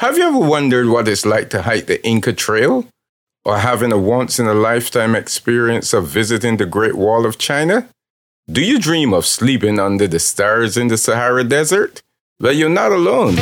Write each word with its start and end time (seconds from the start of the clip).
Have 0.00 0.16
you 0.16 0.24
ever 0.24 0.38
wondered 0.38 0.88
what 0.88 1.06
it's 1.08 1.26
like 1.26 1.50
to 1.50 1.60
hike 1.60 1.84
the 1.84 2.02
Inca 2.02 2.32
Trail? 2.32 2.86
Or 3.44 3.58
having 3.58 3.92
a 3.92 3.98
once 3.98 4.38
in 4.38 4.46
a 4.46 4.54
lifetime 4.54 5.14
experience 5.14 5.92
of 5.92 6.08
visiting 6.08 6.56
the 6.56 6.64
Great 6.64 6.94
Wall 6.94 7.26
of 7.26 7.36
China? 7.36 7.86
Do 8.50 8.62
you 8.62 8.78
dream 8.78 9.12
of 9.12 9.26
sleeping 9.26 9.78
under 9.78 10.08
the 10.08 10.18
stars 10.18 10.78
in 10.78 10.88
the 10.88 10.96
Sahara 10.96 11.44
Desert? 11.44 12.00
Well, 12.40 12.54
you're 12.54 12.70
not 12.70 12.92
alone. 12.92 13.36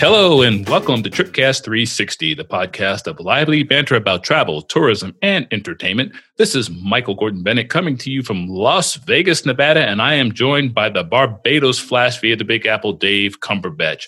Hello 0.00 0.40
and 0.40 0.66
welcome 0.66 1.02
to 1.02 1.10
Tripcast 1.10 1.62
360, 1.62 2.32
the 2.32 2.42
podcast 2.42 3.06
of 3.06 3.20
lively 3.20 3.62
banter 3.62 3.96
about 3.96 4.24
travel, 4.24 4.62
tourism, 4.62 5.14
and 5.20 5.46
entertainment. 5.50 6.14
This 6.38 6.54
is 6.54 6.70
Michael 6.70 7.14
Gordon 7.14 7.42
Bennett 7.42 7.68
coming 7.68 7.98
to 7.98 8.10
you 8.10 8.22
from 8.22 8.48
Las 8.48 8.94
Vegas, 8.94 9.44
Nevada, 9.44 9.86
and 9.86 10.00
I 10.00 10.14
am 10.14 10.32
joined 10.32 10.72
by 10.72 10.88
the 10.88 11.04
Barbados 11.04 11.78
Flash 11.78 12.18
via 12.18 12.34
the 12.34 12.46
Big 12.46 12.64
Apple, 12.64 12.94
Dave 12.94 13.40
Cumberbatch. 13.40 14.06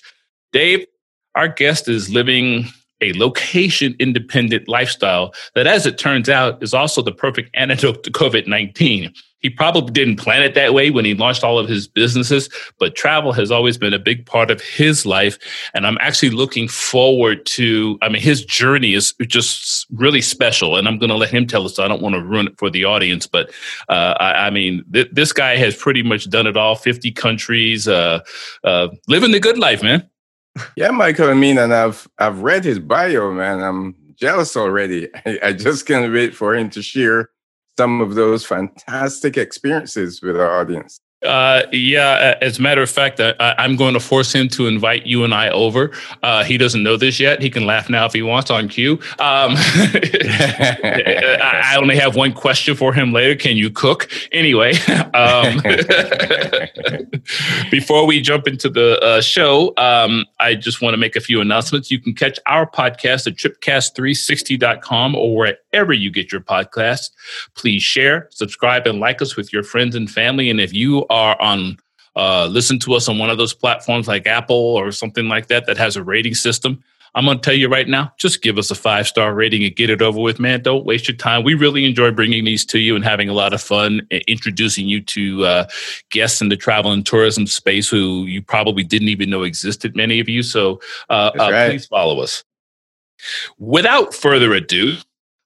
Dave, 0.51 0.87
our 1.35 1.49
guest 1.49 1.91
is 1.91 2.09
living 2.09 2.65
a 3.03 3.13
location 3.13 3.95
independent 3.99 4.69
lifestyle 4.69 5.35
that, 5.55 5.67
as 5.67 5.85
it 5.85 5.99
turns 5.99 6.31
out, 6.31 6.63
is 6.63 6.73
also 6.73 7.03
the 7.03 7.13
perfect 7.13 7.51
antidote 7.53 8.03
to 8.05 8.11
COVID 8.11 8.47
19. 8.47 9.13
He 9.43 9.51
probably 9.51 9.93
didn't 9.93 10.17
plan 10.17 10.43
it 10.43 10.55
that 10.55 10.73
way 10.73 10.91
when 10.91 11.05
he 11.05 11.15
launched 11.15 11.43
all 11.43 11.59
of 11.59 11.69
his 11.69 11.89
businesses, 11.89 12.49
but 12.79 12.95
travel 12.95 13.33
has 13.33 13.51
always 13.51 13.77
been 13.77 13.93
a 13.93 13.99
big 13.99 14.25
part 14.25 14.51
of 14.51 14.61
his 14.61 15.05
life. 15.05 15.37
And 15.75 15.87
I'm 15.87 15.99
actually 16.01 16.31
looking 16.31 16.69
forward 16.69 17.45
to, 17.47 17.99
I 18.03 18.09
mean, 18.09 18.23
his 18.23 18.45
journey 18.45 18.95
is 18.95 19.13
just 19.27 19.87
really 19.91 20.21
special. 20.21 20.77
And 20.77 20.87
I'm 20.87 20.97
going 20.99 21.11
to 21.11 21.17
let 21.17 21.31
him 21.31 21.47
tell 21.47 21.65
us. 21.65 21.75
So 21.75 21.85
I 21.85 21.89
don't 21.89 22.01
want 22.01 22.15
to 22.15 22.23
ruin 22.23 22.47
it 22.47 22.59
for 22.59 22.71
the 22.71 22.85
audience, 22.85 23.27
but 23.27 23.51
uh, 23.89 24.15
I, 24.21 24.47
I, 24.47 24.51
mean, 24.51 24.85
th- 24.93 25.11
this 25.13 25.33
guy 25.33 25.57
has 25.57 25.77
pretty 25.77 26.03
much 26.03 26.31
done 26.31 26.47
it 26.47 26.57
all 26.57 26.77
50 26.77 27.11
countries, 27.11 27.89
uh, 27.89 28.21
uh, 28.63 28.89
living 29.09 29.33
the 29.33 29.41
good 29.41 29.59
life, 29.59 29.83
man. 29.83 30.09
Yeah, 30.77 30.91
Michael. 30.91 31.31
I 31.31 31.35
mean, 31.35 31.59
and 31.59 31.73
I've 31.73 32.07
I've 32.19 32.43
read 32.43 32.65
his 32.65 32.79
bio, 32.79 33.33
man. 33.33 33.61
I'm 33.61 33.97
jealous 34.17 34.55
already. 34.55 35.09
I, 35.27 35.39
I 35.43 35.53
just 35.55 35.87
can't 35.87 36.13
wait 36.13 36.35
for 36.35 36.55
him 36.55 36.71
to 36.71 36.83
share 36.83 37.31
some 37.79 38.01
of 38.01 38.15
those 38.15 38.45
fantastic 38.45 39.37
experiences 39.37 40.23
with 40.23 40.39
our 40.39 40.61
audience. 40.61 41.01
Uh, 41.23 41.63
yeah, 41.71 42.37
as 42.41 42.59
a 42.59 42.63
matter 42.63 42.83
of 42.83 42.91
fact, 42.91 43.21
I, 43.21 43.55
am 43.59 43.77
going 43.77 43.95
to 43.95 44.01
force 44.01 44.33
him 44.33 44.49
to 44.49 44.67
invite 44.67 45.07
you 45.07 45.23
and 45.23 45.33
I 45.33 45.51
over. 45.51 45.93
Uh, 46.23 46.43
he 46.43 46.59
doesn't 46.59 46.83
know 46.83 46.97
this 46.97 47.21
yet. 47.21 47.41
He 47.41 47.49
can 47.49 47.65
laugh 47.65 47.89
now 47.89 48.07
if 48.07 48.13
he 48.13 48.23
wants 48.23 48.51
on 48.51 48.69
cue. 48.69 48.95
Um, 49.21 49.55
I 49.57 50.75
only 51.77 51.97
have 51.97 52.17
one 52.17 52.33
question 52.33 52.75
for 52.75 52.93
him 52.93 53.13
later. 53.13 53.37
Can 53.37 53.57
you 53.57 53.71
cook? 53.71 54.11
Anyway, 54.33 54.73
um, 55.15 55.59
before 57.71 58.05
we 58.05 58.21
jump 58.21 58.49
into 58.49 58.69
the 58.69 58.99
uh, 59.01 59.21
show, 59.21 59.73
um, 59.77 60.25
I 60.41 60.57
just 60.57 60.83
want 60.83 60.95
to 60.95 60.99
make 60.99 61.15
a 61.15 61.21
few 61.21 61.41
announcements. 61.41 61.89
You 61.91 62.01
can 62.01 62.15
catch 62.15 62.41
our 62.47 62.69
podcast 62.69 63.29
at 63.29 63.37
tripcast360.com 63.37 65.15
or 65.15 65.53
wherever 65.73 65.93
you 65.93 66.11
get 66.11 66.31
your 66.31 66.41
podcasts. 66.41 67.11
Please 67.57 67.83
share, 67.83 68.29
subscribe, 68.31 68.87
and 68.87 69.01
like 69.01 69.23
us 69.23 69.37
with 69.37 69.53
your 69.53 69.63
friends 69.63 69.95
and 69.95 70.11
family. 70.11 70.51
And 70.51 70.61
if 70.61 70.73
you 70.73 71.07
are 71.09 71.41
on 71.41 71.79
uh, 72.15 72.47
listen 72.47 72.79
to 72.79 72.93
us 72.93 73.09
on 73.09 73.19
one 73.19 73.31
of 73.31 73.39
those 73.39 73.55
platforms 73.55 74.07
like 74.07 74.27
Apple 74.27 74.55
or 74.55 74.93
something 74.93 75.29
like 75.29 75.47
that 75.47 75.65
that 75.65 75.79
has 75.79 75.97
a 75.97 76.05
rating 76.05 76.35
system. 76.35 76.83
I'm 77.15 77.25
going 77.25 77.39
to 77.39 77.43
tell 77.43 77.57
you 77.57 77.69
right 77.69 77.89
now, 77.89 78.13
just 78.19 78.43
give 78.43 78.59
us 78.59 78.71
a 78.71 78.75
five 78.75 79.07
star 79.07 79.35
rating 79.35 79.65
and 79.65 79.75
get 79.75 79.89
it 79.89 80.03
over 80.03 80.21
with, 80.21 80.39
man. 80.39 80.61
Don't 80.63 80.85
waste 80.85 81.09
your 81.09 81.17
time. 81.17 81.43
We 81.43 81.55
really 81.55 81.87
enjoy 81.87 82.11
bringing 82.11 82.45
these 82.45 82.67
to 82.67 82.79
you 82.79 82.95
and 82.95 83.03
having 83.03 83.31
a 83.31 83.33
lot 83.33 83.55
of 83.55 83.63
fun 83.63 84.07
introducing 84.29 84.89
you 84.89 85.01
to 85.03 85.45
uh, 85.45 85.67
guests 86.11 86.43
in 86.43 86.51
the 86.51 86.57
travel 86.57 86.93
and 86.93 87.05
tourism 87.05 87.47
space 87.47 87.89
who 87.89 88.25
you 88.25 88.43
probably 88.43 88.83
didn't 88.83 89.09
even 89.09 89.31
know 89.31 89.43
existed, 89.43 89.97
many 89.97 90.21
of 90.21 90.29
you. 90.29 90.43
So 90.43 90.81
uh, 91.09 91.31
uh 91.39 91.51
right. 91.51 91.71
please 91.71 91.87
follow 91.87 92.21
us. 92.21 92.45
Without 93.59 94.15
further 94.15 94.53
ado, 94.53 94.97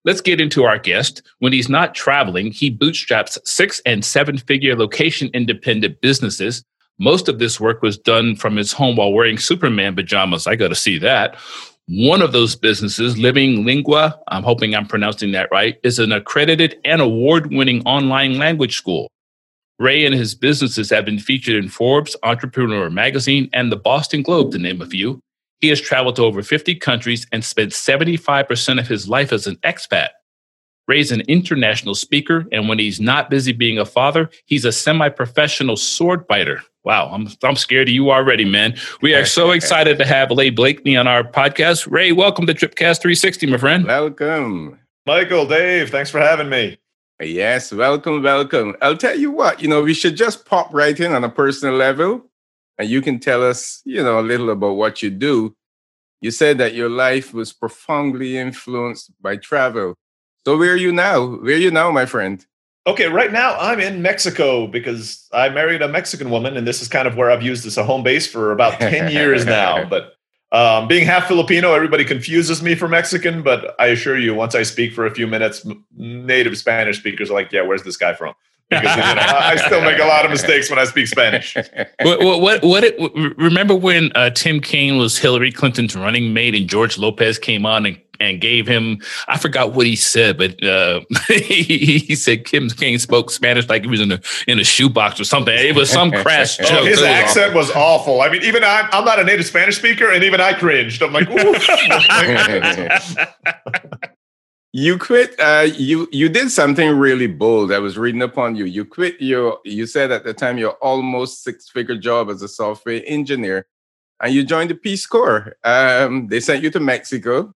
Let's 0.07 0.21
get 0.21 0.41
into 0.41 0.63
our 0.63 0.79
guest. 0.79 1.21
When 1.41 1.53
he's 1.53 1.69
not 1.69 1.93
traveling, 1.93 2.53
he 2.53 2.71
bootstraps 2.71 3.39
six 3.45 3.83
and 3.85 4.05
seven 4.05 4.39
figure 4.39 4.77
location 4.77 5.31
independent 5.35 6.01
businesses. 6.01 6.63
Most 7.01 7.29
of 7.29 7.41
this 7.41 7.59
work 7.59 7.83
was 7.83 7.99
done 7.99 8.37
from 8.37 8.55
his 8.55 8.73
home 8.73 8.95
while 8.95 9.13
wearing 9.13 9.37
Superman 9.37 9.97
pajamas. 9.97 10.47
I 10.47 10.55
got 10.55 10.69
to 10.69 10.77
see 10.77 10.97
that. 10.99 11.37
One 11.89 12.23
of 12.23 12.31
those 12.31 12.55
businesses, 12.55 13.19
Living 13.19 13.65
Lingua, 13.67 14.19
I'm 14.29 14.45
hoping 14.45 14.77
I'm 14.77 14.87
pronouncing 14.87 15.33
that 15.33 15.49
right, 15.51 15.77
is 15.83 15.99
an 15.99 16.13
accredited 16.13 16.79
and 16.85 17.01
award 17.01 17.53
winning 17.53 17.83
online 17.85 18.39
language 18.39 18.77
school. 18.77 19.09
Ray 19.81 20.07
and 20.07 20.15
his 20.15 20.37
businesses 20.37 20.89
have 20.91 21.05
been 21.05 21.19
featured 21.19 21.63
in 21.63 21.69
Forbes, 21.69 22.17
Entrepreneur 22.23 22.91
Magazine, 22.91 23.51
and 23.53 23.73
the 23.73 23.77
Boston 23.77 24.23
Globe, 24.23 24.53
to 24.53 24.59
name 24.59 24.81
a 24.81 24.87
few. 24.87 25.21
He 25.61 25.69
has 25.69 25.81
traveled 25.81 26.17
to 26.17 26.23
over 26.23 26.43
50 26.43 26.75
countries 26.77 27.27
and 27.33 27.45
spent 27.45 27.73
75% 27.73 28.79
of 28.79 28.89
his 28.89 29.09
life 29.09 29.33
as 29.33 29.47
an 29.47 29.57
expat. 29.57 30.09
Ray's 30.87 31.11
an 31.11 31.23
international 31.23 31.97
speaker, 31.97 32.47
and 32.53 32.69
when 32.69 32.79
he's 32.79 33.01
not 33.01 33.29
busy 33.29 33.53
being 33.53 33.79
a 33.79 33.85
father, 33.85 34.31
he's 34.45 34.65
a 34.65 34.71
semi 34.71 35.09
professional 35.09 35.77
sword 35.77 36.25
fighter. 36.29 36.63
Wow, 36.85 37.11
I'm, 37.11 37.27
I'm 37.43 37.57
scared 37.57 37.89
of 37.89 37.95
you 37.95 38.13
already, 38.13 38.45
man. 38.45 38.77
We 39.03 39.15
are 39.15 39.25
so 39.25 39.51
excited 39.53 39.99
to 39.99 40.07
have 40.07 40.31
Ray 40.31 40.51
Blakeney 40.51 40.97
on 40.97 41.09
our 41.09 41.25
podcast. 41.25 41.91
Ray, 41.91 42.13
welcome 42.13 42.47
to 42.47 42.55
Tripcast 42.55 43.01
360, 43.01 43.47
my 43.47 43.57
friend. 43.57 43.85
Welcome. 43.85 44.79
Michael, 45.07 45.47
Dave, 45.47 45.91
thanks 45.91 46.11
for 46.11 46.21
having 46.21 46.49
me. 46.49 46.79
Yes, 47.21 47.73
welcome, 47.73 48.23
welcome. 48.23 48.77
I'll 48.83 48.97
tell 48.97 49.19
you 49.19 49.33
what, 49.33 49.61
you 49.63 49.69
know, 49.69 49.83
we 49.83 49.95
should 49.95 50.17
just 50.17 50.45
pop 50.45 50.73
right 50.73 50.99
in 51.01 51.13
on 51.13 51.25
a 51.25 51.31
personal 51.31 51.75
level 51.75 52.27
and 52.79 52.89
you 52.89 53.01
can 53.03 53.19
tell 53.19 53.43
us, 53.43 53.83
you 53.85 54.03
know, 54.03 54.19
a 54.19 54.23
little 54.23 54.51
about 54.51 54.75
what 54.75 55.03
you 55.03 55.11
do. 55.11 55.57
You 56.21 56.31
said 56.31 56.59
that 56.59 56.75
your 56.75 56.89
life 56.89 57.35
was 57.35 57.53
profoundly 57.53 58.37
influenced 58.39 59.11
by 59.21 59.37
travel. 59.37 59.95
So 60.45 60.57
where 60.57 60.73
are 60.73 60.77
you 60.77 60.93
now? 60.93 61.27
Where 61.27 61.55
are 61.55 61.59
you 61.59 61.71
now, 61.71 61.91
my 61.91 62.07
friend? 62.07 62.45
Okay, 62.87 63.09
right 63.09 63.33
now 63.33 63.59
I'm 63.59 63.81
in 63.81 64.01
Mexico 64.01 64.69
because 64.69 65.29
I 65.33 65.49
married 65.49 65.83
a 65.83 65.89
Mexican 65.89 66.31
woman, 66.31 66.57
and 66.57 66.67
this 66.67 66.81
is 66.81 66.89
kind 66.89 67.09
of 67.09 67.17
where 67.17 67.31
I've 67.31 67.43
used 67.43 67.67
as 67.67 67.77
a 67.77 67.85
home 67.85 68.05
base 68.05 68.27
for 68.27 68.53
about 68.53 68.79
10 68.79 69.11
years 69.11 69.45
now. 69.45 69.85
But 69.89 70.13
um, 70.53 70.87
being 70.87 71.05
half 71.05 71.27
Filipino, 71.27 71.75
everybody 71.75 72.05
confuses 72.05 72.63
me 72.63 72.77
for 72.77 72.87
Mexican, 72.87 73.43
but 73.43 73.75
I 73.81 73.89
assure 73.89 74.17
you, 74.17 74.35
once 74.35 74.55
I 74.55 74.63
speak 74.63 74.93
for 74.93 75.05
a 75.05 75.11
few 75.11 75.27
minutes, 75.27 75.67
native 75.97 76.57
Spanish 76.57 76.99
speakers 76.99 77.31
are 77.31 77.35
like, 77.35 77.51
yeah, 77.51 77.63
where's 77.63 77.83
this 77.83 77.97
guy 77.97 78.15
from? 78.15 78.35
Because 78.69 78.97
you 78.97 79.15
know, 79.15 79.23
I 79.23 79.57
still 79.57 79.83
make 79.83 79.99
a 79.99 80.07
lot 80.07 80.25
of 80.25 80.31
mistakes 80.31 80.69
when 80.69 80.79
I 80.79 80.85
speak 80.85 81.07
Spanish. 81.07 81.55
what, 81.55 82.21
what, 82.21 82.41
what, 82.41 82.65
what 82.65 82.85
it, 82.85 82.97
remember 83.37 83.75
when 83.75 84.11
uh, 84.15 84.31
Tim 84.31 84.61
Kaine 84.61 84.99
was 84.99 85.17
Hillary 85.17 85.53
Clinton's 85.53 85.95
running 85.95 86.33
mate 86.33 86.55
and 86.55 86.69
George 86.69 86.99
Lopez 86.99 87.39
came 87.39 87.65
on 87.65 87.87
and, 87.87 88.01
and 88.19 88.41
gave 88.41 88.67
him, 88.67 88.99
I 89.29 89.39
forgot 89.39 89.75
what 89.75 89.87
he 89.87 89.95
said, 89.95 90.37
but 90.37 90.63
uh, 90.65 91.01
he, 91.29 91.99
he, 91.99 92.15
said 92.17 92.45
Tim 92.45 92.69
Kaine 92.71 92.99
spoke 92.99 93.31
Spanish 93.31 93.69
like 93.69 93.83
he 93.83 93.89
was 93.89 94.01
in 94.01 94.11
a, 94.11 94.21
in 94.49 94.59
a 94.59 94.65
shoebox 94.65 95.21
or 95.21 95.25
something. 95.25 95.57
It 95.57 95.77
was 95.77 95.89
some 95.89 96.11
crash 96.11 96.59
oh, 96.61 96.65
joke. 96.65 96.81
Oh, 96.81 96.87
his 96.87 97.03
accent 97.03 97.55
was 97.55 97.71
awful. 97.71 98.21
I 98.21 98.31
mean, 98.31 98.43
even 98.43 98.65
I, 98.65 98.89
I'm 98.91 99.05
not 99.05 99.21
a 99.21 99.25
native 99.25 99.47
Spanish 99.47 99.77
speaker 99.77 100.11
and 100.11 100.25
even 100.25 100.41
I 100.41 100.55
cringed. 100.55 101.05
I'm 101.05 101.13
like, 101.13 101.29
you 104.77 104.99
quit 104.99 105.35
uh, 105.41 105.67
you 105.75 106.07
you 106.13 106.29
did 106.29 106.51
something 106.51 106.99
really 106.99 107.27
bold 107.27 107.73
i 107.73 107.79
was 107.79 107.97
reading 107.97 108.21
upon 108.21 108.55
you. 108.55 108.67
You 108.67 108.85
quit 108.85 109.19
your 109.19 109.59
you 109.65 109.87
said 109.87 110.13
at 110.13 110.23
the 110.25 110.35
time 110.35 110.59
your 110.59 110.73
almost 110.83 111.43
six 111.43 111.71
figure 111.71 111.97
job 111.97 112.29
as 112.29 112.43
a 112.43 112.49
software 112.49 113.01
engineer 113.07 113.67
and 114.21 114.35
you 114.35 114.45
joined 114.45 114.69
the 114.69 114.75
peace 114.75 115.07
corps. 115.07 115.57
Um, 115.65 116.29
they 116.29 116.41
sent 116.41 116.63
you 116.63 116.71
to 116.73 116.81
mexico. 116.81 117.55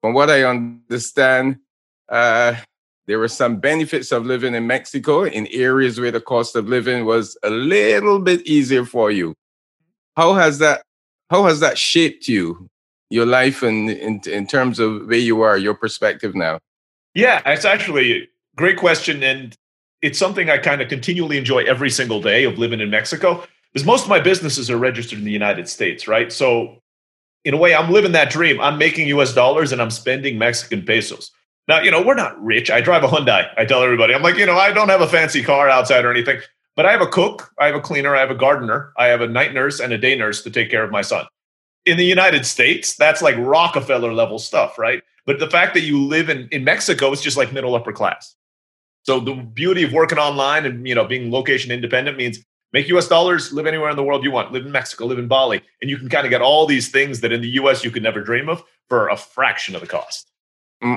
From 0.00 0.14
what 0.14 0.30
i 0.30 0.44
understand 0.44 1.58
uh, 2.08 2.54
there 3.08 3.18
were 3.18 3.34
some 3.42 3.56
benefits 3.56 4.12
of 4.12 4.24
living 4.24 4.54
in 4.54 4.64
mexico 4.64 5.24
in 5.24 5.48
areas 5.48 5.98
where 5.98 6.12
the 6.12 6.20
cost 6.20 6.54
of 6.54 6.68
living 6.68 7.04
was 7.04 7.36
a 7.42 7.50
little 7.50 8.20
bit 8.20 8.46
easier 8.46 8.84
for 8.84 9.10
you. 9.10 9.34
How 10.16 10.34
has 10.34 10.60
that 10.60 10.82
how 11.30 11.46
has 11.46 11.58
that 11.58 11.78
shaped 11.78 12.28
you 12.28 12.70
your 13.14 13.26
life 13.26 13.62
and 13.62 13.88
in, 13.88 14.20
in 14.26 14.46
terms 14.46 14.80
of 14.80 15.06
where 15.06 15.16
you 15.16 15.40
are, 15.40 15.56
your 15.56 15.74
perspective 15.74 16.34
now? 16.34 16.58
Yeah, 17.14 17.40
it's 17.46 17.64
actually 17.64 18.12
a 18.12 18.28
great 18.56 18.76
question. 18.76 19.22
And 19.22 19.56
it's 20.02 20.18
something 20.18 20.50
I 20.50 20.58
kind 20.58 20.82
of 20.82 20.88
continually 20.88 21.38
enjoy 21.38 21.62
every 21.62 21.90
single 21.90 22.20
day 22.20 22.42
of 22.42 22.58
living 22.58 22.80
in 22.80 22.90
Mexico 22.90 23.46
because 23.72 23.86
most 23.86 24.02
of 24.02 24.08
my 24.08 24.18
businesses 24.18 24.68
are 24.68 24.76
registered 24.76 25.20
in 25.20 25.24
the 25.24 25.30
United 25.30 25.68
States, 25.68 26.08
right? 26.08 26.32
So 26.32 26.82
in 27.44 27.54
a 27.54 27.56
way, 27.56 27.72
I'm 27.72 27.92
living 27.92 28.12
that 28.12 28.30
dream. 28.30 28.60
I'm 28.60 28.78
making 28.78 29.06
US 29.08 29.32
dollars 29.32 29.70
and 29.70 29.80
I'm 29.80 29.90
spending 29.90 30.36
Mexican 30.36 30.82
pesos. 30.82 31.30
Now, 31.68 31.80
you 31.80 31.92
know, 31.92 32.02
we're 32.02 32.14
not 32.14 32.42
rich. 32.42 32.68
I 32.68 32.80
drive 32.80 33.04
a 33.04 33.08
Hyundai. 33.08 33.48
I 33.56 33.64
tell 33.64 33.82
everybody, 33.82 34.12
I'm 34.12 34.22
like, 34.22 34.36
you 34.36 34.44
know, 34.44 34.56
I 34.56 34.72
don't 34.72 34.88
have 34.88 35.00
a 35.00 35.08
fancy 35.08 35.42
car 35.42 35.68
outside 35.68 36.04
or 36.04 36.10
anything, 36.10 36.40
but 36.74 36.84
I 36.84 36.90
have 36.90 37.00
a 37.00 37.06
cook, 37.06 37.52
I 37.60 37.66
have 37.66 37.76
a 37.76 37.80
cleaner, 37.80 38.16
I 38.16 38.20
have 38.20 38.30
a 38.30 38.34
gardener, 38.34 38.92
I 38.98 39.06
have 39.06 39.20
a 39.20 39.28
night 39.28 39.54
nurse 39.54 39.78
and 39.78 39.92
a 39.92 39.98
day 39.98 40.18
nurse 40.18 40.42
to 40.42 40.50
take 40.50 40.68
care 40.68 40.82
of 40.82 40.90
my 40.90 41.02
son 41.02 41.26
in 41.86 41.96
the 41.96 42.04
United 42.04 42.46
States, 42.46 42.94
that's 42.96 43.22
like 43.22 43.36
Rockefeller 43.38 44.12
level 44.12 44.38
stuff, 44.38 44.78
right? 44.78 45.02
But 45.26 45.38
the 45.38 45.48
fact 45.48 45.74
that 45.74 45.80
you 45.80 46.02
live 46.02 46.28
in, 46.28 46.48
in 46.50 46.64
Mexico 46.64 47.12
is 47.12 47.20
just 47.20 47.36
like 47.36 47.52
middle 47.52 47.74
upper 47.74 47.92
class. 47.92 48.34
So 49.02 49.20
the 49.20 49.34
beauty 49.34 49.82
of 49.82 49.92
working 49.92 50.18
online 50.18 50.64
and 50.64 50.86
you 50.86 50.94
know 50.94 51.04
being 51.04 51.30
location 51.30 51.70
independent 51.70 52.16
means 52.16 52.38
make 52.72 52.88
US 52.88 53.08
dollars, 53.08 53.52
live 53.52 53.66
anywhere 53.66 53.90
in 53.90 53.96
the 53.96 54.02
world 54.02 54.24
you 54.24 54.30
want, 54.30 54.52
live 54.52 54.66
in 54.66 54.72
Mexico, 54.72 55.06
live 55.06 55.18
in 55.18 55.28
Bali, 55.28 55.62
and 55.80 55.90
you 55.90 55.98
can 55.98 56.08
kind 56.08 56.26
of 56.26 56.30
get 56.30 56.42
all 56.42 56.66
these 56.66 56.90
things 56.90 57.20
that 57.20 57.32
in 57.32 57.40
the 57.40 57.50
US 57.50 57.84
you 57.84 57.90
could 57.90 58.02
never 58.02 58.22
dream 58.22 58.48
of 58.48 58.62
for 58.88 59.08
a 59.08 59.16
fraction 59.16 59.74
of 59.74 59.80
the 59.80 59.86
cost. 59.86 60.30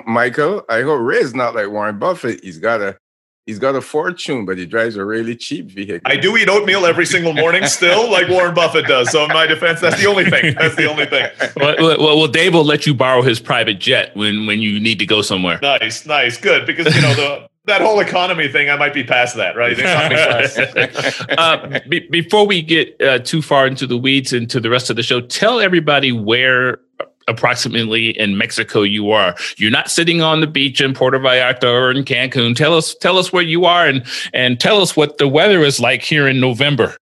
Michael, 0.06 0.66
I 0.70 0.82
hope 0.82 1.00
Ray's 1.02 1.34
not 1.34 1.56
like 1.56 1.70
Warren 1.70 2.00
Buffett. 2.00 2.44
He's 2.44 2.60
got 2.60 2.82
a 2.82 2.98
he's 3.48 3.58
got 3.58 3.76
a 3.76 3.82
fortune, 3.82 4.46
but 4.46 4.60
he 4.60 4.68
drives 4.68 4.96
a 4.96 5.04
really 5.04 5.36
cheap 5.36 5.72
vehicle. 5.72 6.02
I 6.06 6.18
do 6.18 6.38
eat 6.38 6.48
oatmeal 6.48 6.86
every 6.86 7.08
single 7.08 7.34
morning 7.34 7.66
still, 7.66 8.12
like 8.12 8.28
Warren 8.28 8.54
Buffett 8.54 8.86
does. 8.86 9.10
So 9.10 9.24
in 9.24 9.30
my 9.30 9.48
defense, 9.48 9.82
that's 9.82 10.00
the 10.00 10.06
only 10.06 10.30
thing. 10.30 10.54
That's 10.54 10.76
the 10.76 10.88
only 10.88 11.08
thing. 11.08 11.32
well, 11.56 11.76
well, 11.80 12.18
well, 12.18 12.28
Dave 12.28 12.54
will 12.54 12.66
let 12.66 12.86
you 12.86 12.94
borrow 12.94 13.24
his 13.24 13.40
private 13.40 13.80
jet 13.80 14.16
when 14.16 14.46
when 14.46 14.60
you 14.60 14.80
need 14.80 15.00
to 15.00 15.06
go 15.08 15.24
somewhere. 15.24 15.60
Nice, 15.62 16.06
nice, 16.06 16.38
good. 16.38 16.68
Because 16.68 16.94
you 16.94 17.02
know 17.02 17.16
the 17.16 17.50
that 17.66 17.82
whole 17.82 18.00
economy 18.00 18.48
thing, 18.48 18.70
I 18.70 18.78
might 18.78 18.94
be 18.94 19.04
past 19.04 19.36
that, 19.36 19.56
right? 19.56 19.78
uh, 21.38 21.80
be, 21.88 22.00
before 22.10 22.48
we 22.48 22.62
get 22.62 23.00
uh, 23.02 23.20
too 23.20 23.42
far 23.42 23.68
into 23.68 23.86
the 23.86 23.98
weeds 23.98 24.34
into 24.34 24.60
the 24.60 24.70
rest 24.70 24.90
of 24.90 24.96
the 24.96 25.04
show, 25.04 25.22
tell 25.22 25.60
everybody 25.60 26.12
where 26.12 26.80
approximately 27.28 28.18
in 28.18 28.38
Mexico 28.38 28.82
you 28.82 29.12
are. 29.12 29.36
You're 29.58 29.72
not 29.72 29.92
sitting 29.92 30.22
on 30.22 30.42
the 30.42 30.48
beach 30.48 30.82
in 30.82 30.94
Puerto 30.94 31.20
Vallarta 31.20 31.72
or 31.72 31.92
in 31.92 32.04
Cancun. 32.04 32.56
Tell 32.56 32.76
us, 32.76 32.96
tell 32.96 33.18
us 33.18 33.32
where 33.32 33.44
you 33.44 33.66
are, 33.66 33.88
and 33.88 34.06
and 34.34 34.60
tell 34.60 34.82
us 34.82 34.96
what 34.96 35.18
the 35.18 35.28
weather 35.28 35.62
is 35.62 35.80
like 35.80 36.02
here 36.02 36.28
in 36.28 36.40
November. 36.40 36.96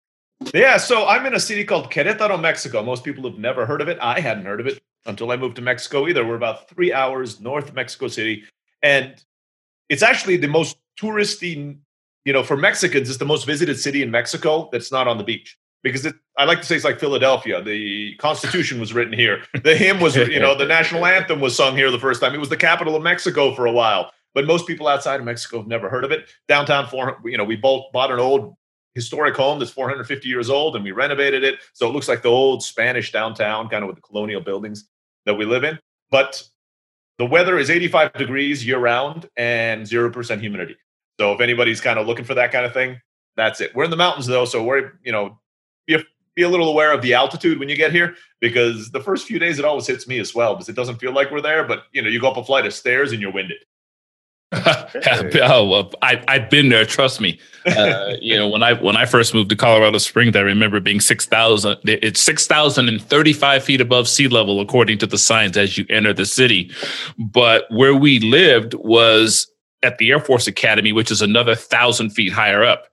Yeah, 0.54 0.78
so 0.78 1.08
I'm 1.08 1.26
in 1.26 1.34
a 1.34 1.40
city 1.40 1.64
called 1.64 1.92
Querétaro, 1.92 2.40
Mexico. 2.40 2.84
Most 2.84 3.04
people 3.04 3.24
have 3.30 3.40
never 3.40 3.66
heard 3.66 3.82
of 3.82 3.88
it. 3.88 3.98
I 4.02 4.20
hadn't 4.20 4.46
heard 4.46 4.60
of 4.60 4.68
it 4.68 4.82
until 5.06 5.32
I 5.32 5.38
moved 5.38 5.56
to 5.58 5.62
Mexico 5.62 6.08
either. 6.08 6.26
We're 6.26 6.36
about 6.36 6.68
three 6.70 6.92
hours 6.92 7.40
north 7.40 7.70
of 7.70 7.76
Mexico 7.76 8.08
City, 8.08 8.44
and 8.82 9.16
it's 9.90 10.04
actually 10.04 10.38
the 10.38 10.48
most 10.48 10.78
touristy, 11.00 11.78
you 12.26 12.34
know, 12.34 12.44
for 12.44 12.58
Mexicans, 12.58 13.10
it's 13.10 13.18
the 13.18 13.26
most 13.26 13.46
visited 13.46 13.80
city 13.80 14.02
in 14.02 14.12
Mexico 14.12 14.70
that's 14.72 14.92
not 14.92 15.08
on 15.08 15.18
the 15.18 15.24
beach. 15.24 15.58
Because 15.86 16.04
it, 16.04 16.16
I 16.36 16.46
like 16.46 16.62
to 16.62 16.66
say 16.66 16.76
it's 16.76 16.84
like 16.84 17.00
Philadelphia. 17.00 17.62
The 17.62 18.16
Constitution 18.16 18.80
was 18.80 18.92
written 18.92 19.14
here. 19.14 19.44
The 19.64 19.78
hymn 19.78 20.00
was, 20.00 20.16
you 20.16 20.40
know, 20.40 20.58
the 20.58 20.66
national 20.66 21.06
anthem 21.06 21.40
was 21.40 21.56
sung 21.56 21.76
here 21.76 21.92
the 21.92 22.00
first 22.00 22.22
time. 22.22 22.34
It 22.34 22.40
was 22.40 22.50
the 22.50 22.58
capital 22.58 22.96
of 22.96 23.04
Mexico 23.04 23.54
for 23.54 23.68
a 23.68 23.72
while. 23.72 24.12
But 24.34 24.48
most 24.48 24.66
people 24.66 24.88
outside 24.88 25.20
of 25.20 25.26
Mexico 25.28 25.60
have 25.60 25.68
never 25.68 25.88
heard 25.88 26.04
of 26.04 26.12
it. 26.12 26.28
Downtown, 26.48 26.90
you 27.24 27.38
know, 27.38 27.44
we 27.44 27.56
both 27.56 27.92
bought 27.94 28.12
an 28.12 28.20
old 28.20 28.56
historic 28.96 29.36
home 29.36 29.60
that's 29.60 29.70
450 29.70 30.28
years 30.28 30.50
old 30.50 30.76
and 30.76 30.84
we 30.84 30.92
renovated 30.92 31.44
it. 31.44 31.60
So 31.74 31.88
it 31.88 31.94
looks 31.94 32.08
like 32.08 32.24
the 32.24 32.30
old 32.30 32.64
Spanish 32.64 33.12
downtown, 33.12 33.70
kind 33.70 33.84
of 33.84 33.88
with 33.88 33.98
the 33.98 34.02
colonial 34.02 34.42
buildings 34.42 34.90
that 35.28 35.36
we 35.36 35.46
live 35.46 35.64
in. 35.64 35.78
But 36.10 36.44
the 37.20 37.28
weather 37.28 37.60
is 37.60 37.70
85 37.70 38.14
degrees 38.14 38.66
year 38.66 38.80
round 38.80 39.30
and 39.38 39.84
0% 39.84 40.40
humidity. 40.40 40.78
So 41.20 41.32
if 41.34 41.42
anybody's 41.42 41.80
kind 41.80 42.00
of 42.00 42.08
looking 42.08 42.26
for 42.26 42.34
that 42.34 42.52
kind 42.52 42.66
of 42.66 42.74
thing, 42.74 43.00
that's 43.38 43.62
it. 43.62 43.76
We're 43.76 43.84
in 43.84 43.92
the 43.92 43.98
mountains 43.98 44.26
though, 44.26 44.46
so 44.46 44.64
we're, 44.64 44.94
you 45.04 45.12
know, 45.12 45.40
be 46.36 46.44
a, 46.44 46.50
little 46.50 46.70
aware 46.70 46.92
of 46.92 47.02
the 47.02 47.14
altitude 47.14 47.60
when 47.60 47.70
you 47.70 47.76
get 47.76 47.92
here 47.92 48.16
because 48.42 48.92
the 48.92 49.00
first 49.00 49.26
few 49.26 49.40
days 49.40 49.60
it 49.60 49.66
always 49.66 49.88
hits 49.88 50.08
me 50.08 50.20
as 50.20 50.36
well 50.36 50.54
because 50.54 50.70
it 50.70 50.76
doesn't 50.76 50.98
feel 50.98 51.14
like 51.14 51.32
we're 51.32 51.42
there, 51.42 51.64
but 51.64 51.84
you 51.92 52.02
know, 52.02 52.10
you 52.10 52.20
go 52.20 52.30
up 52.30 52.38
a 52.38 52.44
flight 52.44 52.66
of 52.66 52.74
stairs 52.74 53.12
and 53.12 53.22
you're 53.22 53.32
winded. 53.32 53.58
oh 54.56 55.68
well, 55.68 55.92
I, 56.02 56.24
I've 56.28 56.50
been 56.50 56.70
there. 56.70 56.86
Trust 56.86 57.20
me. 57.20 57.40
Uh, 57.66 58.14
you 58.22 58.38
know, 58.38 58.48
when 58.48 58.64
I 58.64 58.74
when 58.74 58.96
I 58.96 59.06
first 59.06 59.34
moved 59.34 59.50
to 59.50 59.56
Colorado 59.56 59.98
Springs, 59.98 60.36
I 60.36 60.42
remember 60.42 60.80
being 60.80 61.02
six 61.02 61.26
thousand. 61.26 61.78
It's 61.84 62.22
six 62.22 62.46
thousand 62.48 62.88
and 62.88 63.02
thirty 63.02 63.34
five 63.34 63.64
feet 63.64 63.82
above 63.82 64.08
sea 64.08 64.28
level, 64.28 64.62
according 64.62 65.00
to 65.00 65.08
the 65.08 65.18
signs 65.18 65.58
as 65.58 65.78
you 65.78 65.86
enter 65.90 66.14
the 66.14 66.26
city. 66.26 66.72
But 67.18 67.66
where 67.70 67.96
we 67.96 68.20
lived 68.20 68.76
was 68.76 69.52
at 69.84 69.98
the 69.98 70.12
Air 70.12 70.20
Force 70.20 70.48
Academy, 70.48 70.94
which 70.94 71.12
is 71.12 71.22
another 71.22 71.56
thousand 71.56 72.12
feet 72.12 72.32
higher 72.32 72.64
up. 72.64 72.88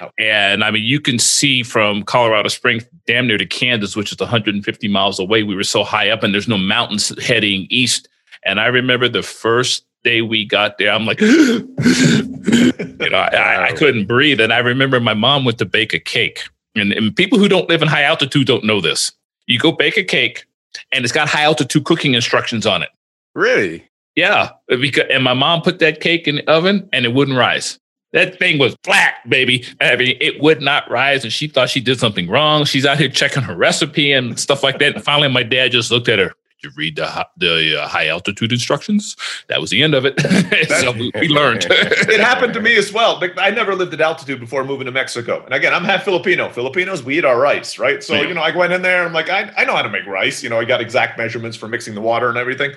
Oh. 0.00 0.10
And 0.18 0.64
I 0.64 0.70
mean, 0.70 0.82
you 0.82 1.00
can 1.00 1.18
see 1.18 1.62
from 1.62 2.02
Colorado 2.02 2.48
Springs 2.48 2.84
damn 3.06 3.26
near 3.26 3.38
to 3.38 3.46
Kansas, 3.46 3.96
which 3.96 4.12
is 4.12 4.18
150 4.18 4.88
miles 4.88 5.18
away. 5.18 5.42
We 5.42 5.56
were 5.56 5.64
so 5.64 5.84
high 5.84 6.10
up, 6.10 6.22
and 6.22 6.32
there's 6.32 6.48
no 6.48 6.58
mountains 6.58 7.12
heading 7.22 7.66
east. 7.70 8.08
And 8.44 8.60
I 8.60 8.66
remember 8.66 9.08
the 9.08 9.22
first 9.22 9.84
day 10.04 10.22
we 10.22 10.44
got 10.44 10.78
there, 10.78 10.90
I'm 10.90 11.06
like, 11.06 11.20
you 11.20 11.66
know, 13.10 13.18
I, 13.18 13.68
I, 13.68 13.72
couldn't 13.72 14.06
breathe. 14.06 14.40
And 14.40 14.52
I 14.52 14.58
remember 14.58 15.00
my 15.00 15.14
mom 15.14 15.44
went 15.44 15.58
to 15.58 15.64
bake 15.64 15.94
a 15.94 15.98
cake. 15.98 16.42
And, 16.76 16.92
and 16.92 17.16
people 17.16 17.38
who 17.38 17.48
don't 17.48 17.68
live 17.68 17.82
in 17.82 17.88
high 17.88 18.02
altitude 18.02 18.46
don't 18.46 18.64
know 18.64 18.80
this. 18.80 19.10
You 19.46 19.58
go 19.58 19.72
bake 19.72 19.96
a 19.96 20.04
cake, 20.04 20.46
and 20.92 21.04
it's 21.04 21.12
got 21.12 21.28
high 21.28 21.42
altitude 21.42 21.84
cooking 21.84 22.14
instructions 22.14 22.66
on 22.66 22.82
it. 22.82 22.90
Really? 23.34 23.88
Yeah. 24.14 24.50
Because, 24.68 25.04
and 25.10 25.24
my 25.24 25.34
mom 25.34 25.62
put 25.62 25.78
that 25.80 26.00
cake 26.00 26.28
in 26.28 26.36
the 26.36 26.50
oven, 26.50 26.88
and 26.92 27.04
it 27.04 27.14
wouldn't 27.14 27.36
rise. 27.36 27.78
That 28.14 28.38
thing 28.38 28.58
was 28.58 28.76
flat, 28.84 29.16
baby. 29.28 29.66
I 29.80 29.96
mean, 29.96 30.16
it 30.20 30.40
would 30.40 30.62
not 30.62 30.90
rise, 30.90 31.24
and 31.24 31.32
she 31.32 31.48
thought 31.48 31.68
she 31.68 31.80
did 31.80 32.00
something 32.00 32.28
wrong. 32.28 32.64
She's 32.64 32.86
out 32.86 32.98
here 32.98 33.10
checking 33.10 33.42
her 33.42 33.54
recipe 33.54 34.12
and 34.12 34.40
stuff 34.40 34.62
like 34.62 34.78
that. 34.78 34.94
And 34.94 35.04
finally, 35.04 35.28
my 35.28 35.42
dad 35.42 35.72
just 35.72 35.90
looked 35.90 36.08
at 36.08 36.18
her 36.18 36.32
you 36.64 36.70
read 36.76 36.96
the 36.96 37.26
the 37.36 37.82
uh, 37.82 37.86
high 37.86 38.08
altitude 38.08 38.50
instructions. 38.50 39.16
That 39.48 39.60
was 39.60 39.70
the 39.70 39.82
end 39.82 39.94
of 39.94 40.04
it. 40.04 40.18
so 40.80 40.92
we, 40.92 41.28
learned. 41.28 41.66
it 41.70 42.20
happened 42.20 42.54
to 42.54 42.60
me 42.60 42.76
as 42.76 42.92
well. 42.92 43.22
I 43.36 43.50
never 43.50 43.74
lived 43.74 43.92
at 43.94 44.00
altitude 44.00 44.40
before 44.40 44.64
moving 44.64 44.86
to 44.86 44.92
Mexico. 44.92 45.44
And 45.44 45.54
again, 45.54 45.74
I'm 45.74 45.84
half 45.84 46.04
Filipino. 46.04 46.48
Filipinos, 46.48 47.02
we 47.02 47.18
eat 47.18 47.24
our 47.24 47.38
rice, 47.38 47.78
right? 47.78 48.02
So 48.02 48.14
yeah. 48.14 48.22
you 48.22 48.34
know, 48.34 48.40
I 48.40 48.56
went 48.56 48.72
in 48.72 48.82
there. 48.82 49.04
I'm 49.04 49.12
like, 49.12 49.28
I, 49.28 49.52
I 49.56 49.64
know 49.64 49.76
how 49.76 49.82
to 49.82 49.90
make 49.90 50.06
rice. 50.06 50.42
You 50.42 50.48
know, 50.48 50.58
I 50.58 50.64
got 50.64 50.80
exact 50.80 51.18
measurements 51.18 51.56
for 51.56 51.68
mixing 51.68 51.94
the 51.94 52.00
water 52.00 52.28
and 52.28 52.38
everything. 52.38 52.72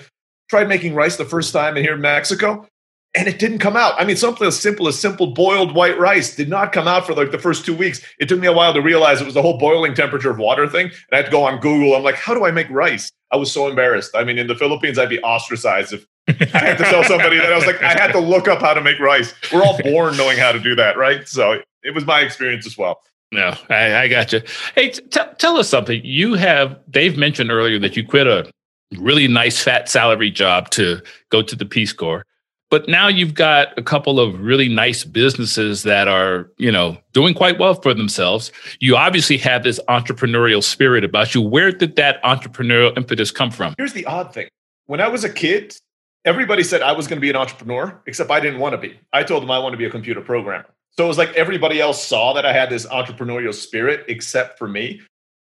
Tried 0.50 0.68
making 0.68 0.94
rice 0.94 1.16
the 1.18 1.26
first 1.26 1.54
time 1.54 1.78
in 1.78 1.84
here 1.84 1.96
in 1.96 2.02
Mexico 2.02 2.68
and 3.16 3.28
it 3.28 3.40
didn't 3.40 3.60
come 3.60 3.76
out. 3.76 3.94
I 4.00 4.06
mean, 4.06 4.16
something 4.16 4.48
as 4.48 4.60
simple 4.60 4.88
as 4.88 5.00
simple 5.00 5.28
boiled 5.28 5.74
white 5.74 5.98
rice 5.98 6.36
did 6.36 6.50
not 6.50 6.72
come 6.72 6.88
out 6.88 7.08
for 7.08 7.14
like 7.14 7.32
the 7.32 7.40
first 7.40 7.66
two 7.66 7.76
weeks. 7.76 8.02
It 8.20 8.30
took 8.30 8.40
me 8.40 8.48
a 8.48 8.54
while 8.54 8.74
to 8.74 8.82
realize 8.82 9.22
it 9.22 9.26
was 9.26 9.34
the 9.34 9.42
whole 9.42 9.58
boiling 9.58 9.94
temperature 9.94 10.30
of 10.30 10.38
water 10.38 10.68
thing. 10.68 10.88
And 10.88 11.14
I 11.14 11.18
had 11.18 11.26
to 11.26 11.32
go 11.32 11.44
on 11.44 11.60
Google. 11.60 11.96
I'm 11.96 12.04
like, 12.04 12.16
how 12.16 12.34
do 12.34 12.46
I 12.46 12.52
make 12.52 12.70
rice? 12.70 13.12
I 13.32 13.38
was 13.38 13.52
so 13.52 13.68
embarrassed. 13.68 14.16
I 14.16 14.24
mean, 14.24 14.38
in 14.38 14.48
the 14.48 14.56
Philippines, 14.56 15.00
I'd 15.00 15.10
be 15.10 15.22
ostracized 15.22 15.94
if 15.94 16.06
I 16.28 16.60
had 16.60 16.78
to 16.78 16.84
tell 16.84 17.04
somebody 17.04 17.38
that 17.38 17.52
I 17.52 17.56
was 17.56 17.66
like, 17.66 17.82
I 17.82 17.94
had 17.94 18.12
to 18.12 18.20
look 18.20 18.48
up 18.48 18.60
how 18.60 18.74
to 18.74 18.82
make 18.82 19.00
rice. 19.00 19.34
We're 19.52 19.64
all 19.64 19.82
born 19.82 20.16
knowing 20.18 20.38
how 20.38 20.52
to 20.52 20.60
do 20.60 20.76
that, 20.76 20.98
right? 20.98 21.28
So 21.28 21.62
it 21.84 21.96
was 21.96 22.06
my 22.06 22.20
experience 22.20 22.68
as 22.68 22.78
well. 22.78 23.00
No, 23.32 23.54
I, 23.70 23.96
I 23.96 24.08
got 24.08 24.32
you. 24.32 24.42
Hey, 24.76 24.90
t- 24.92 25.22
tell 25.38 25.58
us 25.58 25.68
something. 25.68 26.02
You 26.04 26.36
have, 26.36 26.80
Dave 26.90 27.18
mentioned 27.18 27.52
earlier 27.52 27.80
that 27.80 27.98
you 27.98 28.06
quit 28.06 28.28
a 28.28 28.50
really 28.98 29.28
nice 29.28 29.62
fat 29.62 29.90
salary 29.90 30.32
job 30.32 30.70
to 30.72 31.02
go 31.30 31.42
to 31.42 31.56
the 31.56 31.66
Peace 31.66 31.92
Corps. 31.92 32.26
But 32.70 32.90
now 32.90 33.08
you've 33.08 33.34
got 33.34 33.78
a 33.78 33.82
couple 33.82 34.20
of 34.20 34.42
really 34.42 34.68
nice 34.68 35.06
businesses 35.06 35.84
that 35.84 36.08
are, 36.08 36.52
you 36.58 36.72
know, 36.72 36.98
doing 37.14 37.34
quite 37.34 37.58
well 37.60 37.76
for 37.76 37.94
themselves. 37.94 38.52
You 38.80 38.98
obviously 38.98 39.38
have 39.38 39.64
this 39.64 39.80
entrepreneurial 39.88 40.62
spirit 40.62 41.06
about 41.06 41.34
you. 41.34 41.42
Where 41.42 41.72
did 41.72 41.96
that 41.96 42.22
entrepreneurial 42.24 42.96
impetus 42.98 43.32
come 43.32 43.52
from? 43.52 43.74
Here's 43.78 43.94
the 43.94 44.06
odd 44.06 44.34
thing. 44.34 44.50
When 44.88 45.00
I 45.00 45.08
was 45.08 45.24
a 45.24 45.30
kid, 45.30 45.78
everybody 46.26 46.64
said 46.64 46.82
I 46.82 46.92
was 46.92 47.08
going 47.08 47.18
to 47.18 47.22
be 47.22 47.30
an 47.30 47.38
entrepreneur, 47.38 48.02
except 48.06 48.32
I 48.32 48.42
didn't 48.42 48.60
want 48.60 48.74
to 48.74 48.78
be. 48.78 49.00
I 49.14 49.24
told 49.24 49.44
them 49.44 49.52
I 49.52 49.60
want 49.60 49.74
to 49.74 49.78
be 49.78 49.86
a 49.86 49.90
computer 49.90 50.22
programmer. 50.22 50.68
So 50.92 51.06
it 51.06 51.08
was 51.08 51.18
like 51.18 51.34
everybody 51.36 51.80
else 51.80 52.04
saw 52.04 52.34
that 52.34 52.46
I 52.46 52.52
had 52.52 52.70
this 52.70 52.86
entrepreneurial 52.88 53.54
spirit, 53.54 54.06
except 54.08 54.58
for 54.58 54.68
me. 54.68 55.02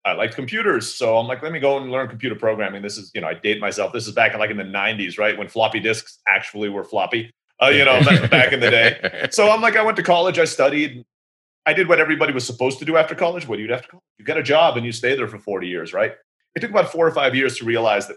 I 0.05 0.13
liked 0.13 0.35
computers. 0.35 0.93
So 0.93 1.19
I'm 1.19 1.27
like, 1.27 1.43
let 1.43 1.53
me 1.53 1.61
go 1.61 1.77
and 1.77 1.91
learn 1.91 2.09
computer 2.09 2.35
programming. 2.35 2.83
This 2.83 2.97
is, 2.97 3.11
you 3.15 3.21
know, 3.21 3.27
I 3.27 3.35
date 3.35 3.61
myself. 3.61 3.93
This 3.93 4.07
is 4.07 4.15
back 4.15 4.33
in 4.33 4.41
like 4.41 4.51
in 4.51 4.57
the 4.57 4.65
90s, 4.65 5.19
right? 5.19 5.37
When 5.37 5.49
floppy 5.49 5.81
disks 5.81 6.19
actually 6.27 6.71
were 6.71 6.85
floppy, 6.85 7.33
uh, 7.63 7.69
you 7.69 7.85
know, 7.85 8.01
back 8.31 8.53
in 8.53 8.61
the 8.61 8.71
day. 8.71 9.29
So 9.31 9.51
I'm 9.51 9.61
like, 9.61 9.77
I 9.77 9.83
went 9.83 9.97
to 9.99 10.03
college, 10.03 10.39
I 10.39 10.45
studied. 10.45 11.05
I 11.67 11.75
did 11.75 11.89
what 11.89 12.01
everybody 12.01 12.33
was 12.33 12.47
supposed 12.47 12.79
to 12.79 12.87
do 12.87 12.97
after 12.97 13.15
college. 13.15 13.47
What 13.47 13.57
do 13.57 13.63
you 13.63 13.69
do 13.69 13.75
after 13.75 13.89
college? 13.89 14.05
You 14.19 14.25
get 14.25 14.39
a 14.39 14.43
job 14.43 14.77
and 14.77 14.87
you 14.87 14.93
stay 14.93 15.15
there 15.15 15.29
for 15.29 15.39
40 15.39 15.69
years, 15.69 15.93
right? 15.93 16.15
It 16.55 16.61
took 16.61 16.71
about 16.71 16.91
four 16.91 17.07
or 17.07 17.13
five 17.13 17.35
years 17.35 17.59
to 17.59 17.65
realize 17.65 18.09
that, 18.09 18.17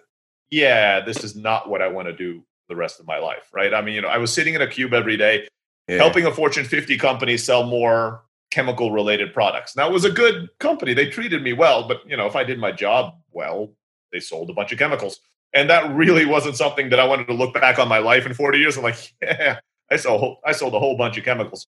yeah, 0.50 1.02
this 1.02 1.24
is 1.24 1.36
not 1.36 1.70
what 1.70 1.82
I 1.82 1.88
want 1.90 2.08
to 2.08 2.13
do 2.13 2.44
the 2.70 2.75
rest 2.75 3.00
of 3.02 3.06
my 3.06 3.18
life, 3.18 3.50
right? 3.54 3.74
I 3.74 3.82
mean, 3.82 3.96
you 3.96 4.02
know, 4.02 4.08
I 4.08 4.18
was 4.18 4.32
sitting 4.32 4.54
in 4.54 4.62
a 4.62 4.68
cube 4.68 4.94
every 4.94 5.18
day, 5.18 5.48
yeah. 5.90 5.98
helping 5.98 6.25
a 6.25 6.32
Fortune 6.32 6.63
50 6.63 6.98
company 6.98 7.38
sell 7.38 7.63
more 7.63 8.24
chemical 8.53 8.91
related 8.91 9.33
products. 9.33 9.75
Now 9.75 9.88
it 9.88 9.91
was 9.91 10.05
a 10.05 10.12
good 10.12 10.48
company. 10.60 10.93
They 10.93 11.10
treated 11.10 11.41
me 11.41 11.53
well, 11.53 11.88
but 11.88 12.07
you 12.07 12.15
know, 12.15 12.27
if 12.27 12.36
I 12.36 12.43
did 12.43 12.60
my 12.60 12.72
job 12.72 13.15
well, 13.31 13.72
they 14.12 14.19
sold 14.19 14.51
a 14.51 14.53
bunch 14.53 14.72
of 14.72 14.77
chemicals. 14.77 15.19
And 15.53 15.69
that 15.72 15.91
really 15.95 16.25
wasn't 16.25 16.55
something 16.55 16.89
that 16.89 17.00
I 17.00 17.05
wanted 17.05 17.25
to 17.27 17.33
look 17.33 17.53
back 17.53 17.79
on 17.79 17.88
my 17.88 17.98
life 17.98 18.27
in 18.27 18.33
40 18.36 18.60
years. 18.60 18.77
I'm 18.77 18.83
like, 18.83 19.13
yeah, 19.24 19.60
I 19.91 19.95
sold 19.95 20.38
I 20.45 20.51
sold 20.51 20.75
a 20.75 20.79
whole 20.79 20.95
bunch 20.95 21.17
of 21.17 21.25
chemicals. 21.25 21.65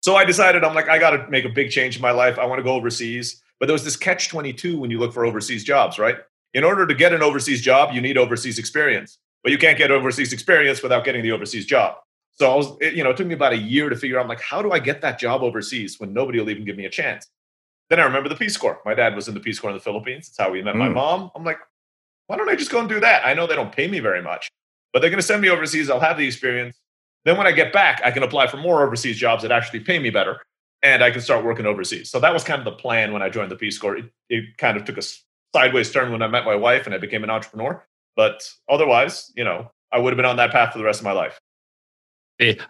So 0.00 0.16
I 0.16 0.24
decided 0.24 0.64
I'm 0.64 0.74
like, 0.74 0.88
I 0.88 0.98
got 0.98 1.10
to 1.10 1.28
make 1.28 1.44
a 1.44 1.50
big 1.50 1.70
change 1.70 1.96
in 1.96 2.02
my 2.02 2.10
life. 2.10 2.38
I 2.38 2.46
want 2.46 2.58
to 2.58 2.64
go 2.64 2.72
overseas. 2.72 3.42
But 3.60 3.66
there 3.66 3.74
was 3.74 3.84
this 3.84 3.96
catch 3.96 4.30
22 4.30 4.78
when 4.78 4.90
you 4.90 4.98
look 4.98 5.12
for 5.12 5.24
overseas 5.24 5.62
jobs, 5.62 5.98
right? 5.98 6.16
In 6.54 6.64
order 6.64 6.86
to 6.86 6.94
get 6.94 7.12
an 7.12 7.22
overseas 7.22 7.60
job, 7.60 7.94
you 7.94 8.00
need 8.00 8.18
overseas 8.18 8.58
experience. 8.58 9.18
But 9.42 9.52
you 9.52 9.58
can't 9.58 9.78
get 9.78 9.90
overseas 9.90 10.32
experience 10.32 10.82
without 10.82 11.04
getting 11.04 11.22
the 11.22 11.32
overseas 11.32 11.66
job. 11.66 11.96
So 12.34 12.50
I 12.50 12.56
was, 12.56 12.76
it, 12.80 12.94
you 12.94 13.04
know, 13.04 13.10
it 13.10 13.16
took 13.16 13.26
me 13.26 13.34
about 13.34 13.52
a 13.52 13.58
year 13.58 13.88
to 13.88 13.96
figure 13.96 14.18
out, 14.18 14.22
I'm 14.22 14.28
like, 14.28 14.40
how 14.40 14.62
do 14.62 14.72
I 14.72 14.78
get 14.78 15.00
that 15.02 15.18
job 15.18 15.42
overseas 15.42 16.00
when 16.00 16.12
nobody 16.12 16.40
will 16.40 16.50
even 16.50 16.64
give 16.64 16.76
me 16.76 16.86
a 16.86 16.90
chance? 16.90 17.28
Then 17.90 18.00
I 18.00 18.04
remember 18.04 18.28
the 18.28 18.36
Peace 18.36 18.56
Corps. 18.56 18.80
My 18.84 18.94
dad 18.94 19.14
was 19.14 19.28
in 19.28 19.34
the 19.34 19.40
Peace 19.40 19.58
Corps 19.58 19.70
in 19.70 19.76
the 19.76 19.82
Philippines. 19.82 20.28
That's 20.28 20.46
how 20.46 20.52
we 20.52 20.62
met 20.62 20.74
mm. 20.74 20.78
my 20.78 20.88
mom. 20.88 21.30
I'm 21.34 21.44
like, 21.44 21.58
why 22.26 22.36
don't 22.36 22.48
I 22.48 22.56
just 22.56 22.70
go 22.70 22.80
and 22.80 22.88
do 22.88 23.00
that? 23.00 23.26
I 23.26 23.34
know 23.34 23.46
they 23.46 23.54
don't 23.54 23.72
pay 23.72 23.86
me 23.86 24.00
very 24.00 24.22
much, 24.22 24.50
but 24.92 25.00
they're 25.00 25.10
going 25.10 25.20
to 25.20 25.26
send 25.26 25.42
me 25.42 25.50
overseas. 25.50 25.90
I'll 25.90 26.00
have 26.00 26.16
the 26.16 26.26
experience. 26.26 26.78
Then 27.24 27.36
when 27.36 27.46
I 27.46 27.52
get 27.52 27.72
back, 27.72 28.00
I 28.04 28.10
can 28.10 28.22
apply 28.22 28.46
for 28.46 28.56
more 28.56 28.82
overseas 28.82 29.18
jobs 29.18 29.42
that 29.42 29.52
actually 29.52 29.80
pay 29.80 29.98
me 29.98 30.10
better 30.10 30.40
and 30.82 31.04
I 31.04 31.10
can 31.10 31.20
start 31.20 31.44
working 31.44 31.66
overseas. 31.66 32.10
So 32.10 32.18
that 32.20 32.32
was 32.32 32.42
kind 32.42 32.58
of 32.58 32.64
the 32.64 32.72
plan 32.72 33.12
when 33.12 33.22
I 33.22 33.28
joined 33.28 33.50
the 33.50 33.56
Peace 33.56 33.78
Corps. 33.78 33.96
It, 33.96 34.10
it 34.28 34.56
kind 34.58 34.76
of 34.76 34.84
took 34.84 34.98
a 34.98 35.02
sideways 35.54 35.92
turn 35.92 36.10
when 36.10 36.22
I 36.22 36.28
met 36.28 36.44
my 36.44 36.56
wife 36.56 36.86
and 36.86 36.94
I 36.94 36.98
became 36.98 37.22
an 37.22 37.30
entrepreneur. 37.30 37.84
But 38.16 38.48
otherwise, 38.68 39.32
you 39.36 39.44
know, 39.44 39.70
I 39.92 39.98
would 39.98 40.12
have 40.12 40.16
been 40.16 40.26
on 40.26 40.36
that 40.36 40.50
path 40.50 40.72
for 40.72 40.78
the 40.78 40.84
rest 40.84 41.00
of 41.00 41.04
my 41.04 41.12
life. 41.12 41.38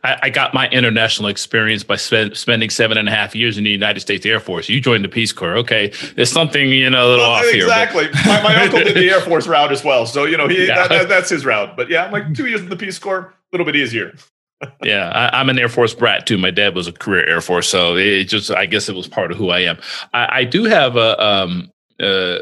I, 0.04 0.18
I 0.22 0.30
got 0.30 0.54
my 0.54 0.68
international 0.68 1.28
experience 1.28 1.82
by 1.82 1.96
spend, 1.96 2.36
spending 2.36 2.70
seven 2.70 2.98
and 2.98 3.08
a 3.08 3.12
half 3.12 3.34
years 3.34 3.58
in 3.58 3.64
the 3.64 3.70
United 3.70 4.00
States 4.00 4.24
Air 4.24 4.40
Force. 4.40 4.68
You 4.68 4.80
joined 4.80 5.04
the 5.04 5.08
Peace 5.08 5.32
Corps. 5.32 5.56
Okay. 5.58 5.92
There's 6.14 6.30
something, 6.30 6.68
you 6.68 6.90
know, 6.90 7.06
a 7.06 7.08
little 7.08 7.24
well, 7.24 7.30
off 7.32 7.44
exactly. 7.52 8.02
here. 8.02 8.10
Exactly. 8.10 8.32
My, 8.32 8.42
my 8.42 8.62
uncle 8.62 8.78
did 8.80 8.96
the 8.96 9.10
Air 9.10 9.20
Force 9.20 9.46
route 9.46 9.72
as 9.72 9.84
well. 9.84 10.06
So, 10.06 10.24
you 10.24 10.36
know, 10.36 10.48
he 10.48 10.66
yeah. 10.66 10.74
that, 10.74 10.88
that, 10.88 11.08
that's 11.08 11.30
his 11.30 11.44
route. 11.44 11.76
But 11.76 11.88
yeah, 11.88 12.04
I'm 12.04 12.12
like 12.12 12.34
two 12.34 12.46
years 12.46 12.60
in 12.60 12.68
the 12.68 12.76
Peace 12.76 12.98
Corps, 12.98 13.20
a 13.20 13.34
little 13.52 13.66
bit 13.66 13.76
easier. 13.76 14.14
yeah, 14.82 15.08
I, 15.32 15.40
am 15.40 15.48
an 15.48 15.58
Air 15.58 15.68
Force 15.68 15.94
brat 15.94 16.26
too. 16.26 16.38
My 16.38 16.50
dad 16.50 16.74
was 16.74 16.86
a 16.86 16.92
career 16.92 17.26
Air 17.28 17.40
Force, 17.40 17.68
so 17.68 17.96
it 17.96 18.24
just 18.24 18.50
I 18.50 18.66
guess 18.66 18.88
it 18.88 18.94
was 18.94 19.08
part 19.08 19.32
of 19.32 19.38
who 19.38 19.50
I 19.50 19.60
am. 19.60 19.78
I, 20.14 20.40
I 20.40 20.44
do 20.44 20.64
have 20.64 20.96
a 20.96 21.20
um 21.22 21.70
uh 22.00 22.38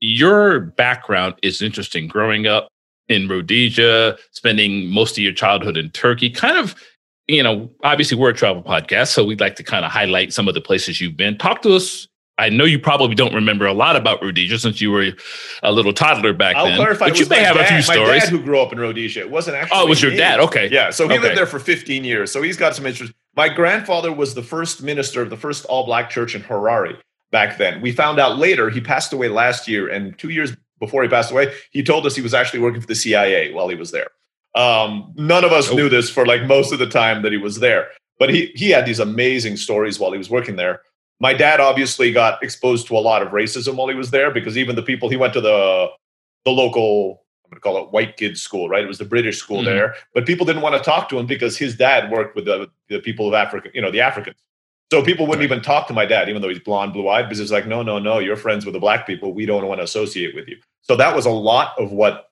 your 0.00 0.60
background 0.60 1.34
is 1.42 1.60
interesting. 1.60 2.08
Growing 2.08 2.46
up 2.46 2.68
in 3.08 3.28
Rhodesia, 3.28 4.16
spending 4.32 4.88
most 4.88 5.12
of 5.12 5.24
your 5.24 5.32
childhood 5.32 5.76
in 5.76 5.90
Turkey, 5.90 6.30
kind 6.30 6.58
of 6.58 6.74
you 7.28 7.42
know, 7.42 7.70
obviously 7.84 8.16
we're 8.16 8.30
a 8.30 8.34
travel 8.34 8.62
podcast, 8.62 9.08
so 9.08 9.24
we'd 9.24 9.40
like 9.40 9.54
to 9.56 9.62
kind 9.62 9.84
of 9.84 9.92
highlight 9.92 10.32
some 10.32 10.48
of 10.48 10.54
the 10.54 10.60
places 10.60 11.00
you've 11.00 11.16
been. 11.16 11.36
Talk 11.36 11.62
to 11.62 11.76
us. 11.76 12.08
I 12.38 12.48
know 12.48 12.64
you 12.64 12.78
probably 12.78 13.16
don't 13.16 13.34
remember 13.34 13.66
a 13.66 13.72
lot 13.72 13.96
about 13.96 14.22
Rhodesia 14.22 14.60
since 14.60 14.80
you 14.80 14.92
were 14.92 15.12
a 15.62 15.72
little 15.72 15.92
toddler 15.92 16.32
back 16.32 16.56
I'll 16.56 16.66
then. 16.66 16.76
clarify. 16.76 17.08
But 17.08 17.18
you 17.18 17.26
may 17.26 17.40
have 17.40 17.56
dad, 17.56 17.64
a 17.64 17.68
few 17.68 17.82
stories. 17.82 18.08
My 18.08 18.18
dad 18.20 18.28
who 18.28 18.40
grew 18.40 18.60
up 18.60 18.72
in 18.72 18.78
Rhodesia. 18.78 19.20
It 19.20 19.30
wasn't 19.30 19.56
actually. 19.56 19.78
Oh, 19.78 19.86
it 19.86 19.88
was 19.88 20.00
your 20.00 20.12
me. 20.12 20.18
dad. 20.18 20.38
Okay. 20.40 20.68
Yeah. 20.70 20.90
So 20.90 21.08
he 21.08 21.14
okay. 21.14 21.22
lived 21.22 21.36
there 21.36 21.46
for 21.46 21.58
15 21.58 22.04
years. 22.04 22.30
So 22.30 22.40
he's 22.40 22.56
got 22.56 22.76
some 22.76 22.86
interest. 22.86 23.12
My 23.34 23.48
grandfather 23.48 24.12
was 24.12 24.34
the 24.34 24.42
first 24.42 24.82
minister 24.82 25.20
of 25.20 25.30
the 25.30 25.36
first 25.36 25.64
all 25.66 25.84
black 25.84 26.10
church 26.10 26.36
in 26.36 26.42
Harare 26.42 26.96
back 27.32 27.58
then. 27.58 27.80
We 27.80 27.90
found 27.90 28.20
out 28.20 28.38
later 28.38 28.70
he 28.70 28.80
passed 28.80 29.12
away 29.12 29.28
last 29.28 29.66
year, 29.66 29.88
and 29.88 30.16
two 30.16 30.30
years 30.30 30.56
before 30.78 31.02
he 31.02 31.08
passed 31.08 31.30
away, 31.30 31.52
he 31.70 31.82
told 31.82 32.06
us 32.06 32.14
he 32.14 32.22
was 32.22 32.34
actually 32.34 32.60
working 32.60 32.80
for 32.80 32.86
the 32.86 32.94
CIA 32.94 33.52
while 33.52 33.68
he 33.68 33.74
was 33.74 33.90
there. 33.90 34.08
Um, 34.54 35.12
none 35.16 35.44
of 35.44 35.52
us 35.52 35.70
oh. 35.70 35.74
knew 35.74 35.88
this 35.88 36.10
for 36.10 36.26
like 36.26 36.44
most 36.44 36.72
of 36.72 36.78
the 36.78 36.88
time 36.88 37.22
that 37.22 37.32
he 37.32 37.38
was 37.38 37.60
there. 37.60 37.88
But 38.18 38.30
he 38.30 38.46
he 38.54 38.70
had 38.70 38.84
these 38.84 38.98
amazing 38.98 39.56
stories 39.56 40.00
while 40.00 40.12
he 40.12 40.18
was 40.18 40.30
working 40.30 40.56
there. 40.56 40.82
My 41.20 41.34
dad 41.34 41.60
obviously 41.60 42.12
got 42.12 42.42
exposed 42.42 42.86
to 42.88 42.96
a 42.96 43.00
lot 43.00 43.22
of 43.22 43.28
racism 43.28 43.76
while 43.76 43.88
he 43.88 43.94
was 43.94 44.10
there 44.10 44.30
because 44.30 44.56
even 44.56 44.76
the 44.76 44.82
people 44.82 45.08
he 45.08 45.16
went 45.16 45.32
to 45.34 45.40
the 45.40 45.88
the 46.44 46.50
local 46.50 47.22
I'm 47.48 47.50
going 47.50 47.60
to 47.60 47.60
call 47.60 47.86
it 47.86 47.92
white 47.92 48.16
kids 48.18 48.42
school, 48.42 48.68
right? 48.68 48.84
It 48.84 48.88
was 48.88 48.98
the 48.98 49.06
British 49.06 49.38
school 49.38 49.58
mm-hmm. 49.58 49.66
there, 49.66 49.94
but 50.12 50.26
people 50.26 50.44
didn't 50.44 50.60
want 50.60 50.76
to 50.76 50.82
talk 50.82 51.08
to 51.08 51.18
him 51.18 51.24
because 51.24 51.56
his 51.56 51.74
dad 51.74 52.10
worked 52.10 52.36
with 52.36 52.44
the, 52.44 52.68
the 52.90 52.98
people 52.98 53.26
of 53.26 53.32
Africa, 53.32 53.70
you 53.72 53.80
know, 53.80 53.90
the 53.90 54.02
Africans. 54.02 54.36
So 54.90 55.04
people 55.04 55.26
wouldn't 55.26 55.44
even 55.44 55.60
talk 55.60 55.86
to 55.88 55.92
my 55.92 56.06
dad, 56.06 56.28
even 56.28 56.40
though 56.40 56.48
he's 56.48 56.60
blonde, 56.60 56.94
blue 56.94 57.08
eyed, 57.08 57.24
because 57.24 57.40
it's 57.40 57.50
like, 57.50 57.66
no, 57.66 57.82
no, 57.82 57.98
no, 57.98 58.18
you're 58.18 58.36
friends 58.36 58.64
with 58.64 58.72
the 58.72 58.80
black 58.80 59.06
people. 59.06 59.34
We 59.34 59.44
don't 59.44 59.66
want 59.66 59.80
to 59.80 59.84
associate 59.84 60.34
with 60.34 60.48
you. 60.48 60.56
So 60.82 60.96
that 60.96 61.14
was 61.14 61.26
a 61.26 61.30
lot 61.30 61.78
of 61.78 61.92
what 61.92 62.30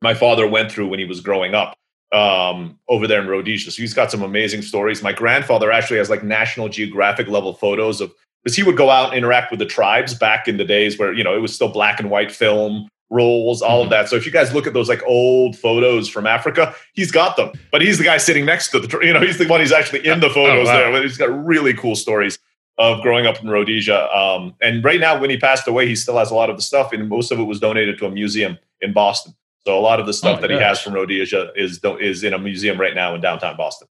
my 0.00 0.14
father 0.14 0.48
went 0.48 0.72
through 0.72 0.88
when 0.88 0.98
he 0.98 1.04
was 1.04 1.20
growing 1.20 1.54
up 1.54 1.76
um, 2.12 2.78
over 2.88 3.06
there 3.06 3.20
in 3.20 3.28
Rhodesia. 3.28 3.70
So 3.70 3.82
he's 3.82 3.92
got 3.92 4.10
some 4.10 4.22
amazing 4.22 4.62
stories. 4.62 5.02
My 5.02 5.12
grandfather 5.12 5.70
actually 5.70 5.98
has 5.98 6.08
like 6.08 6.24
National 6.24 6.68
Geographic 6.68 7.28
level 7.28 7.52
photos 7.52 8.00
of 8.00 8.12
because 8.42 8.56
he 8.56 8.62
would 8.62 8.76
go 8.76 8.88
out 8.88 9.08
and 9.08 9.18
interact 9.18 9.50
with 9.50 9.58
the 9.58 9.66
tribes 9.66 10.14
back 10.14 10.48
in 10.48 10.56
the 10.56 10.64
days 10.64 10.98
where 10.98 11.12
you 11.12 11.24
know 11.24 11.36
it 11.36 11.40
was 11.40 11.54
still 11.54 11.68
black 11.68 12.00
and 12.00 12.08
white 12.08 12.32
film 12.32 12.88
rolls, 13.10 13.62
all 13.62 13.78
mm-hmm. 13.78 13.84
of 13.84 13.90
that. 13.90 14.08
So 14.08 14.16
if 14.16 14.26
you 14.26 14.32
guys 14.32 14.52
look 14.52 14.66
at 14.66 14.74
those 14.74 14.88
like 14.88 15.02
old 15.06 15.56
photos 15.56 16.08
from 16.08 16.26
Africa, 16.26 16.74
he's 16.92 17.10
got 17.10 17.36
them. 17.36 17.52
But 17.70 17.82
he's 17.82 17.98
the 17.98 18.04
guy 18.04 18.18
sitting 18.18 18.44
next 18.44 18.70
to 18.70 18.80
the, 18.80 18.98
you 19.00 19.12
know, 19.12 19.20
he's 19.20 19.38
the 19.38 19.46
one 19.46 19.60
who's 19.60 19.72
actually 19.72 20.06
in 20.06 20.20
the 20.20 20.26
oh, 20.26 20.34
photos 20.34 20.68
oh, 20.68 20.72
wow. 20.72 20.92
there. 20.92 21.02
He's 21.02 21.16
got 21.16 21.46
really 21.46 21.74
cool 21.74 21.96
stories 21.96 22.38
of 22.78 23.02
growing 23.02 23.26
up 23.26 23.42
in 23.42 23.48
Rhodesia. 23.48 24.08
Um, 24.16 24.54
and 24.62 24.84
right 24.84 25.00
now, 25.00 25.20
when 25.20 25.30
he 25.30 25.36
passed 25.36 25.66
away, 25.66 25.88
he 25.88 25.96
still 25.96 26.16
has 26.16 26.30
a 26.30 26.34
lot 26.34 26.48
of 26.48 26.56
the 26.56 26.62
stuff, 26.62 26.92
and 26.92 27.08
most 27.08 27.32
of 27.32 27.38
it 27.38 27.44
was 27.44 27.58
donated 27.58 27.98
to 27.98 28.06
a 28.06 28.10
museum 28.10 28.58
in 28.80 28.92
Boston. 28.92 29.34
So 29.66 29.76
a 29.76 29.80
lot 29.80 30.00
of 30.00 30.06
the 30.06 30.14
stuff 30.14 30.38
oh 30.38 30.40
that 30.40 30.48
gosh. 30.48 30.58
he 30.58 30.64
has 30.64 30.80
from 30.80 30.94
Rhodesia 30.94 31.52
is 31.56 31.80
is 32.00 32.24
in 32.24 32.32
a 32.32 32.38
museum 32.38 32.80
right 32.80 32.94
now 32.94 33.14
in 33.14 33.20
downtown 33.20 33.56
Boston. 33.56 33.88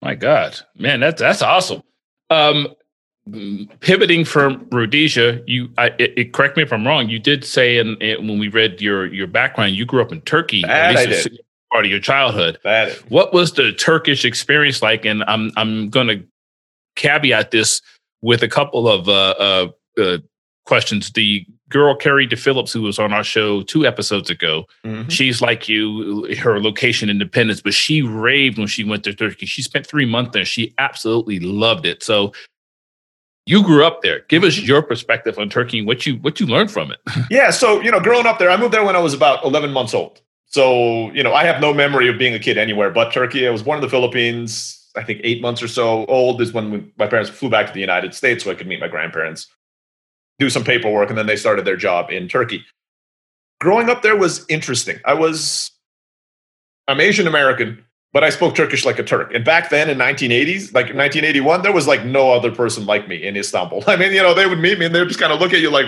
My 0.00 0.14
God, 0.14 0.58
man, 0.76 1.00
that's 1.00 1.20
that's 1.20 1.42
awesome. 1.42 1.82
Um, 2.30 2.68
pivoting 3.80 4.24
from 4.24 4.66
Rhodesia, 4.70 5.42
you 5.46 5.70
I, 5.78 5.86
it, 5.98 6.18
it, 6.18 6.32
correct 6.32 6.56
me 6.56 6.62
if 6.62 6.72
I'm 6.72 6.86
wrong. 6.86 7.08
You 7.08 7.18
did 7.18 7.44
say 7.44 7.78
in, 7.78 7.96
in, 7.96 8.28
when 8.28 8.38
we 8.38 8.48
read 8.48 8.80
your 8.80 9.06
your 9.06 9.26
background, 9.26 9.74
you 9.74 9.86
grew 9.86 10.02
up 10.02 10.12
in 10.12 10.20
Turkey. 10.22 10.62
That 10.62 10.96
at 10.96 11.08
least. 11.08 11.28
Part 11.72 11.86
of 11.86 11.90
your 11.90 12.00
childhood. 12.00 12.58
That 12.62 12.92
what 13.10 13.32
was 13.32 13.54
the 13.54 13.72
Turkish 13.72 14.24
experience 14.24 14.82
like? 14.82 15.04
And 15.04 15.24
I'm 15.26 15.50
I'm 15.56 15.90
going 15.90 16.06
to 16.06 16.22
caveat 16.94 17.50
this 17.50 17.80
with 18.22 18.42
a 18.42 18.48
couple 18.48 18.88
of 18.88 19.08
uh, 19.08 19.34
uh, 19.38 19.68
uh, 20.00 20.18
questions. 20.66 21.10
The 21.10 21.44
girl 21.68 21.96
Carrie 21.96 22.28
DePhillips, 22.28 22.72
who 22.72 22.82
was 22.82 23.00
on 23.00 23.12
our 23.12 23.24
show 23.24 23.62
two 23.62 23.86
episodes 23.86 24.30
ago, 24.30 24.66
mm-hmm. 24.84 25.08
she's 25.08 25.40
like 25.40 25.68
you, 25.68 26.32
her 26.36 26.60
location 26.60 27.10
independence, 27.10 27.60
but 27.60 27.74
she 27.74 28.02
raved 28.02 28.56
when 28.58 28.68
she 28.68 28.84
went 28.84 29.02
to 29.04 29.12
Turkey. 29.12 29.46
She 29.46 29.62
spent 29.62 29.86
three 29.86 30.06
months 30.06 30.30
there. 30.32 30.44
She 30.44 30.74
absolutely 30.78 31.40
loved 31.40 31.86
it. 31.86 32.04
So 32.04 32.32
you 33.46 33.62
grew 33.62 33.84
up 33.84 34.02
there. 34.02 34.20
Give 34.28 34.44
us 34.44 34.56
mm-hmm. 34.56 34.66
your 34.66 34.82
perspective 34.82 35.38
on 35.38 35.48
Turkey 35.48 35.78
and 35.78 35.86
what 35.86 36.06
you 36.06 36.16
what 36.16 36.40
you 36.40 36.46
learned 36.46 36.70
from 36.70 36.90
it. 36.90 36.98
yeah, 37.30 37.50
so 37.50 37.80
you 37.80 37.90
know, 37.90 38.00
growing 38.00 38.26
up 38.26 38.38
there, 38.38 38.50
I 38.50 38.56
moved 38.56 38.72
there 38.72 38.84
when 38.84 38.96
I 38.96 39.00
was 39.00 39.14
about 39.14 39.44
11 39.44 39.72
months 39.72 39.94
old. 39.94 40.20
So 40.46 41.10
you 41.12 41.22
know, 41.22 41.34
I 41.34 41.44
have 41.44 41.60
no 41.60 41.74
memory 41.74 42.08
of 42.08 42.18
being 42.18 42.34
a 42.34 42.38
kid 42.38 42.58
anywhere 42.58 42.90
but 42.90 43.12
Turkey. 43.12 43.46
I 43.46 43.50
was 43.50 43.62
born 43.62 43.78
in 43.78 43.82
the 43.82 43.90
Philippines. 43.90 44.80
I 44.96 45.02
think 45.02 45.20
eight 45.24 45.42
months 45.42 45.60
or 45.60 45.66
so 45.66 46.06
old 46.06 46.40
is 46.40 46.52
when 46.52 46.70
we, 46.70 46.92
my 46.96 47.08
parents 47.08 47.28
flew 47.28 47.50
back 47.50 47.66
to 47.66 47.72
the 47.72 47.80
United 47.80 48.14
States 48.14 48.44
so 48.44 48.50
I 48.50 48.54
could 48.54 48.68
meet 48.68 48.78
my 48.78 48.86
grandparents 48.86 49.48
do 50.38 50.50
some 50.50 50.64
paperwork, 50.64 51.08
and 51.08 51.18
then 51.18 51.26
they 51.26 51.36
started 51.36 51.64
their 51.64 51.76
job 51.76 52.10
in 52.10 52.28
Turkey. 52.28 52.64
Growing 53.60 53.88
up 53.88 54.02
there 54.02 54.16
was 54.16 54.44
interesting. 54.48 54.98
I 55.04 55.14
was, 55.14 55.70
I'm 56.88 57.00
Asian 57.00 57.26
American, 57.26 57.84
but 58.14 58.22
I 58.22 58.30
spoke 58.30 58.54
Turkish 58.54 58.84
like 58.84 59.00
a 59.00 59.02
Turk. 59.02 59.34
And 59.34 59.44
back 59.44 59.70
then 59.70 59.90
in 59.90 59.98
1980s, 59.98 60.72
like 60.72 60.86
1981, 60.86 61.62
there 61.62 61.72
was 61.72 61.88
like 61.88 62.04
no 62.06 62.32
other 62.32 62.52
person 62.52 62.86
like 62.86 63.08
me 63.08 63.26
in 63.26 63.36
Istanbul. 63.36 63.82
I 63.88 63.96
mean, 63.96 64.12
you 64.12 64.22
know, 64.22 64.32
they 64.32 64.46
would 64.46 64.60
meet 64.60 64.78
me 64.78 64.86
and 64.86 64.94
they 64.94 65.00
would 65.00 65.08
just 65.08 65.20
kind 65.20 65.32
of 65.32 65.40
look 65.40 65.52
at 65.52 65.60
you 65.60 65.68
like, 65.68 65.86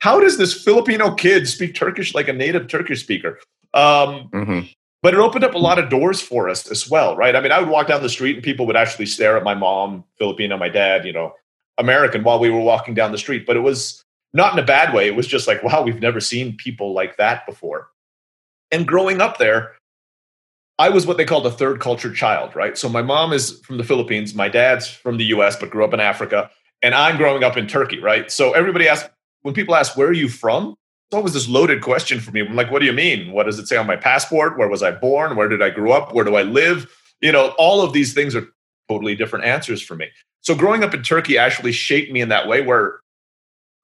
how 0.00 0.20
does 0.20 0.36
this 0.36 0.62
Filipino 0.62 1.14
kid 1.14 1.48
speak 1.48 1.74
Turkish 1.74 2.14
like 2.14 2.28
a 2.28 2.32
native 2.32 2.66
Turkish 2.66 3.00
speaker? 3.00 3.38
Um, 3.74 4.28
mm-hmm. 4.34 4.60
But 5.02 5.14
it 5.14 5.20
opened 5.20 5.44
up 5.44 5.54
a 5.54 5.58
lot 5.58 5.78
of 5.78 5.88
doors 5.88 6.20
for 6.20 6.48
us 6.48 6.68
as 6.68 6.90
well, 6.90 7.16
right? 7.16 7.36
I 7.36 7.40
mean, 7.40 7.52
I 7.52 7.60
would 7.60 7.68
walk 7.68 7.86
down 7.86 8.02
the 8.02 8.08
street 8.08 8.34
and 8.34 8.44
people 8.44 8.66
would 8.66 8.76
actually 8.76 9.06
stare 9.06 9.36
at 9.36 9.44
my 9.44 9.54
mom, 9.54 10.02
Filipino, 10.18 10.56
my 10.56 10.68
dad, 10.68 11.06
you 11.06 11.12
know, 11.12 11.32
American 11.78 12.24
while 12.24 12.40
we 12.40 12.50
were 12.50 12.60
walking 12.60 12.94
down 12.94 13.12
the 13.12 13.18
street, 13.18 13.46
but 13.46 13.56
it 13.56 13.60
was 13.60 14.02
not 14.32 14.52
in 14.52 14.58
a 14.58 14.66
bad 14.66 14.92
way. 14.92 15.06
It 15.06 15.14
was 15.14 15.28
just 15.28 15.46
like, 15.46 15.62
wow, 15.62 15.82
we've 15.82 16.00
never 16.00 16.18
seen 16.18 16.56
people 16.56 16.92
like 16.92 17.16
that 17.18 17.46
before. 17.46 17.88
And 18.72 18.86
growing 18.86 19.20
up 19.20 19.38
there, 19.38 19.77
I 20.78 20.90
was 20.90 21.06
what 21.06 21.16
they 21.16 21.24
called 21.24 21.46
a 21.46 21.50
third 21.50 21.80
culture 21.80 22.12
child, 22.12 22.54
right? 22.54 22.78
So 22.78 22.88
my 22.88 23.02
mom 23.02 23.32
is 23.32 23.60
from 23.60 23.78
the 23.78 23.84
Philippines, 23.84 24.34
my 24.34 24.48
dad's 24.48 24.86
from 24.86 25.16
the 25.16 25.24
US, 25.24 25.56
but 25.56 25.70
grew 25.70 25.84
up 25.84 25.92
in 25.92 26.00
Africa, 26.00 26.50
and 26.82 26.94
I'm 26.94 27.16
growing 27.16 27.42
up 27.42 27.56
in 27.56 27.66
Turkey, 27.66 27.98
right? 27.98 28.30
So 28.30 28.52
everybody 28.52 28.88
asks, 28.88 29.10
when 29.42 29.54
people 29.54 29.74
ask, 29.74 29.96
where 29.96 30.08
are 30.08 30.12
you 30.12 30.28
from? 30.28 30.76
It's 31.10 31.16
always 31.16 31.32
this 31.32 31.48
loaded 31.48 31.82
question 31.82 32.20
for 32.20 32.30
me. 32.30 32.42
I'm 32.42 32.54
like, 32.54 32.70
what 32.70 32.80
do 32.80 32.86
you 32.86 32.92
mean? 32.92 33.32
What 33.32 33.46
does 33.46 33.58
it 33.58 33.66
say 33.66 33.76
on 33.76 33.86
my 33.86 33.96
passport? 33.96 34.58
Where 34.58 34.68
was 34.68 34.82
I 34.82 34.90
born? 34.92 35.36
Where 35.36 35.48
did 35.48 35.62
I 35.62 35.70
grow 35.70 35.92
up? 35.92 36.14
Where 36.14 36.24
do 36.24 36.36
I 36.36 36.42
live? 36.42 36.86
You 37.20 37.32
know, 37.32 37.54
all 37.58 37.80
of 37.82 37.92
these 37.92 38.14
things 38.14 38.36
are 38.36 38.46
totally 38.88 39.16
different 39.16 39.46
answers 39.46 39.82
for 39.82 39.96
me. 39.96 40.08
So 40.42 40.54
growing 40.54 40.84
up 40.84 40.94
in 40.94 41.02
Turkey 41.02 41.38
actually 41.38 41.72
shaped 41.72 42.12
me 42.12 42.20
in 42.20 42.28
that 42.28 42.46
way 42.46 42.60
where 42.60 43.00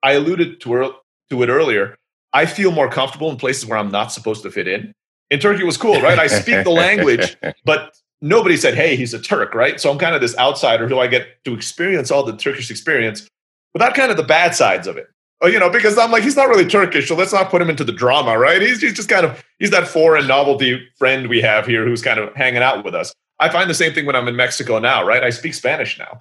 I 0.02 0.12
alluded 0.12 0.60
to, 0.60 0.94
to 1.30 1.42
it 1.42 1.48
earlier. 1.48 1.96
I 2.32 2.46
feel 2.46 2.72
more 2.72 2.90
comfortable 2.90 3.30
in 3.30 3.36
places 3.36 3.66
where 3.66 3.78
I'm 3.78 3.90
not 3.90 4.12
supposed 4.12 4.42
to 4.42 4.50
fit 4.50 4.68
in. 4.68 4.92
In 5.30 5.40
Turkey 5.40 5.64
was 5.64 5.76
cool, 5.76 6.00
right? 6.00 6.18
I 6.18 6.26
speak 6.26 6.64
the 6.64 6.70
language, 6.70 7.36
but 7.64 7.96
nobody 8.20 8.56
said, 8.56 8.74
hey, 8.74 8.96
he's 8.96 9.14
a 9.14 9.20
Turk, 9.20 9.54
right? 9.54 9.80
So 9.80 9.90
I'm 9.90 9.98
kind 9.98 10.14
of 10.14 10.20
this 10.20 10.36
outsider 10.38 10.88
who 10.88 10.98
I 10.98 11.06
get 11.06 11.44
to 11.44 11.54
experience 11.54 12.10
all 12.10 12.22
the 12.22 12.36
Turkish 12.36 12.70
experience 12.70 13.28
without 13.72 13.94
kind 13.94 14.10
of 14.10 14.16
the 14.16 14.22
bad 14.22 14.54
sides 14.54 14.86
of 14.86 14.96
it. 14.96 15.06
Oh, 15.40 15.46
you 15.46 15.58
know, 15.58 15.68
because 15.68 15.98
I'm 15.98 16.10
like, 16.10 16.22
he's 16.22 16.36
not 16.36 16.48
really 16.48 16.66
Turkish, 16.66 17.08
so 17.08 17.16
let's 17.16 17.32
not 17.32 17.50
put 17.50 17.60
him 17.60 17.68
into 17.68 17.84
the 17.84 17.92
drama, 17.92 18.38
right? 18.38 18.62
He's, 18.62 18.80
he's 18.80 18.94
just 18.94 19.08
kind 19.08 19.26
of, 19.26 19.42
he's 19.58 19.70
that 19.70 19.88
foreign 19.88 20.26
novelty 20.26 20.86
friend 20.96 21.28
we 21.28 21.40
have 21.40 21.66
here 21.66 21.84
who's 21.84 22.00
kind 22.00 22.18
of 22.18 22.34
hanging 22.34 22.62
out 22.62 22.84
with 22.84 22.94
us. 22.94 23.12
I 23.40 23.48
find 23.48 23.68
the 23.68 23.74
same 23.74 23.92
thing 23.92 24.06
when 24.06 24.14
I'm 24.14 24.28
in 24.28 24.36
Mexico 24.36 24.78
now, 24.78 25.04
right? 25.04 25.22
I 25.22 25.30
speak 25.30 25.54
Spanish 25.54 25.98
now 25.98 26.20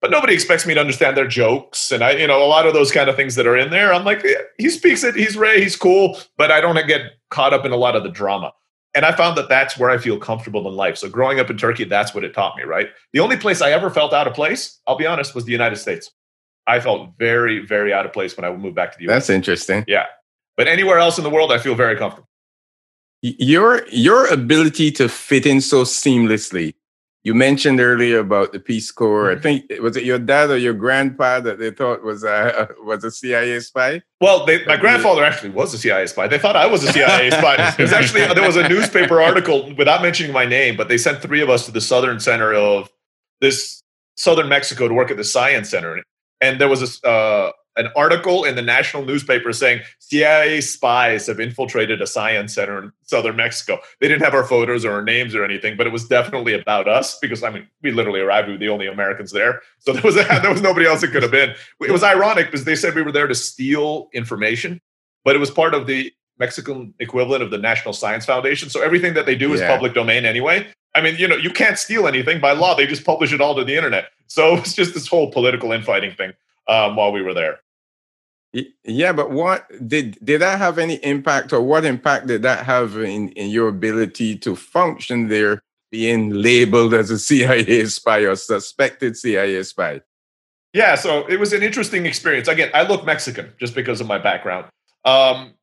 but 0.00 0.10
nobody 0.10 0.34
expects 0.34 0.66
me 0.66 0.74
to 0.74 0.80
understand 0.80 1.16
their 1.16 1.26
jokes. 1.26 1.90
And 1.90 2.02
i 2.02 2.12
you 2.12 2.26
know 2.26 2.42
a 2.42 2.46
lot 2.46 2.66
of 2.66 2.74
those 2.74 2.92
kind 2.92 3.08
of 3.08 3.16
things 3.16 3.34
that 3.36 3.46
are 3.46 3.56
in 3.56 3.70
there 3.70 3.92
i'm 3.92 4.04
like 4.04 4.22
yeah, 4.22 4.42
he 4.58 4.70
speaks 4.70 5.04
it 5.04 5.14
he's 5.14 5.36
ray 5.36 5.62
he's 5.62 5.76
cool. 5.76 6.18
But 6.36 6.50
i 6.50 6.60
don't 6.60 6.86
get 6.86 7.12
caught 7.30 7.52
up 7.52 7.64
in 7.64 7.72
a 7.72 7.76
lot 7.76 7.96
of 7.96 8.02
the 8.02 8.10
drama. 8.10 8.52
And 8.94 9.04
i 9.04 9.12
found 9.12 9.36
that 9.38 9.48
that's 9.48 9.78
where 9.78 9.90
i 9.90 9.98
feel 9.98 10.18
comfortable 10.18 10.68
in 10.68 10.74
life. 10.74 10.96
So 10.96 11.08
growing 11.08 11.40
up 11.40 11.50
in 11.50 11.56
turkey 11.56 11.84
that's 11.84 12.14
what 12.14 12.24
it 12.24 12.34
taught 12.34 12.56
me 12.56 12.64
right? 12.64 12.88
The 13.12 13.20
only 13.20 13.36
place 13.36 13.62
i 13.62 13.70
ever 13.70 13.90
felt 13.90 14.12
out 14.12 14.26
of 14.26 14.34
place 14.34 14.80
i'll 14.86 14.96
be 14.96 15.06
honest 15.06 15.34
was 15.34 15.44
the 15.44 15.52
united 15.52 15.76
states. 15.76 16.10
I 16.66 16.80
felt 16.80 17.10
very 17.18 17.64
very 17.64 17.92
out 17.92 18.06
of 18.06 18.12
place 18.12 18.36
when 18.36 18.44
i 18.44 18.54
moved 18.54 18.76
back 18.76 18.92
to 18.92 18.98
the 18.98 19.04
us 19.06 19.10
that's 19.10 19.30
interesting. 19.30 19.84
Yeah. 19.86 20.06
But 20.56 20.68
anywhere 20.68 20.98
else 20.98 21.18
in 21.18 21.24
the 21.24 21.30
world 21.30 21.52
i 21.52 21.58
feel 21.58 21.74
very 21.74 21.96
comfortable. 21.96 22.28
Your 23.22 23.86
your 23.88 24.26
ability 24.26 24.92
to 24.92 25.08
fit 25.08 25.46
in 25.46 25.60
so 25.60 25.82
seamlessly 25.82 26.74
you 27.26 27.34
mentioned 27.34 27.80
earlier 27.80 28.20
about 28.20 28.52
the 28.52 28.60
Peace 28.60 28.92
Corps. 28.92 29.30
Mm-hmm. 29.30 29.38
I 29.38 29.42
think 29.42 29.82
was 29.82 29.96
it 29.96 30.04
your 30.04 30.20
dad 30.20 30.48
or 30.48 30.58
your 30.58 30.74
grandpa 30.74 31.40
that 31.40 31.58
they 31.58 31.72
thought 31.72 32.04
was 32.04 32.22
a 32.22 32.68
was 32.84 33.02
a 33.02 33.10
CIA 33.10 33.58
spy. 33.58 34.00
Well, 34.20 34.46
they, 34.46 34.64
my 34.64 34.76
grandfather 34.76 35.24
actually 35.24 35.50
was 35.50 35.74
a 35.74 35.78
CIA 35.78 36.06
spy. 36.06 36.28
They 36.28 36.38
thought 36.38 36.54
I 36.54 36.66
was 36.66 36.84
a 36.84 36.92
CIA 36.92 37.30
spy. 37.40 37.74
It 37.76 37.82
was 37.82 37.92
actually 37.92 38.32
there 38.32 38.46
was 38.46 38.54
a 38.54 38.68
newspaper 38.68 39.20
article 39.28 39.74
without 39.74 40.02
mentioning 40.02 40.32
my 40.32 40.44
name, 40.44 40.76
but 40.76 40.86
they 40.86 40.96
sent 40.96 41.20
three 41.20 41.42
of 41.42 41.50
us 41.50 41.66
to 41.66 41.72
the 41.72 41.80
southern 41.80 42.20
center 42.20 42.54
of 42.54 42.88
this 43.40 43.82
southern 44.16 44.48
Mexico 44.48 44.86
to 44.86 44.94
work 44.94 45.10
at 45.10 45.16
the 45.16 45.24
science 45.24 45.68
center, 45.68 46.00
and 46.40 46.60
there 46.60 46.68
was 46.68 47.02
a 47.02 47.08
uh, 47.08 47.50
an 47.76 47.88
article 47.96 48.44
in 48.44 48.56
the 48.56 48.62
national 48.62 49.04
newspaper 49.04 49.52
saying 49.52 49.82
CIA 49.98 50.60
spies 50.60 51.26
have 51.26 51.40
infiltrated 51.40 52.00
a 52.00 52.06
science 52.06 52.54
center 52.54 52.78
in 52.78 52.92
southern 53.02 53.36
Mexico. 53.36 53.78
They 54.00 54.08
didn't 54.08 54.22
have 54.22 54.34
our 54.34 54.44
photos 54.44 54.84
or 54.84 54.92
our 54.92 55.02
names 55.02 55.34
or 55.34 55.44
anything, 55.44 55.76
but 55.76 55.86
it 55.86 55.92
was 55.92 56.08
definitely 56.08 56.54
about 56.54 56.88
us 56.88 57.18
because 57.18 57.42
I 57.42 57.50
mean 57.50 57.66
we 57.82 57.90
literally 57.90 58.20
arrived. 58.20 58.48
We 58.48 58.54
were 58.54 58.58
the 58.58 58.68
only 58.68 58.86
Americans 58.86 59.32
there, 59.32 59.62
so 59.78 59.92
there 59.92 60.02
was 60.02 60.14
there 60.42 60.50
was 60.50 60.62
nobody 60.62 60.86
else 60.86 61.02
it 61.02 61.12
could 61.12 61.22
have 61.22 61.32
been. 61.32 61.54
It 61.80 61.92
was 61.92 62.02
ironic 62.02 62.46
because 62.46 62.64
they 62.64 62.76
said 62.76 62.94
we 62.94 63.02
were 63.02 63.12
there 63.12 63.26
to 63.26 63.34
steal 63.34 64.08
information, 64.12 64.80
but 65.24 65.36
it 65.36 65.38
was 65.38 65.50
part 65.50 65.74
of 65.74 65.86
the 65.86 66.12
Mexican 66.38 66.94
equivalent 67.00 67.42
of 67.42 67.50
the 67.50 67.58
National 67.58 67.94
Science 67.94 68.26
Foundation. 68.26 68.68
So 68.68 68.82
everything 68.82 69.14
that 69.14 69.26
they 69.26 69.34
do 69.34 69.52
is 69.54 69.60
yeah. 69.60 69.68
public 69.68 69.94
domain 69.94 70.24
anyway. 70.24 70.66
I 70.94 71.00
mean, 71.00 71.16
you 71.16 71.28
know, 71.28 71.36
you 71.36 71.50
can't 71.50 71.78
steal 71.78 72.06
anything 72.06 72.40
by 72.40 72.52
law. 72.52 72.74
They 72.74 72.86
just 72.86 73.04
publish 73.04 73.32
it 73.32 73.40
all 73.40 73.54
to 73.54 73.64
the 73.64 73.76
internet. 73.76 74.06
So 74.26 74.56
it's 74.56 74.74
just 74.74 74.94
this 74.94 75.06
whole 75.06 75.30
political 75.30 75.72
infighting 75.72 76.14
thing 76.14 76.32
um, 76.68 76.96
while 76.96 77.12
we 77.12 77.22
were 77.22 77.34
there. 77.34 77.60
Yeah, 78.84 79.12
but 79.12 79.30
what 79.30 79.66
did 79.86 80.18
did 80.24 80.40
that 80.40 80.58
have 80.58 80.78
any 80.78 80.94
impact, 80.96 81.52
or 81.52 81.60
what 81.60 81.84
impact 81.84 82.26
did 82.26 82.42
that 82.42 82.64
have 82.64 82.96
in, 82.96 83.28
in 83.30 83.50
your 83.50 83.68
ability 83.68 84.36
to 84.38 84.56
function 84.56 85.28
there, 85.28 85.62
being 85.90 86.30
labeled 86.30 86.94
as 86.94 87.10
a 87.10 87.18
CIA 87.28 87.84
spy 87.86 88.20
or 88.20 88.36
suspected 88.36 89.16
CIA 89.16 89.62
spy? 89.62 90.00
Yeah, 90.72 90.94
so 90.94 91.26
it 91.26 91.38
was 91.38 91.52
an 91.52 91.62
interesting 91.62 92.06
experience. 92.06 92.48
Again, 92.48 92.70
I 92.74 92.82
look 92.82 93.04
Mexican 93.04 93.52
just 93.58 93.74
because 93.74 94.00
of 94.00 94.06
my 94.06 94.18
background. 94.18 94.66
Um, 95.04 95.54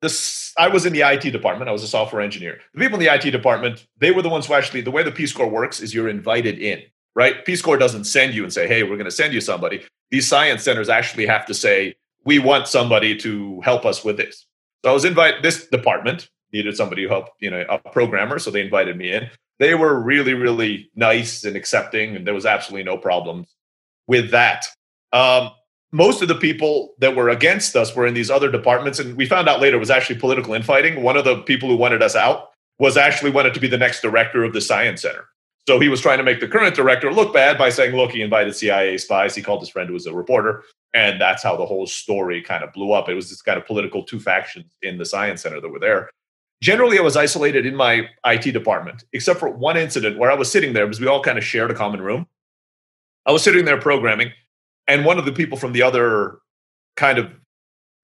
this, 0.00 0.52
I 0.58 0.68
was 0.68 0.86
in 0.86 0.92
the 0.92 1.02
IT 1.02 1.30
department. 1.30 1.68
I 1.68 1.72
was 1.72 1.82
a 1.82 1.88
software 1.88 2.22
engineer. 2.22 2.58
The 2.74 2.80
people 2.80 2.98
in 2.98 3.04
the 3.04 3.14
IT 3.14 3.30
department, 3.30 3.86
they 3.98 4.10
were 4.10 4.22
the 4.22 4.28
ones 4.28 4.46
who 4.46 4.54
actually, 4.54 4.82
the 4.82 4.90
way 4.90 5.02
the 5.02 5.10
Peace 5.10 5.32
Corps 5.32 5.48
works 5.48 5.80
is 5.80 5.94
you're 5.94 6.08
invited 6.08 6.58
in, 6.58 6.82
right? 7.14 7.44
Peace 7.44 7.62
Corps 7.62 7.76
doesn't 7.76 8.04
send 8.04 8.34
you 8.34 8.44
and 8.44 8.52
say, 8.52 8.66
hey, 8.66 8.82
we're 8.82 8.96
going 8.96 9.04
to 9.04 9.10
send 9.10 9.32
you 9.32 9.40
somebody 9.40 9.84
these 10.14 10.28
science 10.28 10.62
centers 10.62 10.88
actually 10.88 11.26
have 11.26 11.44
to 11.44 11.52
say, 11.52 11.96
we 12.24 12.38
want 12.38 12.68
somebody 12.68 13.16
to 13.16 13.60
help 13.62 13.84
us 13.84 14.04
with 14.04 14.16
this. 14.16 14.46
So 14.84 14.90
I 14.90 14.94
was 14.94 15.04
invited, 15.04 15.42
this 15.42 15.66
department 15.66 16.30
needed 16.52 16.76
somebody 16.76 17.02
to 17.02 17.08
help, 17.08 17.30
you 17.40 17.50
know, 17.50 17.64
a 17.68 17.78
programmer. 17.78 18.38
So 18.38 18.52
they 18.52 18.60
invited 18.60 18.96
me 18.96 19.10
in. 19.10 19.28
They 19.58 19.74
were 19.74 20.00
really, 20.00 20.34
really 20.34 20.88
nice 20.94 21.42
and 21.42 21.56
accepting, 21.56 22.14
and 22.14 22.24
there 22.24 22.32
was 22.32 22.46
absolutely 22.46 22.84
no 22.84 22.96
problems 22.96 23.48
with 24.06 24.30
that. 24.30 24.66
Um, 25.12 25.50
most 25.90 26.22
of 26.22 26.28
the 26.28 26.36
people 26.36 26.94
that 27.00 27.16
were 27.16 27.28
against 27.28 27.74
us 27.74 27.96
were 27.96 28.06
in 28.06 28.14
these 28.14 28.30
other 28.30 28.52
departments, 28.52 29.00
and 29.00 29.16
we 29.16 29.26
found 29.26 29.48
out 29.48 29.60
later 29.60 29.80
was 29.80 29.90
actually 29.90 30.20
political 30.20 30.54
infighting. 30.54 31.02
One 31.02 31.16
of 31.16 31.24
the 31.24 31.42
people 31.42 31.68
who 31.68 31.76
wanted 31.76 32.04
us 32.04 32.14
out 32.14 32.50
was 32.78 32.96
actually 32.96 33.32
wanted 33.32 33.54
to 33.54 33.60
be 33.60 33.68
the 33.68 33.78
next 33.78 34.00
director 34.00 34.44
of 34.44 34.52
the 34.52 34.60
science 34.60 35.02
center. 35.02 35.26
So 35.66 35.80
he 35.80 35.88
was 35.88 36.00
trying 36.00 36.18
to 36.18 36.24
make 36.24 36.40
the 36.40 36.48
current 36.48 36.74
director 36.74 37.12
look 37.12 37.32
bad 37.32 37.56
by 37.56 37.70
saying, 37.70 37.96
look, 37.96 38.10
he 38.10 38.20
invited 38.20 38.54
CIA 38.54 38.98
spies. 38.98 39.34
He 39.34 39.42
called 39.42 39.60
his 39.60 39.70
friend 39.70 39.88
who 39.88 39.94
was 39.94 40.06
a 40.06 40.12
reporter. 40.12 40.64
And 40.92 41.20
that's 41.20 41.42
how 41.42 41.56
the 41.56 41.64
whole 41.64 41.86
story 41.86 42.42
kind 42.42 42.62
of 42.62 42.72
blew 42.72 42.92
up. 42.92 43.08
It 43.08 43.14
was 43.14 43.30
this 43.30 43.40
kind 43.40 43.58
of 43.58 43.66
political 43.66 44.02
two 44.02 44.20
factions 44.20 44.76
in 44.82 44.98
the 44.98 45.06
science 45.06 45.42
center 45.42 45.60
that 45.60 45.68
were 45.68 45.80
there. 45.80 46.10
Generally, 46.62 46.98
I 46.98 47.02
was 47.02 47.16
isolated 47.16 47.66
in 47.66 47.74
my 47.74 48.08
IT 48.26 48.52
department, 48.52 49.04
except 49.12 49.40
for 49.40 49.48
one 49.50 49.76
incident 49.76 50.18
where 50.18 50.30
I 50.30 50.34
was 50.34 50.50
sitting 50.50 50.72
there 50.72 50.86
because 50.86 51.00
we 51.00 51.06
all 51.06 51.22
kind 51.22 51.38
of 51.38 51.44
shared 51.44 51.70
a 51.70 51.74
common 51.74 52.00
room. 52.00 52.26
I 53.26 53.32
was 53.32 53.42
sitting 53.42 53.64
there 53.64 53.80
programming, 53.80 54.32
and 54.86 55.04
one 55.04 55.18
of 55.18 55.24
the 55.24 55.32
people 55.32 55.58
from 55.58 55.72
the 55.72 55.82
other 55.82 56.38
kind 56.96 57.18
of 57.18 57.30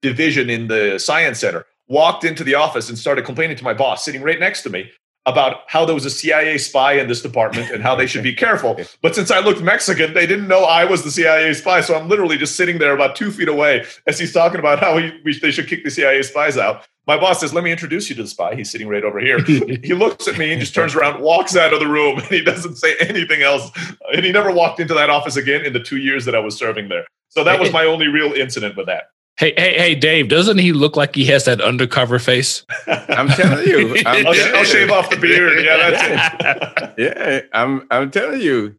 division 0.02 0.50
in 0.50 0.66
the 0.66 0.98
science 0.98 1.38
center 1.38 1.66
walked 1.88 2.24
into 2.24 2.42
the 2.42 2.54
office 2.54 2.88
and 2.88 2.98
started 2.98 3.24
complaining 3.24 3.56
to 3.56 3.64
my 3.64 3.74
boss 3.74 4.04
sitting 4.04 4.22
right 4.22 4.40
next 4.40 4.62
to 4.62 4.70
me 4.70 4.90
about 5.26 5.58
how 5.66 5.84
there 5.84 5.94
was 5.94 6.06
a 6.06 6.10
CIA 6.10 6.58
spy 6.58 6.94
in 6.94 7.08
this 7.08 7.20
department 7.20 7.70
and 7.70 7.82
how 7.82 7.94
they 7.94 8.06
should 8.06 8.22
be 8.22 8.34
careful. 8.34 8.78
But 9.02 9.14
since 9.14 9.30
I 9.30 9.40
looked 9.40 9.62
Mexican, 9.62 10.12
they 10.12 10.26
didn't 10.26 10.48
know 10.48 10.64
I 10.64 10.84
was 10.84 11.04
the 11.04 11.10
CIA 11.10 11.54
spy. 11.54 11.80
So 11.80 11.96
I'm 11.96 12.08
literally 12.08 12.36
just 12.36 12.56
sitting 12.56 12.78
there 12.78 12.92
about 12.92 13.16
two 13.16 13.30
feet 13.30 13.48
away 13.48 13.84
as 14.06 14.18
he's 14.18 14.32
talking 14.32 14.58
about 14.58 14.78
how 14.78 14.98
he, 14.98 15.12
we, 15.24 15.38
they 15.38 15.50
should 15.50 15.68
kick 15.68 15.84
the 15.84 15.90
CIA 15.90 16.22
spies 16.22 16.58
out. 16.58 16.86
My 17.06 17.18
boss 17.18 17.40
says, 17.40 17.54
Let 17.54 17.64
me 17.64 17.72
introduce 17.72 18.10
you 18.10 18.16
to 18.16 18.22
the 18.22 18.28
spy. 18.28 18.54
He's 18.54 18.70
sitting 18.70 18.88
right 18.88 19.04
over 19.04 19.18
here. 19.20 19.42
he 19.44 19.94
looks 19.94 20.28
at 20.28 20.38
me 20.38 20.52
and 20.52 20.60
just 20.60 20.74
turns 20.74 20.94
around, 20.94 21.22
walks 21.22 21.56
out 21.56 21.72
of 21.72 21.80
the 21.80 21.88
room, 21.88 22.18
and 22.18 22.26
he 22.28 22.42
doesn't 22.42 22.76
say 22.76 22.94
anything 23.00 23.42
else. 23.42 23.70
And 24.12 24.24
he 24.24 24.32
never 24.32 24.52
walked 24.52 24.80
into 24.80 24.94
that 24.94 25.10
office 25.10 25.36
again 25.36 25.64
in 25.64 25.72
the 25.72 25.80
two 25.80 25.96
years 25.96 26.24
that 26.26 26.34
I 26.34 26.40
was 26.40 26.56
serving 26.56 26.88
there. 26.88 27.06
So 27.28 27.42
that 27.44 27.58
was 27.58 27.72
my 27.80 27.84
only 27.84 28.08
real 28.08 28.32
incident 28.32 28.76
with 28.76 28.86
that. 28.86 29.10
Hey, 29.40 29.54
hey, 29.56 29.78
hey, 29.78 29.94
Dave! 29.94 30.28
Doesn't 30.28 30.58
he 30.58 30.74
look 30.74 30.98
like 30.98 31.14
he 31.14 31.24
has 31.24 31.46
that 31.46 31.62
undercover 31.62 32.18
face? 32.18 32.62
I'm 32.86 33.26
telling 33.28 33.66
you, 33.66 33.96
I'm 34.04 34.26
I'll, 34.26 34.56
I'll, 34.56 34.64
shave 34.64 34.90
off 34.90 35.08
the 35.08 35.16
beard. 35.16 35.64
Yeah, 35.64 35.76
that's 35.78 36.02
it. 36.04 36.94
yeah, 36.98 37.40
I'm. 37.54 37.86
I'm 37.90 38.10
telling 38.10 38.42
you. 38.42 38.76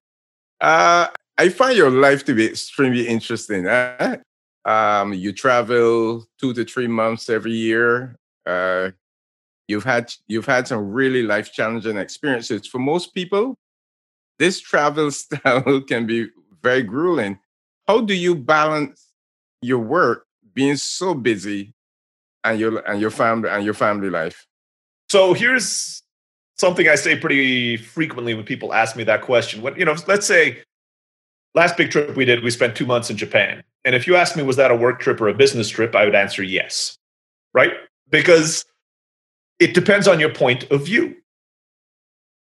Uh, 0.62 1.08
I 1.39 1.50
find 1.50 1.76
your 1.76 1.89
life 1.89 2.26
to 2.26 2.36
be 2.36 2.45
extremely 2.45 3.08
interesting. 3.08 3.65
Huh? 3.65 4.17
Um, 4.63 5.13
you 5.13 5.34
travel 5.34 6.28
two 6.39 6.54
to 6.54 6.63
three 6.63 6.86
months 6.86 7.28
every 7.28 7.54
year. 7.54 8.15
Uh, 8.45 8.91
you've 9.67 9.84
had 9.84 10.13
you've 10.28 10.45
had 10.45 10.67
some 10.67 10.91
really 10.91 11.24
life 11.24 11.52
challenging 11.52 11.97
experiences. 11.97 12.67
For 12.67 12.78
most 12.78 13.15
people, 13.15 13.58
this 14.38 14.60
travel 14.60 15.10
style 15.10 15.82
can 15.82 16.06
be 16.06 16.28
very 16.62 16.84
grueling. 16.84 17.39
How 17.88 18.02
do 18.02 18.13
you 18.13 18.36
balance 18.36 19.08
your 19.63 19.80
work 19.80 20.28
being 20.54 20.76
so 20.76 21.14
busy 21.14 21.74
and 22.44 22.60
your 22.60 22.80
and 22.90 23.02
your 23.02 23.10
mm-hmm. 23.10 23.18
family 23.18 23.50
and 23.50 23.64
your 23.64 23.74
family 23.74 24.10
life? 24.10 24.48
So 25.10 25.34
here's 25.34 26.04
something 26.58 26.88
I 26.88 26.96
say 26.96 27.18
pretty 27.18 27.78
frequently 27.78 28.34
when 28.34 28.46
people 28.46 28.74
ask 28.74 28.96
me 28.96 29.04
that 29.06 29.22
question. 29.22 29.62
What 29.62 29.78
you 29.78 29.86
know, 29.86 29.96
let's 30.08 30.26
say 30.26 30.64
last 31.56 31.78
big 31.78 31.92
trip 31.92 32.16
we 32.16 32.26
did, 32.26 32.44
we 32.44 32.52
spent 32.52 32.76
two 32.76 32.86
months 32.86 33.10
in 33.10 33.18
Japan. 33.18 33.64
And 33.84 33.96
if 33.96 34.06
you 34.06 34.16
ask 34.16 34.36
me, 34.36 34.44
was 34.44 34.58
that 34.58 34.72
a 34.72 34.76
work 34.76 35.00
trip 35.00 35.20
or 35.20 35.28
a 35.28 35.34
business 35.34 35.68
trip, 35.68 35.96
I 35.96 36.06
would 36.06 36.16
answer 36.16 36.44
yes. 36.44 36.98
Right? 37.54 37.74
Because 38.10 38.64
it 39.60 39.74
depends 39.74 40.08
on 40.08 40.20
your 40.20 40.34
point 40.34 40.70
of 40.72 40.86
view. 40.86 41.16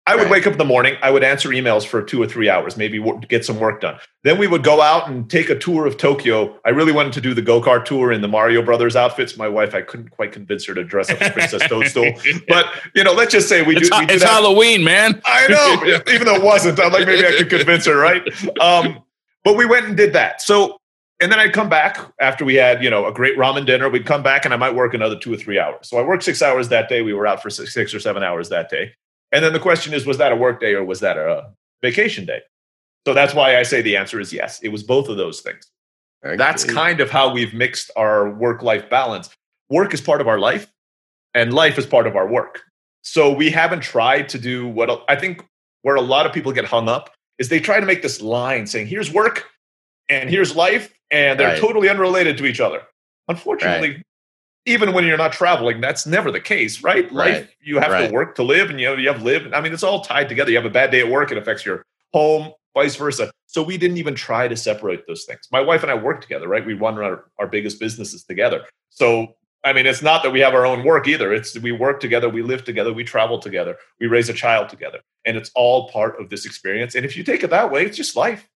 I 0.08 0.16
would 0.16 0.24
right. 0.24 0.32
wake 0.32 0.46
up 0.46 0.54
in 0.54 0.60
the 0.60 0.66
morning. 0.66 0.98
I 1.02 1.10
would 1.10 1.24
answer 1.24 1.50
emails 1.50 1.84
for 1.84 2.04
two 2.04 2.22
or 2.22 2.28
three 2.28 2.48
hours, 2.48 2.78
maybe 2.78 3.04
get 3.28 3.44
some 3.44 3.60
work 3.60 3.82
done. 3.82 3.98
Then 4.24 4.38
we 4.38 4.46
would 4.46 4.64
go 4.64 4.80
out 4.80 5.10
and 5.10 5.28
take 5.28 5.50
a 5.50 5.58
tour 5.58 5.88
of 5.88 5.98
Tokyo. 5.98 6.60
I 6.64 6.70
really 6.70 6.92
wanted 6.92 7.14
to 7.14 7.22
do 7.22 7.34
the 7.34 7.42
go 7.42 7.60
kart 7.60 7.86
tour 7.86 8.12
in 8.12 8.22
the 8.22 8.28
Mario 8.28 8.62
Brothers 8.62 8.96
outfits. 8.96 9.36
My 9.36 9.48
wife, 9.48 9.74
I 9.74 9.82
couldn't 9.82 10.10
quite 10.10 10.32
convince 10.32 10.64
her 10.68 10.76
to 10.76 10.84
dress 10.84 11.10
up 11.10 11.20
as 11.22 11.32
Princess 11.32 11.68
Toadstool. 11.68 12.14
But 12.48 12.68
you 12.94 13.04
know, 13.04 13.14
let's 13.14 13.32
just 13.32 13.50
say 13.50 13.64
we 13.64 13.76
it's 13.78 13.90
do. 13.90 13.98
we 13.98 14.06
it's 14.14 14.24
Halloween, 14.24 14.84
man. 14.84 15.22
I 15.26 15.48
know, 15.48 16.02
even 16.14 16.26
though 16.26 16.36
it 16.36 16.44
wasn't. 16.44 16.80
I'm 16.80 16.92
like, 16.92 17.08
maybe 17.08 17.26
I 17.26 17.32
could 17.32 17.50
convince 17.50 17.86
her, 17.86 17.98
right? 17.98 18.22
Um, 18.60 19.02
but 19.44 19.58
we 19.58 19.66
went 19.66 19.88
and 19.88 19.98
did 19.98 20.14
that. 20.14 20.42
So, 20.42 20.78
and 21.20 21.32
then 21.32 21.40
I'd 21.40 21.54
come 21.54 21.70
back 21.70 21.98
after 22.20 22.46
we 22.46 22.56
had, 22.56 22.84
you 22.84 22.90
know, 22.90 23.06
a 23.06 23.14
great 23.14 23.38
ramen 23.38 23.66
dinner. 23.66 23.90
We'd 23.90 24.06
come 24.06 24.22
back 24.22 24.46
and 24.46 24.54
I 24.54 24.58
might 24.58 24.76
work 24.76 24.94
another 24.94 25.18
two 25.18 25.34
or 25.34 25.38
three 25.38 25.60
hours. 25.60 25.88
So 25.90 25.98
I 25.98 26.04
worked 26.04 26.24
six 26.24 26.42
hours 26.42 26.70
that 26.70 26.90
day. 26.90 27.02
We 27.02 27.14
were 27.14 27.26
out 27.26 27.42
for 27.42 27.50
six, 27.50 27.74
six 27.74 27.94
or 27.94 28.00
seven 28.00 28.22
hours 28.22 28.50
that 28.50 28.70
day. 28.70 28.92
And 29.32 29.44
then 29.44 29.54
the 29.54 29.60
question 29.60 29.94
is, 29.94 30.06
was 30.06 30.18
that 30.18 30.32
a 30.32 30.36
work 30.36 30.60
day 30.60 30.74
or 30.74 30.84
was 30.84 31.00
that 31.02 31.18
a 31.18 31.52
vacation 31.82 32.26
day? 32.26 32.42
So 33.06 33.14
that's 33.14 33.34
why 33.34 33.58
I 33.58 33.64
say 33.64 33.82
the 33.82 33.98
answer 33.98 34.20
is 34.20 34.34
yes. 34.34 34.60
It 34.62 34.70
was 34.70 34.84
both 34.84 35.10
of 35.10 35.18
those 35.18 35.42
things. 35.42 35.70
Okay. 36.26 36.38
That's 36.38 36.64
kind 36.64 37.00
of 37.00 37.12
how 37.12 37.32
we've 37.32 37.54
mixed 37.54 37.92
our 37.96 38.30
work 38.32 38.64
life 38.64 38.90
balance. 38.90 39.30
Work 39.70 39.94
is 39.94 40.02
part 40.02 40.22
of 40.22 40.28
our 40.28 40.40
life, 40.40 40.72
and 41.34 41.54
life 41.54 41.78
is 41.78 41.86
part 41.86 42.08
of 42.08 42.16
our 42.16 42.28
work. 42.28 42.62
So 43.04 43.32
we 43.32 43.52
haven't 43.52 43.82
tried 43.82 44.30
to 44.30 44.40
do 44.40 44.68
what 44.68 45.04
I 45.08 45.16
think 45.16 45.46
where 45.84 45.96
a 45.96 46.02
lot 46.02 46.26
of 46.26 46.34
people 46.34 46.52
get 46.52 46.66
hung 46.66 46.90
up 46.90 47.12
is 47.38 47.50
they 47.50 47.60
try 47.60 47.80
to 47.80 47.86
make 47.86 48.02
this 48.02 48.22
line 48.22 48.66
saying, 48.66 48.88
here's 48.88 49.12
work 49.14 49.46
and 50.10 50.30
here's 50.30 50.56
life, 50.56 50.98
and 51.12 51.40
they're 51.40 51.50
right. 51.50 51.60
totally 51.60 51.90
unrelated 51.90 52.38
to 52.40 52.46
each 52.46 52.60
other. 52.60 52.82
Unfortunately, 53.28 53.90
right 53.92 54.04
even 54.66 54.94
when 54.94 55.06
you're 55.06 55.18
not 55.18 55.32
traveling, 55.32 55.80
that's 55.80 56.06
never 56.06 56.32
the 56.32 56.42
case, 56.42 56.84
right? 56.84 57.12
right. 57.12 57.34
Life, 57.34 57.56
you 57.62 57.80
have 57.80 57.92
right. 57.92 58.08
to 58.08 58.14
work 58.14 58.36
to 58.36 58.44
live, 58.44 58.70
and 58.70 58.80
you 58.80 58.88
know 58.88 58.96
you 58.96 59.08
have 59.08 59.22
live. 59.22 59.52
I 59.54 59.62
mean, 59.62 59.74
it's 59.74 59.84
all 59.84 60.02
tied 60.02 60.30
together. 60.30 60.50
You 60.50 60.58
have 60.58 60.66
a 60.66 60.70
bad 60.70 60.92
day 60.92 61.02
at 61.02 61.10
work, 61.10 61.32
it 61.32 61.38
affects 61.38 61.66
your 61.66 61.84
home, 62.14 62.52
vice 62.74 62.96
versa. 62.96 63.32
So 63.48 63.62
we 63.62 63.78
didn't 63.78 63.98
even 63.98 64.16
try 64.16 64.48
to 64.48 64.56
separate 64.56 65.08
those 65.08 65.24
things. 65.26 65.48
My 65.52 65.62
wife 65.62 65.84
and 65.84 65.92
I 65.92 65.96
work 65.96 66.22
together, 66.22 66.48
right? 66.48 66.66
We 66.66 66.74
run 66.74 66.98
our, 66.98 67.26
our 67.40 67.48
biggest 67.48 67.80
businesses 67.80 68.24
together. 68.24 68.66
So 68.90 69.36
I 69.66 69.74
mean, 69.74 69.88
it's 69.88 70.04
not 70.04 70.22
that 70.22 70.32
we 70.32 70.40
have 70.42 70.54
our 70.54 70.66
own 70.66 70.84
work 70.84 71.08
either. 71.08 71.34
It's 71.34 71.58
we 71.58 71.72
work 71.72 72.00
together, 72.00 72.30
we 72.30 72.44
live 72.44 72.64
together, 72.64 72.94
we 72.94 73.04
travel 73.04 73.40
together, 73.40 73.78
we 74.00 74.06
raise 74.06 74.30
a 74.30 74.34
child 74.34 74.70
together, 74.70 75.00
and 75.26 75.36
it's 75.36 75.50
all 75.56 75.90
part 75.90 76.22
of 76.22 76.30
this 76.30 76.46
experience. 76.46 76.94
And 76.94 77.04
if 77.04 77.18
you 77.18 77.24
take 77.24 77.44
it 77.44 77.50
that 77.50 77.72
way, 77.72 77.84
it's 77.84 77.98
just 77.98 78.16
life, 78.16 78.48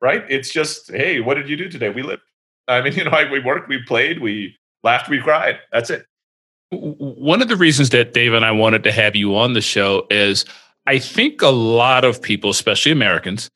right? 0.00 0.24
It's 0.28 0.52
just, 0.52 0.90
hey, 0.90 1.20
what 1.20 1.34
did 1.34 1.48
you 1.48 1.56
do 1.56 1.68
today? 1.68 1.90
We 1.90 2.02
lived. 2.02 2.22
I 2.66 2.82
mean, 2.82 2.92
you 2.96 3.04
know, 3.04 3.12
I, 3.12 3.30
we 3.30 3.38
worked, 3.38 3.68
we 3.68 3.80
played, 3.84 4.20
we 4.20 4.56
laughed, 4.82 5.08
we 5.08 5.20
cried. 5.20 5.58
That's 5.72 5.90
it. 5.90 6.06
One 6.70 7.42
of 7.42 7.48
the 7.48 7.56
reasons 7.56 7.90
that 7.90 8.12
Dave 8.12 8.32
and 8.32 8.44
I 8.44 8.50
wanted 8.50 8.82
to 8.84 8.92
have 8.92 9.14
you 9.14 9.36
on 9.36 9.52
the 9.52 9.60
show 9.60 10.06
is 10.10 10.44
I 10.86 10.98
think 10.98 11.42
a 11.42 11.48
lot 11.48 12.04
of 12.04 12.20
people, 12.20 12.50
especially 12.50 12.92
Americans, 12.92 13.50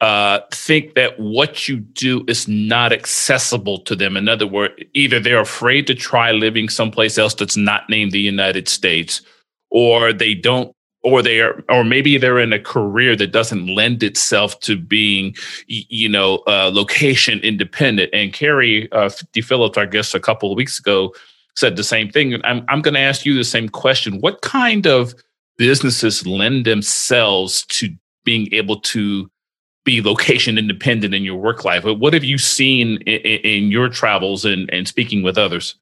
uh, 0.00 0.40
think 0.52 0.94
that 0.94 1.18
what 1.18 1.66
you 1.66 1.78
do 1.78 2.24
is 2.28 2.46
not 2.46 2.92
accessible 2.92 3.78
to 3.80 3.96
them. 3.96 4.16
In 4.16 4.28
other 4.28 4.46
words, 4.46 4.74
either 4.94 5.18
they're 5.18 5.40
afraid 5.40 5.86
to 5.88 5.94
try 5.94 6.30
living 6.30 6.68
someplace 6.68 7.18
else 7.18 7.34
that's 7.34 7.56
not 7.56 7.88
named 7.88 8.12
the 8.12 8.20
United 8.20 8.68
States, 8.68 9.22
or 9.70 10.12
they 10.12 10.34
don't, 10.34 10.72
or 11.08 11.22
they 11.22 11.40
are, 11.40 11.62
or 11.68 11.84
maybe 11.84 12.18
they're 12.18 12.38
in 12.38 12.52
a 12.52 12.58
career 12.58 13.16
that 13.16 13.32
doesn't 13.32 13.66
lend 13.66 14.02
itself 14.02 14.60
to 14.60 14.76
being, 14.76 15.34
you 15.66 16.08
know, 16.08 16.42
uh, 16.46 16.70
location 16.72 17.40
independent. 17.40 18.10
And 18.12 18.32
Carrie 18.32 18.90
uh, 18.92 19.10
D. 19.32 19.40
Phillips, 19.40 19.78
our 19.78 19.86
guest 19.86 20.14
a 20.14 20.20
couple 20.20 20.50
of 20.52 20.56
weeks 20.56 20.78
ago, 20.78 21.14
said 21.56 21.76
the 21.76 21.84
same 21.84 22.10
thing. 22.10 22.40
I'm, 22.44 22.64
I'm 22.68 22.82
going 22.82 22.94
to 22.94 23.00
ask 23.00 23.24
you 23.26 23.34
the 23.34 23.44
same 23.44 23.68
question. 23.68 24.20
What 24.20 24.42
kind 24.42 24.86
of 24.86 25.14
businesses 25.56 26.26
lend 26.26 26.64
themselves 26.64 27.66
to 27.66 27.88
being 28.24 28.48
able 28.52 28.80
to 28.80 29.30
be 29.88 30.02
location 30.02 30.58
independent 30.58 31.14
in 31.14 31.24
your 31.24 31.36
work 31.36 31.64
life. 31.64 31.82
What 31.82 32.12
have 32.12 32.22
you 32.22 32.36
seen 32.36 32.98
in, 33.06 33.20
in 33.40 33.70
your 33.70 33.88
travels 33.88 34.44
and, 34.44 34.68
and 34.70 34.86
speaking 34.86 35.22
with 35.22 35.38
others? 35.38 35.76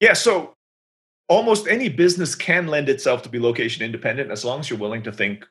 Yeah, 0.00 0.12
so 0.12 0.54
almost 1.28 1.66
any 1.66 1.88
business 1.88 2.34
can 2.34 2.66
lend 2.66 2.88
itself 2.88 3.22
to 3.22 3.28
be 3.28 3.38
location 3.38 3.84
independent 3.84 4.30
as 4.30 4.44
long 4.44 4.60
as 4.60 4.70
you're 4.70 4.78
willing 4.78 5.02
to 5.02 5.12
think. 5.12 5.46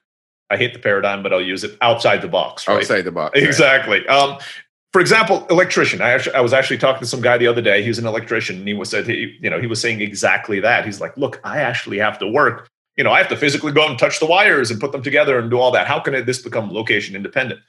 I 0.49 0.57
hate 0.57 0.73
the 0.73 0.79
paradigm, 0.79 1.23
but 1.23 1.31
I'll 1.31 1.41
use 1.41 1.63
it 1.63 1.77
outside 1.81 2.21
the 2.21 2.27
box. 2.27 2.67
Right? 2.67 2.77
Outside 2.77 3.03
the 3.03 3.11
box, 3.11 3.39
exactly. 3.39 3.99
Right. 3.99 4.09
Um, 4.09 4.37
for 4.91 4.99
example, 4.99 5.47
electrician. 5.49 6.01
I 6.01 6.11
actually 6.11 6.35
I 6.35 6.41
was 6.41 6.51
actually 6.51 6.77
talking 6.77 6.99
to 6.99 7.07
some 7.07 7.21
guy 7.21 7.37
the 7.37 7.47
other 7.47 7.61
day. 7.61 7.83
He's 7.83 7.97
an 7.97 8.05
electrician, 8.05 8.57
and 8.57 8.67
he 8.67 8.73
was 8.73 8.89
said 8.89 9.07
he, 9.07 9.37
you 9.41 9.49
know 9.49 9.59
he 9.59 9.67
was 9.67 9.79
saying 9.79 10.01
exactly 10.01 10.59
that. 10.59 10.85
He's 10.85 10.99
like, 10.99 11.15
look, 11.15 11.39
I 11.45 11.59
actually 11.59 11.99
have 11.99 12.19
to 12.19 12.27
work. 12.27 12.67
You 12.97 13.05
know, 13.05 13.11
I 13.11 13.19
have 13.19 13.29
to 13.29 13.37
physically 13.37 13.71
go 13.71 13.87
and 13.87 13.97
touch 13.97 14.19
the 14.19 14.25
wires 14.25 14.69
and 14.69 14.79
put 14.81 14.91
them 14.91 15.01
together 15.01 15.39
and 15.39 15.49
do 15.49 15.57
all 15.57 15.71
that. 15.71 15.87
How 15.87 16.01
can 16.01 16.25
this 16.25 16.41
become 16.41 16.69
location 16.69 17.15
independent? 17.15 17.61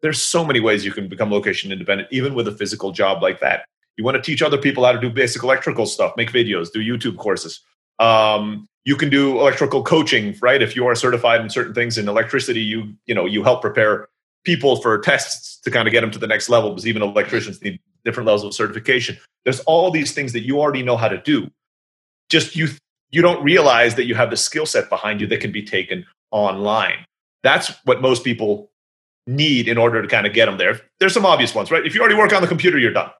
there's 0.00 0.22
so 0.22 0.44
many 0.44 0.60
ways 0.60 0.84
you 0.84 0.92
can 0.92 1.08
become 1.08 1.30
location 1.30 1.72
independent, 1.72 2.08
even 2.12 2.34
with 2.34 2.46
a 2.48 2.52
physical 2.52 2.92
job 2.92 3.22
like 3.22 3.40
that. 3.40 3.64
You 3.98 4.04
want 4.04 4.14
to 4.14 4.22
teach 4.22 4.42
other 4.42 4.56
people 4.56 4.84
how 4.84 4.92
to 4.92 5.00
do 5.00 5.10
basic 5.10 5.42
electrical 5.42 5.84
stuff, 5.84 6.12
make 6.16 6.30
videos, 6.32 6.72
do 6.72 6.78
YouTube 6.78 7.18
courses. 7.18 7.60
Um, 7.98 8.68
you 8.84 8.96
can 8.96 9.10
do 9.10 9.38
electrical 9.40 9.82
coaching, 9.82 10.36
right? 10.40 10.62
If 10.62 10.76
you 10.76 10.86
are 10.86 10.94
certified 10.94 11.40
in 11.40 11.50
certain 11.50 11.74
things 11.74 11.98
in 11.98 12.08
electricity, 12.08 12.60
you 12.60 12.94
you 13.06 13.14
know 13.14 13.26
you 13.26 13.42
help 13.42 13.60
prepare 13.60 14.08
people 14.44 14.76
for 14.76 14.96
tests 14.98 15.60
to 15.62 15.70
kind 15.70 15.88
of 15.88 15.92
get 15.92 16.00
them 16.00 16.12
to 16.12 16.18
the 16.18 16.28
next 16.28 16.48
level. 16.48 16.70
Because 16.70 16.86
even 16.86 17.02
electricians 17.02 17.60
need 17.60 17.80
different 18.04 18.28
levels 18.28 18.44
of 18.44 18.54
certification. 18.54 19.18
There's 19.44 19.60
all 19.60 19.90
these 19.90 20.12
things 20.12 20.32
that 20.32 20.40
you 20.40 20.60
already 20.60 20.84
know 20.84 20.96
how 20.96 21.08
to 21.08 21.20
do. 21.20 21.50
Just 22.30 22.54
you 22.54 22.68
you 23.10 23.20
don't 23.20 23.42
realize 23.42 23.96
that 23.96 24.06
you 24.06 24.14
have 24.14 24.30
the 24.30 24.36
skill 24.36 24.64
set 24.64 24.88
behind 24.88 25.20
you 25.20 25.26
that 25.26 25.40
can 25.40 25.50
be 25.50 25.64
taken 25.64 26.06
online. 26.30 27.04
That's 27.42 27.72
what 27.84 28.00
most 28.00 28.22
people 28.22 28.70
need 29.26 29.66
in 29.66 29.76
order 29.76 30.00
to 30.00 30.08
kind 30.08 30.26
of 30.26 30.32
get 30.32 30.46
them 30.46 30.56
there. 30.56 30.80
There's 31.00 31.14
some 31.14 31.26
obvious 31.26 31.52
ones, 31.52 31.70
right? 31.72 31.84
If 31.84 31.94
you 31.96 32.00
already 32.00 32.16
work 32.16 32.32
on 32.32 32.42
the 32.42 32.48
computer, 32.48 32.78
you're 32.78 32.92
done. 32.92 33.10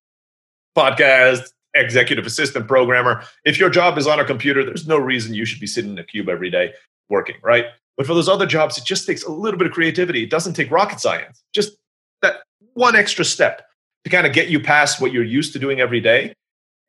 Podcast, 0.78 1.52
executive 1.74 2.24
assistant, 2.24 2.68
programmer. 2.68 3.24
If 3.44 3.58
your 3.58 3.68
job 3.68 3.98
is 3.98 4.06
on 4.06 4.20
a 4.20 4.24
computer, 4.24 4.64
there's 4.64 4.86
no 4.86 4.96
reason 4.96 5.34
you 5.34 5.44
should 5.44 5.58
be 5.58 5.66
sitting 5.66 5.90
in 5.90 5.98
a 5.98 6.04
cube 6.04 6.28
every 6.28 6.50
day 6.50 6.72
working, 7.08 7.34
right? 7.42 7.64
But 7.96 8.06
for 8.06 8.14
those 8.14 8.28
other 8.28 8.46
jobs, 8.46 8.78
it 8.78 8.84
just 8.84 9.04
takes 9.04 9.24
a 9.24 9.32
little 9.32 9.58
bit 9.58 9.66
of 9.66 9.72
creativity. 9.72 10.22
It 10.22 10.30
doesn't 10.30 10.54
take 10.54 10.70
rocket 10.70 11.00
science, 11.00 11.42
just 11.52 11.76
that 12.22 12.36
one 12.74 12.94
extra 12.94 13.24
step 13.24 13.66
to 14.04 14.10
kind 14.10 14.24
of 14.24 14.32
get 14.32 14.50
you 14.50 14.60
past 14.60 15.00
what 15.00 15.12
you're 15.12 15.24
used 15.24 15.52
to 15.54 15.58
doing 15.58 15.80
every 15.80 16.00
day 16.00 16.32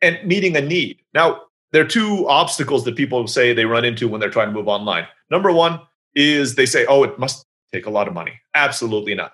and 0.04 0.24
meeting 0.24 0.56
a 0.56 0.62
need. 0.62 1.00
Now, 1.16 1.42
there 1.72 1.82
are 1.84 1.88
two 1.88 2.28
obstacles 2.28 2.86
that 2.86 2.96
people 2.96 3.26
say 3.26 3.54
they 3.54 3.66
run 3.66 3.86
into 3.86 4.08
when 4.08 4.22
they're 4.22 4.30
trying 4.30 4.50
to 4.50 4.54
move 4.54 4.68
online. 4.68 5.08
Number 5.32 5.52
one 5.52 5.80
is 6.14 6.54
they 6.54 6.68
say, 6.68 6.86
oh, 6.86 7.02
it 7.04 7.18
must 7.18 7.44
take 7.74 7.88
a 7.88 7.90
lot 7.90 8.08
of 8.08 8.14
money. 8.14 8.34
Absolutely 8.54 9.16
not. 9.16 9.34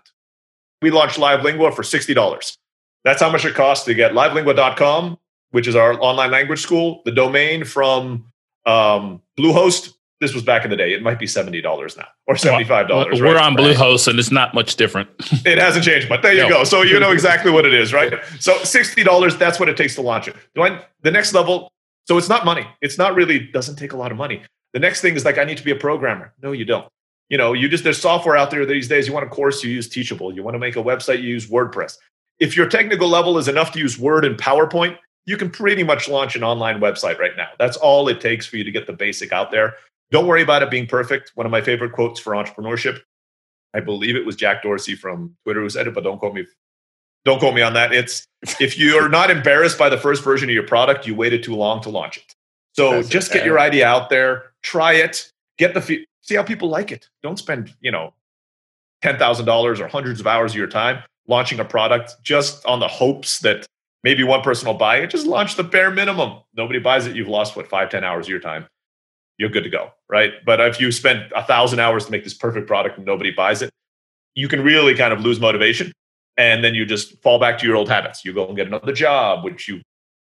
We 0.82 0.92
launched 0.92 1.20
Live 1.20 1.44
Lingua 1.44 1.74
for 1.74 1.82
$60. 1.82 2.58
That's 3.06 3.22
how 3.22 3.32
much 3.32 3.46
it 3.46 3.54
costs 3.54 3.86
to 3.86 3.94
get 3.94 4.12
livelingua.com, 4.12 5.18
which 5.52 5.68
is 5.68 5.76
our 5.76 5.94
online 6.02 6.32
language 6.32 6.60
school, 6.60 7.04
the 7.06 7.12
domain 7.12 7.64
from 7.64 8.32
um, 8.66 9.22
Bluehost. 9.38 9.94
This 10.20 10.34
was 10.34 10.42
back 10.42 10.64
in 10.64 10.72
the 10.72 10.76
day. 10.76 10.94
It 10.94 11.04
might 11.04 11.20
be 11.20 11.28
$70 11.28 11.64
now 11.98 12.08
or 12.26 12.36
$75. 12.36 12.90
Well, 12.90 13.08
we're 13.12 13.36
right? 13.36 13.44
on 13.44 13.56
Bluehost 13.56 14.08
and 14.08 14.18
it's 14.18 14.32
not 14.32 14.56
much 14.56 14.76
different. 14.76 15.10
it 15.46 15.60
hasn't 15.60 15.86
changed, 15.86 16.10
but 16.10 16.24
there 16.24 16.34
you 16.34 16.44
no. 16.44 16.50
go. 16.50 16.64
So 16.64 16.82
you 16.82 17.00
know 17.00 17.12
exactly 17.12 17.52
what 17.52 17.66
it 17.66 17.74
is, 17.74 17.94
right? 17.94 18.14
So 18.40 18.56
$60, 18.56 19.38
that's 19.38 19.60
what 19.60 19.70
it 19.70 19.78
takes 19.78 19.94
to 19.96 20.02
launch 20.02 20.28
it. 20.28 20.36
Do 20.56 20.64
I, 20.64 20.84
the 21.04 21.12
next 21.12 21.34
level, 21.34 21.72
so 22.06 22.18
it's 22.18 22.30
not 22.30 22.44
money. 22.44 22.66
It's 22.82 22.98
not 22.98 23.14
really, 23.14 23.40
doesn't 23.40 23.76
take 23.76 23.94
a 23.94 23.98
lot 23.98 24.12
of 24.12 24.18
money. 24.18 24.42
The 24.74 24.80
next 24.80 25.02
thing 25.02 25.16
is 25.16 25.26
like, 25.26 25.38
I 25.38 25.44
need 25.44 25.58
to 25.58 25.64
be 25.64 25.72
a 25.72 25.76
programmer. 25.76 26.34
No, 26.42 26.54
you 26.54 26.66
don't 26.66 26.88
you 27.30 27.38
know 27.38 27.54
you 27.54 27.68
just 27.68 27.84
there's 27.84 28.00
software 28.00 28.38
out 28.38 28.52
there 28.52 28.66
these 28.68 28.88
days 28.88 29.08
you 29.08 29.14
want 29.14 29.26
a 29.26 29.30
course 29.30 29.64
you 29.64 29.72
use 29.72 29.90
teachable 29.90 30.32
you 30.32 30.44
want 30.44 30.54
to 30.54 30.60
make 30.60 30.76
a 30.76 30.84
website 30.84 31.24
you 31.24 31.30
use 31.30 31.48
wordpress 31.50 31.98
if 32.40 32.56
your 32.56 32.68
technical 32.68 33.08
level 33.08 33.38
is 33.38 33.48
enough 33.48 33.72
to 33.74 33.80
use 33.80 33.98
word 33.98 34.26
and 34.26 34.38
powerpoint 34.38 34.98
you 35.28 35.38
can 35.38 35.50
pretty 35.50 35.84
much 35.84 36.08
launch 36.08 36.36
an 36.36 36.44
online 36.44 36.80
website 36.80 37.18
right 37.18 37.36
now. 37.36 37.48
That's 37.58 37.78
all 37.78 38.08
it 38.10 38.22
takes 38.22 38.46
for 38.46 38.58
you 38.58 38.64
to 38.64 38.70
get 38.70 38.86
the 38.86 38.94
basic 38.94 39.32
out 39.32 39.50
there. 39.50 39.74
Don't 40.12 40.28
worry 40.28 40.44
about 40.44 40.62
it 40.62 40.70
being 40.70 40.86
perfect. 40.86 41.32
One 41.34 41.48
of 41.48 41.52
my 41.52 41.62
favorite 41.62 41.94
quotes 41.94 42.20
for 42.20 42.34
entrepreneurship 42.34 43.00
i 43.74 43.80
believe 43.82 44.16
it 44.16 44.26
was 44.26 44.38
jack 44.38 44.64
dorsey 44.64 44.96
from 44.96 45.36
twitter 45.44 45.60
who 45.60 45.70
said 45.70 45.86
it 45.86 45.94
but 45.94 46.04
don't 46.04 46.18
quote 46.18 46.34
me 46.34 46.46
don't 47.26 47.40
quote 47.40 47.56
me 47.56 47.64
on 47.64 47.74
that. 47.74 47.92
It's 47.92 48.28
if 48.60 48.78
you're 48.78 49.10
not 49.10 49.32
embarrassed 49.32 49.80
by 49.80 49.90
the 49.90 49.98
first 49.98 50.24
version 50.24 50.48
of 50.48 50.54
your 50.54 50.68
product 50.68 51.08
you 51.08 51.16
waited 51.16 51.44
too 51.44 51.56
long 51.56 51.82
to 51.82 51.90
launch 51.90 52.18
it. 52.18 52.36
So 52.74 52.92
that's 52.92 53.10
just 53.10 53.34
get 53.34 53.46
your 53.46 53.60
idea 53.60 53.88
out 53.88 54.10
there 54.10 54.54
try 54.62 54.94
it 54.94 55.30
get 55.58 55.74
the 55.74 56.06
see 56.22 56.36
how 56.36 56.44
people 56.44 56.70
like 56.70 56.92
it. 56.92 57.10
Don't 57.24 57.38
spend, 57.38 57.74
you 57.82 57.92
know, 57.92 58.14
$10,000 59.04 59.80
or 59.80 59.88
hundreds 59.88 60.20
of 60.20 60.28
hours 60.28 60.52
of 60.52 60.58
your 60.58 60.68
time 60.68 61.04
launching 61.28 61.60
a 61.60 61.66
product 61.66 62.16
just 62.24 62.66
on 62.66 62.80
the 62.80 62.88
hopes 62.88 63.40
that 63.40 63.66
maybe 64.04 64.24
one 64.24 64.42
person 64.42 64.68
will 64.68 64.76
buy 64.76 64.98
it. 64.98 65.10
Just 65.10 65.26
launch 65.26 65.56
the 65.56 65.64
bare 65.64 65.92
minimum. 65.92 66.40
Nobody 66.56 66.80
buys 66.80 67.08
it. 67.08 67.16
You've 67.16 67.28
lost 67.28 67.56
what, 67.56 67.68
five, 67.68 67.90
10 67.90 68.04
hours 68.04 68.28
of 68.28 68.30
your 68.30 68.40
time. 68.40 68.68
You're 69.38 69.50
good 69.50 69.64
to 69.64 69.70
go, 69.70 69.92
right? 70.10 70.34
But 70.46 70.62
if 70.62 70.80
you 70.80 70.92
spend 70.92 71.32
a 71.36 71.44
thousand 71.44 71.80
hours 71.80 72.06
to 72.06 72.12
make 72.12 72.24
this 72.24 72.34
perfect 72.34 72.68
product 72.68 72.98
and 72.98 73.06
nobody 73.06 73.32
buys 73.32 73.62
it, 73.62 73.70
you 74.34 74.48
can 74.48 74.64
really 74.64 74.96
kind 74.96 75.14
of 75.14 75.22
lose 75.22 75.40
motivation. 75.40 75.92
And 76.38 76.64
then 76.64 76.76
you 76.76 76.86
just 76.86 77.22
fall 77.22 77.40
back 77.40 77.58
to 77.60 77.68
your 77.68 77.76
old 77.76 77.90
habits. 77.90 78.24
You 78.24 78.34
go 78.34 78.48
and 78.48 78.56
get 78.56 78.68
another 78.68 78.94
job, 78.94 79.44
which 79.44 79.68
you, 79.68 79.82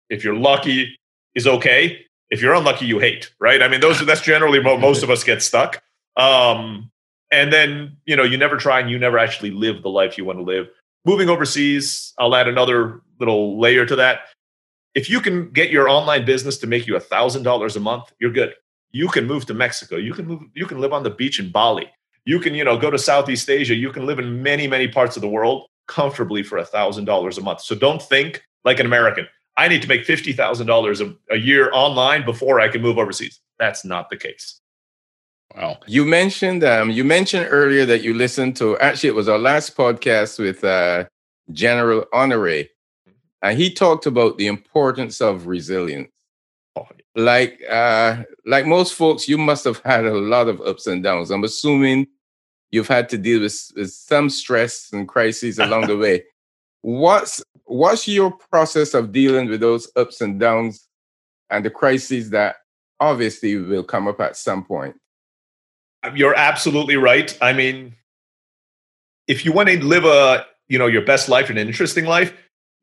if 0.09 0.25
you're 0.25 0.37
lucky, 0.37 0.97
is 1.35 1.47
okay 1.47 2.05
if 2.31 2.41
you're 2.41 2.55
unlucky, 2.55 2.87
you 2.87 2.99
hate, 2.99 3.33
right? 3.41 3.63
I 3.63 3.69
mean, 3.69 3.81
those 3.81 4.05
that's 4.07 4.21
generally 4.21 4.61
most 4.61 5.03
of 5.03 5.11
us 5.11 5.25
get 5.25 5.43
stuck. 5.43 5.83
Um, 6.17 6.91
and 7.33 7.53
then 7.53 7.97
you 8.07 8.17
know 8.17 8.23
you 8.23 8.37
never 8.37 8.57
try 8.57 8.81
and 8.81 8.91
you 8.91 8.99
never 8.99 9.19
actually 9.19 9.51
live 9.51 9.83
the 9.83 9.89
life 9.89 10.17
you 10.17 10.25
want 10.25 10.39
to 10.39 10.45
live. 10.45 10.69
Moving 11.05 11.31
overseas, 11.31 12.13
I'll 12.19 12.35
add 12.35 12.49
another 12.49 13.01
little 13.19 13.59
layer 13.59 13.87
to 13.87 13.97
that. 13.97 14.21
If 14.95 15.09
you 15.09 15.21
can 15.21 15.51
get 15.51 15.71
your 15.71 15.89
online 15.89 16.25
business 16.25 16.59
to 16.59 16.67
make 16.67 16.87
you 16.87 16.97
a 16.97 17.01
thousand 17.01 17.43
dollars 17.43 17.77
a 17.77 17.81
month, 17.81 18.13
you're 18.21 18.33
good. 18.33 18.55
You 18.93 19.09
can 19.09 19.27
move 19.27 19.47
to 19.47 19.55
Mexico. 19.55 19.97
You 19.97 20.13
can 20.13 20.27
move. 20.27 20.43
You 20.55 20.67
can 20.67 20.81
live 20.81 20.93
on 20.93 21.03
the 21.03 21.11
beach 21.11 21.39
in 21.39 21.51
Bali. 21.51 21.89
You 22.25 22.41
can 22.41 22.55
you 22.55 22.65
know 22.65 22.77
go 22.77 22.91
to 22.91 22.99
Southeast 22.99 23.49
Asia. 23.49 23.75
You 23.75 23.93
can 23.93 24.05
live 24.05 24.19
in 24.19 24.43
many 24.43 24.67
many 24.67 24.89
parts 24.89 25.17
of 25.17 25.23
the 25.23 25.29
world 25.29 25.67
comfortably 25.87 26.43
for 26.43 26.59
a 26.59 26.65
thousand 26.65 27.05
dollars 27.05 27.39
a 27.39 27.41
month. 27.41 27.61
So 27.61 27.75
don't 27.75 28.03
think 28.03 28.43
like 28.65 28.81
an 28.81 28.87
American. 28.87 29.27
I 29.57 29.69
need 29.69 29.83
to 29.83 29.89
make 29.89 30.07
$50,000 30.07 31.17
a 31.33 31.37
year 31.37 31.71
online 31.73 32.25
before 32.25 32.61
I 32.61 32.69
can 32.69 32.81
move 32.81 32.99
overseas. 32.99 33.41
That's 33.59 33.85
not 33.85 34.09
the 34.09 34.17
case. 34.17 34.60
Wow. 35.57 35.79
You 35.87 36.05
mentioned 36.05 36.63
um, 36.65 36.91
you 36.91 37.05
mentioned 37.05 37.49
earlier 37.51 37.85
that 37.87 38.03
you 38.03 38.15
listened 38.15 38.57
to 38.57 38.79
actually 38.79 39.09
it 39.09 39.15
was 39.15 39.29
our 39.29 39.39
last 39.39 39.77
podcast 39.77 40.39
with 40.39 40.63
uh, 40.63 41.05
General 41.53 42.05
Honore. 42.13 42.65
And 43.43 43.59
he 43.59 43.73
talked 43.73 44.07
about 44.07 44.37
the 44.37 44.47
importance 44.47 45.21
of 45.21 45.47
resilience. 45.47 46.13
Oh, 46.77 46.87
yeah. 46.91 47.23
Like 47.23 47.61
uh, 47.69 48.23
like 48.47 48.67
most 48.67 48.95
folks, 48.95 49.29
you 49.29 49.39
must 49.39 49.65
have 49.65 49.81
had 49.85 50.05
a 50.05 50.15
lot 50.15 50.49
of 50.49 50.61
ups 50.61 50.87
and 50.87 51.03
downs. 51.03 51.31
I'm 51.31 51.45
assuming 51.45 52.07
you've 52.71 52.89
had 52.89 53.09
to 53.09 53.19
deal 53.19 53.41
with, 53.41 53.73
with 53.75 53.91
some 53.91 54.31
stress 54.31 54.93
and 54.93 55.09
crises 55.09 55.59
along 55.59 55.89
the 55.89 55.97
way. 55.97 56.25
What's 56.83 57.43
what's 57.65 58.09
your 58.09 58.33
process 58.33 58.95
of 58.95 59.13
dealing 59.13 59.51
with 59.51 59.61
those 59.61 59.91
ups 59.97 60.23
and 60.23 60.41
downs 60.41 60.89
and 61.51 61.63
the 61.63 61.69
crises 61.69 62.31
that 62.31 62.57
obviously 62.99 63.57
will 63.57 63.85
come 63.85 64.09
up 64.09 64.19
at 64.21 64.37
some 64.37 64.65
point? 64.65 64.97
Um, 66.03 66.17
you're 66.17 66.35
absolutely 66.35 66.97
right. 66.97 67.37
I 67.43 67.53
mean, 67.53 67.95
if 69.29 69.45
you 69.45 69.53
want 69.53 69.69
to 69.69 69.85
live 69.85 70.05
a 70.05 70.47
you 70.69 70.79
know 70.79 70.87
your 70.87 71.03
best 71.05 71.29
life 71.29 71.51
and 71.51 71.59
an 71.59 71.67
interesting 71.67 72.07
life, 72.07 72.33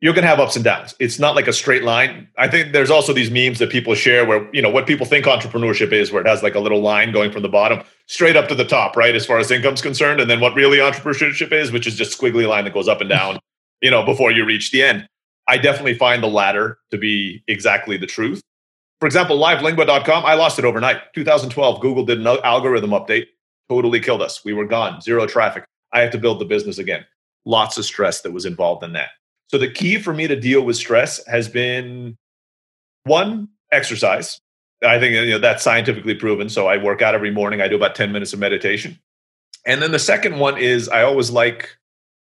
you're 0.01 0.13
going 0.13 0.23
to 0.23 0.29
have 0.29 0.39
ups 0.39 0.55
and 0.55 0.63
downs. 0.63 0.93
It's 0.99 1.17
not 1.17 1.35
like 1.35 1.47
a 1.47 1.53
straight 1.53 1.83
line. 1.83 2.27
I 2.37 2.47
think 2.47 2.71
there's 2.71 2.91
also 2.91 3.13
these 3.13 3.31
memes 3.31 3.57
that 3.59 3.71
people 3.71 3.95
share 3.95 4.25
where, 4.25 4.47
you 4.53 4.61
know, 4.61 4.69
what 4.69 4.85
people 4.85 5.07
think 5.07 5.25
entrepreneurship 5.25 5.91
is, 5.91 6.11
where 6.11 6.21
it 6.21 6.27
has 6.27 6.43
like 6.43 6.53
a 6.53 6.59
little 6.59 6.81
line 6.81 7.11
going 7.11 7.31
from 7.31 7.41
the 7.41 7.49
bottom 7.49 7.81
straight 8.05 8.35
up 8.35 8.47
to 8.49 8.55
the 8.55 8.65
top, 8.65 8.95
right? 8.95 9.15
As 9.15 9.25
far 9.25 9.39
as 9.39 9.49
income's 9.49 9.81
concerned. 9.81 10.19
And 10.19 10.29
then 10.29 10.39
what 10.39 10.53
really 10.53 10.77
entrepreneurship 10.77 11.51
is, 11.51 11.71
which 11.71 11.87
is 11.87 11.95
just 11.95 12.19
squiggly 12.19 12.47
line 12.47 12.65
that 12.65 12.75
goes 12.75 12.87
up 12.87 13.01
and 13.01 13.09
down 13.09 13.39
you 13.81 13.91
know, 13.91 14.03
before 14.03 14.31
you 14.31 14.45
reach 14.45 14.71
the 14.71 14.83
end. 14.83 15.07
I 15.47 15.57
definitely 15.57 15.93
find 15.93 16.21
the 16.21 16.27
latter 16.27 16.77
to 16.91 16.97
be 16.97 17.43
exactly 17.47 17.97
the 17.97 18.07
truth. 18.07 18.41
For 18.99 19.05
example, 19.05 19.37
livelingua.com, 19.37 20.25
I 20.25 20.33
lost 20.33 20.57
it 20.57 20.65
overnight. 20.65 21.13
2012, 21.13 21.81
Google 21.81 22.05
did 22.05 22.19
an 22.19 22.27
algorithm 22.43 22.91
update, 22.91 23.27
totally 23.69 23.99
killed 23.99 24.21
us. 24.21 24.43
We 24.43 24.53
were 24.53 24.65
gone, 24.65 25.01
zero 25.01 25.27
traffic. 25.27 25.65
I 25.93 26.01
had 26.01 26.11
to 26.13 26.17
build 26.17 26.39
the 26.39 26.45
business 26.45 26.77
again. 26.77 27.05
Lots 27.45 27.77
of 27.77 27.85
stress 27.85 28.21
that 28.21 28.31
was 28.31 28.45
involved 28.45 28.83
in 28.83 28.93
that. 28.93 29.09
So 29.49 29.57
the 29.57 29.71
key 29.71 29.97
for 29.99 30.13
me 30.13 30.27
to 30.27 30.35
deal 30.35 30.63
with 30.63 30.75
stress 30.75 31.25
has 31.27 31.47
been 31.47 32.17
one, 33.03 33.49
exercise. 33.71 34.39
I 34.83 34.99
think 34.99 35.13
you 35.13 35.31
know 35.31 35.39
that's 35.39 35.63
scientifically 35.63 36.13
proven. 36.13 36.49
So 36.49 36.67
I 36.67 36.77
work 36.77 37.01
out 37.01 37.15
every 37.15 37.31
morning. 37.31 37.61
I 37.61 37.67
do 37.67 37.75
about 37.75 37.95
10 37.95 38.11
minutes 38.11 38.33
of 38.33 38.39
meditation. 38.39 38.99
And 39.65 39.81
then 39.81 39.91
the 39.91 39.99
second 39.99 40.39
one 40.39 40.57
is 40.57 40.89
I 40.89 41.03
always 41.03 41.31
like 41.31 41.77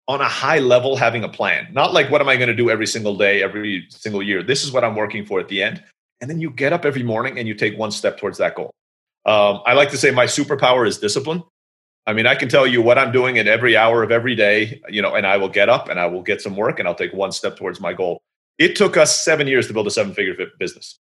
on 0.08 0.22
a 0.22 0.28
high 0.28 0.60
level 0.60 0.96
having 0.96 1.24
a 1.24 1.30
plan. 1.30 1.68
Not 1.72 1.94
like 1.94 2.10
what 2.12 2.22
am 2.22 2.30
I 2.30 2.36
going 2.36 2.48
to 2.48 2.56
do 2.56 2.70
every 2.70 2.88
single 2.88 3.16
day, 3.16 3.44
every 3.44 3.88
single 3.90 4.24
year. 4.24 4.44
This 4.44 4.64
is 4.64 4.72
what 4.72 4.84
I'm 4.84 4.96
working 4.96 5.26
for 5.26 5.40
at 5.40 5.50
the 5.50 5.64
end. 5.64 5.84
And 6.22 6.30
then 6.30 6.40
you 6.40 6.50
get 6.50 6.74
up 6.74 6.86
every 6.86 7.04
morning 7.04 7.38
and 7.38 7.48
you 7.48 7.54
take 7.54 7.78
one 7.78 7.92
step 7.92 8.18
towards 8.18 8.38
that 8.40 8.56
goal. 8.56 8.72
Um, 9.26 9.62
I 9.66 9.74
like 9.74 9.92
to 9.92 9.98
say 9.98 10.12
my 10.12 10.26
superpower 10.26 10.88
is 10.88 10.98
discipline. 10.98 11.44
I 12.08 12.14
mean, 12.14 12.26
I 12.26 12.36
can 12.36 12.48
tell 12.48 12.66
you 12.66 12.82
what 12.82 12.98
I'm 12.98 13.12
doing 13.12 13.36
in 13.36 13.48
every 13.48 13.76
hour 13.76 14.02
of 14.02 14.12
every 14.12 14.34
day, 14.34 14.82
you 14.88 15.02
know, 15.02 15.14
and 15.14 15.28
I 15.28 15.36
will 15.36 15.50
get 15.50 15.68
up 15.68 15.90
and 15.90 16.00
I 16.00 16.06
will 16.08 16.22
get 16.22 16.42
some 16.42 16.56
work 16.56 16.80
and 16.80 16.88
I'll 16.88 16.96
take 16.96 17.14
one 17.14 17.34
step 17.34 17.58
towards 17.58 17.82
my 17.82 17.92
goal. 17.92 18.22
It 18.58 18.76
took 18.78 18.96
us 18.96 19.24
seven 19.24 19.46
years 19.46 19.68
to 19.68 19.74
build 19.74 19.88
a 19.88 19.92
seven 19.92 20.14
figure 20.14 20.34
business. 20.58 20.98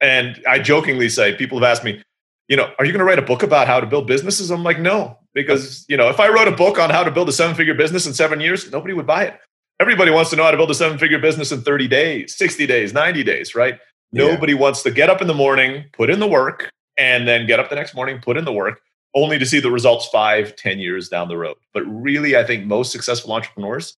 And 0.00 0.42
I 0.48 0.58
jokingly 0.58 1.10
say, 1.10 1.34
people 1.36 1.58
have 1.58 1.68
asked 1.68 1.84
me, 1.84 2.02
you 2.48 2.56
know, 2.56 2.72
are 2.78 2.84
you 2.84 2.92
going 2.92 3.00
to 3.00 3.04
write 3.04 3.18
a 3.18 3.22
book 3.22 3.42
about 3.42 3.66
how 3.66 3.78
to 3.78 3.86
build 3.86 4.06
businesses? 4.06 4.50
I'm 4.50 4.62
like, 4.62 4.80
no, 4.80 5.18
because, 5.34 5.84
you 5.88 5.96
know, 5.96 6.08
if 6.08 6.18
I 6.18 6.28
wrote 6.28 6.48
a 6.48 6.52
book 6.52 6.78
on 6.78 6.90
how 6.90 7.04
to 7.04 7.10
build 7.10 7.28
a 7.28 7.32
seven 7.32 7.54
figure 7.54 7.74
business 7.74 8.06
in 8.06 8.14
seven 8.14 8.40
years, 8.40 8.70
nobody 8.70 8.94
would 8.94 9.06
buy 9.06 9.24
it. 9.24 9.38
Everybody 9.80 10.10
wants 10.10 10.30
to 10.30 10.36
know 10.36 10.44
how 10.44 10.50
to 10.50 10.56
build 10.56 10.70
a 10.70 10.74
seven 10.74 10.96
figure 10.96 11.18
business 11.18 11.52
in 11.52 11.60
30 11.60 11.88
days, 11.88 12.36
60 12.36 12.66
days, 12.66 12.94
90 12.94 13.22
days, 13.24 13.54
right? 13.54 13.78
Yeah. 14.16 14.28
Nobody 14.28 14.54
wants 14.54 14.82
to 14.82 14.90
get 14.90 15.10
up 15.10 15.20
in 15.20 15.26
the 15.26 15.34
morning, 15.34 15.84
put 15.92 16.10
in 16.10 16.20
the 16.20 16.26
work, 16.26 16.70
and 16.96 17.26
then 17.28 17.46
get 17.46 17.60
up 17.60 17.68
the 17.68 17.76
next 17.76 17.94
morning, 17.94 18.18
put 18.20 18.36
in 18.36 18.44
the 18.44 18.52
work, 18.52 18.80
only 19.14 19.38
to 19.38 19.46
see 19.46 19.60
the 19.60 19.70
results 19.70 20.06
five, 20.08 20.56
ten 20.56 20.78
years 20.78 21.08
down 21.08 21.28
the 21.28 21.36
road. 21.36 21.56
But 21.72 21.82
really, 21.82 22.36
I 22.36 22.44
think 22.44 22.64
most 22.64 22.92
successful 22.92 23.32
entrepreneurs, 23.32 23.96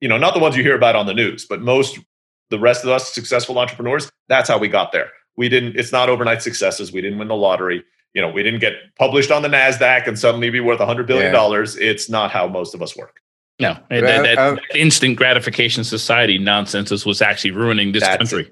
you 0.00 0.08
know, 0.08 0.18
not 0.18 0.34
the 0.34 0.40
ones 0.40 0.56
you 0.56 0.62
hear 0.62 0.76
about 0.76 0.96
on 0.96 1.06
the 1.06 1.14
news, 1.14 1.46
but 1.46 1.60
most, 1.60 1.98
the 2.50 2.58
rest 2.58 2.84
of 2.84 2.90
us 2.90 3.12
successful 3.12 3.58
entrepreneurs, 3.58 4.10
that's 4.28 4.48
how 4.48 4.58
we 4.58 4.68
got 4.68 4.92
there. 4.92 5.10
We 5.36 5.48
didn't 5.48 5.76
it's 5.76 5.92
not 5.92 6.08
overnight 6.08 6.42
successes. 6.42 6.92
We 6.92 7.00
didn't 7.00 7.18
win 7.18 7.28
the 7.28 7.36
lottery. 7.36 7.84
You 8.14 8.22
know 8.22 8.30
we 8.30 8.42
didn't 8.42 8.60
get 8.60 8.74
published 8.98 9.30
on 9.30 9.42
the 9.42 9.48
nasdaq 9.48 10.06
and 10.06 10.18
suddenly 10.18 10.50
be 10.50 10.60
worth 10.60 10.80
100 10.80 11.06
billion 11.06 11.32
dollars. 11.32 11.76
Yeah. 11.78 11.90
it's 11.90 12.08
not 12.08 12.30
how 12.30 12.48
most 12.48 12.74
of 12.74 12.82
us 12.82 12.96
work. 12.96 13.20
No. 13.60 13.76
That, 13.90 14.00
that, 14.00 14.36
that, 14.36 14.60
instant 14.74 15.16
gratification 15.16 15.82
society 15.84 16.38
nonsense 16.38 17.04
was 17.04 17.20
actually 17.20 17.50
ruining 17.50 17.92
this 17.92 18.04
country 18.04 18.50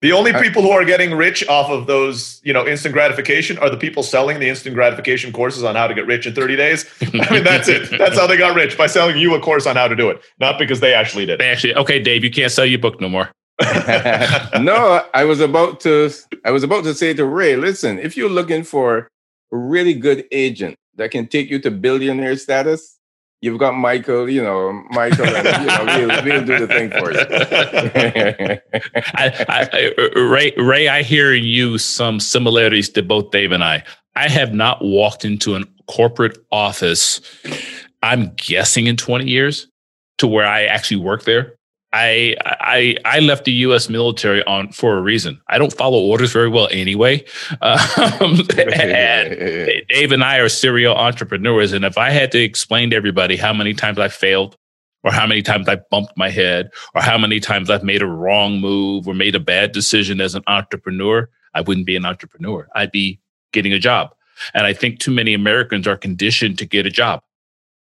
the 0.00 0.12
only 0.12 0.32
people 0.32 0.62
who 0.62 0.70
are 0.70 0.84
getting 0.84 1.14
rich 1.14 1.46
off 1.48 1.70
of 1.70 1.86
those 1.86 2.40
you 2.42 2.52
know 2.52 2.66
instant 2.66 2.92
gratification 2.92 3.58
are 3.58 3.70
the 3.70 3.76
people 3.76 4.02
selling 4.02 4.40
the 4.40 4.48
instant 4.48 4.74
gratification 4.74 5.32
courses 5.32 5.62
on 5.62 5.74
how 5.74 5.86
to 5.86 5.94
get 5.94 6.06
rich 6.06 6.26
in 6.26 6.34
30 6.34 6.56
days. 6.56 6.86
I 7.02 7.32
mean 7.32 7.44
that's 7.44 7.68
it. 7.68 7.90
That's 7.98 8.18
how 8.18 8.26
they 8.26 8.36
got 8.36 8.56
rich 8.56 8.78
by 8.78 8.86
selling 8.86 9.18
you 9.18 9.34
a 9.34 9.40
course 9.40 9.66
on 9.66 9.76
how 9.76 9.88
to 9.88 9.96
do 9.96 10.08
it 10.08 10.22
not 10.38 10.58
because 10.58 10.80
they 10.80 10.94
actually 10.94 11.26
did 11.26 11.38
they 11.38 11.48
actually 11.48 11.74
okay 11.74 12.00
dave 12.02 12.24
you 12.24 12.30
can't 12.30 12.52
sell 12.52 12.66
your 12.66 12.78
book 12.78 13.00
no 13.00 13.08
more. 13.08 13.30
No, 14.60 15.04
I 15.14 15.24
was 15.24 15.40
about 15.40 15.80
to 15.80 16.10
I 16.44 16.50
was 16.50 16.62
about 16.62 16.84
to 16.84 16.94
say 16.94 17.14
to 17.14 17.24
Ray, 17.24 17.56
listen, 17.56 17.98
if 17.98 18.16
you're 18.16 18.30
looking 18.30 18.62
for 18.62 19.08
a 19.52 19.56
really 19.56 19.94
good 19.94 20.24
agent 20.32 20.76
that 20.96 21.10
can 21.10 21.26
take 21.26 21.50
you 21.50 21.58
to 21.60 21.70
billionaire 21.70 22.36
status, 22.36 22.99
you've 23.40 23.58
got 23.58 23.74
Michael, 23.74 24.28
you 24.28 24.42
know, 24.42 24.84
Michael, 24.90 25.26
and, 25.26 25.46
you 25.46 25.66
know, 25.66 25.84
we'll, 25.84 26.24
we'll 26.24 26.44
do 26.44 26.66
the 26.66 26.72
thing 26.72 26.90
for 26.90 27.12
you. 27.12 27.20
I, 29.16 29.68
I, 29.72 30.18
Ray, 30.18 30.52
Ray, 30.56 30.88
I 30.88 31.02
hear 31.02 31.32
you 31.32 31.78
some 31.78 32.20
similarities 32.20 32.88
to 32.90 33.02
both 33.02 33.30
Dave 33.30 33.52
and 33.52 33.64
I. 33.64 33.82
I 34.16 34.28
have 34.28 34.52
not 34.52 34.82
walked 34.82 35.24
into 35.24 35.56
a 35.56 35.64
corporate 35.86 36.38
office, 36.50 37.20
I'm 38.02 38.32
guessing 38.36 38.86
in 38.86 38.96
20 38.96 39.26
years, 39.26 39.68
to 40.18 40.26
where 40.26 40.46
I 40.46 40.64
actually 40.64 40.98
work 40.98 41.24
there. 41.24 41.56
I 41.92 42.36
I 42.42 42.96
I 43.04 43.18
left 43.20 43.44
the 43.44 43.52
U.S. 43.52 43.88
military 43.88 44.44
on 44.44 44.70
for 44.70 44.96
a 44.96 45.02
reason. 45.02 45.40
I 45.48 45.58
don't 45.58 45.72
follow 45.72 45.98
orders 45.98 46.32
very 46.32 46.48
well 46.48 46.68
anyway. 46.70 47.24
Um, 47.62 48.40
and 48.58 49.36
Dave 49.88 50.12
and 50.12 50.24
I 50.24 50.38
are 50.38 50.48
serial 50.48 50.94
entrepreneurs, 50.96 51.72
and 51.72 51.84
if 51.84 51.98
I 51.98 52.10
had 52.10 52.32
to 52.32 52.38
explain 52.38 52.90
to 52.90 52.96
everybody 52.96 53.36
how 53.36 53.52
many 53.52 53.74
times 53.74 53.98
I 53.98 54.08
failed, 54.08 54.56
or 55.02 55.12
how 55.12 55.26
many 55.26 55.42
times 55.42 55.68
I 55.68 55.76
bumped 55.90 56.16
my 56.16 56.30
head, 56.30 56.70
or 56.94 57.02
how 57.02 57.18
many 57.18 57.40
times 57.40 57.70
I've 57.70 57.84
made 57.84 58.02
a 58.02 58.06
wrong 58.06 58.60
move 58.60 59.08
or 59.08 59.14
made 59.14 59.34
a 59.34 59.40
bad 59.40 59.72
decision 59.72 60.20
as 60.20 60.34
an 60.34 60.42
entrepreneur, 60.46 61.28
I 61.54 61.60
wouldn't 61.60 61.86
be 61.86 61.96
an 61.96 62.04
entrepreneur. 62.04 62.68
I'd 62.74 62.92
be 62.92 63.20
getting 63.52 63.72
a 63.72 63.78
job. 63.78 64.14
And 64.54 64.66
I 64.66 64.72
think 64.72 64.98
too 64.98 65.10
many 65.10 65.34
Americans 65.34 65.86
are 65.86 65.96
conditioned 65.96 66.58
to 66.58 66.66
get 66.66 66.86
a 66.86 66.90
job. 66.90 67.22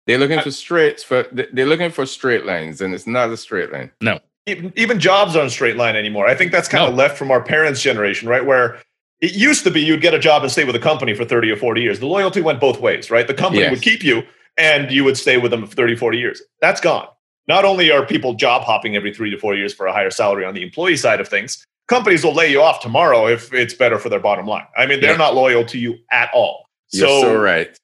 They're 0.07 0.19
looking 0.19 0.41
for 0.41 0.51
straights 0.51 1.03
for 1.03 1.27
they're 1.33 1.67
looking 1.67 1.91
for 1.91 2.07
straight 2.07 2.47
lines, 2.47 2.81
and 2.81 2.95
it's 2.95 3.07
not 3.07 3.31
a 3.31 3.37
straight 3.37 3.73
line. 3.73 3.91
No, 4.01 4.21
even, 4.47 4.73
even 4.77 5.01
jobs 5.01 5.35
aren't 5.35 5.51
straight 5.51 5.77
line 5.77 5.97
anymore. 5.97 6.27
I 6.27 6.35
think 6.35 6.53
that's 6.53 6.69
kind 6.69 6.85
no. 6.85 6.91
of 6.91 6.95
left 6.95 7.19
from 7.19 7.31
our 7.31 7.43
parents' 7.43 7.83
generation, 7.83 8.29
right? 8.29 8.45
Where 8.45 8.81
it 9.21 9.35
used 9.35 9.65
to 9.65 9.71
be 9.71 9.81
you'd 9.81 10.01
get 10.01 10.15
a 10.15 10.19
job 10.19 10.43
and 10.43 10.53
stay 10.53 10.65
with 10.65 10.77
a 10.77 10.81
company 10.81 11.15
for 11.15 11.25
30 11.25 11.51
or 11.51 11.57
40 11.57 11.81
years. 11.81 11.99
The 11.99 12.07
loyalty 12.07 12.41
went 12.41 12.61
both 12.61 12.81
ways, 12.81 13.11
right? 13.11 13.27
The 13.27 13.35
company 13.35 13.63
yes. 13.63 13.71
would 13.71 13.83
keep 13.83 14.05
you 14.05 14.23
and 14.57 14.91
you 14.91 15.05
would 15.05 15.17
stay 15.17 15.37
with 15.39 15.51
them 15.51 15.67
for 15.67 15.75
30, 15.75 15.97
40 15.97 16.19
years. 16.19 16.43
That's 16.61 16.81
gone. 16.81 17.09
Not 17.49 17.65
only 17.65 17.91
are 17.91 18.05
people 18.05 18.35
job 18.35 18.63
hopping 18.63 18.95
every 18.95 19.13
three 19.13 19.31
to 19.31 19.39
four 19.39 19.55
years 19.55 19.73
for 19.73 19.87
a 19.87 19.93
higher 19.93 20.11
salary 20.11 20.45
on 20.45 20.55
the 20.55 20.63
employee 20.63 20.97
side 20.97 21.21
of 21.21 21.29
things, 21.29 21.65
companies 21.89 22.25
will 22.25 22.35
lay 22.35 22.51
you 22.51 22.63
off 22.63 22.81
tomorrow 22.81 23.27
if 23.27 23.53
it's 23.55 23.75
better 23.75 23.99
for 23.99 24.09
their 24.09 24.21
bottom 24.21 24.47
line. 24.47 24.67
I 24.77 24.87
mean, 24.87 25.01
they're 25.01 25.13
yeah. 25.13 25.17
not 25.17 25.35
loyal 25.35 25.65
to 25.65 25.79
you 25.79 25.97
at 26.11 26.31
all. 26.35 26.67
You're 26.93 27.09
so, 27.09 27.23
so 27.23 27.41
right 27.41 27.77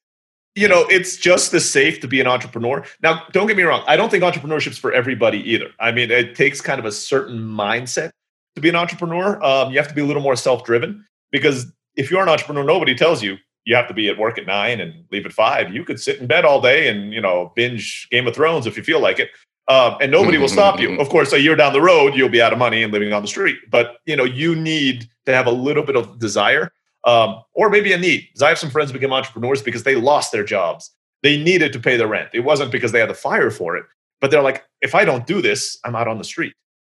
you 0.55 0.69
know, 0.69 0.87
it's 0.91 1.17
just 1.17 1.55
as 1.55 1.69
safe 1.69 2.01
to 2.01 2.09
be 2.09 2.21
an 2.21 2.27
entrepreneur. 2.27 2.85
Now, 3.03 3.25
don't 3.33 3.47
get 3.47 3.57
me 3.57 3.63
wrong. 3.63 3.85
I 3.87 3.97
don't 3.97 4.11
think 4.11 4.23
entrepreneurship's 4.23 4.79
for 4.79 4.93
everybody 4.93 5.39
either. 5.51 5.71
I 5.81 5.93
mean, 5.93 6.11
it 6.11 6.35
takes 6.35 6.61
kind 6.61 6.79
of 6.79 6.85
a 6.85 6.93
certain 6.93 7.39
mindset 7.39 8.11
to 8.55 8.61
be 8.61 8.69
an 8.69 8.77
entrepreneur. 8.77 9.43
Um, 9.43 9.71
you 9.73 9.79
have 9.79 9.89
to 9.89 9.95
be 9.95 10.03
a 10.03 10.05
little 10.05 10.23
more 10.23 10.37
self-driven 10.37 11.07
because 11.31 11.73
if 11.97 12.11
you're 12.11 12.23
an 12.23 12.29
entrepreneur, 12.29 12.65
nobody 12.65 12.95
tells 12.95 13.23
you 13.23 13.39
you 13.65 13.77
have 13.77 13.89
to 13.89 13.95
be 13.95 14.09
at 14.09 14.19
work 14.19 14.39
at 14.39 14.47
nine 14.47 14.81
and 14.81 15.05
leave 15.11 15.25
at 15.25 15.33
five. 15.33 15.73
You 15.73 15.85
could 15.85 16.01
sit 16.01 16.21
in 16.21 16.27
bed 16.27 16.45
all 16.45 16.61
day 16.61 16.89
and 16.89 17.13
you 17.13 17.21
know 17.21 17.53
binge 17.55 18.09
Game 18.11 18.27
of 18.27 18.35
Thrones 18.35 18.67
if 18.67 18.77
you 18.77 18.83
feel 18.83 19.01
like 19.01 19.19
it, 19.19 19.31
um, 19.69 19.97
and 20.01 20.11
nobody 20.11 20.39
will 20.39 20.49
stop 20.49 20.81
you. 20.81 20.93
Of 21.01 21.09
course, 21.09 21.33
a 21.33 21.41
year 21.41 21.57
down 21.57 21.73
the 21.73 21.81
road, 21.81 22.15
you'll 22.15 22.29
be 22.29 22.43
out 22.43 22.53
of 22.53 22.59
money 22.59 22.83
and 22.83 22.93
living 22.93 23.13
on 23.13 23.23
the 23.23 23.29
street. 23.29 23.59
But 23.71 23.99
you 24.05 24.17
know, 24.17 24.25
you 24.25 24.55
need 24.55 25.09
to 25.27 25.35
have 25.35 25.47
a 25.47 25.53
little 25.53 25.85
bit 25.85 25.97
of 25.97 26.19
desire 26.19 26.73
um, 27.05 27.43
or 27.55 27.71
maybe 27.71 27.93
a 27.93 27.99
need. 27.99 28.29
Because 28.29 28.43
I 28.43 28.49
have 28.49 28.59
some 28.59 28.71
friends 28.71 28.91
who 28.91 28.99
became 28.99 29.13
entrepreneurs 29.13 29.63
because 29.63 29.83
they 29.83 29.95
lost 29.95 30.33
their 30.33 30.45
jobs. 30.45 30.91
They 31.23 31.43
needed 31.43 31.73
to 31.73 31.81
pay 31.81 31.97
the 31.97 32.07
rent. 32.07 32.31
It 32.33 32.41
wasn't 32.41 32.73
because 32.73 32.93
they 32.93 32.99
had 32.99 33.09
to 33.09 33.15
fire 33.15 33.51
for 33.51 33.77
it, 33.77 33.85
but 34.21 34.31
they're 34.31 34.43
like, 34.43 34.65
if 34.81 34.95
I 34.95 35.05
don't 35.05 35.27
do 35.27 35.41
this, 35.41 35.79
I'm 35.85 35.95
out 35.95 36.09
on 36.09 36.19
the 36.19 36.25
street. 36.25 36.53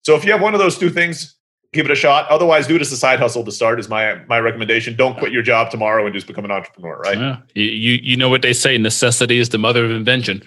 So 0.04 0.16
if 0.16 0.26
you 0.26 0.32
have 0.32 0.42
one 0.42 0.54
of 0.54 0.60
those 0.60 0.78
two 0.78 0.90
things, 0.90 1.36
give 1.74 1.86
it 1.86 1.92
a 1.92 1.96
shot. 1.96 2.28
Otherwise, 2.30 2.68
do 2.68 2.76
it 2.76 2.82
as 2.82 2.92
a 2.92 2.98
side 2.98 3.20
hustle 3.20 3.44
to 3.44 3.52
start. 3.52 3.80
Is 3.80 3.90
my 3.90 4.16
my 4.28 4.40
recommendation. 4.40 4.96
Don't 4.96 5.18
quit 5.18 5.32
your 5.32 5.42
job 5.42 5.72
tomorrow 5.72 6.06
and 6.06 6.14
just 6.14 6.28
become 6.28 6.46
an 6.46 6.52
entrepreneur. 6.52 6.98
Right? 7.00 7.18
Yeah. 7.18 7.38
You 7.56 8.00
you 8.02 8.18
know 8.18 8.30
what 8.30 8.42
they 8.42 8.54
say: 8.54 8.78
necessity 8.78 9.40
is 9.40 9.50
the 9.50 9.58
mother 9.58 9.84
of 9.84 9.92
invention. 9.92 10.44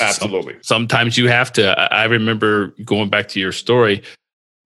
Absolutely. 0.00 0.56
sometimes 0.62 1.18
you 1.18 1.28
have 1.28 1.52
to. 1.52 1.78
I 1.92 2.04
remember 2.04 2.68
going 2.84 3.10
back 3.10 3.28
to 3.28 3.40
your 3.40 3.52
story 3.52 4.02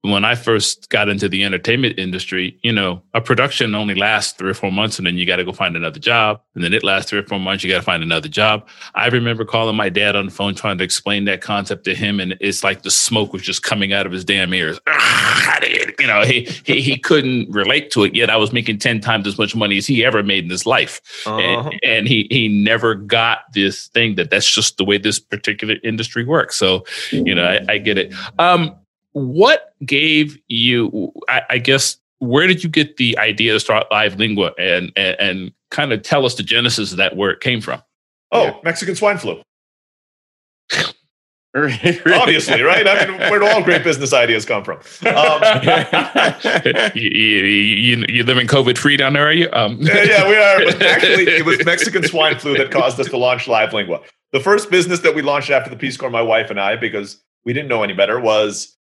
when 0.02 0.24
I 0.24 0.36
first 0.36 0.90
got 0.90 1.08
into 1.08 1.28
the 1.28 1.42
entertainment 1.44 1.98
industry, 1.98 2.58
you 2.62 2.72
know, 2.72 3.02
a 3.14 3.20
production 3.20 3.74
only 3.74 3.96
lasts 3.96 4.32
three 4.32 4.50
or 4.50 4.54
four 4.54 4.70
months 4.70 4.98
and 4.98 5.06
then 5.06 5.16
you 5.16 5.26
got 5.26 5.36
to 5.36 5.44
go 5.44 5.52
find 5.52 5.76
another 5.76 5.98
job. 5.98 6.40
And 6.54 6.62
then 6.62 6.72
it 6.72 6.84
lasts 6.84 7.10
three 7.10 7.18
or 7.18 7.24
four 7.24 7.40
months, 7.40 7.64
you 7.64 7.70
got 7.70 7.78
to 7.78 7.82
find 7.82 8.02
another 8.02 8.28
job. 8.28 8.68
I 8.94 9.08
remember 9.08 9.44
calling 9.44 9.74
my 9.74 9.88
dad 9.88 10.14
on 10.14 10.26
the 10.26 10.30
phone 10.30 10.54
trying 10.54 10.78
to 10.78 10.84
explain 10.84 11.24
that 11.24 11.40
concept 11.40 11.84
to 11.84 11.96
him. 11.96 12.20
And 12.20 12.36
it's 12.40 12.62
like 12.62 12.82
the 12.82 12.92
smoke 12.92 13.32
was 13.32 13.42
just 13.42 13.64
coming 13.64 13.92
out 13.92 14.06
of 14.06 14.12
his 14.12 14.24
damn 14.24 14.54
ears. 14.54 14.80
You 15.98 16.06
know, 16.06 16.22
he, 16.22 16.48
he, 16.64 16.80
he 16.80 16.96
couldn't 16.96 17.50
relate 17.50 17.90
to 17.90 18.04
it 18.04 18.14
yet. 18.14 18.30
I 18.30 18.36
was 18.36 18.52
making 18.52 18.78
10 18.78 19.00
times 19.00 19.26
as 19.26 19.36
much 19.36 19.56
money 19.56 19.78
as 19.78 19.86
he 19.86 20.04
ever 20.04 20.22
made 20.22 20.44
in 20.44 20.50
his 20.50 20.64
life. 20.64 21.00
Uh-huh. 21.26 21.38
And, 21.38 21.80
and 21.82 22.08
he, 22.08 22.28
he 22.30 22.46
never 22.46 22.94
got 22.94 23.40
this 23.52 23.88
thing 23.88 24.14
that 24.14 24.30
that's 24.30 24.50
just 24.50 24.76
the 24.76 24.84
way 24.84 24.98
this 24.98 25.18
particular 25.18 25.74
industry 25.82 26.24
works. 26.24 26.56
So, 26.56 26.84
you 27.10 27.34
know, 27.34 27.44
I, 27.44 27.72
I 27.72 27.78
get 27.78 27.98
it. 27.98 28.14
Um, 28.38 28.76
what 29.12 29.74
gave 29.84 30.38
you, 30.48 31.12
I, 31.28 31.42
I, 31.50 31.58
guess, 31.58 31.96
where 32.18 32.46
did 32.46 32.62
you 32.62 32.70
get 32.70 32.96
the 32.96 33.18
idea 33.18 33.52
to 33.52 33.60
start 33.60 33.86
Live 33.90 34.16
Lingua 34.16 34.52
and, 34.58 34.92
and, 34.96 35.16
and 35.18 35.52
kind 35.70 35.92
of 35.92 36.02
tell 36.02 36.24
us 36.26 36.34
the 36.34 36.42
genesis 36.42 36.92
of 36.92 36.98
that, 36.98 37.16
where 37.16 37.30
it 37.30 37.40
came 37.40 37.60
from? 37.60 37.82
Oh, 38.32 38.44
yeah. 38.44 38.56
Mexican 38.62 38.94
swine 38.94 39.18
flu. 39.18 39.40
Obviously, 41.56 42.62
right? 42.62 42.86
I 42.86 43.06
mean, 43.06 43.18
where 43.18 43.40
do 43.40 43.46
all 43.46 43.62
great 43.62 43.82
business 43.82 44.12
ideas 44.12 44.44
come 44.44 44.62
from? 44.62 44.76
Um, 45.06 45.42
you, 46.94 47.10
you, 47.10 48.04
you, 48.08 48.24
live 48.24 48.36
in 48.36 48.46
COVID 48.46 48.76
free 48.76 48.96
down 48.96 49.14
there, 49.14 49.26
are 49.26 49.32
you? 49.32 49.48
Um. 49.52 49.78
yeah, 49.80 50.04
yeah, 50.04 50.28
we 50.28 50.36
are. 50.36 50.58
But 50.64 50.82
actually, 50.82 51.24
it 51.24 51.46
was 51.46 51.64
Mexican 51.64 52.06
swine 52.06 52.38
flu 52.38 52.56
that 52.58 52.70
caused 52.70 53.00
us 53.00 53.08
to 53.08 53.16
launch 53.16 53.48
Live 53.48 53.72
Lingua. 53.72 54.00
The 54.32 54.40
first 54.40 54.70
business 54.70 55.00
that 55.00 55.14
we 55.14 55.22
launched 55.22 55.50
after 55.50 55.70
the 55.70 55.76
Peace 55.76 55.96
Corps, 55.96 56.10
my 56.10 56.22
wife 56.22 56.50
and 56.50 56.60
I, 56.60 56.76
because 56.76 57.22
we 57.44 57.54
didn't 57.54 57.68
know 57.68 57.82
any 57.82 57.94
better, 57.94 58.20
was 58.20 58.76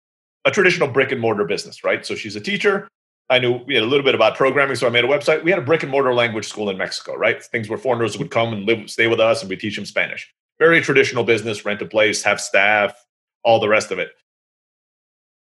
a 0.44 0.50
traditional 0.50 0.88
brick 0.88 1.12
and 1.12 1.20
mortar 1.20 1.44
business, 1.44 1.84
right? 1.84 2.04
So 2.04 2.14
she's 2.14 2.36
a 2.36 2.40
teacher. 2.40 2.88
I 3.30 3.38
knew 3.38 3.60
we 3.66 3.74
had 3.74 3.82
a 3.82 3.86
little 3.86 4.04
bit 4.04 4.14
about 4.14 4.36
programming, 4.36 4.76
so 4.76 4.86
I 4.86 4.90
made 4.90 5.04
a 5.04 5.08
website. 5.08 5.42
We 5.42 5.50
had 5.50 5.58
a 5.58 5.64
brick 5.64 5.82
and 5.82 5.90
mortar 5.90 6.12
language 6.12 6.46
school 6.46 6.68
in 6.68 6.76
Mexico, 6.76 7.14
right? 7.14 7.42
Things 7.42 7.68
where 7.68 7.78
foreigners 7.78 8.18
would 8.18 8.30
come 8.30 8.52
and 8.52 8.66
live, 8.66 8.90
stay 8.90 9.06
with 9.06 9.20
us, 9.20 9.40
and 9.40 9.48
we 9.48 9.56
teach 9.56 9.76
them 9.76 9.86
Spanish. 9.86 10.30
Very 10.58 10.80
traditional 10.82 11.24
business, 11.24 11.64
rent 11.64 11.80
a 11.80 11.86
place, 11.86 12.22
have 12.22 12.40
staff, 12.40 12.94
all 13.42 13.60
the 13.60 13.68
rest 13.68 13.90
of 13.90 13.98
it. 13.98 14.10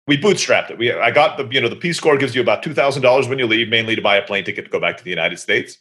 We 0.07 0.17
bootstrapped 0.17 0.69
it. 0.71 0.77
We, 0.77 0.91
I 0.93 1.11
got 1.11 1.37
the, 1.37 1.47
you 1.49 1.61
know, 1.61 1.69
the 1.69 1.75
Peace 1.75 1.99
Corps 1.99 2.17
gives 2.17 2.35
you 2.35 2.41
about 2.41 2.63
two 2.63 2.73
thousand 2.73 3.01
dollars 3.03 3.27
when 3.27 3.39
you 3.39 3.47
leave, 3.47 3.69
mainly 3.69 3.95
to 3.95 4.01
buy 4.01 4.15
a 4.15 4.25
plane 4.25 4.43
ticket 4.43 4.65
to 4.65 4.71
go 4.71 4.79
back 4.79 4.97
to 4.97 5.03
the 5.03 5.09
United 5.09 5.39
States. 5.39 5.77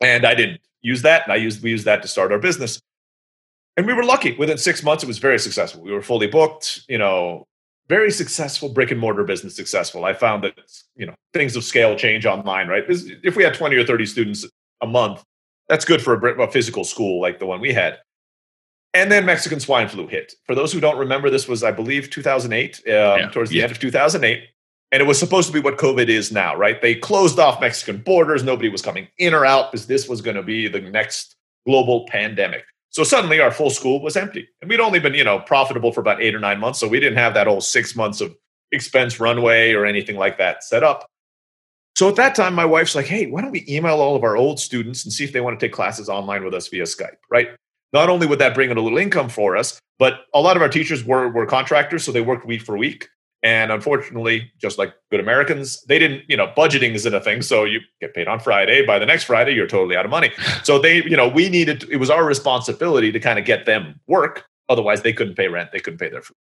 And 0.00 0.24
I 0.24 0.34
didn't 0.34 0.60
use 0.80 1.02
that, 1.02 1.24
and 1.24 1.32
I 1.32 1.36
used 1.36 1.62
we 1.62 1.70
used 1.70 1.84
that 1.84 2.02
to 2.02 2.08
start 2.08 2.32
our 2.32 2.38
business. 2.38 2.80
And 3.76 3.86
we 3.86 3.94
were 3.94 4.04
lucky. 4.04 4.36
Within 4.36 4.58
six 4.58 4.82
months, 4.82 5.02
it 5.02 5.06
was 5.06 5.18
very 5.18 5.38
successful. 5.38 5.82
We 5.82 5.92
were 5.92 6.02
fully 6.02 6.26
booked. 6.26 6.82
You 6.88 6.98
know, 6.98 7.46
very 7.88 8.10
successful 8.10 8.68
brick 8.68 8.90
and 8.90 9.00
mortar 9.00 9.24
business 9.24 9.56
successful. 9.56 10.04
I 10.04 10.14
found 10.14 10.44
that 10.44 10.54
you 10.96 11.06
know 11.06 11.14
things 11.32 11.56
of 11.56 11.64
scale 11.64 11.96
change 11.96 12.26
online, 12.26 12.68
right? 12.68 12.84
If 12.88 13.36
we 13.36 13.44
had 13.44 13.54
twenty 13.54 13.76
or 13.76 13.84
thirty 13.84 14.06
students 14.06 14.46
a 14.80 14.86
month, 14.86 15.22
that's 15.68 15.84
good 15.84 16.02
for 16.02 16.14
a, 16.14 16.42
a 16.42 16.50
physical 16.50 16.84
school 16.84 17.20
like 17.20 17.38
the 17.38 17.46
one 17.46 17.60
we 17.60 17.72
had. 17.72 17.98
And 18.94 19.10
then 19.10 19.24
Mexican 19.24 19.58
swine 19.58 19.88
flu 19.88 20.06
hit. 20.06 20.34
For 20.44 20.54
those 20.54 20.72
who 20.72 20.80
don't 20.80 20.98
remember, 20.98 21.30
this 21.30 21.48
was, 21.48 21.64
I 21.64 21.70
believe, 21.70 22.10
2008, 22.10 22.76
um, 22.76 22.92
yeah. 22.92 23.28
towards 23.30 23.50
the 23.50 23.56
yeah. 23.56 23.62
end 23.62 23.72
of 23.72 23.78
2008. 23.78 24.44
And 24.90 25.00
it 25.00 25.06
was 25.06 25.18
supposed 25.18 25.46
to 25.46 25.52
be 25.54 25.60
what 25.60 25.78
COVID 25.78 26.08
is 26.08 26.30
now, 26.30 26.54
right? 26.54 26.82
They 26.82 26.94
closed 26.94 27.38
off 27.38 27.62
Mexican 27.62 28.02
borders. 28.02 28.42
Nobody 28.42 28.68
was 28.68 28.82
coming 28.82 29.08
in 29.16 29.32
or 29.32 29.46
out 29.46 29.72
because 29.72 29.86
this 29.86 30.06
was 30.06 30.20
going 30.20 30.36
to 30.36 30.42
be 30.42 30.68
the 30.68 30.80
next 30.82 31.36
global 31.64 32.06
pandemic. 32.08 32.64
So 32.92 33.04
suddenly 33.04 33.40
our 33.40 33.50
full 33.50 33.70
school 33.70 34.02
was 34.02 34.16
empty. 34.16 34.48
And 34.60 34.68
we'd 34.68 34.78
only 34.78 35.00
been, 35.00 35.14
you 35.14 35.24
know, 35.24 35.40
profitable 35.40 35.92
for 35.92 36.00
about 36.00 36.22
eight 36.22 36.34
or 36.34 36.40
nine 36.40 36.60
months. 36.60 36.78
So 36.78 36.86
we 36.86 37.00
didn't 37.00 37.18
have 37.18 37.34
that 37.34 37.46
whole 37.46 37.60
six 37.60 37.96
months 37.96 38.20
of 38.20 38.36
expense 38.70 39.18
runway 39.18 39.72
or 39.72 39.86
anything 39.86 40.16
like 40.16 40.38
that 40.38 40.62
set 40.62 40.82
up. 40.82 41.06
So 41.96 42.08
at 42.08 42.16
that 42.16 42.34
time, 42.34 42.54
my 42.54 42.64
wife's 42.64 42.94
like, 42.94 43.06
hey, 43.06 43.26
why 43.26 43.40
don't 43.40 43.50
we 43.50 43.64
email 43.68 44.00
all 44.00 44.16
of 44.16 44.24
our 44.24 44.36
old 44.36 44.60
students 44.60 45.04
and 45.04 45.12
see 45.12 45.24
if 45.24 45.32
they 45.32 45.40
want 45.40 45.58
to 45.58 45.66
take 45.66 45.74
classes 45.74 46.08
online 46.08 46.44
with 46.44 46.54
us 46.54 46.68
via 46.68 46.84
Skype, 46.84 47.16
right? 47.30 47.50
Not 47.92 48.08
only 48.08 48.26
would 48.26 48.38
that 48.38 48.54
bring 48.54 48.70
in 48.70 48.78
a 48.78 48.80
little 48.80 48.98
income 48.98 49.28
for 49.28 49.56
us, 49.56 49.78
but 49.98 50.24
a 50.34 50.40
lot 50.40 50.56
of 50.56 50.62
our 50.62 50.68
teachers 50.68 51.04
were, 51.04 51.28
were 51.28 51.46
contractors, 51.46 52.04
so 52.04 52.12
they 52.12 52.22
worked 52.22 52.46
week 52.46 52.62
for 52.62 52.76
week. 52.76 53.08
And 53.42 53.72
unfortunately, 53.72 54.52
just 54.58 54.78
like 54.78 54.94
good 55.10 55.18
Americans, 55.18 55.82
they 55.84 55.98
didn't, 55.98 56.22
you 56.28 56.36
know, 56.36 56.52
budgeting 56.56 56.94
isn't 56.94 57.12
a 57.12 57.20
thing. 57.20 57.42
So 57.42 57.64
you 57.64 57.80
get 58.00 58.14
paid 58.14 58.28
on 58.28 58.38
Friday. 58.38 58.86
By 58.86 59.00
the 59.00 59.06
next 59.06 59.24
Friday, 59.24 59.52
you're 59.52 59.66
totally 59.66 59.96
out 59.96 60.04
of 60.04 60.10
money. 60.10 60.30
So 60.62 60.78
they, 60.78 61.02
you 61.02 61.16
know, 61.16 61.28
we 61.28 61.48
needed, 61.48 61.84
it 61.90 61.96
was 61.96 62.08
our 62.08 62.24
responsibility 62.24 63.10
to 63.10 63.18
kind 63.18 63.38
of 63.38 63.44
get 63.44 63.66
them 63.66 63.98
work. 64.06 64.44
Otherwise, 64.68 65.02
they 65.02 65.12
couldn't 65.12 65.34
pay 65.34 65.48
rent, 65.48 65.70
they 65.72 65.80
couldn't 65.80 65.98
pay 65.98 66.08
their 66.08 66.22
food. 66.22 66.36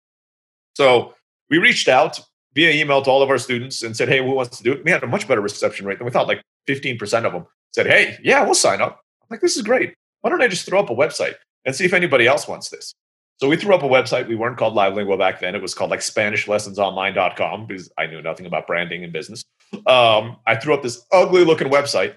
So 0.75 1.15
we 1.49 1.57
reached 1.57 1.87
out 1.87 2.19
via 2.53 2.71
email 2.71 3.01
to 3.01 3.09
all 3.09 3.23
of 3.23 3.29
our 3.29 3.39
students 3.39 3.81
and 3.81 3.97
said, 3.97 4.09
hey, 4.09 4.19
who 4.19 4.31
wants 4.31 4.57
to 4.57 4.63
do 4.63 4.73
it? 4.73 4.83
We 4.83 4.91
had 4.91 5.03
a 5.03 5.07
much 5.07 5.27
better 5.27 5.41
reception 5.41 5.87
rate 5.87 5.97
than 5.97 6.05
we 6.05 6.11
thought. 6.11 6.27
Like 6.27 6.43
15% 6.67 7.25
of 7.25 7.33
them 7.33 7.47
said, 7.71 7.87
hey, 7.87 8.17
yeah, 8.23 8.43
we'll 8.43 8.53
sign 8.53 8.81
up. 8.81 9.01
I'm 9.21 9.27
like, 9.31 9.41
this 9.41 9.55
is 9.55 9.63
great. 9.63 9.95
Why 10.21 10.29
don't 10.29 10.41
I 10.41 10.47
just 10.47 10.65
throw 10.65 10.79
up 10.79 10.89
a 10.89 10.95
website 10.95 11.35
and 11.65 11.75
see 11.75 11.85
if 11.85 11.93
anybody 11.93 12.27
else 12.27 12.47
wants 12.47 12.69
this? 12.69 12.93
So 13.41 13.49
we 13.49 13.58
threw 13.58 13.73
up 13.73 13.82
a 13.82 13.88
website. 13.88 14.27
We 14.27 14.36
weren't 14.36 14.58
called 14.58 14.75
Live 14.75 14.93
Lingua 14.93 15.17
back 15.17 15.39
then. 15.39 15.56
It 15.56 15.63
was 15.63 15.73
called 15.73 15.89
like 15.89 16.01
SpanishLessonsOnline.com 16.01 17.65
because 17.65 17.91
I 17.97 18.06
knew 18.06 18.21
nothing 18.21 18.45
about 18.45 18.67
branding 18.67 19.04
and 19.04 19.12
business. 19.12 19.43
Um, 19.88 20.38
I 20.45 20.56
threw 20.56 20.75
up 20.75 20.84
this 20.84 21.04
ugly 21.12 21.43
looking 21.43 21.67
website. 21.69 22.15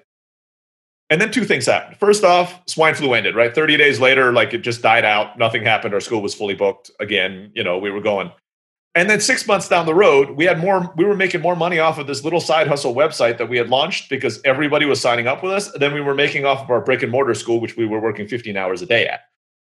And 1.08 1.20
then 1.20 1.30
two 1.30 1.44
things 1.44 1.64
happened. 1.64 1.96
First 1.98 2.24
off, 2.24 2.60
swine 2.66 2.94
flu 2.94 3.14
ended, 3.14 3.36
right? 3.36 3.54
30 3.54 3.78
days 3.78 4.00
later, 4.00 4.32
like 4.32 4.52
it 4.52 4.58
just 4.58 4.82
died 4.82 5.06
out. 5.06 5.38
Nothing 5.38 5.62
happened. 5.62 5.94
Our 5.94 6.00
school 6.00 6.20
was 6.20 6.34
fully 6.34 6.54
booked 6.54 6.90
again. 7.00 7.50
You 7.54 7.64
know, 7.64 7.78
we 7.78 7.90
were 7.90 8.02
going. 8.02 8.30
And 8.94 9.08
then 9.08 9.20
six 9.20 9.46
months 9.46 9.68
down 9.68 9.86
the 9.86 9.94
road, 9.94 10.30
we 10.30 10.44
had 10.44 10.58
more, 10.58 10.92
we 10.96 11.06
were 11.06 11.16
making 11.16 11.40
more 11.40 11.56
money 11.56 11.78
off 11.78 11.98
of 11.98 12.06
this 12.06 12.22
little 12.22 12.40
side 12.40 12.68
hustle 12.68 12.94
website 12.94 13.38
that 13.38 13.48
we 13.48 13.56
had 13.56 13.70
launched 13.70 14.10
because 14.10 14.40
everybody 14.44 14.84
was 14.84 15.00
signing 15.00 15.26
up 15.26 15.42
with 15.42 15.52
us 15.52 15.72
than 15.72 15.94
we 15.94 16.02
were 16.02 16.14
making 16.14 16.44
off 16.44 16.62
of 16.62 16.70
our 16.70 16.82
brick 16.82 17.02
and 17.02 17.10
mortar 17.10 17.34
school, 17.34 17.60
which 17.60 17.78
we 17.78 17.86
were 17.86 18.00
working 18.00 18.28
15 18.28 18.56
hours 18.58 18.82
a 18.82 18.86
day 18.86 19.06
at. 19.06 19.20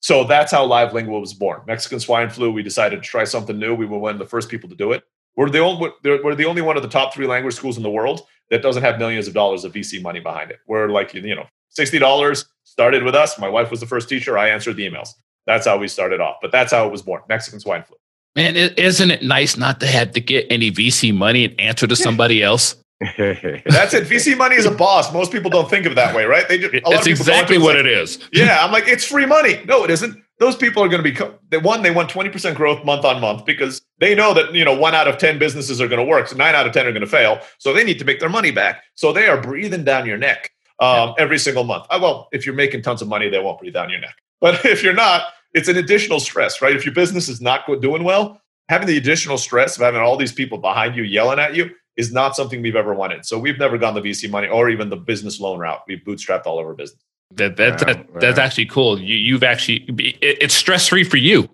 So 0.01 0.23
that's 0.23 0.51
how 0.51 0.65
Live 0.65 0.93
Lingua 0.93 1.19
was 1.19 1.33
born. 1.33 1.61
Mexican 1.67 1.99
swine 1.99 2.29
flu. 2.29 2.51
We 2.51 2.63
decided 2.63 3.03
to 3.03 3.09
try 3.09 3.25
something 3.25 3.59
new. 3.59 3.75
We 3.75 3.85
were 3.85 3.97
one 3.97 4.13
of 4.13 4.19
the 4.19 4.25
first 4.25 4.49
people 4.49 4.69
to 4.69 4.75
do 4.75 4.91
it. 4.93 5.03
We're 5.35 5.49
the 5.49 5.59
only 5.59 5.91
we're 6.03 6.35
the 6.35 6.45
only 6.45 6.61
one 6.61 6.77
of 6.77 6.83
the 6.83 6.89
top 6.89 7.13
three 7.13 7.27
language 7.27 7.55
schools 7.55 7.77
in 7.77 7.83
the 7.83 7.89
world 7.89 8.27
that 8.49 8.61
doesn't 8.61 8.83
have 8.83 8.97
millions 8.97 9.27
of 9.27 9.33
dollars 9.33 9.63
of 9.63 9.73
VC 9.73 10.01
money 10.01 10.19
behind 10.19 10.51
it. 10.51 10.59
We're 10.67 10.89
like 10.89 11.13
you 11.13 11.35
know 11.35 11.45
sixty 11.69 11.99
dollars 11.99 12.45
started 12.63 13.03
with 13.03 13.15
us. 13.15 13.39
My 13.39 13.49
wife 13.49 13.71
was 13.71 13.79
the 13.79 13.85
first 13.85 14.09
teacher. 14.09 14.37
I 14.37 14.49
answered 14.49 14.75
the 14.75 14.89
emails. 14.89 15.09
That's 15.45 15.65
how 15.65 15.77
we 15.77 15.87
started 15.87 16.19
off. 16.19 16.37
But 16.41 16.51
that's 16.51 16.71
how 16.71 16.85
it 16.85 16.91
was 16.91 17.01
born. 17.01 17.21
Mexican 17.29 17.59
swine 17.59 17.83
flu. 17.83 17.95
Man, 18.35 18.55
isn't 18.55 19.11
it 19.11 19.23
nice 19.23 19.57
not 19.57 19.79
to 19.79 19.87
have 19.87 20.11
to 20.11 20.21
get 20.21 20.45
any 20.49 20.71
VC 20.71 21.13
money 21.13 21.45
and 21.45 21.59
answer 21.59 21.87
to 21.87 21.95
somebody 21.95 22.43
else? 22.43 22.75
That's 23.17 23.93
it. 23.93 24.07
VC 24.07 24.37
money 24.37 24.57
is 24.57 24.65
a 24.65 24.71
boss. 24.71 25.13
Most 25.13 25.31
people 25.31 25.49
don't 25.49 25.69
think 25.69 25.85
of 25.85 25.93
it 25.93 25.95
that 25.95 26.13
way, 26.13 26.25
right? 26.25 26.47
They 26.49 26.57
just, 26.57 26.73
That's 26.89 27.07
exactly 27.07 27.57
what 27.57 27.77
like, 27.77 27.85
it 27.85 27.87
is. 27.87 28.19
yeah, 28.33 28.63
I'm 28.63 28.73
like, 28.73 28.89
it's 28.89 29.05
free 29.05 29.25
money. 29.25 29.61
No, 29.65 29.85
it 29.85 29.89
isn't. 29.89 30.21
Those 30.39 30.57
people 30.57 30.83
are 30.83 30.89
going 30.89 31.01
to 31.01 31.09
be 31.11 31.17
they 31.49 31.57
one. 31.57 31.81
They 31.81 31.91
want 31.91 32.09
20 32.09 32.29
percent 32.29 32.57
growth 32.57 32.83
month 32.83 33.05
on 33.05 33.21
month 33.21 33.45
because 33.45 33.81
they 33.99 34.15
know 34.15 34.33
that 34.33 34.53
you 34.53 34.65
know 34.65 34.77
one 34.77 34.95
out 34.95 35.07
of 35.07 35.17
10 35.17 35.39
businesses 35.39 35.79
are 35.79 35.87
going 35.87 35.99
to 35.99 36.05
work, 36.05 36.27
so 36.27 36.35
nine 36.35 36.55
out 36.55 36.67
of 36.67 36.73
10 36.73 36.87
are 36.87 36.91
going 36.91 37.01
to 37.01 37.07
fail. 37.07 37.39
So 37.57 37.73
they 37.73 37.85
need 37.85 37.99
to 37.99 38.05
make 38.05 38.19
their 38.19 38.29
money 38.29 38.51
back. 38.51 38.83
So 38.95 39.13
they 39.13 39.27
are 39.27 39.39
breathing 39.39 39.85
down 39.85 40.05
your 40.05 40.17
neck 40.17 40.51
um, 40.79 41.09
yeah. 41.09 41.13
every 41.19 41.39
single 41.39 41.63
month. 41.63 41.85
Uh, 41.89 41.99
well, 42.01 42.27
if 42.33 42.45
you're 42.45 42.55
making 42.55 42.81
tons 42.81 43.01
of 43.01 43.07
money, 43.07 43.29
they 43.29 43.39
won't 43.39 43.59
breathe 43.59 43.73
down 43.73 43.89
your 43.89 44.01
neck. 44.01 44.15
But 44.41 44.65
if 44.65 44.83
you're 44.83 44.93
not, 44.93 45.23
it's 45.53 45.69
an 45.69 45.77
additional 45.77 46.19
stress, 46.19 46.61
right? 46.61 46.75
If 46.75 46.85
your 46.85 46.93
business 46.93 47.29
is 47.29 47.39
not 47.39 47.65
doing 47.81 48.03
well, 48.03 48.41
having 48.67 48.87
the 48.87 48.97
additional 48.97 49.37
stress 49.37 49.77
of 49.77 49.83
having 49.83 50.01
all 50.01 50.15
these 50.15 50.31
people 50.31 50.57
behind 50.57 50.95
you 50.95 51.03
yelling 51.03 51.39
at 51.39 51.55
you 51.55 51.71
is 51.99 52.13
not 52.13 52.33
something 52.33 52.61
we've 52.61 52.77
ever 52.77 52.93
wanted. 52.93 53.25
So 53.25 53.37
we've 53.37 53.59
never 53.59 53.77
gone 53.77 53.93
the 53.93 54.01
VC 54.01 54.29
money 54.29 54.47
or 54.47 54.69
even 54.69 54.87
the 54.89 54.95
business 54.95 55.41
loan 55.41 55.59
route. 55.59 55.81
We've 55.85 55.99
bootstrapped 55.99 56.45
all 56.45 56.57
of 56.57 56.65
our 56.65 56.73
business. 56.73 57.03
That, 57.35 57.57
that, 57.57 57.71
wow, 57.71 57.87
that 57.87 57.97
wow. 58.13 58.19
that's 58.21 58.39
actually 58.39 58.67
cool. 58.67 58.99
You, 58.99 59.17
you've 59.17 59.43
actually 59.43 59.83
it, 59.99 60.37
it's 60.41 60.55
stress 60.55 60.87
free 60.87 61.03
for 61.03 61.17
you. 61.17 61.49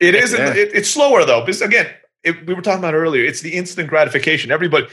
It 0.00 0.14
isn't. 0.14 0.40
Yeah. 0.40 0.54
It, 0.54 0.70
it's 0.74 0.88
slower 0.88 1.26
though, 1.26 1.42
because 1.42 1.60
again, 1.60 1.88
it, 2.24 2.46
we 2.46 2.54
were 2.54 2.62
talking 2.62 2.78
about 2.78 2.94
earlier. 2.94 3.22
It's 3.22 3.42
the 3.42 3.52
instant 3.52 3.88
gratification. 3.88 4.50
Everybody, 4.50 4.86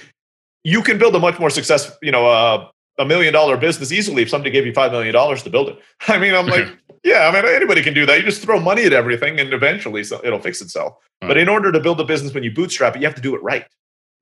you 0.66 0.84
can 0.84 0.98
build 0.98 1.16
a 1.16 1.20
much 1.20 1.40
more 1.40 1.50
successful, 1.50 1.96
you 2.02 2.12
know, 2.12 2.28
uh, 2.28 2.68
a 3.00 3.06
million 3.06 3.34
dollar 3.34 3.56
business 3.56 3.94
easily 3.94 4.22
if 4.22 4.30
somebody 4.30 4.52
gave 4.52 4.66
you 4.66 4.74
five 4.74 4.92
million 4.92 5.14
dollars 5.14 5.44
to 5.44 5.50
build 5.50 5.70
it. 5.70 5.80
I 6.10 6.20
mean, 6.20 6.36
I'm 6.36 6.48
like, 6.48 6.68
yeah, 7.06 7.30
I 7.30 7.34
mean, 7.34 7.46
anybody 7.56 7.82
can 7.82 7.94
do 7.94 8.06
that. 8.06 8.20
You 8.20 8.26
just 8.26 8.42
throw 8.42 8.60
money 8.60 8.84
at 8.84 8.92
everything, 8.92 9.40
and 9.40 9.54
eventually 9.54 10.02
it'll 10.02 10.40
fix 10.40 10.62
itself. 10.62 10.98
Right. 11.22 11.30
But 11.30 11.38
in 11.38 11.48
order 11.48 11.72
to 11.72 11.80
build 11.80 12.02
a 12.02 12.04
business, 12.04 12.34
when 12.34 12.44
you 12.44 12.52
bootstrap 12.52 12.98
it, 12.98 13.00
you 13.02 13.08
have 13.08 13.16
to 13.16 13.22
do 13.22 13.34
it 13.34 13.42
right 13.42 13.66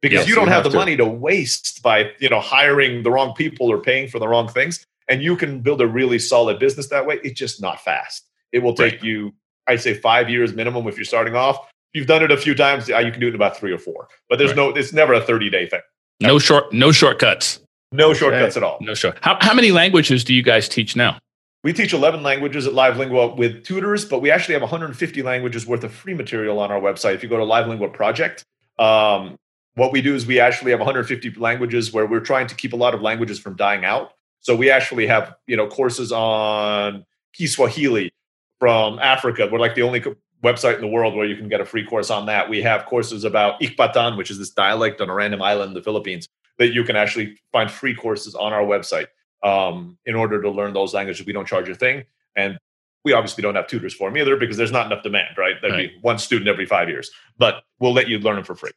because 0.01 0.19
yes, 0.19 0.27
you 0.27 0.35
don't 0.35 0.45
you 0.45 0.51
have, 0.51 0.63
have, 0.63 0.71
the 0.71 0.77
to. 0.77 0.77
money 0.77 0.97
to 0.97 1.05
waste 1.05 1.81
by 1.83 2.11
you 2.19 2.29
know 2.29 2.39
hiring 2.39 3.03
the 3.03 3.11
wrong 3.11 3.33
people 3.33 3.71
or 3.71 3.79
paying 3.79 4.07
for 4.07 4.19
the 4.19 4.27
wrong 4.27 4.47
things 4.47 4.85
and 5.07 5.21
you 5.21 5.35
can 5.35 5.59
build 5.61 5.81
a 5.81 5.87
really 5.87 6.19
solid 6.19 6.59
business 6.59 6.87
that 6.87 7.05
way 7.05 7.19
it's 7.23 7.37
just 7.37 7.61
not 7.61 7.79
fast 7.81 8.25
it 8.51 8.59
will 8.59 8.73
take 8.73 8.93
right. 8.93 9.03
you 9.03 9.33
i'd 9.67 9.81
say 9.81 9.93
five 9.93 10.29
years 10.29 10.53
minimum 10.53 10.87
if 10.87 10.95
you're 10.95 11.05
starting 11.05 11.35
off 11.35 11.57
if 11.93 11.99
you've 11.99 12.07
done 12.07 12.23
it 12.23 12.31
a 12.31 12.37
few 12.37 12.55
times 12.55 12.87
you 12.87 12.95
can 12.95 13.19
do 13.19 13.27
it 13.27 13.29
in 13.29 13.35
about 13.35 13.57
three 13.57 13.71
or 13.71 13.79
four 13.79 14.07
but 14.29 14.37
there's 14.37 14.51
right. 14.51 14.57
no 14.57 14.69
it's 14.69 14.93
never 14.93 15.13
a 15.13 15.21
30 15.21 15.49
day 15.49 15.65
thing 15.65 15.81
no 16.21 16.39
short 16.39 16.71
no 16.73 16.91
shortcuts 16.91 17.59
no 17.91 18.13
shortcuts 18.13 18.55
okay. 18.55 18.65
at 18.65 18.69
all 18.69 18.77
no 18.81 18.93
short 18.93 19.17
how, 19.21 19.37
how 19.41 19.53
many 19.53 19.71
languages 19.71 20.23
do 20.23 20.33
you 20.33 20.43
guys 20.43 20.69
teach 20.69 20.95
now 20.95 21.17
we 21.61 21.73
teach 21.73 21.91
11 21.91 22.23
languages 22.23 22.67
at 22.67 22.73
Live 22.73 22.95
Lingua 22.95 23.35
with 23.35 23.65
tutors, 23.65 24.05
but 24.05 24.21
we 24.21 24.31
actually 24.31 24.53
have 24.53 24.61
150 24.61 25.21
languages 25.23 25.67
worth 25.67 25.83
of 25.83 25.91
free 25.91 26.13
material 26.13 26.57
on 26.57 26.71
our 26.71 26.79
website. 26.79 27.15
If 27.15 27.21
you 27.21 27.27
go 27.27 27.35
to 27.35 27.43
Live 27.43 27.67
Lingua 27.67 27.89
Project, 27.89 28.45
um, 28.77 29.35
what 29.79 29.91
we 29.93 30.01
do 30.01 30.13
is 30.13 30.27
we 30.27 30.39
actually 30.39 30.71
have 30.71 30.79
150 30.79 31.31
languages 31.39 31.93
where 31.93 32.05
we're 32.05 32.19
trying 32.19 32.47
to 32.47 32.55
keep 32.55 32.73
a 32.73 32.75
lot 32.75 32.93
of 32.93 33.01
languages 33.01 33.39
from 33.39 33.55
dying 33.55 33.85
out. 33.85 34.13
So 34.41 34.55
we 34.55 34.69
actually 34.69 35.07
have 35.07 35.35
you 35.47 35.57
know 35.57 35.67
courses 35.67 36.11
on 36.11 37.05
Kiswahili 37.33 38.11
from 38.59 38.99
Africa. 38.99 39.47
We're 39.51 39.59
like 39.59 39.75
the 39.75 39.81
only 39.81 40.03
website 40.43 40.75
in 40.75 40.81
the 40.81 40.87
world 40.87 41.15
where 41.15 41.25
you 41.25 41.35
can 41.35 41.49
get 41.49 41.61
a 41.61 41.65
free 41.65 41.85
course 41.85 42.09
on 42.09 42.25
that. 42.27 42.49
We 42.49 42.61
have 42.61 42.85
courses 42.85 43.23
about 43.23 43.59
Ikbatan, 43.61 44.17
which 44.17 44.31
is 44.31 44.37
this 44.37 44.49
dialect 44.49 45.01
on 45.01 45.09
a 45.09 45.13
random 45.13 45.41
island 45.41 45.69
in 45.69 45.73
the 45.73 45.81
Philippines 45.81 46.27
that 46.57 46.73
you 46.73 46.83
can 46.83 46.95
actually 46.95 47.37
find 47.51 47.71
free 47.71 47.95
courses 47.95 48.35
on 48.35 48.53
our 48.53 48.63
website 48.63 49.07
um, 49.43 49.97
in 50.05 50.15
order 50.15 50.41
to 50.41 50.49
learn 50.49 50.73
those 50.73 50.93
languages. 50.93 51.25
We 51.25 51.33
don't 51.33 51.47
charge 51.47 51.69
a 51.69 51.75
thing, 51.75 52.03
and 52.35 52.57
we 53.05 53.13
obviously 53.13 53.41
don't 53.41 53.55
have 53.55 53.67
tutors 53.67 53.93
for 53.93 54.09
them 54.09 54.17
either 54.17 54.35
because 54.35 54.57
there's 54.57 54.71
not 54.71 54.85
enough 54.85 55.03
demand. 55.03 55.37
Right? 55.37 55.55
There'd 55.61 55.73
right. 55.73 55.91
be 55.91 55.99
one 56.01 56.19
student 56.19 56.49
every 56.49 56.65
five 56.65 56.89
years, 56.89 57.11
but 57.37 57.63
we'll 57.79 57.93
let 57.93 58.09
you 58.09 58.19
learn 58.19 58.35
them 58.35 58.45
for 58.45 58.55
free. 58.55 58.71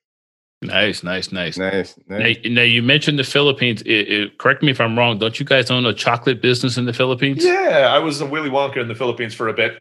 Nice, 0.62 1.02
nice, 1.02 1.32
nice, 1.32 1.58
nice. 1.58 1.96
nice. 2.08 2.38
Now, 2.44 2.50
now, 2.50 2.62
you 2.62 2.82
mentioned 2.82 3.18
the 3.18 3.24
Philippines. 3.24 3.82
It, 3.82 4.08
it, 4.08 4.38
correct 4.38 4.62
me 4.62 4.70
if 4.70 4.80
I'm 4.80 4.96
wrong. 4.96 5.18
Don't 5.18 5.38
you 5.38 5.44
guys 5.44 5.70
own 5.70 5.84
a 5.84 5.92
chocolate 5.92 6.40
business 6.40 6.76
in 6.76 6.84
the 6.84 6.92
Philippines? 6.92 7.44
Yeah, 7.44 7.90
I 7.92 7.98
was 7.98 8.20
a 8.20 8.26
Willy 8.26 8.50
Wonka 8.50 8.76
in 8.76 8.88
the 8.88 8.94
Philippines 8.94 9.34
for 9.34 9.48
a 9.48 9.52
bit. 9.52 9.78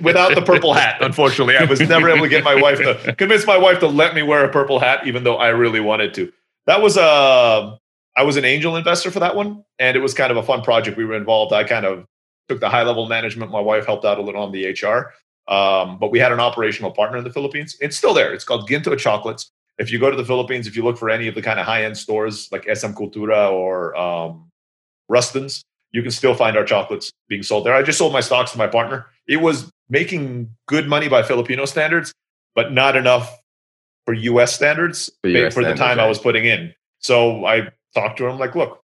Without 0.00 0.34
the 0.34 0.42
purple 0.42 0.74
hat, 0.74 0.98
unfortunately, 1.00 1.56
I 1.56 1.64
was 1.64 1.80
never 1.80 2.08
able 2.08 2.22
to 2.22 2.28
get 2.28 2.44
my 2.44 2.54
wife 2.54 2.78
to 2.78 3.14
convince 3.18 3.46
my 3.46 3.56
wife 3.56 3.80
to 3.80 3.88
let 3.88 4.14
me 4.14 4.22
wear 4.22 4.44
a 4.44 4.48
purple 4.48 4.78
hat, 4.78 5.06
even 5.06 5.24
though 5.24 5.36
I 5.36 5.48
really 5.48 5.80
wanted 5.80 6.14
to. 6.14 6.32
That 6.66 6.82
was 6.82 6.96
a, 6.96 7.02
uh, 7.02 7.76
I 8.16 8.22
was 8.22 8.36
an 8.36 8.44
angel 8.44 8.76
investor 8.76 9.10
for 9.10 9.20
that 9.20 9.36
one, 9.36 9.64
and 9.78 9.96
it 9.96 10.00
was 10.00 10.14
kind 10.14 10.30
of 10.30 10.36
a 10.36 10.42
fun 10.42 10.62
project. 10.62 10.96
We 10.96 11.04
were 11.04 11.16
involved. 11.16 11.52
I 11.52 11.64
kind 11.64 11.84
of 11.84 12.06
took 12.48 12.60
the 12.60 12.68
high 12.68 12.82
level 12.82 13.08
management. 13.08 13.50
My 13.50 13.60
wife 13.60 13.86
helped 13.86 14.04
out 14.04 14.18
a 14.18 14.22
little 14.22 14.42
on 14.42 14.52
the 14.52 14.70
HR, 14.70 15.12
um, 15.52 15.98
but 15.98 16.10
we 16.10 16.18
had 16.18 16.32
an 16.32 16.40
operational 16.40 16.92
partner 16.92 17.18
in 17.18 17.24
the 17.24 17.32
Philippines. 17.32 17.76
It's 17.80 17.96
still 17.96 18.14
there. 18.14 18.32
It's 18.32 18.44
called 18.44 18.68
Ginto 18.68 18.96
Chocolates 18.96 19.50
If 19.78 19.92
you 19.92 19.98
go 19.98 20.10
to 20.10 20.16
the 20.16 20.24
Philippines, 20.24 20.66
if 20.66 20.76
you 20.76 20.82
look 20.82 20.96
for 20.96 21.10
any 21.10 21.28
of 21.28 21.34
the 21.34 21.42
kind 21.42 21.60
of 21.60 21.66
high 21.66 21.84
end 21.84 21.96
stores 21.96 22.48
like 22.50 22.64
SM 22.64 22.92
Cultura 22.92 23.50
or 23.52 23.94
um, 23.96 24.50
Rustan's, 25.08 25.62
you 25.92 26.02
can 26.02 26.10
still 26.10 26.34
find 26.34 26.56
our 26.56 26.64
chocolates 26.64 27.10
being 27.28 27.42
sold 27.42 27.64
there. 27.64 27.74
I 27.74 27.82
just 27.82 27.98
sold 27.98 28.12
my 28.12 28.20
stocks 28.20 28.52
to 28.52 28.58
my 28.58 28.66
partner. 28.66 29.06
It 29.26 29.38
was 29.38 29.70
making 29.88 30.50
good 30.66 30.88
money 30.88 31.08
by 31.08 31.22
Filipino 31.22 31.64
standards, 31.64 32.12
but 32.54 32.72
not 32.72 32.96
enough 32.96 33.38
for 34.04 34.14
US 34.14 34.54
standards 34.54 35.10
for, 35.22 35.28
US 35.28 35.54
for 35.54 35.60
standards, 35.60 35.80
the 35.80 35.84
time 35.84 35.98
right. 35.98 36.04
I 36.04 36.08
was 36.08 36.18
putting 36.18 36.44
in. 36.44 36.74
So 36.98 37.44
I 37.44 37.68
talked 37.94 38.18
to 38.18 38.26
him 38.26 38.38
like, 38.38 38.54
look, 38.54 38.82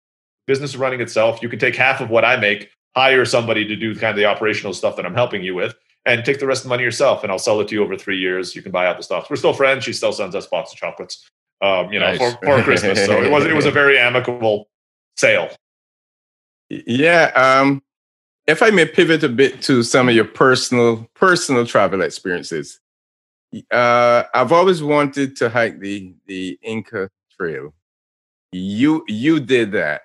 business 0.48 0.72
is 0.72 0.78
running 0.78 1.02
itself. 1.02 1.42
You 1.42 1.50
can 1.50 1.60
take 1.60 1.76
half 1.76 2.02
of 2.02 2.10
what 2.10 2.26
I 2.26 2.38
make, 2.38 2.70
hire 2.96 3.26
somebody 3.26 3.66
to 3.66 3.76
do 3.76 3.94
kind 3.96 4.12
of 4.12 4.16
the 4.16 4.26
operational 4.26 4.74
stuff 4.74 4.96
that 4.98 5.06
I'm 5.06 5.14
helping 5.14 5.44
you 5.44 5.56
with, 5.56 5.76
and 6.06 6.26
take 6.26 6.40
the 6.40 6.48
rest 6.48 6.62
of 6.62 6.64
the 6.64 6.70
money 6.70 6.84
yourself. 6.84 7.24
And 7.24 7.32
I'll 7.32 7.40
sell 7.40 7.60
it 7.62 7.68
to 7.70 7.76
you 7.76 7.84
over 7.84 7.98
three 7.98 8.18
years. 8.18 8.56
You 8.56 8.62
can 8.62 8.72
buy 8.72 8.88
out 8.88 8.98
the 8.98 9.04
stocks. 9.04 9.30
We're 9.30 9.36
still 9.36 9.54
friends. 9.54 9.84
She 9.84 9.94
still 9.94 10.12
sends 10.12 10.36
us 10.36 10.48
box 10.48 10.72
of 10.72 10.78
chocolates, 10.78 11.30
um, 11.62 11.92
you 11.92 12.00
know, 12.00 12.14
nice. 12.14 12.34
for, 12.34 12.40
for 12.46 12.64
Christmas. 12.64 13.06
So 13.06 13.22
it 13.22 13.32
was 13.32 13.46
it 13.46 13.54
was 13.54 13.66
a 13.66 13.72
very 13.72 13.98
amicable 14.00 14.70
sale. 15.18 15.50
Yeah. 16.70 17.32
Um, 17.36 17.84
if 18.48 18.64
I 18.64 18.70
may 18.70 18.86
pivot 18.86 19.24
a 19.24 19.30
bit 19.30 19.62
to 19.64 19.84
some 19.84 20.10
of 20.10 20.16
your 20.16 20.26
personal 20.26 21.08
personal 21.14 21.66
travel 21.66 22.02
experiences, 22.02 22.80
uh, 23.72 24.24
I've 24.34 24.52
always 24.52 24.82
wanted 24.82 25.36
to 25.38 25.50
hike 25.50 25.80
the 25.80 26.14
the 26.26 26.58
Inca 26.64 27.10
Trail. 27.38 27.74
You 28.52 29.04
you 29.08 29.40
did 29.40 29.72
that. 29.74 30.02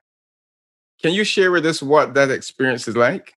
Can 1.00 1.12
you 1.12 1.24
share 1.24 1.50
with 1.50 1.66
us 1.66 1.82
what 1.82 2.14
that 2.14 2.30
experience 2.30 2.88
is 2.88 2.96
like? 2.96 3.35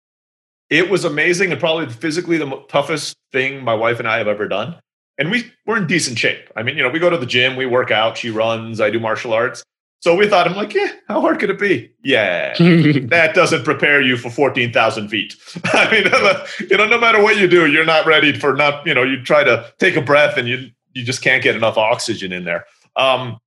It 0.69 0.89
was 0.89 1.03
amazing 1.03 1.51
and 1.51 1.59
probably 1.59 1.87
physically 1.89 2.37
the 2.37 2.63
toughest 2.69 3.15
thing 3.31 3.63
my 3.63 3.73
wife 3.73 3.99
and 3.99 4.07
I 4.07 4.17
have 4.17 4.27
ever 4.27 4.47
done. 4.47 4.79
And 5.17 5.31
we 5.31 5.51
we're 5.65 5.77
in 5.77 5.87
decent 5.87 6.17
shape. 6.17 6.49
I 6.55 6.63
mean, 6.63 6.77
you 6.77 6.83
know, 6.83 6.89
we 6.89 6.99
go 6.99 7.09
to 7.09 7.17
the 7.17 7.25
gym, 7.25 7.55
we 7.55 7.65
work 7.65 7.91
out, 7.91 8.17
she 8.17 8.29
runs, 8.29 8.79
I 8.79 8.89
do 8.89 8.99
martial 8.99 9.33
arts. 9.33 9.63
So 10.01 10.15
we 10.15 10.29
thought, 10.29 10.47
I'm 10.47 10.55
like, 10.55 10.73
yeah, 10.73 10.91
how 11.09 11.19
hard 11.19 11.39
could 11.39 11.49
it 11.49 11.59
be? 11.59 11.91
Yeah, 12.03 12.53
that 12.57 13.31
doesn't 13.33 13.65
prepare 13.65 14.01
you 14.01 14.15
for 14.15 14.29
14,000 14.29 15.09
feet. 15.09 15.35
I 15.65 15.91
mean, 15.91 16.03
you 16.69 16.77
know, 16.77 16.87
no 16.87 16.97
matter 16.97 17.21
what 17.21 17.37
you 17.37 17.47
do, 17.47 17.69
you're 17.69 17.85
not 17.85 18.05
ready 18.05 18.31
for 18.31 18.55
not, 18.55 18.87
you 18.87 18.93
know, 18.93 19.03
you 19.03 19.21
try 19.21 19.43
to 19.43 19.71
take 19.77 19.97
a 19.97 20.01
breath 20.01 20.37
and 20.37 20.47
you, 20.47 20.69
you 20.93 21.03
just 21.03 21.21
can't 21.21 21.43
get 21.43 21.55
enough 21.55 21.77
oxygen 21.77 22.31
in 22.31 22.45
there. 22.45 22.65
Um, 22.95 23.39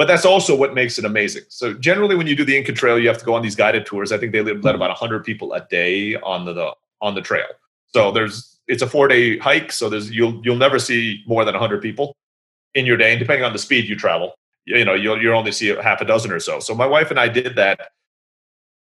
but 0.00 0.06
that's 0.06 0.24
also 0.24 0.56
what 0.56 0.72
makes 0.72 0.98
it 0.98 1.04
amazing. 1.04 1.42
So 1.48 1.74
generally, 1.74 2.16
when 2.16 2.26
you 2.26 2.34
do 2.34 2.44
the 2.44 2.56
Inca 2.56 2.72
Trail, 2.72 2.98
you 2.98 3.06
have 3.08 3.18
to 3.18 3.24
go 3.26 3.34
on 3.34 3.42
these 3.42 3.54
guided 3.54 3.84
tours. 3.84 4.12
I 4.12 4.16
think 4.16 4.32
they 4.32 4.40
let 4.40 4.74
about 4.74 4.88
100 4.88 5.24
people 5.24 5.52
a 5.52 5.66
day 5.66 6.16
on 6.16 6.46
the, 6.46 6.54
the 6.54 6.74
on 7.02 7.14
the 7.14 7.20
trail. 7.20 7.48
So 7.88 8.10
there's 8.10 8.58
it's 8.66 8.80
a 8.80 8.86
four 8.86 9.08
day 9.08 9.36
hike. 9.36 9.72
So 9.72 9.90
there's 9.90 10.10
you'll 10.10 10.40
you'll 10.42 10.56
never 10.56 10.78
see 10.78 11.22
more 11.26 11.44
than 11.44 11.52
100 11.52 11.82
people 11.82 12.16
in 12.74 12.86
your 12.86 12.96
day, 12.96 13.10
and 13.10 13.18
depending 13.18 13.44
on 13.44 13.52
the 13.52 13.58
speed 13.58 13.88
you 13.88 13.96
travel 13.96 14.32
you 14.66 14.84
know 14.84 14.94
you'll 14.94 15.20
you 15.20 15.32
only 15.32 15.52
see 15.52 15.68
half 15.68 16.00
a 16.00 16.04
dozen 16.04 16.30
or 16.30 16.40
so. 16.40 16.60
So 16.60 16.74
my 16.74 16.86
wife 16.86 17.10
and 17.10 17.18
I 17.18 17.28
did 17.28 17.56
that, 17.56 17.90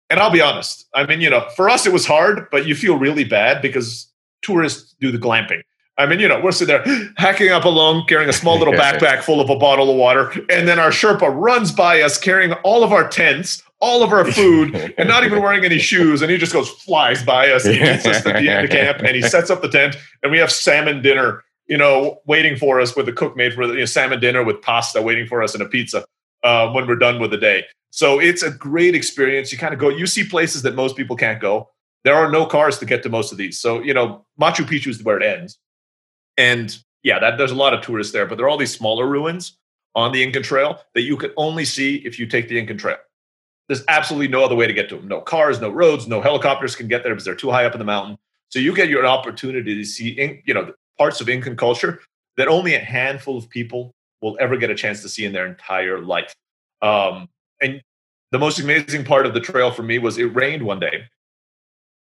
and 0.10 0.20
I'll 0.20 0.32
be 0.32 0.42
honest. 0.42 0.88
I 0.94 1.06
mean, 1.06 1.22
you 1.22 1.30
know, 1.30 1.48
for 1.56 1.70
us 1.70 1.86
it 1.86 1.94
was 1.94 2.06
hard, 2.06 2.48
but 2.52 2.66
you 2.66 2.76
feel 2.76 2.98
really 2.98 3.24
bad 3.24 3.62
because 3.62 4.12
tourists 4.42 4.96
do 5.00 5.12
the 5.12 5.18
glamping. 5.18 5.62
I 5.98 6.06
mean, 6.06 6.20
you 6.20 6.28
know, 6.28 6.42
we're 6.42 6.52
sitting 6.52 6.76
there 6.76 7.14
hacking 7.16 7.50
up 7.50 7.64
along, 7.64 8.08
carrying 8.08 8.30
a 8.30 8.34
small 8.34 8.58
little 8.58 8.74
backpack 8.86 9.22
full 9.24 9.40
of 9.40 9.50
a 9.50 9.56
bottle 9.56 9.90
of 9.90 9.96
water, 9.96 10.32
and 10.50 10.68
then 10.68 10.80
our 10.80 10.90
Sherpa 10.90 11.34
runs 11.34 11.72
by 11.72 12.02
us 12.02 12.18
carrying 12.18 12.54
all 12.64 12.84
of 12.84 12.92
our 12.92 13.08
tents, 13.08 13.64
all 13.80 14.04
of 14.04 14.12
our 14.12 14.30
food, 14.30 14.76
and 14.98 15.08
not 15.08 15.24
even 15.24 15.42
wearing 15.42 15.64
any 15.64 15.80
shoes. 15.80 16.22
And 16.22 16.30
he 16.30 16.38
just 16.38 16.54
goes 16.54 16.70
flies 16.70 17.24
by 17.24 17.50
us 17.50 17.66
and 17.66 17.76
he 17.76 17.80
gets 17.80 18.06
us 18.06 18.26
at 18.26 18.42
the 18.42 18.50
end 18.50 18.66
of 18.66 18.72
camp, 18.72 19.00
and 19.00 19.16
he 19.16 19.22
sets 19.22 19.50
up 19.50 19.62
the 19.62 19.70
tent, 19.70 19.96
and 20.22 20.32
we 20.32 20.38
have 20.38 20.52
salmon 20.52 21.02
dinner 21.02 21.44
you 21.68 21.78
know, 21.78 22.22
waiting 22.26 22.56
for 22.56 22.80
us 22.80 22.96
with 22.96 23.06
the 23.06 23.14
cook 23.14 23.36
made 23.36 23.54
for 23.54 23.68
the 23.68 23.74
you 23.74 23.80
know, 23.80 23.86
salmon 23.86 24.20
dinner 24.20 24.44
with 24.44 24.62
pasta 24.62 25.02
waiting 25.02 25.28
for 25.28 25.42
us 25.42 25.54
and 25.54 25.64
a 25.64 25.66
pizza 25.66 26.06
uh, 26.44 26.70
when 26.72 26.88
we're 26.88 26.96
done 26.96 27.20
with 27.20 27.32
the 27.32 27.38
day. 27.38 27.64
So 27.92 28.20
it's 28.20 28.44
a 28.44 28.52
great 28.52 28.94
experience. 28.94 29.52
You 29.52 29.58
kind 29.58 29.74
of 29.74 29.80
go, 29.80 29.90
you 29.90 30.06
see 30.06 30.24
places 30.24 30.62
that 30.64 30.76
most 30.76 30.96
people 30.96 31.16
can't 31.16 31.42
go. 31.42 31.70
There 32.04 32.16
are 32.16 32.30
no 32.30 32.46
cars 32.46 32.78
to 32.80 32.86
get 32.86 33.02
to 33.04 33.10
most 33.10 33.32
of 33.32 33.38
these. 33.38 33.60
So, 33.60 33.82
you 33.82 33.94
know, 33.94 34.26
Machu 34.40 34.66
Picchu 34.66 34.88
is 34.88 35.02
where 35.04 35.18
it 35.18 35.24
ends. 35.24 35.58
And 36.38 36.78
yeah, 37.04 37.20
that 37.20 37.38
there's 37.38 37.52
a 37.52 37.56
lot 37.56 37.74
of 37.74 37.82
tourists 37.82 38.14
there, 38.14 38.26
but 38.26 38.38
there 38.38 38.46
are 38.46 38.50
all 38.50 38.58
these 38.58 38.76
smaller 38.76 39.08
ruins 39.08 39.58
on 39.96 40.12
the 40.12 40.24
Incan 40.24 40.44
Trail 40.44 40.80
that 40.94 41.04
you 41.04 41.18
can 41.18 41.32
only 41.38 41.66
see 41.66 41.98
if 41.98 42.20
you 42.20 42.26
take 42.28 42.50
the 42.50 42.60
Incan 42.60 42.78
Trail. 42.78 42.98
There's 43.68 43.84
absolutely 43.88 44.28
no 44.28 44.44
other 44.44 44.56
way 44.56 44.68
to 44.68 44.74
get 44.74 44.90
to 44.90 44.98
them. 44.98 45.08
No 45.08 45.22
cars, 45.22 45.60
no 45.60 45.70
roads, 45.70 46.08
no 46.08 46.22
helicopters 46.22 46.76
can 46.76 46.88
get 46.88 47.04
there 47.04 47.14
because 47.14 47.26
they're 47.26 47.36
too 47.36 47.52
high 47.52 47.66
up 47.66 47.74
in 47.74 47.80
the 47.80 47.86
mountain. 47.86 48.18
So 48.50 48.60
you 48.60 48.76
get 48.76 48.90
your 48.90 49.06
opportunity 49.06 49.76
to 49.76 49.86
see, 49.86 50.42
you 50.46 50.54
know, 50.54 50.74
parts 50.98 51.22
of 51.22 51.30
Incan 51.30 51.56
culture 51.56 52.02
that 52.38 52.48
only 52.48 52.76
a 52.76 52.80
handful 52.80 53.38
of 53.38 53.50
people 53.50 53.94
will 54.22 54.38
ever 54.40 54.58
get 54.58 54.70
a 54.70 54.76
chance 54.76 55.02
to 55.02 55.10
see 55.10 55.26
in 55.26 55.34
their 55.34 55.48
entire 55.48 56.00
life. 56.00 56.34
Um, 56.82 57.30
and 57.62 57.82
the 58.32 58.40
most 58.40 58.60
amazing 58.60 59.06
part 59.06 59.26
of 59.26 59.34
the 59.34 59.40
trail 59.40 59.72
for 59.72 59.84
me 59.84 59.98
was 59.98 60.18
it 60.18 60.36
rained 60.36 60.64
one 60.64 60.80
day, 60.80 61.06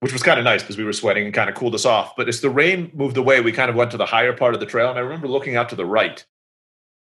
which 0.04 0.12
was 0.12 0.22
kind 0.22 0.38
of 0.38 0.44
nice 0.44 0.62
because 0.62 0.76
we 0.76 0.84
were 0.84 0.92
sweating 0.92 1.24
and 1.24 1.34
kind 1.34 1.50
of 1.50 1.56
cooled 1.56 1.74
us 1.74 1.86
off. 1.86 2.14
But 2.18 2.28
as 2.28 2.42
the 2.42 2.50
rain 2.50 2.92
moved 2.94 3.16
away, 3.16 3.40
we 3.40 3.54
kind 3.54 3.70
of 3.70 3.78
went 3.78 3.90
to 3.92 3.98
the 3.98 4.06
higher 4.06 4.34
part 4.34 4.54
of 4.54 4.60
the 4.60 4.66
trail. 4.66 4.90
And 4.90 5.00
I 5.00 5.02
remember 5.02 5.30
looking 5.30 5.56
out 5.56 5.70
to 5.70 5.78
the 5.78 5.86
right, 5.86 6.26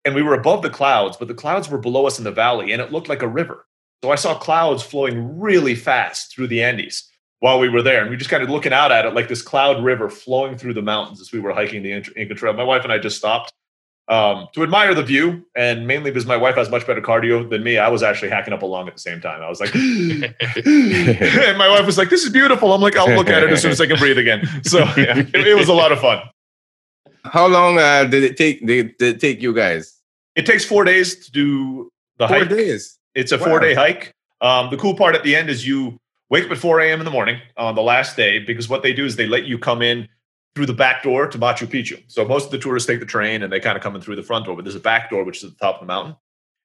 and 0.04 0.14
we 0.14 0.22
were 0.22 0.34
above 0.34 0.62
the 0.62 0.70
clouds, 0.70 1.16
but 1.16 1.26
the 1.26 1.34
clouds 1.34 1.68
were 1.68 1.78
below 1.78 2.06
us 2.06 2.18
in 2.18 2.24
the 2.24 2.30
valley, 2.30 2.70
and 2.70 2.80
it 2.80 2.92
looked 2.92 3.08
like 3.08 3.22
a 3.22 3.26
river. 3.26 3.66
So 4.04 4.12
I 4.12 4.14
saw 4.14 4.38
clouds 4.38 4.84
flowing 4.84 5.40
really 5.40 5.74
fast 5.74 6.32
through 6.32 6.46
the 6.46 6.62
Andes 6.62 7.10
while 7.40 7.58
we 7.58 7.68
were 7.68 7.82
there. 7.82 8.00
And 8.00 8.10
we 8.10 8.16
just 8.16 8.30
kind 8.30 8.44
of 8.44 8.48
looking 8.48 8.72
out 8.72 8.92
at 8.92 9.06
it 9.06 9.14
like 9.14 9.26
this 9.26 9.42
cloud 9.42 9.82
river 9.82 10.08
flowing 10.08 10.56
through 10.56 10.74
the 10.74 10.82
mountains 10.82 11.20
as 11.20 11.32
we 11.32 11.40
were 11.40 11.52
hiking 11.52 11.82
the 11.82 12.00
Inca 12.14 12.34
Trail. 12.36 12.52
My 12.52 12.62
wife 12.62 12.84
and 12.84 12.92
I 12.92 12.98
just 12.98 13.18
stopped 13.18 13.52
um, 14.08 14.48
to 14.52 14.62
admire 14.62 14.94
the 14.94 15.02
view, 15.02 15.44
and 15.56 15.86
mainly 15.86 16.10
because 16.10 16.26
my 16.26 16.36
wife 16.36 16.56
has 16.56 16.68
much 16.70 16.86
better 16.86 17.00
cardio 17.00 17.48
than 17.48 17.62
me. 17.62 17.78
I 17.78 17.88
was 17.88 18.02
actually 18.02 18.28
hacking 18.28 18.52
up 18.52 18.62
along 18.62 18.88
at 18.88 18.94
the 18.94 19.00
same 19.00 19.20
time. 19.20 19.40
I 19.42 19.48
was 19.48 19.60
like, 19.60 19.74
and 20.66 21.58
my 21.58 21.68
wife 21.68 21.86
was 21.86 21.96
like, 21.96 22.10
"This 22.10 22.24
is 22.24 22.30
beautiful." 22.30 22.72
I'm 22.74 22.82
like, 22.82 22.96
"I'll 22.96 23.14
look 23.14 23.28
at 23.28 23.42
it 23.42 23.50
as 23.50 23.62
soon 23.62 23.70
as 23.70 23.80
I 23.80 23.86
can 23.86 23.98
breathe 23.98 24.18
again." 24.18 24.46
So 24.62 24.78
yeah, 24.96 25.18
it, 25.18 25.34
it, 25.34 25.56
was 25.56 25.68
a 25.68 25.74
lot 25.74 25.90
of 25.90 26.00
fun. 26.00 26.22
How 27.24 27.46
long 27.46 27.78
uh, 27.78 28.04
did 28.04 28.22
it 28.22 28.36
take? 28.36 28.66
Did, 28.66 28.96
did, 28.98 29.16
it 29.16 29.20
take 29.20 29.40
you 29.40 29.54
guys? 29.54 29.98
It 30.36 30.44
takes 30.44 30.64
four 30.64 30.84
days 30.84 31.24
to 31.24 31.30
do 31.32 31.90
the 32.18 32.28
four 32.28 32.38
hike. 32.38 32.48
Four 32.48 32.56
days. 32.58 32.98
It's 33.14 33.32
a 33.32 33.38
wow. 33.38 33.44
four 33.44 33.60
day 33.60 33.74
hike. 33.74 34.12
Um, 34.40 34.68
the 34.70 34.76
cool 34.76 34.94
part 34.94 35.14
at 35.14 35.22
the 35.22 35.34
end 35.34 35.48
is 35.48 35.66
you 35.66 35.98
wake 36.28 36.44
up 36.44 36.50
at 36.50 36.58
4 36.58 36.80
a.m. 36.80 37.00
in 37.00 37.04
the 37.04 37.10
morning 37.10 37.40
on 37.56 37.74
the 37.74 37.82
last 37.82 38.16
day 38.16 38.38
because 38.40 38.68
what 38.68 38.82
they 38.82 38.92
do 38.92 39.04
is 39.04 39.16
they 39.16 39.26
let 39.26 39.44
you 39.44 39.58
come 39.58 39.82
in 39.82 40.08
through 40.54 40.66
the 40.66 40.72
back 40.72 41.02
door 41.02 41.26
to 41.26 41.38
Machu 41.38 41.66
Picchu. 41.66 42.02
So 42.06 42.24
most 42.24 42.46
of 42.46 42.50
the 42.50 42.58
tourists 42.58 42.86
take 42.86 43.00
the 43.00 43.06
train 43.06 43.42
and 43.42 43.52
they 43.52 43.60
kind 43.60 43.76
of 43.76 43.82
come 43.82 43.96
in 43.96 44.00
through 44.00 44.16
the 44.16 44.22
front 44.22 44.46
door, 44.46 44.54
but 44.54 44.64
there's 44.64 44.76
a 44.76 44.80
back 44.80 45.10
door 45.10 45.24
which 45.24 45.38
is 45.38 45.44
at 45.44 45.50
the 45.50 45.64
top 45.64 45.76
of 45.76 45.80
the 45.80 45.86
mountain. 45.86 46.16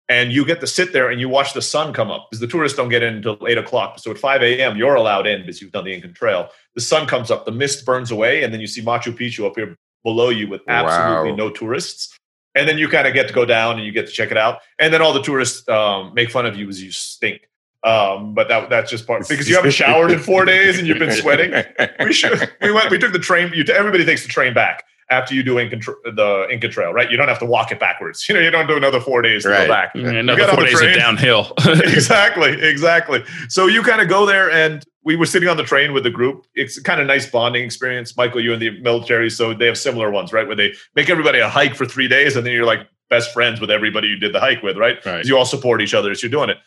And 0.07 0.31
you 0.31 0.43
get 0.43 0.59
to 0.61 0.67
sit 0.67 0.91
there 0.91 1.11
and 1.11 1.21
you 1.21 1.29
watch 1.29 1.53
the 1.53 1.61
sun 1.61 1.93
come 1.93 2.09
up 2.09 2.27
because 2.29 2.39
the 2.39 2.47
tourists 2.47 2.75
don't 2.75 2.89
get 2.89 3.03
in 3.03 3.15
until 3.15 3.37
eight 3.47 3.59
o'clock. 3.59 3.99
So 3.99 4.09
at 4.09 4.17
5 4.17 4.41
a.m., 4.41 4.75
you're 4.75 4.95
allowed 4.95 5.27
in 5.27 5.41
because 5.41 5.61
you've 5.61 5.71
done 5.71 5.85
the 5.85 5.93
Incan 5.93 6.13
Trail. 6.13 6.49
The 6.73 6.81
sun 6.81 7.05
comes 7.05 7.29
up, 7.29 7.45
the 7.45 7.51
mist 7.51 7.85
burns 7.85 8.09
away, 8.09 8.43
and 8.43 8.51
then 8.51 8.59
you 8.59 8.65
see 8.65 8.81
Machu 8.81 9.15
Picchu 9.15 9.45
up 9.45 9.55
here 9.55 9.77
below 10.03 10.29
you 10.29 10.47
with 10.47 10.61
absolutely 10.67 11.31
wow. 11.31 11.37
no 11.37 11.49
tourists. 11.51 12.17
And 12.55 12.67
then 12.67 12.79
you 12.79 12.87
kind 12.87 13.07
of 13.07 13.13
get 13.13 13.27
to 13.27 13.33
go 13.33 13.45
down 13.45 13.77
and 13.77 13.85
you 13.85 13.91
get 13.91 14.07
to 14.07 14.11
check 14.11 14.31
it 14.31 14.37
out. 14.37 14.61
And 14.79 14.91
then 14.91 15.01
all 15.01 15.13
the 15.13 15.21
tourists 15.21 15.67
um, 15.69 16.13
make 16.15 16.31
fun 16.31 16.47
of 16.47 16.57
you 16.57 16.67
as 16.67 16.81
you 16.81 16.91
stink. 16.91 17.48
Um, 17.83 18.33
but 18.33 18.49
that 18.49 18.69
that's 18.69 18.91
just 18.91 19.07
part 19.07 19.27
because 19.27 19.47
you 19.47 19.55
haven't 19.55 19.71
showered 19.71 20.11
in 20.11 20.19
four 20.19 20.43
days 20.43 20.77
and 20.77 20.87
you've 20.87 20.99
been 20.99 21.11
sweating. 21.21 21.53
We 21.99 22.11
should 22.11 22.51
we 22.61 22.71
went 22.71 22.91
we 22.91 22.97
took 22.97 23.13
the 23.13 23.19
train. 23.19 23.51
You, 23.53 23.63
everybody 23.73 24.03
takes 24.05 24.23
the 24.23 24.29
train 24.29 24.53
back 24.53 24.83
after 25.09 25.33
you 25.33 25.43
do 25.43 25.57
Inca, 25.59 25.77
the 26.03 26.47
Inca 26.51 26.69
Trail, 26.69 26.93
right? 26.93 27.09
You 27.09 27.17
don't 27.17 27.29
have 27.29 27.39
to 27.39 27.45
walk 27.45 27.71
it 27.71 27.79
backwards. 27.79 28.25
You 28.29 28.35
know, 28.35 28.41
you 28.41 28.51
don't 28.51 28.67
do 28.67 28.77
another 28.77 28.99
four 28.99 29.23
days 29.23 29.41
to 29.43 29.49
right. 29.49 29.65
go 29.65 29.67
back. 29.67 29.95
another 29.95 30.47
four 30.53 30.65
days 30.65 30.79
of 30.79 30.93
downhill. 30.93 31.53
exactly, 31.65 32.61
exactly. 32.61 33.23
So 33.47 33.65
you 33.65 33.81
kind 33.81 34.01
of 34.01 34.07
go 34.07 34.27
there, 34.27 34.51
and 34.51 34.85
we 35.03 35.15
were 35.15 35.25
sitting 35.25 35.49
on 35.49 35.57
the 35.57 35.63
train 35.63 35.93
with 35.93 36.03
the 36.03 36.11
group. 36.11 36.45
It's 36.53 36.79
kind 36.79 37.01
of 37.01 37.07
nice 37.07 37.27
bonding 37.27 37.63
experience. 37.63 38.15
Michael, 38.15 38.41
you 38.41 38.53
in 38.53 38.59
the 38.59 38.79
military, 38.81 39.31
so 39.31 39.53
they 39.55 39.65
have 39.65 39.79
similar 39.79 40.11
ones, 40.11 40.31
right? 40.31 40.45
Where 40.45 40.55
they 40.55 40.73
make 40.95 41.09
everybody 41.09 41.39
a 41.39 41.49
hike 41.49 41.73
for 41.73 41.87
three 41.87 42.07
days, 42.07 42.35
and 42.35 42.45
then 42.45 42.53
you're 42.53 42.65
like 42.65 42.87
best 43.09 43.33
friends 43.33 43.59
with 43.59 43.71
everybody 43.71 44.09
you 44.09 44.17
did 44.17 44.33
the 44.33 44.39
hike 44.39 44.61
with, 44.61 44.77
right? 44.77 45.03
right. 45.05 45.25
You 45.25 45.37
all 45.37 45.45
support 45.45 45.81
each 45.81 45.95
other 45.95 46.11
as 46.11 46.21
you're 46.21 46.29
doing 46.29 46.49
it. 46.51 46.57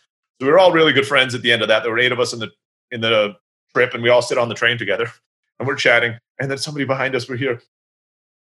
So 0.40 0.46
we 0.46 0.52
were 0.52 0.58
all 0.58 0.72
really 0.72 0.92
good 0.92 1.06
friends 1.06 1.34
at 1.34 1.42
the 1.42 1.52
end 1.52 1.62
of 1.62 1.68
that. 1.68 1.82
There 1.82 1.92
were 1.92 1.98
eight 1.98 2.12
of 2.12 2.20
us 2.20 2.32
in 2.32 2.38
the 2.38 2.50
in 2.90 3.00
the 3.00 3.34
trip, 3.74 3.94
and 3.94 4.02
we 4.02 4.08
all 4.10 4.22
sit 4.22 4.38
on 4.38 4.48
the 4.48 4.54
train 4.54 4.78
together, 4.78 5.06
and 5.58 5.66
we're 5.68 5.76
chatting. 5.76 6.18
And 6.40 6.50
then 6.50 6.58
somebody 6.58 6.84
behind 6.84 7.14
us, 7.14 7.28
we're 7.28 7.36
here. 7.36 7.60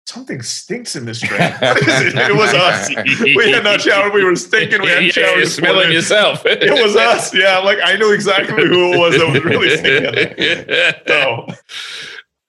Something 0.06 0.42
stinks 0.42 0.98
in 0.98 1.06
this 1.06 1.22
train. 1.22 1.40
it? 1.62 2.36
was 2.36 2.54
us. 2.54 2.90
We 3.22 3.52
had 3.52 3.64
not 3.64 3.80
showered. 3.80 4.14
We 4.14 4.26
were 4.26 4.36
stinking. 4.36 4.82
We 4.82 4.90
hadn't 4.90 5.12
showered. 5.12 5.38
You're 5.38 5.46
smelling 5.46 5.94
yourself. 5.94 6.42
it 6.46 6.84
was 6.84 6.98
us. 6.98 7.34
Yeah, 7.34 7.60
like 7.60 7.80
I 7.82 7.96
knew 7.96 8.12
exactly 8.12 8.68
who 8.68 8.94
it 8.94 9.00
was 9.00 9.18
that 9.18 9.32
was 9.32 9.44
really 9.46 9.78
stinking. 9.78 11.08
So 11.08 11.48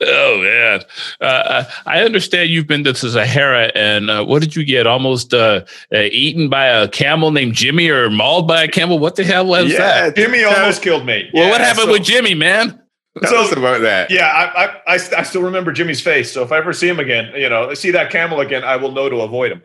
Oh 0.07 0.41
man, 0.43 0.81
uh, 1.21 1.25
uh, 1.25 1.65
I 1.87 2.03
understand 2.03 2.51
you've 2.51 2.67
been 2.67 2.85
to 2.85 2.93
the 2.93 2.99
Sahara, 2.99 3.73
and 3.75 4.11
uh, 4.11 4.25
what 4.25 4.43
did 4.43 4.57
you 4.57 4.65
get? 4.65 4.87
Almost 4.87 5.35
uh, 5.35 5.65
uh, 5.93 5.99
eaten 5.99 6.49
by 6.49 6.67
a 6.67 6.89
camel 6.89 7.31
named 7.31 7.55
Jimmy, 7.55 7.89
or 7.89 8.11
mauled 8.11 8.49
by 8.49 8.63
a 8.65 8.69
camel? 8.69 8.99
What 8.99 9.17
the 9.17 9.25
hell 9.25 9.47
was 9.47 9.73
yeah, 9.73 9.79
that? 9.79 10.17
Jimmy 10.17 10.45
almost 10.45 10.83
killed 10.83 11.07
me. 11.07 11.31
Well, 11.33 11.45
yeah, 11.45 11.51
what 11.51 11.61
happened 11.61 11.87
so, 11.87 11.93
with 11.93 12.05
Jimmy, 12.05 12.35
man? 12.35 12.81
Tell 13.23 13.31
so, 13.31 13.41
us 13.43 13.53
about 13.53 13.81
that. 13.83 14.11
Yeah, 14.11 14.27
I, 14.27 14.65
I, 14.65 14.95
I, 14.95 14.95
I 14.95 15.23
still 15.23 15.43
remember 15.43 15.73
Jimmy's 15.73 16.01
face. 16.01 16.33
So 16.33 16.43
if 16.43 16.51
I 16.51 16.59
ever 16.59 16.73
see 16.73 16.89
him 16.89 16.99
again, 16.99 17.33
you 17.37 17.49
know, 17.49 17.73
see 17.75 17.93
that 17.93 18.11
camel 18.11 18.41
again, 18.41 18.65
I 18.65 18.77
will 18.77 18.91
know 18.91 19.09
to 19.09 19.21
avoid 19.21 19.53
him. 19.53 19.63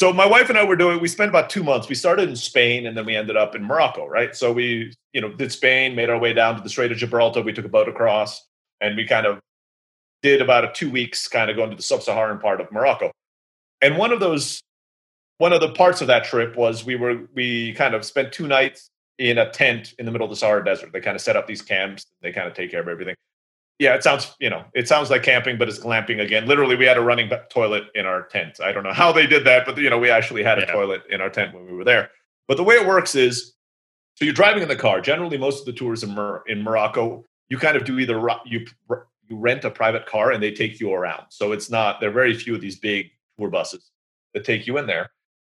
So 0.00 0.12
my 0.12 0.26
wife 0.26 0.48
and 0.48 0.58
I 0.58 0.64
were 0.64 0.76
doing. 0.76 1.00
We 1.00 1.08
spent 1.08 1.28
about 1.28 1.50
two 1.50 1.62
months. 1.62 1.88
We 1.88 1.94
started 1.94 2.28
in 2.28 2.36
Spain, 2.36 2.86
and 2.86 2.96
then 2.96 3.04
we 3.04 3.16
ended 3.16 3.36
up 3.36 3.54
in 3.54 3.64
Morocco. 3.64 4.06
Right. 4.06 4.34
So 4.34 4.52
we, 4.52 4.92
you 5.12 5.20
know, 5.20 5.32
did 5.32 5.52
Spain, 5.52 5.94
made 5.94 6.10
our 6.10 6.18
way 6.18 6.32
down 6.32 6.56
to 6.56 6.62
the 6.62 6.68
Strait 6.68 6.92
of 6.92 6.98
Gibraltar. 6.98 7.42
We 7.42 7.52
took 7.52 7.64
a 7.64 7.68
boat 7.68 7.88
across, 7.88 8.44
and 8.80 8.96
we 8.96 9.06
kind 9.06 9.26
of 9.26 9.40
did 10.24 10.42
about 10.42 10.64
a 10.64 10.72
two 10.72 10.90
weeks, 10.90 11.28
kind 11.28 11.50
of 11.50 11.56
going 11.56 11.70
to 11.70 11.76
the 11.76 11.82
sub-Saharan 11.82 12.38
part 12.38 12.60
of 12.60 12.72
Morocco. 12.72 13.12
And 13.80 13.96
one 13.96 14.12
of 14.12 14.18
those, 14.18 14.60
one 15.38 15.52
of 15.52 15.60
the 15.60 15.70
parts 15.70 16.00
of 16.00 16.08
that 16.08 16.24
trip 16.24 16.56
was 16.56 16.84
we 16.84 16.96
were 16.96 17.28
we 17.34 17.74
kind 17.74 17.94
of 17.94 18.04
spent 18.04 18.32
two 18.32 18.48
nights 18.48 18.88
in 19.18 19.38
a 19.38 19.48
tent 19.50 19.94
in 19.98 20.06
the 20.06 20.12
middle 20.12 20.24
of 20.24 20.30
the 20.30 20.36
Sahara 20.36 20.64
Desert. 20.64 20.92
They 20.92 21.00
kind 21.00 21.14
of 21.14 21.20
set 21.20 21.36
up 21.36 21.46
these 21.46 21.62
camps. 21.62 22.06
They 22.22 22.32
kind 22.32 22.48
of 22.48 22.54
take 22.54 22.70
care 22.70 22.80
of 22.80 22.88
everything 22.88 23.14
yeah, 23.78 23.94
it 23.94 24.04
sounds, 24.04 24.34
you 24.38 24.48
know, 24.48 24.64
it 24.72 24.86
sounds 24.86 25.10
like 25.10 25.22
camping, 25.22 25.58
but 25.58 25.68
it's 25.68 25.78
glamping 25.78 26.20
again. 26.20 26.46
Literally, 26.46 26.76
we 26.76 26.84
had 26.84 26.96
a 26.96 27.00
running 27.00 27.30
toilet 27.50 27.84
in 27.94 28.06
our 28.06 28.22
tent. 28.22 28.60
I 28.62 28.72
don't 28.72 28.84
know 28.84 28.92
how 28.92 29.10
they 29.10 29.26
did 29.26 29.44
that, 29.46 29.66
but 29.66 29.76
you 29.78 29.90
know, 29.90 29.98
we 29.98 30.10
actually 30.10 30.44
had 30.44 30.58
a 30.58 30.62
yeah. 30.62 30.72
toilet 30.72 31.02
in 31.10 31.20
our 31.20 31.28
tent 31.28 31.54
when 31.54 31.66
we 31.66 31.72
were 31.72 31.84
there. 31.84 32.10
But 32.46 32.56
the 32.56 32.62
way 32.62 32.76
it 32.76 32.86
works 32.86 33.14
is, 33.14 33.52
so 34.14 34.24
you're 34.24 34.34
driving 34.34 34.62
in 34.62 34.68
the 34.68 34.76
car. 34.76 35.00
Generally, 35.00 35.38
most 35.38 35.60
of 35.60 35.66
the 35.66 35.72
tours 35.72 36.04
in, 36.04 36.14
Mor- 36.14 36.44
in 36.46 36.62
Morocco, 36.62 37.24
you 37.48 37.58
kind 37.58 37.76
of 37.76 37.84
do 37.84 37.98
either 37.98 38.20
you 38.46 38.64
you 39.28 39.36
rent 39.36 39.64
a 39.64 39.70
private 39.70 40.06
car 40.06 40.32
and 40.32 40.42
they 40.42 40.50
take 40.50 40.80
you 40.80 40.92
around. 40.92 41.24
So 41.30 41.52
it's 41.52 41.70
not 41.70 42.00
there 42.00 42.10
are 42.10 42.12
very 42.12 42.34
few 42.34 42.54
of 42.54 42.60
these 42.60 42.78
big 42.78 43.10
tour 43.38 43.48
buses 43.48 43.90
that 44.32 44.44
take 44.44 44.66
you 44.66 44.78
in 44.78 44.86
there. 44.86 45.10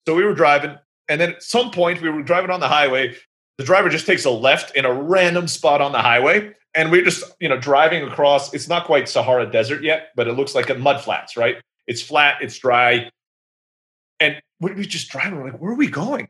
So 0.07 0.15
we 0.15 0.23
were 0.23 0.33
driving, 0.33 0.77
and 1.07 1.21
then 1.21 1.31
at 1.31 1.43
some 1.43 1.71
point 1.71 2.01
we 2.01 2.09
were 2.09 2.23
driving 2.23 2.51
on 2.51 2.59
the 2.59 2.67
highway. 2.67 3.15
The 3.57 3.63
driver 3.63 3.89
just 3.89 4.07
takes 4.07 4.25
a 4.25 4.31
left 4.31 4.75
in 4.75 4.85
a 4.85 4.93
random 4.93 5.47
spot 5.47 5.81
on 5.81 5.91
the 5.91 5.99
highway 5.99 6.53
and 6.73 6.91
we're 6.91 7.03
just 7.03 7.23
you 7.39 7.49
know 7.49 7.57
driving 7.57 8.03
across 8.03 8.53
it's 8.53 8.67
not 8.67 8.85
quite 8.85 9.09
sahara 9.09 9.49
desert 9.49 9.83
yet 9.83 10.09
but 10.15 10.27
it 10.27 10.33
looks 10.33 10.55
like 10.55 10.69
a 10.69 10.75
mud 10.75 11.01
flats 11.01 11.35
right 11.37 11.57
it's 11.87 12.01
flat 12.01 12.37
it's 12.41 12.57
dry 12.57 13.09
and 14.19 14.41
we 14.59 14.85
just 14.85 15.09
driving 15.09 15.39
we're 15.39 15.51
like 15.51 15.59
where 15.59 15.71
are 15.71 15.75
we 15.75 15.87
going 15.87 16.27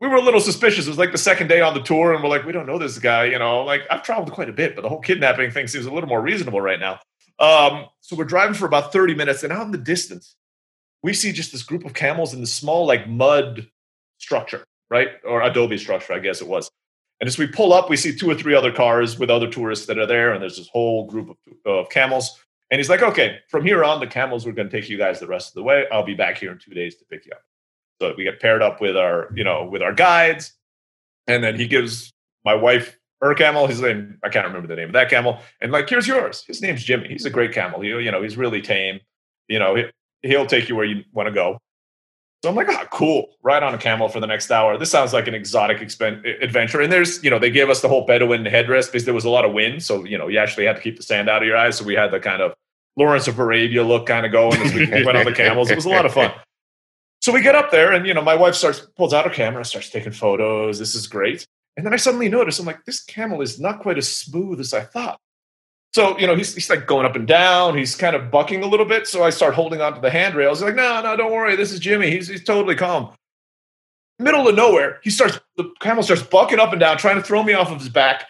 we 0.00 0.08
were 0.08 0.16
a 0.16 0.22
little 0.22 0.40
suspicious 0.40 0.86
it 0.86 0.90
was 0.90 0.98
like 0.98 1.12
the 1.12 1.18
second 1.18 1.48
day 1.48 1.60
on 1.60 1.74
the 1.74 1.82
tour 1.82 2.12
and 2.12 2.22
we're 2.22 2.28
like 2.28 2.44
we 2.44 2.52
don't 2.52 2.66
know 2.66 2.78
this 2.78 2.98
guy 2.98 3.24
you 3.24 3.38
know 3.38 3.62
like 3.64 3.82
i've 3.90 4.02
traveled 4.02 4.32
quite 4.32 4.48
a 4.48 4.52
bit 4.52 4.74
but 4.74 4.82
the 4.82 4.88
whole 4.88 5.00
kidnapping 5.00 5.50
thing 5.50 5.66
seems 5.66 5.86
a 5.86 5.92
little 5.92 6.08
more 6.08 6.22
reasonable 6.22 6.60
right 6.60 6.80
now 6.80 6.98
um, 7.40 7.86
so 8.00 8.16
we're 8.16 8.24
driving 8.24 8.54
for 8.54 8.66
about 8.66 8.92
30 8.92 9.14
minutes 9.14 9.44
and 9.44 9.52
out 9.52 9.64
in 9.64 9.70
the 9.70 9.78
distance 9.78 10.34
we 11.02 11.12
see 11.12 11.30
just 11.30 11.52
this 11.52 11.62
group 11.62 11.84
of 11.84 11.94
camels 11.94 12.34
in 12.34 12.40
this 12.40 12.52
small 12.52 12.86
like 12.86 13.08
mud 13.08 13.68
structure 14.18 14.64
right 14.90 15.08
or 15.24 15.42
adobe 15.42 15.78
structure 15.78 16.12
i 16.12 16.18
guess 16.18 16.40
it 16.40 16.48
was 16.48 16.70
and 17.20 17.26
as 17.26 17.38
we 17.38 17.46
pull 17.46 17.72
up, 17.72 17.90
we 17.90 17.96
see 17.96 18.14
two 18.14 18.30
or 18.30 18.34
three 18.34 18.54
other 18.54 18.70
cars 18.70 19.18
with 19.18 19.30
other 19.30 19.50
tourists 19.50 19.86
that 19.86 19.98
are 19.98 20.06
there, 20.06 20.32
and 20.32 20.42
there's 20.42 20.56
this 20.56 20.68
whole 20.68 21.06
group 21.06 21.30
of, 21.30 21.36
of 21.66 21.90
camels. 21.90 22.38
And 22.70 22.78
he's 22.78 22.88
like, 22.88 23.02
okay, 23.02 23.38
from 23.48 23.64
here 23.64 23.82
on, 23.82 23.98
the 23.98 24.06
camels 24.06 24.46
we're 24.46 24.52
going 24.52 24.68
to 24.68 24.80
take 24.80 24.88
you 24.88 24.98
guys 24.98 25.18
the 25.18 25.26
rest 25.26 25.48
of 25.48 25.54
the 25.54 25.62
way. 25.62 25.86
I'll 25.90 26.04
be 26.04 26.14
back 26.14 26.38
here 26.38 26.52
in 26.52 26.58
two 26.58 26.74
days 26.74 26.96
to 26.96 27.04
pick 27.06 27.26
you 27.26 27.32
up. 27.32 27.42
So 28.00 28.14
we 28.16 28.24
get 28.24 28.40
paired 28.40 28.62
up 28.62 28.80
with 28.80 28.96
our, 28.96 29.30
you 29.34 29.44
know, 29.44 29.64
with 29.64 29.82
our 29.82 29.92
guides, 29.92 30.52
and 31.26 31.42
then 31.42 31.58
he 31.58 31.66
gives 31.66 32.12
my 32.44 32.54
wife 32.54 32.98
her 33.20 33.34
camel. 33.34 33.66
His 33.66 33.80
name, 33.80 34.18
I 34.22 34.28
can't 34.28 34.46
remember 34.46 34.68
the 34.68 34.76
name 34.76 34.88
of 34.88 34.94
that 34.94 35.10
camel. 35.10 35.40
And 35.60 35.72
like, 35.72 35.88
here's 35.88 36.06
yours. 36.06 36.44
His 36.46 36.62
name's 36.62 36.84
Jimmy. 36.84 37.08
He's 37.08 37.24
a 37.24 37.30
great 37.30 37.52
camel. 37.52 37.80
He, 37.80 37.88
you 37.88 38.10
know, 38.10 38.22
he's 38.22 38.36
really 38.36 38.62
tame. 38.62 39.00
You 39.48 39.58
know, 39.58 39.74
he, 39.74 39.84
he'll 40.22 40.46
take 40.46 40.68
you 40.68 40.76
where 40.76 40.84
you 40.84 41.02
want 41.12 41.26
to 41.26 41.32
go. 41.32 41.58
So 42.44 42.50
I'm 42.50 42.54
like, 42.54 42.68
ah, 42.68 42.82
oh, 42.84 42.86
cool. 42.92 43.30
Ride 43.42 43.64
on 43.64 43.74
a 43.74 43.78
camel 43.78 44.08
for 44.08 44.20
the 44.20 44.26
next 44.26 44.48
hour. 44.52 44.78
This 44.78 44.92
sounds 44.92 45.12
like 45.12 45.26
an 45.26 45.34
exotic 45.34 45.78
expen- 45.78 46.40
adventure. 46.40 46.80
And 46.80 46.92
there's, 46.92 47.22
you 47.24 47.30
know, 47.30 47.40
they 47.40 47.50
gave 47.50 47.68
us 47.68 47.80
the 47.80 47.88
whole 47.88 48.06
Bedouin 48.06 48.44
headrest 48.44 48.86
because 48.86 49.04
there 49.04 49.14
was 49.14 49.24
a 49.24 49.30
lot 49.30 49.44
of 49.44 49.52
wind. 49.52 49.82
So, 49.82 50.04
you 50.04 50.16
know, 50.16 50.28
you 50.28 50.38
actually 50.38 50.66
had 50.66 50.76
to 50.76 50.82
keep 50.82 50.96
the 50.96 51.02
sand 51.02 51.28
out 51.28 51.42
of 51.42 51.48
your 51.48 51.56
eyes. 51.56 51.78
So 51.78 51.84
we 51.84 51.94
had 51.94 52.12
the 52.12 52.20
kind 52.20 52.40
of 52.40 52.54
Lawrence 52.96 53.26
of 53.26 53.40
Arabia 53.40 53.82
look 53.82 54.06
kind 54.06 54.24
of 54.24 54.30
going 54.30 54.60
as 54.60 54.72
we 54.72 54.86
went 55.04 55.18
on 55.18 55.24
the 55.24 55.32
camels. 55.32 55.68
It 55.68 55.74
was 55.74 55.84
a 55.84 55.88
lot 55.88 56.06
of 56.06 56.14
fun. 56.14 56.32
So 57.20 57.32
we 57.32 57.42
get 57.42 57.54
up 57.54 57.70
there 57.70 57.92
and, 57.92 58.06
you 58.06 58.14
know, 58.14 58.22
my 58.22 58.34
wife 58.34 58.54
starts, 58.54 58.80
pulls 58.96 59.12
out 59.12 59.24
her 59.24 59.30
camera, 59.30 59.64
starts 59.64 59.90
taking 59.90 60.12
photos. 60.12 60.78
This 60.78 60.94
is 60.94 61.06
great. 61.06 61.46
And 61.76 61.84
then 61.84 61.92
I 61.92 61.96
suddenly 61.96 62.28
notice, 62.28 62.58
I'm 62.58 62.66
like, 62.66 62.84
this 62.84 63.02
camel 63.02 63.40
is 63.40 63.60
not 63.60 63.80
quite 63.80 63.98
as 63.98 64.08
smooth 64.08 64.60
as 64.60 64.72
I 64.72 64.82
thought. 64.82 65.18
So, 65.94 66.18
you 66.18 66.26
know, 66.26 66.36
he's, 66.36 66.54
he's 66.54 66.70
like 66.70 66.86
going 66.86 67.06
up 67.06 67.16
and 67.16 67.26
down. 67.26 67.76
He's 67.76 67.94
kind 67.94 68.14
of 68.14 68.30
bucking 68.30 68.62
a 68.62 68.66
little 68.66 68.86
bit. 68.86 69.06
So 69.06 69.24
I 69.24 69.30
start 69.30 69.54
holding 69.54 69.80
onto 69.80 70.00
the 70.00 70.10
handrails. 70.10 70.58
He's 70.58 70.66
like, 70.66 70.74
no, 70.74 71.00
no, 71.02 71.16
don't 71.16 71.32
worry. 71.32 71.56
This 71.56 71.72
is 71.72 71.80
Jimmy. 71.80 72.10
He's, 72.10 72.28
he's 72.28 72.44
totally 72.44 72.74
calm. 72.74 73.12
Middle 74.20 74.48
of 74.48 74.54
nowhere, 74.56 74.98
he 75.02 75.10
starts, 75.10 75.38
the 75.56 75.72
camel 75.80 76.02
starts 76.02 76.22
bucking 76.22 76.58
up 76.58 76.72
and 76.72 76.80
down, 76.80 76.98
trying 76.98 77.16
to 77.16 77.22
throw 77.22 77.42
me 77.42 77.52
off 77.52 77.70
of 77.70 77.78
his 77.78 77.88
back, 77.88 78.26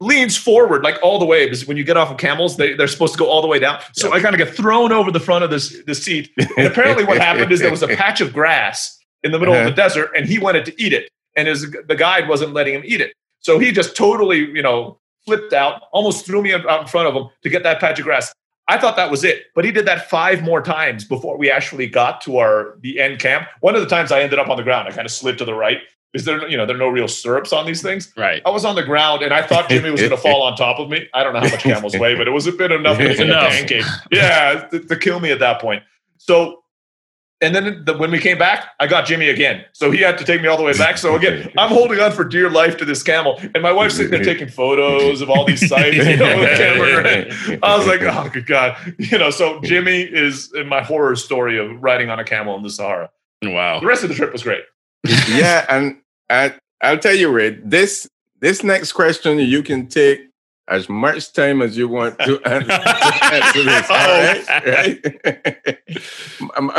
leans 0.00 0.36
forward 0.36 0.82
like 0.82 0.98
all 1.02 1.18
the 1.18 1.26
way 1.26 1.44
because 1.44 1.66
when 1.66 1.76
you 1.76 1.84
get 1.84 1.96
off 1.96 2.10
of 2.10 2.16
camels, 2.16 2.56
they, 2.56 2.74
they're 2.74 2.88
supposed 2.88 3.12
to 3.12 3.18
go 3.18 3.28
all 3.28 3.42
the 3.42 3.48
way 3.48 3.58
down. 3.58 3.80
So 3.92 4.08
yep. 4.08 4.16
I 4.16 4.20
kind 4.20 4.34
of 4.34 4.38
get 4.38 4.54
thrown 4.54 4.92
over 4.92 5.10
the 5.10 5.20
front 5.20 5.44
of 5.44 5.50
this, 5.50 5.82
the 5.84 5.94
seat. 5.94 6.30
And 6.56 6.66
apparently 6.66 7.04
what 7.04 7.18
happened 7.18 7.52
is 7.52 7.60
there 7.60 7.70
was 7.70 7.82
a 7.82 7.88
patch 7.96 8.20
of 8.20 8.32
grass 8.32 8.98
in 9.22 9.32
the 9.32 9.38
middle 9.38 9.54
uh-huh. 9.54 9.68
of 9.68 9.76
the 9.76 9.82
uh-huh. 9.82 9.88
desert 9.88 10.10
and 10.16 10.26
he 10.26 10.38
wanted 10.38 10.64
to 10.64 10.82
eat 10.82 10.92
it. 10.92 11.10
And 11.36 11.46
his, 11.46 11.70
the 11.86 11.94
guide 11.94 12.28
wasn't 12.28 12.54
letting 12.54 12.74
him 12.74 12.82
eat 12.84 13.00
it. 13.00 13.12
So 13.40 13.58
he 13.58 13.72
just 13.72 13.96
totally, 13.96 14.38
you 14.38 14.62
know, 14.62 14.98
flipped 15.26 15.52
out, 15.52 15.82
almost 15.92 16.26
threw 16.26 16.42
me 16.42 16.52
out 16.52 16.80
in 16.80 16.86
front 16.86 17.06
of 17.08 17.14
him 17.14 17.28
to 17.42 17.48
get 17.48 17.62
that 17.62 17.78
patch 17.78 17.98
of 17.98 18.04
grass. 18.04 18.32
I 18.68 18.78
thought 18.78 18.96
that 18.96 19.10
was 19.10 19.24
it, 19.24 19.46
but 19.54 19.64
he 19.64 19.72
did 19.72 19.86
that 19.86 20.08
five 20.08 20.42
more 20.42 20.62
times 20.62 21.04
before 21.04 21.36
we 21.36 21.50
actually 21.50 21.88
got 21.88 22.20
to 22.22 22.38
our 22.38 22.78
the 22.82 23.00
end 23.00 23.18
camp. 23.18 23.48
One 23.60 23.74
of 23.74 23.80
the 23.80 23.88
times 23.88 24.12
I 24.12 24.20
ended 24.20 24.38
up 24.38 24.48
on 24.48 24.56
the 24.56 24.62
ground, 24.62 24.88
I 24.88 24.92
kind 24.92 25.06
of 25.06 25.10
slid 25.10 25.38
to 25.38 25.44
the 25.44 25.54
right 25.54 25.78
because 26.12 26.24
there, 26.24 26.48
you 26.48 26.56
know, 26.56 26.66
there 26.66 26.74
are 26.74 26.78
no 26.78 26.88
real 26.88 27.08
stirrups 27.08 27.52
on 27.52 27.66
these 27.66 27.82
things. 27.82 28.12
Right. 28.16 28.42
I 28.44 28.50
was 28.50 28.64
on 28.64 28.74
the 28.74 28.82
ground 28.82 29.22
and 29.22 29.32
I 29.32 29.42
thought 29.42 29.68
Jimmy 29.68 29.90
was 29.90 30.00
going 30.00 30.10
to 30.16 30.16
fall 30.16 30.42
on 30.42 30.56
top 30.56 30.78
of 30.78 30.88
me. 30.88 31.08
I 31.14 31.22
don't 31.22 31.32
know 31.32 31.40
how 31.40 31.50
much 31.50 31.60
camels 31.60 31.96
weigh, 31.96 32.14
but 32.14 32.26
it 32.26 32.32
was 32.32 32.46
a 32.46 32.52
bit 32.52 32.72
enough 32.72 32.98
to 32.98 33.10
a 33.12 33.16
pancake. 33.16 33.84
Yeah, 34.10 34.66
to, 34.70 34.80
to 34.80 34.96
kill 34.96 35.20
me 35.20 35.30
at 35.30 35.38
that 35.38 35.60
point. 35.60 35.82
So 36.18 36.60
and 37.42 37.54
then 37.54 37.84
the, 37.86 37.96
when 37.96 38.10
we 38.10 38.18
came 38.18 38.36
back, 38.36 38.68
I 38.80 38.86
got 38.86 39.06
Jimmy 39.06 39.30
again. 39.30 39.64
So 39.72 39.90
he 39.90 40.00
had 40.00 40.18
to 40.18 40.24
take 40.24 40.42
me 40.42 40.48
all 40.48 40.58
the 40.58 40.62
way 40.62 40.76
back. 40.76 40.98
So 40.98 41.16
again, 41.16 41.50
I'm 41.56 41.70
holding 41.70 41.98
on 41.98 42.12
for 42.12 42.22
dear 42.22 42.50
life 42.50 42.76
to 42.78 42.84
this 42.84 43.02
camel, 43.02 43.40
and 43.54 43.62
my 43.62 43.72
wife's 43.72 43.96
sitting 43.96 44.10
there 44.10 44.22
taking 44.22 44.48
photos 44.48 45.22
of 45.22 45.30
all 45.30 45.46
these 45.46 45.66
sites. 45.66 45.96
You 45.96 46.16
know, 46.16 46.26
I 47.62 47.76
was 47.76 47.86
like, 47.86 48.02
oh 48.02 48.28
good 48.30 48.46
god, 48.46 48.76
you 48.98 49.16
know. 49.16 49.30
So 49.30 49.60
Jimmy 49.60 50.02
is 50.02 50.52
in 50.54 50.68
my 50.68 50.82
horror 50.82 51.16
story 51.16 51.58
of 51.58 51.82
riding 51.82 52.10
on 52.10 52.18
a 52.18 52.24
camel 52.24 52.56
in 52.56 52.62
the 52.62 52.70
Sahara. 52.70 53.10
Wow. 53.42 53.80
The 53.80 53.86
rest 53.86 54.02
of 54.02 54.10
the 54.10 54.14
trip 54.14 54.32
was 54.32 54.42
great. 54.42 54.64
yeah, 55.28 55.66
and 55.68 55.96
I, 56.28 56.54
I'll 56.80 56.98
tell 56.98 57.14
you, 57.14 57.30
Red. 57.30 57.70
This 57.70 58.08
this 58.40 58.64
next 58.64 58.92
question 58.92 59.38
you 59.38 59.62
can 59.62 59.86
take 59.86 60.30
as 60.68 60.88
much 60.88 61.32
time 61.32 61.62
as 61.62 61.76
you 61.76 61.88
want 61.88 62.18
to 62.20 62.40
answer, 62.46 63.64
this. 63.64 63.86
oh. 63.90 64.40
right? 64.66 64.96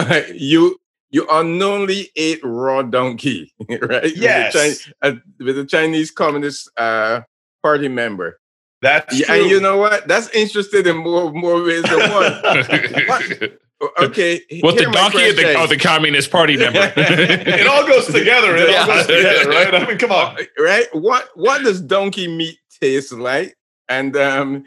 right? 0.08 0.36
you 0.36 0.80
you 1.10 1.28
unknowingly 1.30 2.10
ate 2.16 2.40
raw 2.44 2.82
donkey, 2.82 3.54
right? 3.82 4.16
Yes, 4.16 4.54
with 4.54 4.56
a, 4.56 4.58
Chinese, 4.58 4.94
uh, 5.02 5.14
with 5.40 5.60
a 5.60 5.66
Chinese 5.66 6.12
Communist 6.12 6.70
uh, 6.78 7.22
Party 7.62 7.90
member. 7.90 8.40
That's 8.82 9.20
yeah, 9.20 9.34
and 9.34 9.50
you 9.50 9.60
know 9.60 9.78
what? 9.78 10.08
That's 10.08 10.30
interested 10.30 10.88
in 10.88 10.98
more 10.98 11.32
more 11.32 11.62
ways 11.62 11.84
than 11.84 12.00
one. 12.12 13.58
Okay. 14.00 14.42
What 14.62 14.78
the 14.78 14.90
donkey 14.92 15.30
or 15.30 15.34
the, 15.34 15.56
oh, 15.58 15.68
the 15.68 15.78
Communist 15.78 16.32
Party 16.32 16.58
member? 16.64 16.92
it 16.96 17.68
all 17.68 17.88
goes 17.88 18.08
together. 18.08 18.56
It 18.56 18.76
all 18.76 18.88
goes 18.88 19.08
together, 19.08 19.50
right? 19.50 19.74
I 19.74 19.88
mean, 19.88 19.98
come 19.98 20.12
on. 20.12 20.38
Right? 20.60 20.86
What 20.94 21.30
what 21.36 21.64
does 21.64 21.82
donkey 21.82 22.28
meat 22.28 22.60
taste 22.80 23.12
like? 23.12 23.58
And 23.90 24.16
um, 24.16 24.66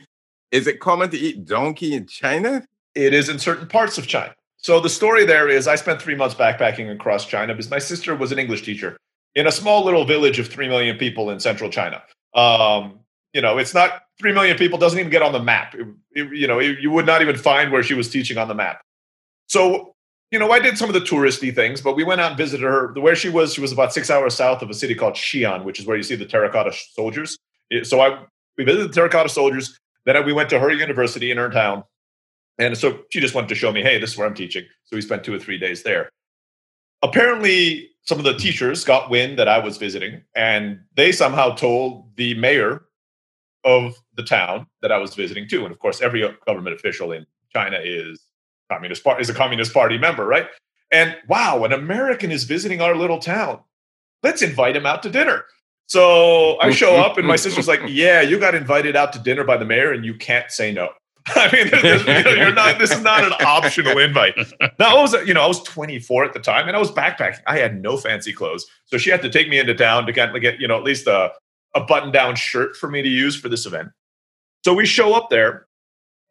is 0.51 0.67
it 0.67 0.81
common 0.81 1.11
to 1.11 1.19
eat 1.19 1.47
donkey 1.47 1.95
in 1.95 2.07
China? 2.07 2.67
It 2.95 3.12
is 3.12 3.29
in 3.29 3.39
certain 3.39 3.67
parts 3.67 3.99
of 3.99 4.07
China. 4.07 4.35
So 4.57 4.81
the 4.81 4.89
story 4.89 5.27
there 5.27 5.49
is 5.49 5.67
I 5.67 5.75
spent 5.75 6.01
three 6.01 6.15
months 6.15 6.35
backpacking 6.35 6.91
across 6.91 7.27
China 7.27 7.55
because 7.55 7.71
my 7.71 7.79
sister 7.79 8.15
was 8.15 8.33
an 8.33 8.39
English 8.39 8.62
teacher 8.62 8.97
in 9.35 9.47
a 9.47 9.53
small 9.53 9.85
little 9.85 10.05
village 10.05 10.39
of 10.39 10.49
three 10.49 10.69
million 10.69 10.97
people 10.97 11.31
in 11.31 11.41
central 11.41 11.71
China. 11.71 12.03
Um, 12.35 13.01
you 13.33 13.41
know, 13.41 13.59
it's 13.59 13.75
not 13.75 14.03
three 14.19 14.33
million 14.33 14.57
people 14.57 14.79
doesn't 14.79 14.99
even 14.99 15.11
get 15.11 15.23
on 15.23 15.33
the 15.33 15.43
map. 15.43 15.75
It, 15.75 15.87
it, 16.12 16.33
you 16.33 16.47
know, 16.47 16.61
it, 16.61 16.79
you 16.81 16.91
would 16.91 17.07
not 17.07 17.21
even 17.21 17.37
find 17.37 17.73
where 17.73 17.83
she 17.83 17.95
was 17.95 18.09
teaching 18.11 18.39
on 18.39 18.49
the 18.49 18.55
map. 18.55 18.81
So, 19.47 19.95
you 20.31 20.39
know, 20.39 20.51
I 20.51 20.59
did 20.59 20.79
some 20.79 20.89
of 20.89 20.95
the 20.95 21.01
touristy 21.01 21.55
things, 21.55 21.81
but 21.81 21.97
we 21.97 22.05
went 22.05 22.21
out 22.21 22.31
and 22.31 22.39
visited 22.39 22.65
her. 22.65 22.93
Where 22.95 23.15
she 23.15 23.29
was, 23.29 23.55
she 23.55 23.61
was 23.61 23.73
about 23.73 23.93
six 23.93 24.11
hours 24.11 24.35
south 24.35 24.63
of 24.63 24.71
a 24.71 24.75
city 24.75 24.95
called 24.95 25.15
Xi'an, 25.15 25.65
which 25.65 25.79
is 25.79 25.87
where 25.87 25.97
you 25.97 26.03
see 26.03 26.17
the 26.17 26.27
terracotta 26.27 26.73
soldiers. 26.93 27.39
Eh, 27.73 27.85
so 27.85 28.01
I 28.01 28.25
we 28.57 28.65
visited 28.65 28.91
the 28.91 28.95
terracotta 28.95 29.29
soldiers. 29.29 29.79
Then 30.07 30.25
we 30.25 30.33
went 30.33 30.51
to 30.51 30.59
her 30.59 30.71
university 30.71 31.31
in 31.31 31.39
her 31.39 31.51
town. 31.51 31.85
And 32.59 32.77
so 32.77 33.01
she 33.11 33.21
just 33.21 33.35
wanted 33.35 33.49
to 33.49 33.55
show 33.55 33.73
me, 33.73 33.83
hey, 33.83 33.99
this 33.99 34.13
is 34.13 34.19
where 34.19 34.27
I'm 34.27 34.35
teaching. 34.35 34.65
So 34.85 34.97
we 34.97 35.03
spent 35.03 35.25
two 35.25 35.35
or 35.35 35.39
three 35.39 35.59
days 35.59 35.83
there. 35.83 36.09
Apparently, 37.03 37.91
some 38.03 38.19
of 38.19 38.25
the 38.25 38.35
teachers 38.35 38.85
got 38.85 39.11
wind 39.11 39.39
that 39.39 39.49
I 39.49 39.59
was 39.59 39.77
visiting, 39.77 40.23
and 40.37 40.81
they 40.95 41.11
somehow 41.11 41.55
told 41.55 42.17
the 42.17 42.35
mayor 42.35 42.85
of 43.65 43.95
the 44.17 44.23
town 44.23 44.67
that 44.83 44.93
I 44.93 44.99
was 44.99 45.15
visiting 45.15 45.49
too. 45.49 45.65
And 45.65 45.73
of 45.73 45.79
course, 45.79 46.01
every 46.01 46.23
government 46.47 46.77
official 46.77 47.13
in 47.13 47.27
China 47.53 47.79
is 47.83 48.23
communist 48.71 49.05
party 49.05 49.23
is 49.23 49.31
a 49.31 49.35
communist 49.35 49.73
party 49.73 49.99
member, 49.99 50.25
right? 50.27 50.47
And 50.91 51.17
wow, 51.29 51.65
an 51.65 51.73
American 51.73 52.31
is 52.31 52.45
visiting 52.45 52.81
our 52.81 52.95
little 52.95 53.19
town. 53.19 53.61
Let's 54.23 54.43
invite 54.43 54.77
him 54.77 54.87
out 54.87 55.03
to 55.03 55.11
dinner. 55.11 55.45
So 55.87 56.59
I 56.61 56.71
show 56.71 56.97
up, 56.97 57.19
and 57.19 57.27
my 57.27 57.37
sister's 57.37 57.69
like, 57.69 57.81
"Yeah, 57.89 58.23
you 58.23 58.39
got 58.39 58.55
invited 58.55 58.97
out 58.97 59.12
to 59.15 59.19
dinner 59.19 59.45
by 59.45 59.57
the 59.57 59.65
mayor, 59.65 59.93
and 59.93 60.05
you 60.05 60.15
can't 60.15 60.51
say 60.51 60.73
no." 60.73 60.91
I 61.27 61.51
mean, 61.53 61.67
you 61.67 62.23
know, 62.23 62.31
you're 62.33 62.55
not. 62.55 62.79
This 62.79 62.91
is 62.91 63.01
not 63.01 63.25
an 63.25 63.33
optional 63.47 63.99
invite. 63.99 64.35
Now 64.79 64.97
I 64.97 65.01
was, 65.01 65.15
you 65.27 65.33
know, 65.33 65.43
I 65.43 65.47
was 65.47 65.62
24 65.62 66.25
at 66.25 66.33
the 66.33 66.39
time, 66.39 66.69
and 66.69 66.77
I 66.77 66.79
was 66.79 66.91
backpacking. 66.91 67.41
I 67.47 67.59
had 67.59 67.81
no 67.81 67.97
fancy 67.97 68.33
clothes, 68.33 68.67
so 68.87 68.99
she 68.99 69.11
had 69.11 69.23
to 69.23 69.31
take 69.31 69.49
me 69.49 69.59
into 69.59 69.75
town 69.75 70.07
to 70.07 70.12
kind 70.12 70.35
of 70.35 70.43
get, 70.43 70.61
you 70.61 70.69
know, 70.69 70.77
at 70.77 70.85
least 70.85 71.07
a 71.07 71.33
a 71.75 71.81
button 71.81 72.12
down 72.12 72.37
shirt 72.37 72.77
for 72.77 72.89
me 72.89 73.03
to 73.03 73.09
use 73.09 73.37
for 73.37 73.49
this 73.49 73.67
event. 73.67 73.89
So 74.65 74.75
we 74.75 74.87
show 74.87 75.15
up 75.15 75.29
there. 75.31 75.67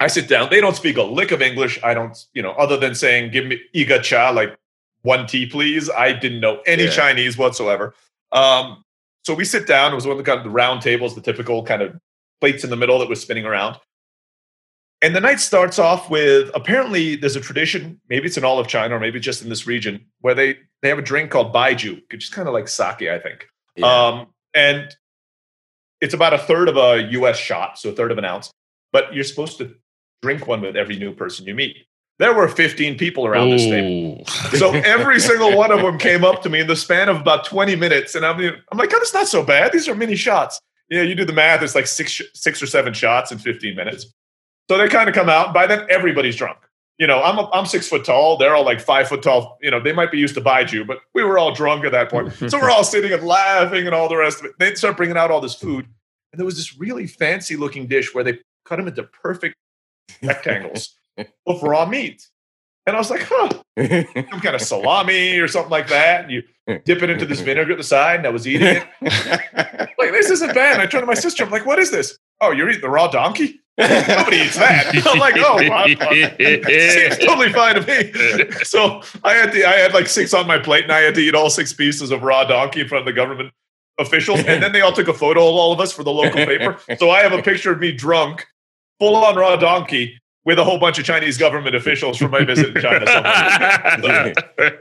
I 0.04 0.08
sit 0.08 0.28
down. 0.28 0.50
They 0.50 0.60
don't 0.60 0.76
speak 0.76 0.98
a 0.98 1.02
lick 1.02 1.32
of 1.32 1.42
English. 1.42 1.80
I 1.82 1.94
don't, 1.94 2.18
you 2.34 2.42
know, 2.42 2.52
other 2.52 2.76
than 2.76 2.94
saying, 2.94 3.32
"Give 3.32 3.46
me 3.46 3.62
iga 3.74 4.04
cha," 4.04 4.32
like 4.32 4.54
one 5.04 5.26
tea, 5.28 5.46
please. 5.46 5.90
I 5.90 6.12
didn't 6.12 6.42
know 6.42 6.62
any 6.66 6.84
Yeah. 6.84 6.90
Chinese 6.92 7.38
whatsoever. 7.38 7.96
Um, 8.34 8.84
so 9.24 9.34
we 9.34 9.46
sit 9.46 9.66
down. 9.66 9.94
It 9.94 9.96
was 9.96 10.06
one 10.06 10.12
of 10.12 10.18
the 10.18 10.30
kind 10.30 10.38
of 10.38 10.44
the 10.44 10.50
round 10.50 10.82
tables, 10.82 11.16
the 11.16 11.22
typical 11.22 11.64
kind 11.64 11.82
of 11.82 11.96
plates 12.42 12.66
in 12.66 12.70
the 12.70 12.76
middle 12.76 13.00
that 13.00 13.08
was 13.08 13.22
spinning 13.22 13.46
around. 13.46 13.78
And 15.02 15.16
the 15.16 15.22
night 15.22 15.40
starts 15.40 15.80
off 15.80 16.10
with 16.10 16.52
apparently 16.54 17.16
there's 17.16 17.38
a 17.38 17.42
tradition, 17.42 18.02
maybe 18.10 18.26
it's 18.26 18.38
in 18.38 18.44
all 18.44 18.60
of 18.60 18.68
China 18.68 18.96
or 18.96 19.00
maybe 19.00 19.22
just 19.22 19.42
in 19.42 19.48
this 19.48 19.66
region, 19.66 20.06
where 20.20 20.36
they 20.36 20.58
they 20.82 20.90
have 20.90 21.00
a 21.00 21.02
drink 21.02 21.32
called 21.32 21.54
baijiu, 21.54 22.02
which 22.12 22.26
is 22.26 22.30
kind 22.30 22.50
of 22.50 22.54
like 22.54 22.68
sake, 22.68 23.04
I 23.04 23.20
think. 23.20 23.48
Yeah. 23.78 23.88
Um, 23.88 24.28
and 24.54 24.94
it's 26.02 26.14
about 26.14 26.34
a 26.34 26.38
third 26.38 26.68
of 26.68 26.76
a 26.76 27.04
US 27.20 27.38
shot, 27.38 27.80
so 27.80 27.90
a 27.90 27.94
third 27.94 28.12
of 28.12 28.18
an 28.18 28.26
ounce. 28.26 28.52
But 28.92 29.14
you're 29.14 29.24
supposed 29.24 29.58
to 29.60 29.76
drink 30.24 30.48
one 30.48 30.62
with 30.62 30.78
every 30.78 30.98
new 30.98 31.14
person 31.14 31.46
you 31.46 31.54
meet. 31.54 31.86
There 32.18 32.34
were 32.34 32.48
15 32.48 32.98
people 32.98 33.26
around 33.26 33.50
this 33.50 33.64
table. 33.64 34.24
So 34.58 34.72
every 34.72 35.20
single 35.30 35.58
one 35.58 35.72
of 35.72 35.82
them 35.82 35.98
came 35.98 36.24
up 36.24 36.42
to 36.44 36.50
me 36.50 36.62
in 36.62 36.68
the 36.68 36.76
span 36.76 37.10
of 37.10 37.20
about 37.20 37.44
20 37.44 37.76
minutes. 37.76 38.16
And 38.16 38.26
I'm, 38.26 38.40
I'm 38.40 38.78
like, 38.78 38.94
oh, 38.94 38.98
that's 39.00 39.14
not 39.14 39.28
so 39.28 39.44
bad. 39.44 39.74
These 39.74 39.90
are 39.90 39.96
mini 39.96 40.16
shots. 40.16 40.62
You 40.90 41.00
know, 41.00 41.04
you 41.04 41.16
do 41.16 41.26
the 41.26 41.34
math, 41.34 41.62
it's 41.62 41.76
like 41.76 41.88
six, 41.88 42.22
six 42.34 42.64
or 42.64 42.68
seven 42.68 42.94
shots 42.94 43.32
in 43.32 43.38
15 43.38 43.76
minutes. 43.76 44.14
So 44.70 44.78
they 44.78 44.88
kind 44.88 45.10
of 45.10 45.16
come 45.16 45.28
out. 45.28 45.54
By 45.54 45.68
then, 45.68 45.86
everybody's 45.90 46.38
drunk. 46.38 46.60
You 47.00 47.08
know, 47.08 47.22
I'm, 47.22 47.48
I'm 47.52 47.66
six 47.66 47.90
foot 47.90 48.06
tall. 48.06 48.38
They're 48.38 48.56
all 48.56 48.64
like 48.64 48.80
five 48.80 49.10
foot 49.10 49.24
tall. 49.24 49.58
You 49.62 49.72
know, 49.72 49.82
they 49.82 49.92
might 49.92 50.12
be 50.12 50.20
used 50.20 50.36
to 50.36 50.42
Baijiu, 50.42 50.88
but 50.88 51.00
we 51.14 51.24
were 51.24 51.38
all 51.38 51.54
drunk 51.54 51.84
at 51.84 51.92
that 51.92 52.10
point. 52.10 52.32
So 52.34 52.60
we're 52.62 52.70
all 52.70 52.84
sitting 52.86 53.12
and 53.12 53.24
laughing 53.24 53.86
and 53.86 53.96
all 53.96 54.08
the 54.08 54.16
rest 54.16 54.40
of 54.40 54.46
it. 54.46 54.52
They 54.60 54.76
start 54.76 54.96
bringing 54.96 55.18
out 55.18 55.32
all 55.32 55.42
this 55.42 55.56
food. 55.56 55.88
And 56.32 56.40
there 56.40 56.46
was 56.46 56.56
this 56.56 56.78
really 56.78 57.08
fancy 57.08 57.58
looking 57.58 57.88
dish 57.88 58.14
where 58.14 58.24
they 58.24 58.40
cut 58.66 58.78
them 58.78 58.88
into 58.88 59.04
perfect 59.04 59.56
rectangles 60.24 60.96
of 61.46 61.64
raw 61.64 61.86
meat. 61.86 62.28
And 62.86 62.96
I 62.96 63.00
was 63.00 63.10
like, 63.10 63.26
huh, 63.26 63.50
some 63.78 64.42
kind 64.42 64.56
of 64.56 64.62
salami 64.62 65.38
or 65.38 65.48
something 65.48 65.72
like 65.72 65.88
that. 65.88 66.24
And 66.26 66.32
you 66.32 66.44
dip 66.84 67.02
it 67.02 67.10
into 67.10 67.26
this 67.26 67.40
vinegar 67.40 67.72
at 67.72 67.78
the 67.78 67.84
side, 67.84 68.18
and 68.18 68.28
I 68.28 68.30
was 68.30 68.48
eating 68.48 68.68
it. 68.68 68.88
Like, 70.04 70.12
this 70.12 70.30
isn't 70.32 70.54
bad. 70.54 70.74
And 70.74 70.82
I 70.82 70.86
turned 70.86 71.04
to 71.04 71.08
my 71.08 71.14
sister, 71.14 71.46
I'm 71.46 71.50
like, 71.50 71.66
what 71.66 71.80
is 71.80 71.90
this? 71.90 72.18
Oh, 72.42 72.52
you're 72.52 72.70
eating 72.70 72.82
the 72.82 72.90
raw 72.90 73.08
donkey? 73.08 73.62
Nobody 73.78 74.38
eats 74.38 74.58
that. 74.58 74.92
I'm 75.08 75.18
like, 75.18 75.36
oh, 75.38 75.66
wow. 75.70 75.86
seems 75.86 77.18
totally 77.26 77.54
fine 77.54 77.76
to 77.76 78.46
me. 78.46 78.52
So 78.64 79.02
I 79.24 79.34
had 79.34 79.54
to, 79.54 79.66
I 79.66 79.74
had 79.74 79.94
like 79.94 80.08
six 80.08 80.34
on 80.34 80.46
my 80.46 80.60
plate, 80.60 80.84
and 80.84 80.92
I 80.92 81.00
had 81.00 81.16
to 81.16 81.22
eat 81.22 81.36
all 81.36 81.50
six 81.50 81.72
pieces 81.72 82.12
of 82.12 82.24
raw 82.24 82.44
donkey 82.44 82.82
in 82.82 82.90
front 82.90 83.02
of 83.02 83.06
the 83.06 83.14
government 83.14 83.54
officials. 83.98 84.40
And 84.40 84.62
then 84.62 84.74
they 84.74 84.82
all 84.82 84.92
took 84.92 85.08
a 85.08 85.14
photo 85.14 85.48
of 85.48 85.56
all 85.56 85.72
of 85.72 85.80
us 85.80 85.94
for 85.94 86.04
the 86.04 86.12
local 86.12 86.46
paper. 86.46 86.78
So 86.98 87.10
I 87.10 87.22
have 87.22 87.32
a 87.32 87.42
picture 87.42 87.72
of 87.72 87.80
me 87.80 87.94
drunk, 87.94 88.46
full 89.04 89.16
on 89.18 89.36
raw 89.36 89.56
donkey, 89.56 90.20
with 90.46 90.60
a 90.60 90.64
whole 90.64 90.78
bunch 90.78 91.00
of 91.00 91.06
Chinese 91.06 91.38
government 91.38 91.76
officials 91.76 92.18
from 92.18 92.32
my 92.32 92.44
visit 92.44 92.76
in 92.76 92.82
China. 92.82 93.06
somewhere. 93.08 94.34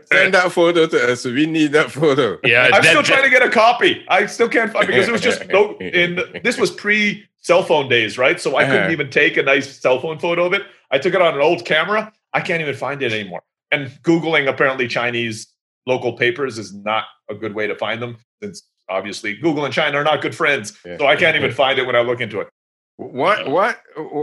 Send 0.13 0.35
that 0.35 0.51
photo 0.53 0.87
to 0.87 1.13
us. 1.13 1.25
We 1.25 1.47
need 1.47 1.73
that 1.73 1.91
photo. 1.91 2.39
yeah, 2.45 2.65
I'm 2.65 2.83
that- 2.83 2.85
still 2.85 3.03
trying 3.03 3.23
to 3.25 3.31
get 3.31 3.43
a 3.43 3.51
copy. 3.51 4.05
I 4.09 4.27
still 4.27 4.49
can't 4.49 4.73
find 4.73 4.85
it 4.85 4.89
because 4.89 5.09
it 5.09 5.13
was 5.13 5.21
just 5.21 5.47
no. 5.49 5.77
In 5.79 6.21
this 6.43 6.59
was 6.59 6.71
pre 6.71 7.25
cell 7.39 7.63
phone 7.63 7.89
days, 7.89 8.19
right? 8.19 8.41
So 8.41 8.57
I 8.57 8.65
couldn't 8.65 8.83
Uh-huh. 8.85 8.93
even 8.93 9.11
take 9.11 9.37
a 9.37 9.43
nice 9.43 9.77
cell 9.81 10.01
phone 10.01 10.19
photo 10.19 10.47
of 10.47 10.53
it. 10.53 10.63
I 10.91 10.99
took 10.99 11.15
it 11.15 11.23
on 11.23 11.35
an 11.35 11.41
old 11.41 11.65
camera. 11.65 12.13
I 12.33 12.41
can't 12.41 12.61
even 12.61 12.75
find 12.75 13.03
it 13.03 13.13
anymore. 13.13 13.43
And 13.71 13.89
googling 14.03 14.49
apparently 14.49 14.87
Chinese 14.89 15.47
local 15.87 16.13
papers 16.15 16.59
is 16.59 16.73
not 16.75 17.05
a 17.31 17.35
good 17.35 17.55
way 17.55 17.67
to 17.67 17.75
find 17.77 18.01
them 18.03 18.17
since 18.43 18.63
obviously 18.89 19.35
Google 19.37 19.65
and 19.65 19.73
China 19.75 19.99
are 19.99 20.05
not 20.05 20.21
good 20.23 20.35
friends. 20.35 20.77
Yeah. 20.85 20.99
So 20.99 21.07
I 21.07 21.17
can't 21.17 21.37
even 21.37 21.53
find 21.53 21.79
it 21.79 21.87
when 21.87 21.97
I 21.97 22.01
look 22.03 22.21
into 22.21 22.41
it. 22.41 22.49
What 22.97 23.49
what 23.51 23.79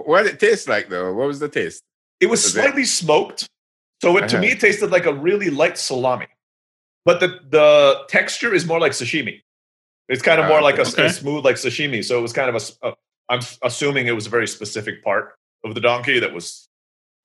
what 0.07 0.24
did 0.24 0.34
it 0.36 0.39
tastes 0.39 0.67
like 0.67 0.89
though? 0.89 1.13
What 1.13 1.28
was 1.28 1.39
the 1.39 1.49
taste? 1.49 1.84
It 2.20 2.28
was 2.28 2.45
it- 2.45 2.49
slightly 2.49 2.86
smoked, 2.86 3.47
so 4.01 4.15
it, 4.17 4.22
to 4.30 4.36
Uh-huh. 4.38 4.41
me 4.41 4.51
it 4.51 4.59
tasted 4.59 4.91
like 4.91 5.05
a 5.05 5.13
really 5.13 5.49
light 5.49 5.78
salami, 5.78 6.28
but 7.05 7.20
the 7.20 7.39
the 7.49 8.05
texture 8.07 8.53
is 8.53 8.65
more 8.65 8.80
like 8.80 8.91
sashimi. 8.93 9.41
It's 10.07 10.22
kind 10.22 10.39
of 10.39 10.45
Ah, 10.45 10.49
more 10.49 10.61
like 10.61 10.78
a, 10.78 10.82
okay. 10.88 11.05
a 11.07 11.09
smooth 11.09 11.43
like 11.45 11.55
sashimi. 11.57 12.03
So 12.05 12.17
it 12.17 12.22
was 12.22 12.34
kind 12.34 12.49
of 12.49 12.55
a 12.55 12.88
a. 12.88 12.93
I'm 13.30 13.41
assuming 13.63 14.07
it 14.07 14.13
was 14.15 14.26
a 14.28 14.30
very 14.30 14.47
specific 14.47 15.03
part 15.03 15.36
of 15.63 15.76
the 15.76 15.82
donkey 15.82 16.20
that 16.20 16.34
was 16.34 16.68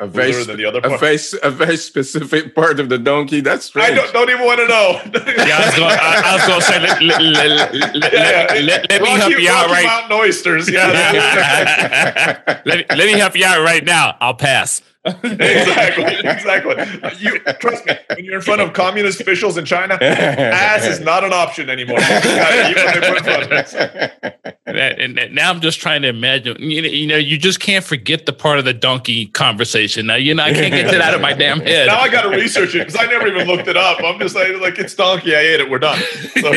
A 0.01 0.09
very 0.09 0.33
sp- 0.35 0.49
than 0.49 0.57
the 0.57 0.65
other 0.67 0.81
a 0.83 0.99
very 0.99 1.15
s- 1.15 1.37
a 1.43 1.51
very 1.53 1.77
specific 1.77 2.55
part 2.55 2.81
of 2.81 2.89
the 2.89 2.99
donkey. 2.99 3.41
That's 3.41 3.67
I 3.67 3.69
strange. 3.69 3.95
don't, 3.97 4.13
don't 4.13 4.31
even 4.31 4.45
want 4.45 4.59
to 4.59 4.67
know. 4.67 5.01
yeah, 5.47 5.57
I 5.57 5.67
was 5.67 5.77
going. 5.77 5.91
I, 5.93 6.23
I 6.25 6.35
was 6.35 6.47
going 6.47 6.61
to 6.61 6.67
say. 6.67 6.81
Let, 6.81 7.01
let, 7.01 7.75
let, 7.75 7.95
let, 7.95 8.13
Yeah, 8.13 8.13
yeah. 8.13 8.47
let, 8.55 8.65
let, 8.65 8.91
let 8.91 9.03
me 9.03 9.09
help 9.11 9.31
you 9.39 9.49
out 9.49 9.71
right. 9.71 9.85
Mountain 9.87 10.13
oysters. 10.19 10.69
Yeah, 10.69 10.89
let, 12.67 12.79
me, 12.79 12.85
let 12.91 13.07
me 13.07 13.13
help 13.13 13.37
you 13.37 13.45
out 13.45 13.63
right 13.65 13.85
now. 13.85 14.17
I'll 14.21 14.35
pass. 14.35 14.83
Exactly, 15.05 16.05
exactly. 16.29 16.75
You 17.19 17.39
trust 17.61 17.85
me. 17.87 17.93
When 18.17 18.25
you're 18.25 18.37
in 18.37 18.41
front 18.41 18.61
of 18.63 18.73
communist 18.73 19.21
officials 19.21 19.57
in 19.59 19.65
China, 19.65 19.99
ass 20.03 20.87
is 20.87 21.01
not 21.01 21.25
an 21.25 21.33
option 21.33 21.69
anymore. 21.69 21.99
You 21.99 22.07
gotta 22.09 22.71
eat 22.71 22.77
what 22.77 22.95
they 22.95 23.09
put 23.09 23.19
in 23.19 23.25
front 23.25 23.53
of 23.53 24.45
you. 24.45 24.55
And, 24.67 25.19
and- 25.19 25.35
now 25.35 25.51
I'm 25.51 25.61
just 25.61 25.81
trying 25.81 26.03
to 26.03 26.09
imagine. 26.09 26.57
You 26.61 26.83
know, 26.83 26.89
you 26.89 27.07
know, 27.07 27.17
you 27.17 27.37
just 27.39 27.61
can't 27.61 27.85
forget 27.85 28.25
the 28.27 28.33
part 28.33 28.59
of 28.59 28.65
the 28.65 28.73
donkey 28.73 29.27
conversation. 29.27 30.07
Now, 30.07 30.15
you 30.17 30.35
know, 30.35 30.43
I 30.45 30.53
can't 30.53 30.73
get 30.73 30.91
that 30.91 31.01
out 31.01 31.15
of 31.15 31.21
my 31.21 31.33
damn 31.33 31.61
head. 31.61 31.87
Now 31.89 32.01
I 32.01 32.09
got 32.09 32.23
to 32.23 32.31
research 32.31 32.75
it 32.75 32.87
because 32.87 32.97
I 32.97 33.07
never 33.07 33.27
even 33.27 33.47
looked 33.47 33.69
it 33.69 33.77
up. 33.77 33.99
I'm 34.03 34.19
just 34.19 34.35
like, 34.35 34.57
like 34.61 34.79
it's 34.79 34.95
donkey. 34.95 35.35
I 35.35 35.41
ate 35.41 35.61
it. 35.61 35.71
We're 35.71 35.79
done. 35.81 36.01
So, 36.41 36.53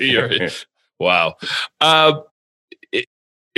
yeah. 0.00 0.48
Wow. 1.00 1.34
Uh, 1.80 2.20
it- 2.92 3.06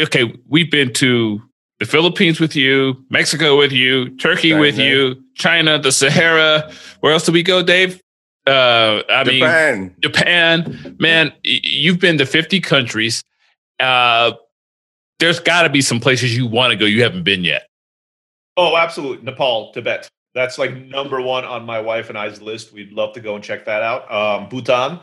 okay, 0.01 0.33
we've 0.49 0.71
been 0.71 0.93
to 0.95 1.41
the 1.79 1.85
Philippines 1.85 2.41
with 2.41 2.57
you, 2.57 3.05
Mexico 3.11 3.59
with 3.59 3.73
you, 3.73 4.17
Turkey 4.17 4.55
with 4.55 4.79
you, 4.79 5.23
China, 5.35 5.79
the 5.79 5.93
Sahara. 5.93 6.71
Where 7.01 7.13
else 7.13 7.27
do 7.27 7.33
we 7.33 7.43
go, 7.43 7.63
Dave? 7.63 8.01
Uh, 8.47 9.03
I 9.11 9.25
mean, 9.25 9.41
Japan. 9.41 9.95
Japan, 10.01 10.97
man, 10.99 11.33
you've 11.43 11.99
been 11.99 12.17
to 12.19 12.27
50 12.27 12.61
countries. 12.61 13.23
Uh, 13.81 14.33
there's 15.19 15.41
got 15.41 15.63
to 15.63 15.69
be 15.69 15.81
some 15.81 16.01
places 16.01 16.37
you 16.37 16.47
want 16.47 16.71
to 16.71 16.77
go 16.77 16.85
you 16.85 17.03
haven't 17.03 17.25
been 17.25 17.45
yet. 17.45 17.69
Oh, 18.57 18.77
absolutely. 18.77 19.25
Nepal, 19.25 19.73
Tibet. 19.73 20.09
That's 20.35 20.59
like 20.59 20.77
number 20.77 21.21
one 21.21 21.45
on 21.45 21.65
my 21.65 21.81
wife 21.81 22.09
and 22.09 22.17
I's 22.17 22.41
list. 22.41 22.73
We'd 22.73 22.93
love 22.93 23.15
to 23.15 23.21
go 23.21 23.35
and 23.35 23.45
check 23.45 23.65
that 23.67 23.83
out. 23.83 24.11
Um, 24.11 24.49
Bhutan. 24.49 25.01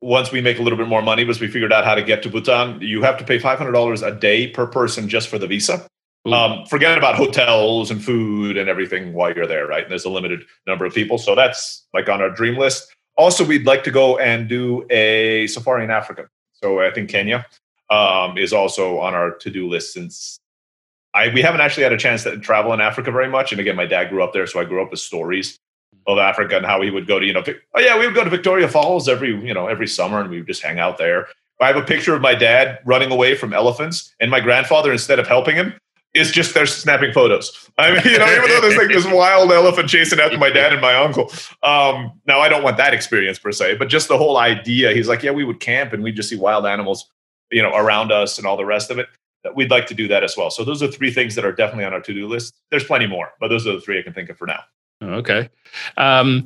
Once 0.00 0.32
we 0.32 0.40
make 0.40 0.58
a 0.58 0.62
little 0.62 0.76
bit 0.76 0.88
more 0.88 1.00
money, 1.00 1.22
because 1.22 1.40
we 1.40 1.46
figured 1.46 1.72
out 1.72 1.84
how 1.84 1.94
to 1.94 2.02
get 2.02 2.24
to 2.24 2.28
Bhutan, 2.28 2.80
you 2.80 3.02
have 3.02 3.16
to 3.18 3.24
pay 3.24 3.38
five 3.38 3.56
hundred 3.56 3.70
dollars 3.70 4.02
a 4.02 4.12
day 4.12 4.48
per 4.48 4.66
person 4.66 5.08
just 5.08 5.28
for 5.28 5.38
the 5.38 5.46
visa. 5.46 5.86
Um, 6.24 6.64
forget 6.66 6.96
about 6.96 7.16
hotels 7.16 7.90
and 7.90 8.02
food 8.02 8.56
and 8.56 8.68
everything 8.68 9.12
while 9.12 9.34
you're 9.34 9.46
there, 9.46 9.66
right? 9.66 9.82
And 9.82 9.90
there's 9.90 10.04
a 10.04 10.10
limited 10.10 10.44
number 10.66 10.84
of 10.84 10.94
people, 10.94 11.18
so 11.18 11.34
that's 11.34 11.84
like 11.92 12.08
on 12.08 12.22
our 12.22 12.30
dream 12.30 12.56
list. 12.56 12.94
Also, 13.16 13.44
we'd 13.44 13.66
like 13.66 13.82
to 13.84 13.90
go 13.90 14.18
and 14.18 14.48
do 14.48 14.86
a 14.90 15.46
safari 15.48 15.84
in 15.84 15.90
Africa. 15.90 16.28
So 16.52 16.80
I 16.80 16.92
think 16.92 17.10
Kenya 17.10 17.44
um, 17.90 18.38
is 18.38 18.52
also 18.52 19.00
on 19.00 19.14
our 19.14 19.32
to-do 19.32 19.68
list 19.68 19.92
since 19.92 20.38
I 21.14 21.28
we 21.28 21.42
haven't 21.42 21.60
actually 21.60 21.82
had 21.82 21.92
a 21.92 21.98
chance 21.98 22.22
to 22.22 22.38
travel 22.38 22.72
in 22.72 22.80
Africa 22.80 23.10
very 23.10 23.28
much. 23.28 23.52
And 23.52 23.60
again, 23.60 23.76
my 23.76 23.86
dad 23.86 24.08
grew 24.08 24.22
up 24.22 24.32
there, 24.32 24.46
so 24.46 24.60
I 24.60 24.64
grew 24.64 24.82
up 24.82 24.90
with 24.90 25.00
stories 25.00 25.58
of 26.06 26.18
Africa 26.18 26.56
and 26.56 26.66
how 26.66 26.80
he 26.80 26.90
would 26.90 27.06
go 27.06 27.18
to 27.18 27.26
you 27.26 27.32
know, 27.32 27.44
oh 27.74 27.80
yeah, 27.80 27.98
we 27.98 28.06
would 28.06 28.14
go 28.14 28.24
to 28.24 28.30
Victoria 28.30 28.68
Falls 28.68 29.08
every 29.08 29.30
you 29.46 29.54
know 29.54 29.66
every 29.66 29.88
summer, 29.88 30.20
and 30.20 30.30
we 30.30 30.38
would 30.38 30.46
just 30.46 30.62
hang 30.62 30.78
out 30.78 30.98
there. 30.98 31.26
I 31.60 31.66
have 31.66 31.76
a 31.76 31.82
picture 31.82 32.14
of 32.14 32.22
my 32.22 32.34
dad 32.34 32.80
running 32.84 33.12
away 33.12 33.36
from 33.36 33.52
elephants, 33.52 34.14
and 34.20 34.30
my 34.30 34.40
grandfather, 34.40 34.90
instead 34.90 35.18
of 35.18 35.28
helping 35.28 35.54
him, 35.54 35.74
is 36.14 36.30
just 36.30 36.54
they're 36.54 36.66
snapping 36.66 37.12
photos. 37.12 37.70
I 37.78 37.92
mean, 37.92 38.02
you 38.04 38.18
know, 38.18 38.30
even 38.30 38.48
though 38.48 38.60
there's 38.60 38.76
like 38.76 38.88
this 38.88 39.06
wild 39.12 39.50
elephant 39.50 39.88
chasing 39.88 40.20
after 40.20 40.36
my 40.36 40.50
dad 40.50 40.72
and 40.72 40.82
my 40.82 40.94
uncle. 40.94 41.32
Um, 41.62 42.20
now, 42.26 42.40
I 42.40 42.48
don't 42.48 42.62
want 42.62 42.76
that 42.76 42.92
experience 42.92 43.38
per 43.38 43.52
se, 43.52 43.76
but 43.76 43.88
just 43.88 44.08
the 44.08 44.18
whole 44.18 44.36
idea. 44.36 44.92
He's 44.92 45.08
like, 45.08 45.22
yeah, 45.22 45.30
we 45.30 45.44
would 45.44 45.60
camp 45.60 45.92
and 45.92 46.02
we'd 46.02 46.16
just 46.16 46.28
see 46.28 46.36
wild 46.36 46.66
animals, 46.66 47.10
you 47.50 47.62
know, 47.62 47.74
around 47.74 48.12
us 48.12 48.36
and 48.36 48.46
all 48.46 48.56
the 48.56 48.64
rest 48.64 48.90
of 48.90 48.98
it. 48.98 49.06
We'd 49.54 49.70
like 49.70 49.86
to 49.86 49.94
do 49.94 50.06
that 50.08 50.22
as 50.22 50.36
well. 50.36 50.50
So 50.50 50.64
those 50.64 50.82
are 50.82 50.88
three 50.88 51.10
things 51.10 51.34
that 51.34 51.44
are 51.44 51.52
definitely 51.52 51.84
on 51.84 51.92
our 51.92 52.00
to-do 52.00 52.28
list. 52.28 52.54
There's 52.70 52.84
plenty 52.84 53.06
more, 53.06 53.32
but 53.40 53.48
those 53.48 53.66
are 53.66 53.72
the 53.72 53.80
three 53.80 53.98
I 53.98 54.02
can 54.02 54.12
think 54.12 54.28
of 54.28 54.38
for 54.38 54.46
now. 54.46 54.60
Okay. 55.02 55.48
Um, 55.96 56.44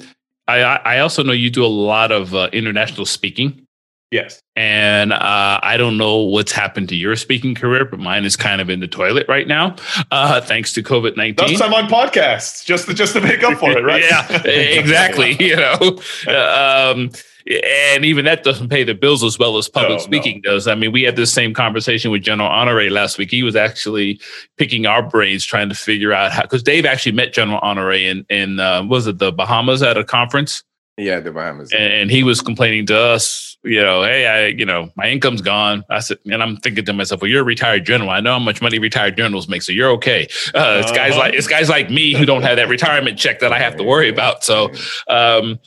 I, 0.49 0.63
I 0.63 0.77
I 0.77 0.99
also 1.01 1.23
know 1.23 1.33
you 1.33 1.51
do 1.51 1.65
a 1.65 1.67
lot 1.67 2.13
of 2.13 2.35
uh, 2.35 2.49
international 2.53 3.05
speaking. 3.05 3.66
Yes. 4.11 4.41
And 4.55 5.13
uh, 5.13 5.61
I 5.63 5.77
don't 5.77 5.99
know 5.99 6.19
what's 6.19 6.53
happened 6.53 6.89
to 6.91 6.97
your 6.97 7.17
speaking 7.17 7.55
career, 7.55 7.85
but 7.85 7.99
mine 7.99 8.25
is 8.25 8.37
kind 8.37 8.61
of 8.61 8.71
in 8.71 8.81
the 8.81 8.87
toilet 8.87 9.27
right 9.29 9.49
now, 9.49 9.77
uh, 10.11 10.41
thanks 10.41 10.73
to 10.75 10.83
COVID 10.83 11.17
Thus 11.37 11.51
19. 11.51 11.63
I'm 11.63 11.75
on 11.75 11.89
podcasts 11.91 12.65
just 12.65 12.87
to, 12.87 12.95
just 12.95 13.15
to 13.15 13.21
make 13.21 13.43
up 13.43 13.59
for 13.59 13.77
it, 13.77 13.85
right? 13.85 14.03
yeah, 14.09 14.43
exactly. 14.47 15.37
you 15.41 15.57
know, 15.57 15.99
Uh, 16.27 16.93
um, 16.93 17.11
and 17.49 18.05
even 18.05 18.25
that 18.25 18.43
doesn't 18.43 18.71
pay 18.71 18.83
the 18.83 18.95
bills 18.95 19.23
as 19.23 19.39
well 19.39 19.57
as 19.57 19.69
public 19.69 19.99
No, 19.99 19.99
speaking 19.99 20.41
does. 20.41 20.67
I 20.67 20.75
mean, 20.75 20.91
we 20.91 21.03
had 21.03 21.15
this 21.15 21.33
same 21.33 21.55
conversation 21.55 22.11
with 22.11 22.23
General 22.23 22.49
Honore 22.49 22.91
last 22.91 23.19
week. 23.19 23.31
He 23.31 23.45
was 23.45 23.55
actually 23.55 24.21
picking 24.57 24.87
our 24.87 25.03
brains, 25.03 25.45
trying 25.45 25.69
to 25.69 25.75
figure 25.75 26.13
out 26.13 26.33
how 26.33 26.43
because 26.43 26.63
Dave 26.63 26.85
actually 26.85 27.13
met 27.13 27.33
General 27.33 27.61
Honore 27.63 27.93
in 27.93 28.27
in 28.29 28.59
uh, 28.59 28.85
was 28.85 29.07
it 29.07 29.19
the 29.19 29.31
Bahamas 29.31 29.83
at 29.83 29.97
a 29.97 30.03
conference, 30.03 30.65
Yeah, 30.99 31.21
the 31.21 31.31
Bahamas. 31.31 31.73
and, 31.73 31.93
and 31.93 32.11
he 32.11 32.23
was 32.23 32.41
complaining 32.41 32.87
to 32.87 32.99
us, 32.99 33.59
you 33.63 33.83
know, 33.83 34.03
hey, 34.03 34.27
I, 34.27 34.47
you 34.47 34.65
know, 34.65 34.91
my 34.97 35.09
income's 35.11 35.43
gone. 35.43 35.85
I 35.91 35.99
said, 36.01 36.19
and 36.25 36.43
I'm 36.43 36.57
thinking 36.57 36.87
to 36.87 36.93
myself, 36.95 37.21
well, 37.21 37.31
you're 37.31 37.43
a 37.43 37.45
retired 37.45 37.85
general. 37.85 38.09
I 38.09 38.21
know 38.21 38.33
how 38.33 38.39
much 38.39 38.63
money 38.63 38.79
retired 38.79 39.15
generals 39.15 39.47
make, 39.47 39.61
so 39.61 39.73
you're 39.73 39.91
okay. 39.91 40.23
Uh, 40.55 40.81
it's 40.83 40.91
guys 40.93 41.11
Uh-huh. 41.13 41.19
like 41.21 41.35
it's 41.35 41.47
guys 41.49 41.69
like 41.69 41.91
me 41.91 42.15
who 42.15 42.25
don't 42.25 42.41
have 42.43 42.57
that 42.57 42.69
retirement 42.69 43.19
check 43.19 43.41
that 43.41 43.53
I 43.53 43.59
have 43.59 43.77
to 43.77 43.83
worry 43.83 44.09
about. 44.09 44.43
So, 44.43 44.71
um, 45.09 45.59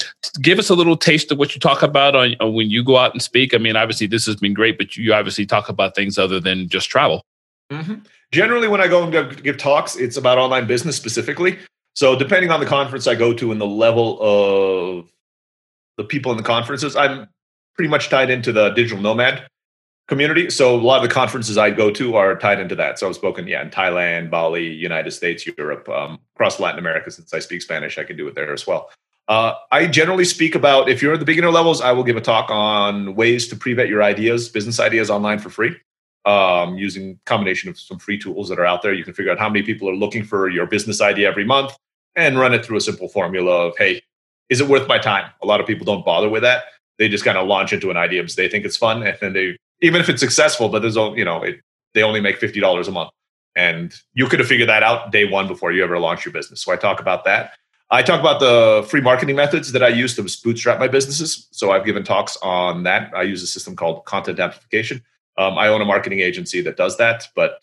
give 0.42 0.58
us 0.58 0.70
a 0.72 0.76
little 0.76 0.98
taste 0.98 1.32
of 1.32 1.38
what 1.38 1.54
you 1.54 1.60
talk 1.60 1.84
about 1.84 2.16
on, 2.16 2.36
on 2.40 2.54
when 2.56 2.72
you 2.72 2.84
go 2.84 2.98
out 2.98 3.12
and 3.14 3.22
speak. 3.22 3.54
I 3.54 3.60
mean, 3.60 3.76
obviously 3.76 4.08
this 4.08 4.26
has 4.26 4.36
been 4.38 4.56
great, 4.56 4.80
but 4.80 4.98
you 4.98 5.14
obviously 5.14 5.46
talk 5.46 5.70
about 5.70 5.94
things 5.94 6.18
other 6.18 6.40
than 6.40 6.70
just 6.70 6.90
travel. 6.90 7.22
Mhm. 7.72 8.04
Generally, 8.32 8.68
when 8.70 8.82
I 8.82 8.88
go 8.88 9.04
and 9.04 9.12
give- 9.12 9.44
give 9.44 9.58
talks, 9.58 9.96
it's 9.96 10.18
about 10.18 10.40
online 10.40 10.66
business 10.66 10.96
specifically. 10.96 11.60
So, 11.96 12.16
depending 12.16 12.50
on 12.50 12.60
the 12.60 12.66
conference 12.66 13.06
I 13.06 13.14
go 13.14 13.32
to 13.34 13.52
and 13.52 13.62
the 13.62 13.68
level 13.68 14.18
of 14.22 15.06
the 16.00 16.06
people 16.06 16.32
in 16.32 16.38
the 16.38 16.44
conferences, 16.44 16.96
I'm 16.96 17.28
pretty 17.76 17.90
much 17.90 18.10
tied 18.10 18.30
into 18.30 18.52
the 18.52 18.70
digital 18.70 19.04
nomad 19.04 19.46
community. 20.08 20.50
So, 20.50 20.76
a 20.76 20.82
lot 20.82 21.04
of 21.04 21.10
the 21.10 21.14
conferences 21.14 21.58
I 21.58 21.70
go 21.70 21.92
to 21.92 22.16
are 22.16 22.36
tied 22.38 22.60
into 22.60 22.76
that. 22.76 22.98
So, 22.98 23.10
I've 23.10 23.16
spoken, 23.16 23.48
yeah, 23.48 23.62
in 23.62 23.70
Thailand, 23.70 24.32
Bali, 24.32 24.66
United 24.66 25.12
States, 25.12 25.46
Europe, 25.46 25.88
um, 25.90 26.20
across 26.36 26.60
Latin 26.60 26.80
America. 26.80 27.12
Since 27.12 27.34
I 27.34 27.40
speak 27.40 27.62
Spanish, 27.62 27.98
I 27.98 28.06
can 28.06 28.18
do 28.18 28.28
it 28.28 28.34
there 28.34 28.54
as 28.54 28.66
well. 28.66 28.90
Uh, 29.28 29.54
I 29.72 29.86
generally 29.86 30.26
speak 30.26 30.56
about 30.56 30.90
if 30.90 31.04
you're 31.04 31.14
at 31.14 31.20
the 31.20 31.26
beginner 31.26 31.52
levels, 31.52 31.82
I 31.82 31.92
will 31.92 32.06
give 32.06 32.18
a 32.18 32.22
talk 32.22 32.50
on 32.50 33.14
ways 33.14 33.48
to 33.50 33.56
pre-vet 33.56 33.88
your 33.88 34.02
ideas, 34.02 34.50
business 34.50 34.80
ideas 34.80 35.12
online 35.12 35.38
for 35.38 35.52
free 35.52 35.76
um, 36.26 36.78
using 36.78 37.20
combination 37.26 37.70
of 37.70 37.80
some 37.80 38.00
free 38.00 38.18
tools 38.18 38.50
that 38.50 38.58
are 38.58 38.66
out 38.66 38.82
there. 38.82 38.94
You 38.94 39.04
can 39.04 39.14
figure 39.14 39.32
out 39.32 39.38
how 39.38 39.50
many 39.50 39.64
people 39.64 39.90
are 39.90 39.96
looking 39.96 40.24
for 40.24 40.50
your 40.50 40.66
business 40.66 41.02
idea 41.02 41.28
every 41.28 41.46
month 41.46 41.78
and 42.16 42.40
run 42.40 42.54
it 42.54 42.66
through 42.66 42.78
a 42.78 42.82
simple 42.82 43.08
formula 43.08 43.68
of, 43.68 43.78
hey, 43.78 44.02
is 44.50 44.62
it 44.62 44.68
worth 44.68 44.88
my 44.88 44.98
time? 44.98 45.30
A 45.42 45.46
lot 45.46 45.60
of 45.60 45.68
people 45.68 45.86
don't 45.86 46.06
bother 46.06 46.30
with 46.30 46.44
that. 46.44 46.64
They 46.98 47.08
just 47.08 47.24
kind 47.24 47.38
of 47.38 47.48
launch 47.48 47.72
into 47.72 47.90
an 47.92 47.98
idea 47.98 48.22
because 48.22 48.36
they 48.36 48.50
think 48.50 48.66
it's 48.66 48.78
fun, 48.78 49.04
and 49.04 49.18
then 49.22 49.34
they, 49.34 49.58
even 49.82 50.02
if 50.02 50.10
it's 50.10 50.20
successful, 50.22 50.70
but 50.70 50.80
there's, 50.80 50.98
only- 50.98 51.20
you 51.20 51.26
know, 51.26 51.42
it, 51.44 51.60
they 51.94 52.04
only 52.04 52.20
make 52.22 52.38
fifty 52.38 52.60
dollars 52.60 52.88
a 52.88 52.92
month, 52.92 53.12
and 53.56 53.94
you 54.14 54.28
could 54.28 54.40
have 54.40 54.48
figured 54.48 54.70
that 54.70 54.84
out 54.84 55.12
day 55.12 55.26
one 55.26 55.48
before 55.48 55.72
you 55.72 55.84
ever 55.84 55.98
launch 56.00 56.26
your 56.26 56.34
business. 56.34 56.62
So 56.62 56.72
I 56.72 56.76
talk 56.76 57.00
about 57.00 57.24
that. 57.26 57.54
I 57.92 58.04
talk 58.04 58.20
about 58.20 58.40
the 58.40 58.86
free 58.88 59.02
marketing 59.02 59.36
methods 59.36 59.72
that 59.72 59.82
I 59.82 59.88
use 59.88 60.16
to 60.16 60.22
bootstrap 60.44 60.78
my 60.80 60.88
businesses. 60.88 61.48
So 61.52 61.72
I've 61.72 61.86
given 61.86 62.04
talks 62.04 62.38
on 62.44 62.84
that. 62.84 63.12
I 63.16 63.24
use 63.24 63.42
a 63.42 63.48
system 63.48 63.76
called 63.76 64.06
content 64.06 64.40
amplification. 64.40 65.02
Um, 65.40 65.58
I 65.58 65.70
own 65.70 65.82
a 65.82 65.86
marketing 65.86 66.20
agency 66.20 66.62
that 66.62 66.78
does 66.78 66.98
that, 66.98 67.28
but 67.36 67.62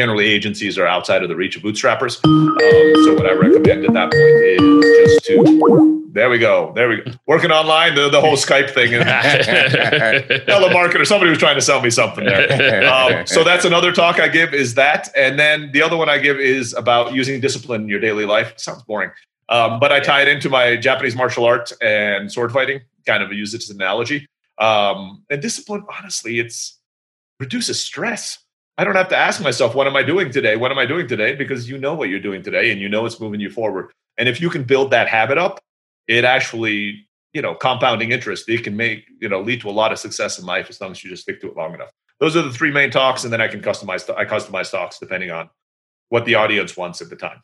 generally 0.00 0.24
agencies 0.24 0.78
are 0.78 0.86
outside 0.86 1.22
of 1.22 1.28
the 1.28 1.36
reach 1.36 1.56
of 1.56 1.62
bootstrappers. 1.62 2.24
Um, 2.24 3.04
so 3.04 3.14
what 3.14 3.26
I 3.26 3.32
recommend 3.32 3.84
at 3.84 3.92
that 3.92 4.10
point 4.10 4.16
is 4.16 4.60
just 4.96 5.26
to 5.26 6.00
there 6.12 6.30
we 6.30 6.38
go, 6.38 6.72
there 6.74 6.88
we 6.88 7.02
go, 7.02 7.12
working 7.26 7.50
online 7.50 7.94
the, 7.94 8.08
the 8.08 8.18
whole 8.18 8.36
Skype 8.36 8.70
thing 8.70 8.94
and 8.94 9.04
telemarketer. 10.48 11.06
Somebody 11.06 11.28
was 11.28 11.38
trying 11.38 11.56
to 11.56 11.60
sell 11.60 11.82
me 11.82 11.90
something 11.90 12.24
there. 12.24 12.90
Um, 12.90 13.26
so 13.26 13.44
that's 13.44 13.66
another 13.66 13.92
talk 13.92 14.18
I 14.18 14.28
give 14.28 14.54
is 14.54 14.74
that, 14.76 15.10
and 15.14 15.38
then 15.38 15.70
the 15.72 15.82
other 15.82 15.98
one 15.98 16.08
I 16.08 16.16
give 16.16 16.40
is 16.40 16.72
about 16.72 17.12
using 17.12 17.38
discipline 17.38 17.82
in 17.82 17.88
your 17.90 18.00
daily 18.00 18.24
life. 18.24 18.54
sounds 18.56 18.82
boring, 18.84 19.10
um, 19.50 19.78
but 19.80 19.92
I 19.92 20.00
tie 20.00 20.22
it 20.22 20.28
into 20.28 20.48
my 20.48 20.76
Japanese 20.76 21.14
martial 21.14 21.44
art 21.44 21.74
and 21.82 22.32
sword 22.32 22.52
fighting. 22.52 22.80
Kind 23.04 23.22
of 23.22 23.30
use 23.34 23.52
it 23.52 23.62
as 23.64 23.68
an 23.68 23.76
analogy. 23.76 24.26
Um, 24.56 25.24
and 25.28 25.42
discipline, 25.42 25.84
honestly, 25.94 26.38
it's 26.38 26.78
reduces 27.38 27.78
stress. 27.78 28.38
I 28.80 28.84
don't 28.84 28.94
have 28.94 29.10
to 29.10 29.16
ask 29.16 29.42
myself, 29.42 29.74
what 29.74 29.86
am 29.86 29.94
I 29.94 30.02
doing 30.02 30.30
today? 30.30 30.56
What 30.56 30.70
am 30.70 30.78
I 30.78 30.86
doing 30.86 31.06
today? 31.06 31.34
Because 31.34 31.68
you 31.68 31.76
know 31.76 31.92
what 31.92 32.08
you're 32.08 32.18
doing 32.18 32.42
today 32.42 32.70
and 32.70 32.80
you 32.80 32.88
know 32.88 33.04
it's 33.04 33.20
moving 33.20 33.38
you 33.38 33.50
forward. 33.50 33.90
And 34.16 34.26
if 34.26 34.40
you 34.40 34.48
can 34.48 34.64
build 34.64 34.90
that 34.92 35.06
habit 35.06 35.36
up, 35.36 35.60
it 36.08 36.24
actually, 36.24 37.06
you 37.34 37.42
know, 37.42 37.54
compounding 37.54 38.10
interest, 38.10 38.48
it 38.48 38.64
can 38.64 38.78
make, 38.78 39.04
you 39.20 39.28
know, 39.28 39.42
lead 39.42 39.60
to 39.60 39.68
a 39.68 39.70
lot 39.70 39.92
of 39.92 39.98
success 39.98 40.38
in 40.38 40.46
life 40.46 40.70
as 40.70 40.80
long 40.80 40.92
as 40.92 41.04
you 41.04 41.10
just 41.10 41.24
stick 41.24 41.42
to 41.42 41.48
it 41.48 41.56
long 41.58 41.74
enough. 41.74 41.90
Those 42.20 42.36
are 42.36 42.42
the 42.42 42.50
three 42.50 42.70
main 42.70 42.90
talks. 42.90 43.22
And 43.22 43.30
then 43.30 43.42
I 43.42 43.48
can 43.48 43.60
customize, 43.60 44.08
I 44.16 44.24
customize 44.24 44.70
talks 44.70 44.98
depending 44.98 45.30
on 45.30 45.50
what 46.08 46.24
the 46.24 46.36
audience 46.36 46.74
wants 46.74 47.02
at 47.02 47.10
the 47.10 47.16
time. 47.16 47.42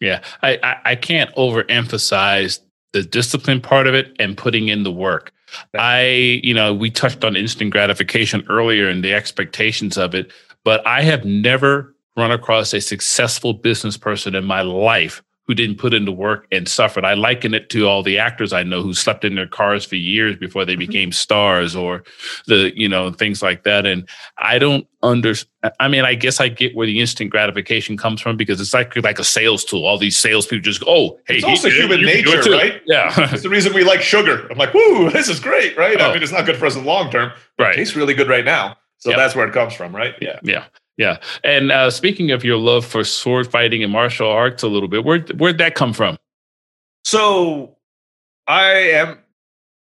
Yeah, 0.00 0.22
I, 0.44 0.56
I, 0.62 0.76
I 0.84 0.94
can't 0.94 1.34
overemphasize 1.34 2.60
the 2.92 3.02
discipline 3.02 3.60
part 3.60 3.88
of 3.88 3.94
it 3.94 4.14
and 4.20 4.36
putting 4.36 4.68
in 4.68 4.84
the 4.84 4.92
work. 4.92 5.32
I, 5.78 6.40
you 6.42 6.54
know, 6.54 6.72
we 6.74 6.90
touched 6.90 7.24
on 7.24 7.36
instant 7.36 7.70
gratification 7.70 8.44
earlier 8.48 8.88
and 8.88 9.04
the 9.04 9.14
expectations 9.14 9.96
of 9.96 10.14
it, 10.14 10.32
but 10.66 10.84
I 10.84 11.02
have 11.02 11.24
never 11.24 11.94
run 12.16 12.32
across 12.32 12.74
a 12.74 12.80
successful 12.80 13.52
business 13.52 13.96
person 13.96 14.34
in 14.34 14.44
my 14.44 14.62
life 14.62 15.22
who 15.46 15.54
didn't 15.54 15.78
put 15.78 15.94
in 15.94 16.06
the 16.06 16.10
work 16.10 16.48
and 16.50 16.68
suffered. 16.68 17.04
I 17.04 17.14
liken 17.14 17.54
it 17.54 17.70
to 17.70 17.86
all 17.86 18.02
the 18.02 18.18
actors 18.18 18.52
I 18.52 18.64
know 18.64 18.82
who 18.82 18.92
slept 18.92 19.24
in 19.24 19.36
their 19.36 19.46
cars 19.46 19.84
for 19.84 19.94
years 19.94 20.34
before 20.34 20.64
they 20.64 20.72
mm-hmm. 20.72 20.80
became 20.80 21.12
stars 21.12 21.76
or 21.76 22.02
the, 22.48 22.72
you 22.74 22.88
know, 22.88 23.12
things 23.12 23.44
like 23.44 23.62
that. 23.62 23.86
And 23.86 24.08
I 24.38 24.58
don't 24.58 24.88
under 25.04 25.34
I 25.78 25.86
mean, 25.86 26.04
I 26.04 26.16
guess 26.16 26.40
I 26.40 26.48
get 26.48 26.74
where 26.74 26.88
the 26.88 26.98
instant 26.98 27.30
gratification 27.30 27.96
comes 27.96 28.20
from 28.20 28.36
because 28.36 28.60
it's 28.60 28.74
like 28.74 28.96
like 28.96 29.20
a 29.20 29.24
sales 29.24 29.64
tool. 29.64 29.86
All 29.86 29.98
these 29.98 30.18
salespeople 30.18 30.64
just 30.64 30.80
go, 30.80 30.86
oh, 30.88 31.20
hey, 31.28 31.36
It's 31.36 31.44
also 31.44 31.68
you- 31.68 31.82
human 31.82 32.00
it 32.00 32.06
nature, 32.06 32.42
too." 32.42 32.50
right? 32.50 32.82
Yeah. 32.86 33.14
It's 33.32 33.44
the 33.44 33.50
reason 33.50 33.72
we 33.72 33.84
like 33.84 34.02
sugar. 34.02 34.48
I'm 34.50 34.58
like, 34.58 34.74
woo, 34.74 35.10
this 35.10 35.28
is 35.28 35.38
great, 35.38 35.76
right? 35.76 36.00
Oh. 36.00 36.10
I 36.10 36.12
mean, 36.12 36.24
it's 36.24 36.32
not 36.32 36.44
good 36.44 36.56
for 36.56 36.66
us 36.66 36.74
in 36.74 36.82
the 36.82 36.88
long 36.88 37.08
term. 37.08 37.30
It 37.56 37.62
right. 37.62 37.76
tastes 37.76 37.94
really 37.94 38.14
good 38.14 38.28
right 38.28 38.44
now. 38.44 38.76
So 38.98 39.10
Yep. 39.10 39.18
that's 39.18 39.36
where 39.36 39.46
it 39.46 39.52
comes 39.52 39.74
from, 39.74 39.94
right? 39.94 40.14
Yeah. 40.20 40.38
Yeah. 40.42 40.64
Yeah. 40.96 41.18
And 41.44 41.70
uh, 41.70 41.90
speaking 41.90 42.30
of 42.30 42.44
your 42.44 42.56
love 42.56 42.84
for 42.84 43.04
sword 43.04 43.50
fighting 43.50 43.82
and 43.82 43.92
martial 43.92 44.28
arts 44.30 44.62
a 44.62 44.68
little 44.68 44.88
bit, 44.88 45.04
where 45.04 45.20
where'd 45.36 45.58
that 45.58 45.74
come 45.74 45.92
from? 45.92 46.16
So 47.04 47.76
I 48.46 48.64
am. 48.64 49.18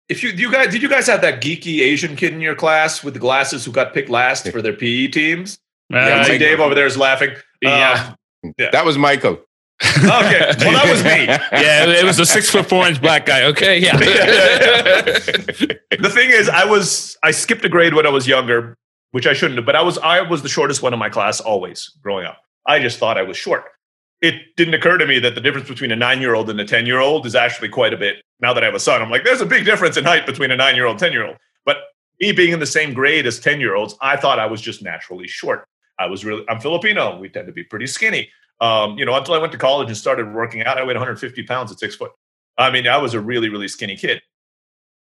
If 0.08 0.22
you 0.22 0.30
you 0.30 0.50
guys 0.52 0.72
did 0.72 0.82
you 0.82 0.88
guys 0.88 1.06
have 1.06 1.20
that 1.22 1.40
geeky 1.40 1.80
Asian 1.80 2.16
kid 2.16 2.32
in 2.32 2.40
your 2.40 2.54
class 2.54 3.02
with 3.04 3.14
the 3.14 3.20
glasses 3.20 3.64
who 3.64 3.72
got 3.72 3.92
picked 3.94 4.08
last 4.08 4.48
for 4.50 4.62
their 4.62 4.72
PE 4.72 5.08
teams? 5.08 5.58
Yeah, 5.90 6.20
I 6.20 6.24
see 6.24 6.38
Dave 6.38 6.60
over 6.60 6.74
there 6.74 6.86
is 6.86 6.96
laughing. 6.96 7.30
Yeah. 7.62 8.14
Um, 8.44 8.54
That 8.58 8.84
was 8.84 8.98
Michael. 8.98 9.40
okay. 9.82 10.02
Well, 10.04 10.72
that 10.72 10.88
was 10.90 11.04
me. 11.04 11.26
yeah, 11.26 11.84
it 11.86 12.04
was 12.04 12.18
a 12.18 12.26
six 12.26 12.50
foot 12.50 12.66
four 12.68 12.86
inch 12.86 13.00
black 13.00 13.26
guy. 13.26 13.44
Okay, 13.44 13.78
yeah. 13.78 13.96
the 13.96 15.80
thing 16.12 16.30
is, 16.30 16.48
I 16.48 16.64
was 16.64 17.16
I 17.22 17.30
skipped 17.30 17.64
a 17.64 17.68
grade 17.68 17.94
when 17.94 18.06
I 18.06 18.10
was 18.10 18.26
younger, 18.26 18.76
which 19.12 19.26
I 19.26 19.32
shouldn't 19.32 19.58
have. 19.58 19.66
But 19.66 19.76
I 19.76 19.82
was 19.82 19.98
I 19.98 20.22
was 20.22 20.42
the 20.42 20.48
shortest 20.48 20.82
one 20.82 20.92
in 20.92 20.98
my 20.98 21.08
class 21.08 21.40
always 21.40 21.90
growing 22.02 22.26
up. 22.26 22.38
I 22.66 22.80
just 22.80 22.98
thought 22.98 23.18
I 23.18 23.22
was 23.22 23.36
short. 23.36 23.64
It 24.22 24.34
didn't 24.56 24.74
occur 24.74 24.98
to 24.98 25.06
me 25.06 25.18
that 25.20 25.34
the 25.34 25.40
difference 25.40 25.68
between 25.68 25.92
a 25.92 25.96
nine 25.96 26.20
year 26.20 26.34
old 26.34 26.50
and 26.50 26.60
a 26.60 26.64
ten 26.64 26.86
year 26.86 27.00
old 27.00 27.26
is 27.26 27.34
actually 27.34 27.68
quite 27.68 27.92
a 27.92 27.96
bit. 27.96 28.16
Now 28.40 28.52
that 28.52 28.62
I 28.62 28.66
have 28.66 28.74
a 28.74 28.80
son, 28.80 29.00
I'm 29.02 29.10
like, 29.10 29.24
there's 29.24 29.40
a 29.40 29.46
big 29.46 29.64
difference 29.64 29.96
in 29.96 30.04
height 30.04 30.26
between 30.26 30.50
a 30.50 30.56
nine 30.56 30.74
year 30.74 30.86
old, 30.86 30.98
ten 30.98 31.12
year 31.12 31.26
old. 31.26 31.36
But 31.64 31.78
me 32.20 32.32
being 32.32 32.52
in 32.52 32.60
the 32.60 32.66
same 32.66 32.94
grade 32.94 33.26
as 33.26 33.40
ten 33.40 33.60
year 33.60 33.74
olds, 33.74 33.96
I 34.00 34.16
thought 34.16 34.38
I 34.38 34.46
was 34.46 34.60
just 34.60 34.82
naturally 34.82 35.28
short. 35.28 35.66
I 35.98 36.06
was 36.06 36.24
really 36.24 36.44
I'm 36.48 36.60
Filipino. 36.60 37.18
We 37.18 37.28
tend 37.28 37.46
to 37.46 37.52
be 37.52 37.64
pretty 37.64 37.86
skinny. 37.86 38.30
Um, 38.60 38.98
you 38.98 39.04
know, 39.04 39.14
until 39.14 39.34
I 39.34 39.38
went 39.38 39.52
to 39.52 39.58
college 39.58 39.88
and 39.88 39.96
started 39.96 40.32
working 40.32 40.62
out, 40.62 40.78
I 40.78 40.82
weighed 40.82 40.96
150 40.96 41.42
pounds 41.42 41.70
at 41.70 41.78
six 41.78 41.94
foot. 41.94 42.10
I 42.58 42.70
mean, 42.70 42.88
I 42.88 42.96
was 42.96 43.12
a 43.12 43.20
really, 43.20 43.50
really 43.50 43.68
skinny 43.68 43.96
kid. 43.96 44.22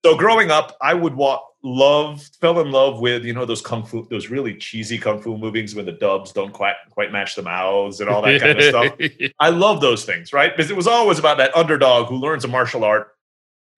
So 0.05 0.15
growing 0.15 0.51
up, 0.51 0.77
I 0.81 0.93
would 0.93 1.15
wa- 1.15 1.41
love, 1.63 2.21
fell 2.39 2.59
in 2.59 2.71
love 2.71 2.99
with 2.99 3.25
you 3.25 3.33
know 3.33 3.45
those 3.45 3.61
kung 3.61 3.85
fu, 3.85 4.07
those 4.09 4.29
really 4.29 4.55
cheesy 4.55 4.97
kung 4.97 5.21
fu 5.21 5.37
movies 5.37 5.75
when 5.75 5.85
the 5.85 5.91
dubs 5.91 6.31
don't 6.31 6.53
quite 6.53 6.75
quite 6.91 7.11
match 7.11 7.35
the 7.35 7.41
mouths 7.41 7.99
and 7.99 8.09
all 8.09 8.21
that 8.21 8.39
kind 8.39 8.57
of 8.57 8.63
stuff. 8.63 9.31
I 9.39 9.49
love 9.49 9.81
those 9.81 10.05
things, 10.05 10.33
right? 10.33 10.55
Because 10.55 10.71
it 10.71 10.77
was 10.77 10.87
always 10.87 11.19
about 11.19 11.37
that 11.37 11.55
underdog 11.55 12.07
who 12.07 12.15
learns 12.15 12.45
a 12.45 12.47
martial 12.47 12.83
art 12.83 13.15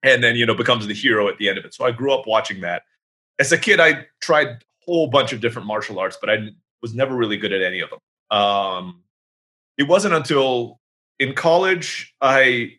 and 0.03 0.23
then 0.23 0.35
you 0.35 0.45
know 0.45 0.53
becomes 0.53 0.87
the 0.87 0.93
hero 0.93 1.27
at 1.27 1.37
the 1.37 1.49
end 1.49 1.57
of 1.57 1.65
it. 1.65 1.73
So 1.73 1.85
I 1.85 1.91
grew 1.91 2.13
up 2.13 2.27
watching 2.27 2.61
that. 2.61 2.83
As 3.39 3.51
a 3.51 3.57
kid, 3.57 3.79
I 3.79 4.05
tried 4.21 4.47
a 4.47 4.59
whole 4.85 5.07
bunch 5.07 5.33
of 5.33 5.39
different 5.39 5.67
martial 5.67 5.99
arts, 5.99 6.17
but 6.19 6.29
I 6.29 6.49
was 6.81 6.93
never 6.93 7.15
really 7.15 7.37
good 7.37 7.53
at 7.53 7.61
any 7.61 7.79
of 7.79 7.89
them. 7.89 8.37
Um, 8.37 9.03
it 9.77 9.83
wasn't 9.83 10.13
until 10.13 10.79
in 11.19 11.33
college 11.33 12.13
I 12.21 12.78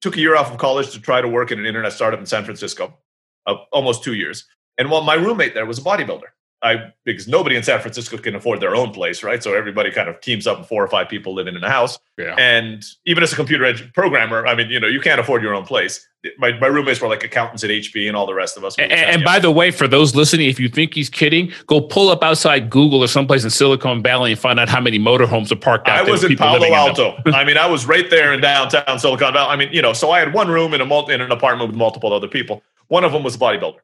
took 0.00 0.16
a 0.16 0.20
year 0.20 0.36
off 0.36 0.50
of 0.50 0.58
college 0.58 0.90
to 0.92 1.00
try 1.00 1.20
to 1.20 1.28
work 1.28 1.50
in 1.52 1.58
an 1.58 1.66
internet 1.66 1.92
startup 1.92 2.20
in 2.20 2.26
San 2.26 2.44
Francisco, 2.44 2.98
uh, 3.46 3.54
almost 3.72 4.02
two 4.02 4.14
years. 4.14 4.46
And 4.78 4.90
while 4.90 5.02
my 5.02 5.14
roommate 5.14 5.54
there 5.54 5.66
was 5.66 5.78
a 5.78 5.82
bodybuilder, 5.82 6.30
I 6.62 6.92
because 7.04 7.26
nobody 7.26 7.56
in 7.56 7.62
San 7.62 7.80
Francisco 7.80 8.18
can 8.18 8.34
afford 8.34 8.60
their 8.60 8.76
own 8.76 8.92
place, 8.92 9.22
right? 9.22 9.42
So 9.42 9.54
everybody 9.54 9.90
kind 9.90 10.08
of 10.08 10.20
teams 10.20 10.46
up, 10.46 10.58
and 10.58 10.66
four 10.66 10.84
or 10.84 10.88
five 10.88 11.08
people 11.08 11.34
living 11.34 11.56
in 11.56 11.64
a 11.64 11.70
house. 11.70 11.98
Yeah. 12.18 12.34
And 12.38 12.84
even 13.06 13.22
as 13.22 13.32
a 13.32 13.36
computer 13.36 13.72
programmer, 13.94 14.46
I 14.46 14.54
mean, 14.54 14.68
you 14.68 14.78
know, 14.78 14.86
you 14.86 15.00
can't 15.00 15.18
afford 15.18 15.42
your 15.42 15.54
own 15.54 15.64
place. 15.64 16.06
My, 16.36 16.52
my 16.58 16.66
roommates 16.66 17.00
were 17.00 17.08
like 17.08 17.24
accountants 17.24 17.64
at 17.64 17.70
HP, 17.70 18.06
and 18.06 18.14
all 18.14 18.26
the 18.26 18.34
rest 18.34 18.58
of 18.58 18.64
us. 18.64 18.78
And, 18.78 18.92
and 18.92 19.24
by 19.24 19.38
the 19.38 19.50
way, 19.50 19.70
for 19.70 19.88
those 19.88 20.14
listening, 20.14 20.50
if 20.50 20.60
you 20.60 20.68
think 20.68 20.92
he's 20.92 21.08
kidding, 21.08 21.50
go 21.66 21.80
pull 21.80 22.10
up 22.10 22.22
outside 22.22 22.68
Google 22.68 23.02
or 23.02 23.06
someplace 23.06 23.42
in 23.42 23.48
Silicon 23.48 24.02
Valley 24.02 24.32
and 24.32 24.38
find 24.38 24.60
out 24.60 24.68
how 24.68 24.82
many 24.82 24.98
motorhomes 24.98 25.50
are 25.50 25.56
parked 25.56 25.88
out 25.88 26.00
I 26.00 26.02
there. 26.04 26.12
was 26.12 26.24
in 26.24 26.36
Palo 26.36 26.58
living 26.58 26.74
in. 26.74 26.78
Alto. 26.78 27.16
I 27.26 27.42
mean, 27.44 27.56
I 27.56 27.66
was 27.66 27.86
right 27.86 28.10
there 28.10 28.34
in 28.34 28.42
downtown 28.42 28.98
Silicon 28.98 29.32
Valley. 29.32 29.48
I 29.48 29.56
mean, 29.56 29.72
you 29.72 29.80
know, 29.80 29.94
so 29.94 30.10
I 30.10 30.18
had 30.18 30.34
one 30.34 30.48
room 30.48 30.74
in 30.74 30.82
a 30.82 30.86
multi, 30.86 31.14
in 31.14 31.22
an 31.22 31.32
apartment 31.32 31.70
with 31.70 31.78
multiple 31.78 32.12
other 32.12 32.28
people. 32.28 32.62
One 32.88 33.02
of 33.02 33.12
them 33.12 33.22
was 33.22 33.36
a 33.36 33.38
bodybuilder. 33.38 33.78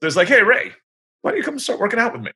There's 0.00 0.16
like, 0.16 0.28
hey 0.28 0.42
Ray, 0.42 0.72
why 1.24 1.30
don't 1.30 1.38
you 1.38 1.42
come 1.42 1.58
start 1.58 1.80
working 1.80 1.98
out 1.98 2.12
with 2.12 2.20
me? 2.20 2.32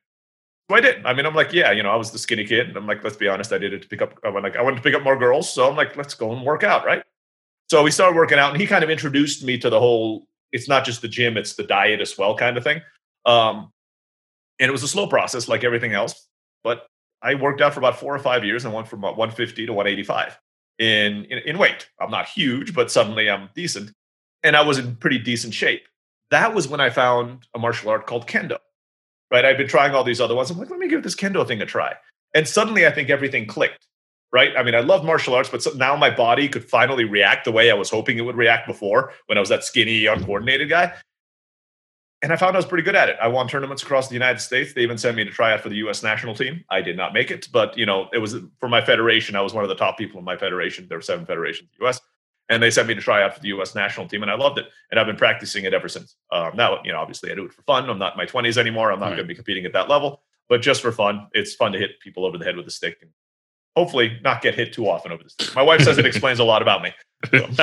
So 0.67 0.75
I 0.75 0.81
did. 0.81 1.05
I 1.05 1.13
mean, 1.13 1.27
I'm 1.27 1.35
like, 1.35 1.53
yeah, 1.53 1.71
you 1.71 1.83
know, 1.83 1.91
I 1.91 1.95
was 1.95 2.09
the 2.09 2.17
skinny 2.17 2.43
kid. 2.43 2.69
And 2.69 2.75
I'm 2.75 2.87
like, 2.87 3.03
let's 3.03 3.17
be 3.17 3.27
honest, 3.27 3.53
I 3.53 3.59
did 3.59 3.71
it 3.71 3.83
to 3.83 3.87
pick 3.87 4.01
up. 4.01 4.17
I 4.23 4.29
went 4.29 4.43
like, 4.43 4.55
I 4.55 4.63
wanted 4.63 4.77
to 4.77 4.81
pick 4.81 4.95
up 4.95 5.03
more 5.03 5.15
girls, 5.15 5.53
so 5.53 5.69
I'm 5.69 5.75
like, 5.75 5.95
let's 5.95 6.15
go 6.15 6.31
and 6.31 6.43
work 6.43 6.63
out, 6.63 6.87
right? 6.87 7.03
So 7.69 7.83
we 7.83 7.91
started 7.91 8.15
working 8.15 8.39
out, 8.39 8.51
and 8.51 8.59
he 8.59 8.65
kind 8.65 8.83
of 8.83 8.89
introduced 8.89 9.43
me 9.43 9.59
to 9.59 9.69
the 9.69 9.79
whole. 9.79 10.27
It's 10.51 10.67
not 10.67 10.85
just 10.85 11.03
the 11.03 11.07
gym; 11.07 11.37
it's 11.37 11.53
the 11.53 11.65
diet 11.65 12.01
as 12.01 12.17
well, 12.17 12.35
kind 12.35 12.57
of 12.57 12.63
thing. 12.63 12.81
Um, 13.27 13.71
and 14.59 14.67
it 14.67 14.71
was 14.71 14.81
a 14.81 14.87
slow 14.87 15.05
process, 15.05 15.47
like 15.47 15.63
everything 15.63 15.93
else. 15.93 16.27
But 16.63 16.87
I 17.21 17.35
worked 17.35 17.61
out 17.61 17.75
for 17.75 17.79
about 17.79 17.99
four 17.99 18.15
or 18.15 18.19
five 18.19 18.43
years 18.43 18.65
and 18.65 18.73
went 18.73 18.87
from 18.87 18.99
about 18.99 19.17
150 19.17 19.67
to 19.67 19.71
185 19.71 20.39
in, 20.79 21.25
in, 21.25 21.37
in 21.45 21.57
weight. 21.59 21.87
I'm 22.01 22.09
not 22.09 22.27
huge, 22.27 22.73
but 22.73 22.89
suddenly 22.89 23.29
I'm 23.29 23.49
decent. 23.53 23.91
And 24.41 24.55
I 24.55 24.63
was 24.63 24.79
in 24.79 24.95
pretty 24.95 25.19
decent 25.19 25.53
shape. 25.53 25.83
That 26.31 26.55
was 26.55 26.67
when 26.67 26.81
I 26.81 26.89
found 26.89 27.45
a 27.53 27.59
martial 27.59 27.91
art 27.91 28.07
called 28.07 28.25
Kendo. 28.27 28.57
Right. 29.31 29.45
I've 29.45 29.57
been 29.57 29.67
trying 29.67 29.93
all 29.93 30.03
these 30.03 30.21
other 30.21 30.35
ones. 30.35 30.49
I'm 30.49 30.57
like, 30.57 30.69
let 30.69 30.79
me 30.79 30.87
give 30.87 31.03
this 31.03 31.15
Kendo 31.15 31.47
thing 31.47 31.61
a 31.61 31.65
try. 31.65 31.93
And 32.33 32.47
suddenly 32.47 32.85
I 32.85 32.91
think 32.91 33.09
everything 33.09 33.45
clicked. 33.45 33.85
Right. 34.31 34.51
I 34.57 34.63
mean, 34.63 34.75
I 34.75 34.81
love 34.81 35.03
martial 35.03 35.33
arts, 35.33 35.49
but 35.49 35.65
now 35.75 35.95
my 35.95 36.09
body 36.09 36.47
could 36.47 36.63
finally 36.63 37.03
react 37.03 37.45
the 37.45 37.51
way 37.51 37.71
I 37.71 37.73
was 37.73 37.89
hoping 37.89 38.17
it 38.17 38.21
would 38.21 38.35
react 38.35 38.67
before 38.67 39.11
when 39.25 39.37
I 39.37 39.41
was 39.41 39.49
that 39.49 39.63
skinny, 39.63 40.05
uncoordinated 40.05 40.69
guy 40.69 40.93
and 42.21 42.33
I 42.33 42.35
found 42.35 42.55
I 42.55 42.59
was 42.59 42.65
pretty 42.65 42.83
good 42.83 42.95
at 42.95 43.09
it. 43.09 43.17
I 43.21 43.27
won 43.27 43.47
tournaments 43.47 43.81
across 43.81 44.09
the 44.09 44.13
United 44.13 44.39
States. 44.39 44.73
They 44.73 44.81
even 44.81 44.97
sent 44.97 45.15
me 45.15 45.23
to 45.23 45.31
try 45.31 45.53
out 45.53 45.61
for 45.61 45.69
the 45.69 45.77
U.S. 45.77 46.03
national 46.03 46.35
team. 46.35 46.63
I 46.69 46.81
did 46.81 46.97
not 46.97 47.13
make 47.13 47.31
it, 47.31 47.47
but 47.51 47.77
you 47.77 47.85
know, 47.85 48.09
it 48.11 48.17
was 48.17 48.35
for 48.59 48.67
my 48.67 48.81
federation. 48.81 49.35
I 49.35 49.41
was 49.41 49.53
one 49.53 49.63
of 49.63 49.69
the 49.69 49.75
top 49.75 49.97
people 49.97 50.19
in 50.19 50.25
my 50.25 50.35
federation. 50.35 50.85
There 50.89 50.97
were 50.97 51.01
seven 51.01 51.25
federations 51.25 51.69
in 51.69 51.77
the 51.79 51.85
U.S. 51.85 52.01
And 52.49 52.63
they 52.63 52.71
sent 52.71 52.87
me 52.87 52.95
to 52.95 53.01
try 53.01 53.21
out 53.23 53.35
for 53.35 53.39
the 53.39 53.49
U.S. 53.49 53.75
national 53.75 54.07
team, 54.07 54.23
and 54.23 54.31
I 54.31 54.35
loved 54.35 54.57
it. 54.57 54.65
And 54.89 54.99
I've 54.99 55.05
been 55.05 55.15
practicing 55.15 55.65
it 55.65 55.73
ever 55.73 55.87
since. 55.87 56.15
Um, 56.31 56.51
now, 56.55 56.79
you 56.83 56.91
know, 56.91 56.99
obviously, 56.99 57.31
I 57.31 57.35
do 57.35 57.45
it 57.45 57.53
for 57.53 57.61
fun. 57.61 57.87
I'm 57.89 57.99
not 57.99 58.13
in 58.13 58.17
my 58.17 58.25
20s 58.25 58.57
anymore. 58.57 58.91
I'm 58.91 58.99
not 58.99 59.07
right. 59.07 59.17
going 59.17 59.25
to 59.25 59.31
be 59.31 59.35
competing 59.35 59.65
at 59.65 59.73
that 59.73 59.87
level, 59.87 60.23
but 60.47 60.61
just 60.61 60.81
for 60.81 60.91
fun, 60.91 61.27
it's 61.33 61.53
fun 61.53 61.71
to 61.73 61.77
hit 61.77 61.99
people 61.99 62.25
over 62.25 62.37
the 62.37 62.45
head 62.45 62.57
with 62.57 62.65
a 62.67 62.71
stick 62.71 62.97
and 63.01 63.11
hopefully 63.75 64.19
not 64.23 64.41
get 64.41 64.55
hit 64.55 64.73
too 64.73 64.89
often 64.89 65.11
over 65.11 65.23
the 65.23 65.29
stick. 65.29 65.55
My 65.55 65.61
wife 65.61 65.81
says 65.81 65.97
it 65.97 66.05
explains 66.05 66.39
a 66.39 66.43
lot 66.43 66.61
about 66.61 66.81
me. 66.81 66.91
So. 67.31 67.37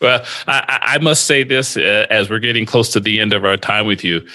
well, 0.00 0.24
I, 0.46 0.78
I, 0.82 0.98
must 1.00 1.24
say 1.26 1.44
this 1.44 1.76
uh, 1.76 2.06
as 2.10 2.28
we're 2.28 2.40
getting 2.40 2.66
close 2.66 2.92
to 2.92 3.00
the 3.00 3.20
end 3.20 3.32
of 3.32 3.44
our 3.44 3.56
time 3.56 3.86
with 3.86 4.02
you. 4.02 4.26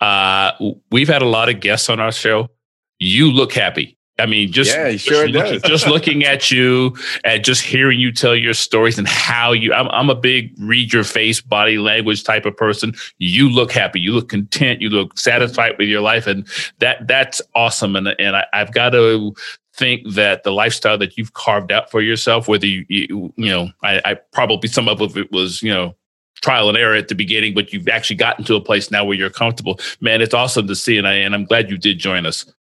Uh, 0.00 0.52
we've 0.90 1.08
had 1.08 1.22
a 1.22 1.26
lot 1.26 1.48
of 1.48 1.60
guests 1.60 1.88
on 1.88 2.00
our 2.00 2.12
show. 2.12 2.50
You 2.98 3.32
look 3.32 3.52
happy. 3.52 3.96
I 4.20 4.26
mean, 4.26 4.52
just 4.52 4.70
yeah, 4.70 4.96
sure 4.96 5.26
just, 5.26 5.32
looking, 5.32 5.60
just 5.68 5.86
looking 5.86 6.24
at 6.24 6.50
you 6.50 6.96
and 7.24 7.44
just 7.44 7.62
hearing 7.62 7.98
you 7.98 8.12
tell 8.12 8.36
your 8.36 8.54
stories 8.54 8.98
and 8.98 9.08
how 9.08 9.52
you. 9.52 9.72
I'm, 9.72 9.88
I'm 9.88 10.10
a 10.10 10.14
big 10.14 10.52
read 10.58 10.92
your 10.92 11.04
face, 11.04 11.40
body 11.40 11.78
language 11.78 12.22
type 12.22 12.46
of 12.46 12.56
person. 12.56 12.94
You 13.18 13.48
look 13.50 13.72
happy. 13.72 14.00
You 14.00 14.12
look 14.12 14.28
content. 14.28 14.80
You 14.80 14.90
look 14.90 15.18
satisfied 15.18 15.76
with 15.78 15.88
your 15.88 16.02
life, 16.02 16.26
and 16.26 16.46
that 16.78 17.08
that's 17.08 17.42
awesome. 17.54 17.96
And 17.96 18.08
and 18.18 18.36
I, 18.36 18.46
I've 18.52 18.72
got 18.72 18.90
to 18.90 19.34
think 19.74 20.06
that 20.10 20.42
the 20.42 20.52
lifestyle 20.52 20.98
that 20.98 21.16
you've 21.16 21.32
carved 21.32 21.72
out 21.72 21.90
for 21.90 22.02
yourself, 22.02 22.48
whether 22.48 22.66
you, 22.66 22.84
you, 22.88 23.32
you 23.36 23.50
know, 23.50 23.70
I, 23.82 24.00
I 24.04 24.14
probably 24.14 24.68
some 24.68 24.88
of 24.88 25.16
it 25.16 25.32
was, 25.32 25.62
you 25.62 25.72
know, 25.72 25.94
trial 26.42 26.68
and 26.68 26.76
error 26.76 26.94
at 26.94 27.08
the 27.08 27.14
beginning, 27.14 27.54
but 27.54 27.72
you've 27.72 27.88
actually 27.88 28.16
gotten 28.16 28.44
to 28.44 28.56
a 28.56 28.60
place 28.60 28.90
now 28.90 29.04
where 29.04 29.16
you're 29.16 29.30
comfortable. 29.30 29.78
Man, 30.00 30.20
it's 30.20 30.34
awesome 30.34 30.66
to 30.66 30.74
see, 30.74 30.98
and 30.98 31.06
I 31.06 31.14
and 31.14 31.34
I'm 31.34 31.44
glad 31.44 31.70
you 31.70 31.78
did 31.78 31.98
join 31.98 32.26
us. 32.26 32.52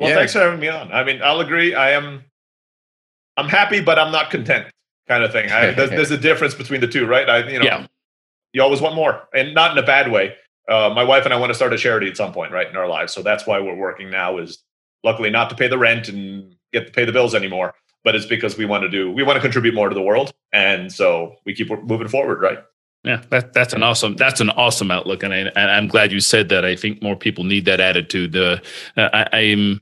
Well, 0.00 0.10
yeah. 0.10 0.16
thanks 0.16 0.32
for 0.32 0.40
having 0.40 0.60
me 0.60 0.68
on. 0.68 0.92
I 0.92 1.04
mean, 1.04 1.22
I'll 1.22 1.40
agree. 1.40 1.74
I 1.74 1.92
am, 1.92 2.24
I'm 3.36 3.48
happy, 3.48 3.80
but 3.80 3.98
I'm 3.98 4.12
not 4.12 4.30
content, 4.30 4.66
kind 5.08 5.24
of 5.24 5.32
thing. 5.32 5.50
I, 5.50 5.70
there's, 5.72 5.90
there's, 5.90 6.10
a 6.10 6.18
difference 6.18 6.54
between 6.54 6.80
the 6.80 6.86
two, 6.86 7.06
right? 7.06 7.28
I, 7.28 7.48
you 7.48 7.58
know, 7.58 7.64
yeah. 7.64 7.86
you 8.52 8.62
always 8.62 8.80
want 8.80 8.94
more, 8.94 9.28
and 9.34 9.54
not 9.54 9.72
in 9.72 9.82
a 9.82 9.86
bad 9.86 10.10
way. 10.10 10.34
Uh, 10.68 10.92
my 10.94 11.04
wife 11.04 11.24
and 11.24 11.32
I 11.32 11.38
want 11.38 11.50
to 11.50 11.54
start 11.54 11.72
a 11.72 11.78
charity 11.78 12.08
at 12.08 12.16
some 12.16 12.32
point, 12.32 12.52
right, 12.52 12.68
in 12.68 12.76
our 12.76 12.88
lives. 12.88 13.12
So 13.12 13.22
that's 13.22 13.46
why 13.46 13.60
we're 13.60 13.76
working 13.76 14.10
now. 14.10 14.38
Is 14.38 14.58
luckily 15.04 15.30
not 15.30 15.48
to 15.50 15.56
pay 15.56 15.68
the 15.68 15.78
rent 15.78 16.08
and 16.08 16.54
get 16.72 16.86
to 16.86 16.92
pay 16.92 17.04
the 17.04 17.12
bills 17.12 17.34
anymore, 17.34 17.74
but 18.04 18.14
it's 18.14 18.26
because 18.26 18.58
we 18.58 18.66
want 18.66 18.82
to 18.82 18.88
do 18.88 19.10
we 19.10 19.22
want 19.22 19.36
to 19.36 19.40
contribute 19.40 19.74
more 19.74 19.88
to 19.88 19.94
the 19.94 20.02
world, 20.02 20.32
and 20.52 20.92
so 20.92 21.36
we 21.46 21.54
keep 21.54 21.70
moving 21.84 22.08
forward, 22.08 22.40
right? 22.42 22.58
Yeah, 23.04 23.22
that, 23.30 23.52
that's 23.52 23.72
an 23.72 23.84
awesome 23.84 24.16
that's 24.16 24.40
an 24.40 24.50
awesome 24.50 24.90
outlook, 24.90 25.22
and, 25.22 25.32
I, 25.32 25.36
and 25.36 25.70
I'm 25.70 25.86
glad 25.86 26.10
you 26.10 26.18
said 26.18 26.48
that. 26.48 26.64
I 26.64 26.74
think 26.74 27.00
more 27.02 27.14
people 27.14 27.44
need 27.44 27.64
that 27.66 27.78
attitude. 27.78 28.36
Uh, 28.36 28.58
I, 28.96 29.28
I'm 29.32 29.80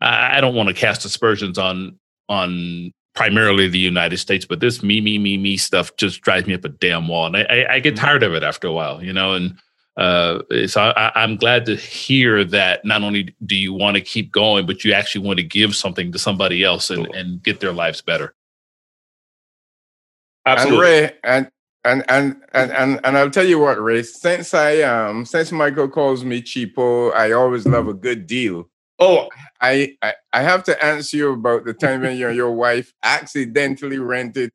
I 0.00 0.40
don't 0.40 0.54
want 0.54 0.68
to 0.68 0.74
cast 0.74 1.04
aspersions 1.04 1.58
on 1.58 1.98
on 2.28 2.92
primarily 3.14 3.68
the 3.68 3.78
United 3.78 4.18
States, 4.18 4.44
but 4.44 4.60
this 4.60 4.82
me 4.82 5.00
me 5.00 5.18
me 5.18 5.36
me 5.36 5.56
stuff 5.56 5.96
just 5.96 6.20
drives 6.20 6.46
me 6.46 6.54
up 6.54 6.64
a 6.64 6.68
damn 6.68 7.08
wall, 7.08 7.26
and 7.26 7.36
I, 7.36 7.42
I, 7.42 7.74
I 7.74 7.80
get 7.80 7.94
mm-hmm. 7.94 8.04
tired 8.04 8.22
of 8.22 8.34
it 8.34 8.42
after 8.42 8.68
a 8.68 8.72
while, 8.72 9.02
you 9.02 9.12
know. 9.12 9.32
And 9.32 9.58
uh, 9.96 10.42
so 10.66 10.80
I, 10.82 11.24
am 11.24 11.36
glad 11.36 11.64
to 11.66 11.76
hear 11.76 12.44
that 12.44 12.84
not 12.84 13.02
only 13.02 13.34
do 13.44 13.56
you 13.56 13.72
want 13.72 13.96
to 13.96 14.02
keep 14.02 14.30
going, 14.30 14.66
but 14.66 14.84
you 14.84 14.92
actually 14.92 15.26
want 15.26 15.38
to 15.38 15.42
give 15.42 15.74
something 15.74 16.12
to 16.12 16.18
somebody 16.18 16.62
else 16.62 16.90
and, 16.90 17.06
and 17.14 17.42
get 17.42 17.60
their 17.60 17.72
lives 17.72 18.02
better. 18.02 18.34
Absolutely. 20.44 20.76
And 20.76 20.82
Ray, 20.82 21.12
and 21.24 21.50
and 21.84 22.04
and 22.08 22.36
and 22.52 22.72
and, 22.72 23.00
and 23.02 23.18
I'll 23.18 23.30
tell 23.30 23.46
you 23.46 23.58
what, 23.58 23.82
Ray. 23.82 24.02
Since 24.02 24.52
I 24.52 24.82
um 24.82 25.24
since 25.24 25.50
Michael 25.50 25.88
calls 25.88 26.24
me 26.24 26.42
cheapo, 26.42 27.14
I 27.14 27.32
always 27.32 27.66
love 27.66 27.88
a 27.88 27.94
good 27.94 28.26
deal. 28.26 28.68
Oh, 28.98 29.28
I, 29.60 29.96
I, 30.02 30.14
I 30.32 30.42
have 30.42 30.64
to 30.64 30.84
answer 30.84 31.16
you 31.16 31.32
about 31.32 31.64
the 31.64 31.74
time 31.74 32.02
when 32.02 32.16
your 32.16 32.30
your 32.30 32.52
wife 32.52 32.92
accidentally 33.02 33.98
rented 33.98 34.50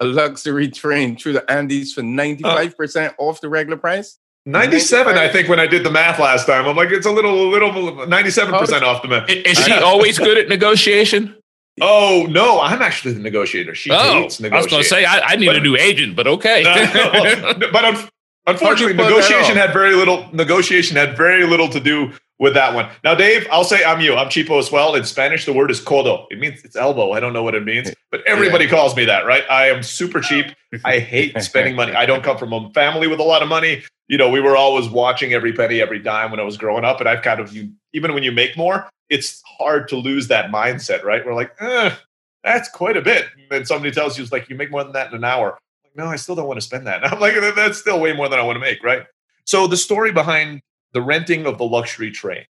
a 0.00 0.04
luxury 0.04 0.68
train 0.68 1.16
through 1.16 1.34
the 1.34 1.50
Andes 1.50 1.94
for 1.94 2.02
ninety 2.02 2.42
five 2.42 2.76
percent 2.76 3.14
off 3.18 3.40
the 3.40 3.48
regular 3.48 3.76
price. 3.76 4.18
97, 4.46 5.18
I 5.18 5.28
think, 5.28 5.50
when 5.50 5.60
I 5.60 5.66
did 5.66 5.84
the 5.84 5.90
math 5.90 6.18
last 6.18 6.46
time. 6.46 6.66
I'm 6.66 6.74
like, 6.74 6.90
it's 6.90 7.04
a 7.04 7.10
little, 7.10 7.50
a 7.50 7.50
little, 7.50 7.70
97% 7.70 8.80
off 8.80 9.02
the 9.02 9.08
math. 9.08 9.28
Is 9.28 9.58
she 9.58 9.72
always 9.84 10.18
good 10.18 10.38
at 10.38 10.48
negotiation? 10.48 11.36
Oh 11.80 12.26
no, 12.28 12.60
I'm 12.60 12.82
actually 12.82 13.14
the 13.14 13.20
negotiator. 13.20 13.74
She 13.74 13.90
oh, 13.90 14.22
hates 14.22 14.42
I 14.42 14.48
was 14.48 14.66
going 14.66 14.82
to 14.82 14.88
say 14.88 15.04
I, 15.04 15.20
I 15.20 15.36
need 15.36 15.46
but, 15.46 15.56
a 15.56 15.60
new 15.60 15.76
agent, 15.76 16.16
but 16.16 16.26
okay. 16.26 16.64
Uh, 16.70 17.54
but 17.72 17.84
un- 17.84 18.08
unfortunately, 18.46 18.94
negotiation 18.94 19.56
had 19.56 19.72
very 19.72 19.94
little. 19.94 20.28
Negotiation 20.32 20.96
had 20.96 21.16
very 21.16 21.46
little 21.46 21.68
to 21.68 21.80
do 21.80 22.12
with 22.40 22.54
that 22.54 22.74
one. 22.74 22.88
Now, 23.04 23.14
Dave, 23.14 23.46
I'll 23.52 23.64
say 23.64 23.84
I'm 23.84 24.00
you. 24.00 24.16
I'm 24.16 24.28
cheapo 24.28 24.58
as 24.58 24.72
well. 24.72 24.94
In 24.94 25.04
Spanish, 25.04 25.44
the 25.44 25.52
word 25.52 25.70
is 25.70 25.80
codo. 25.80 26.26
It 26.30 26.40
means 26.40 26.64
it's 26.64 26.74
elbow. 26.74 27.12
I 27.12 27.20
don't 27.20 27.34
know 27.34 27.42
what 27.42 27.54
it 27.54 27.64
means, 27.64 27.92
but 28.10 28.26
everybody 28.26 28.64
yeah. 28.64 28.70
calls 28.70 28.96
me 28.96 29.04
that, 29.04 29.26
right? 29.26 29.44
I 29.48 29.68
am 29.68 29.82
super 29.82 30.20
cheap. 30.20 30.46
I 30.84 30.98
hate 30.98 31.40
spending 31.42 31.76
money. 31.76 31.94
I 31.94 32.06
don't 32.06 32.24
come 32.24 32.38
from 32.38 32.52
a 32.52 32.70
family 32.70 33.06
with 33.06 33.20
a 33.20 33.24
lot 33.24 33.42
of 33.42 33.48
money. 33.48 33.84
You 34.08 34.18
know, 34.18 34.30
we 34.30 34.40
were 34.40 34.56
always 34.56 34.88
watching 34.88 35.34
every 35.34 35.52
penny, 35.52 35.80
every 35.80 36.00
dime 36.00 36.30
when 36.30 36.40
I 36.40 36.42
was 36.42 36.56
growing 36.56 36.84
up, 36.84 36.98
and 36.98 37.08
I've 37.08 37.22
kind 37.22 37.38
of 37.38 37.54
you. 37.54 37.70
Even 37.92 38.14
when 38.14 38.22
you 38.22 38.32
make 38.32 38.56
more, 38.56 38.88
it's 39.10 39.42
hard 39.58 39.86
to 39.88 39.96
lose 39.96 40.28
that 40.28 40.50
mindset, 40.50 41.04
right? 41.04 41.24
We're 41.24 41.34
like, 41.34 41.52
eh, 41.60 41.94
that's 42.42 42.70
quite 42.70 42.96
a 42.96 43.02
bit. 43.02 43.26
And 43.50 43.66
somebody 43.66 43.92
tells 43.92 44.16
you, 44.16 44.24
it's 44.24 44.32
like 44.32 44.48
you 44.48 44.56
make 44.56 44.70
more 44.70 44.82
than 44.82 44.92
that 44.94 45.08
in 45.08 45.14
an 45.14 45.24
hour. 45.24 45.58
Like, 45.84 45.96
no, 45.96 46.06
I 46.06 46.16
still 46.16 46.36
don't 46.36 46.46
want 46.46 46.58
to 46.58 46.66
spend 46.66 46.86
that. 46.86 47.04
And 47.04 47.12
I'm 47.12 47.20
like, 47.20 47.34
that's 47.54 47.78
still 47.78 48.00
way 48.00 48.14
more 48.14 48.28
than 48.28 48.38
I 48.38 48.42
want 48.42 48.56
to 48.56 48.60
make, 48.60 48.82
right? 48.82 49.02
So 49.44 49.66
the 49.66 49.76
story 49.76 50.12
behind 50.12 50.62
the 50.92 51.02
renting 51.02 51.46
of 51.46 51.58
the 51.58 51.64
luxury 51.64 52.10
train. 52.10 52.44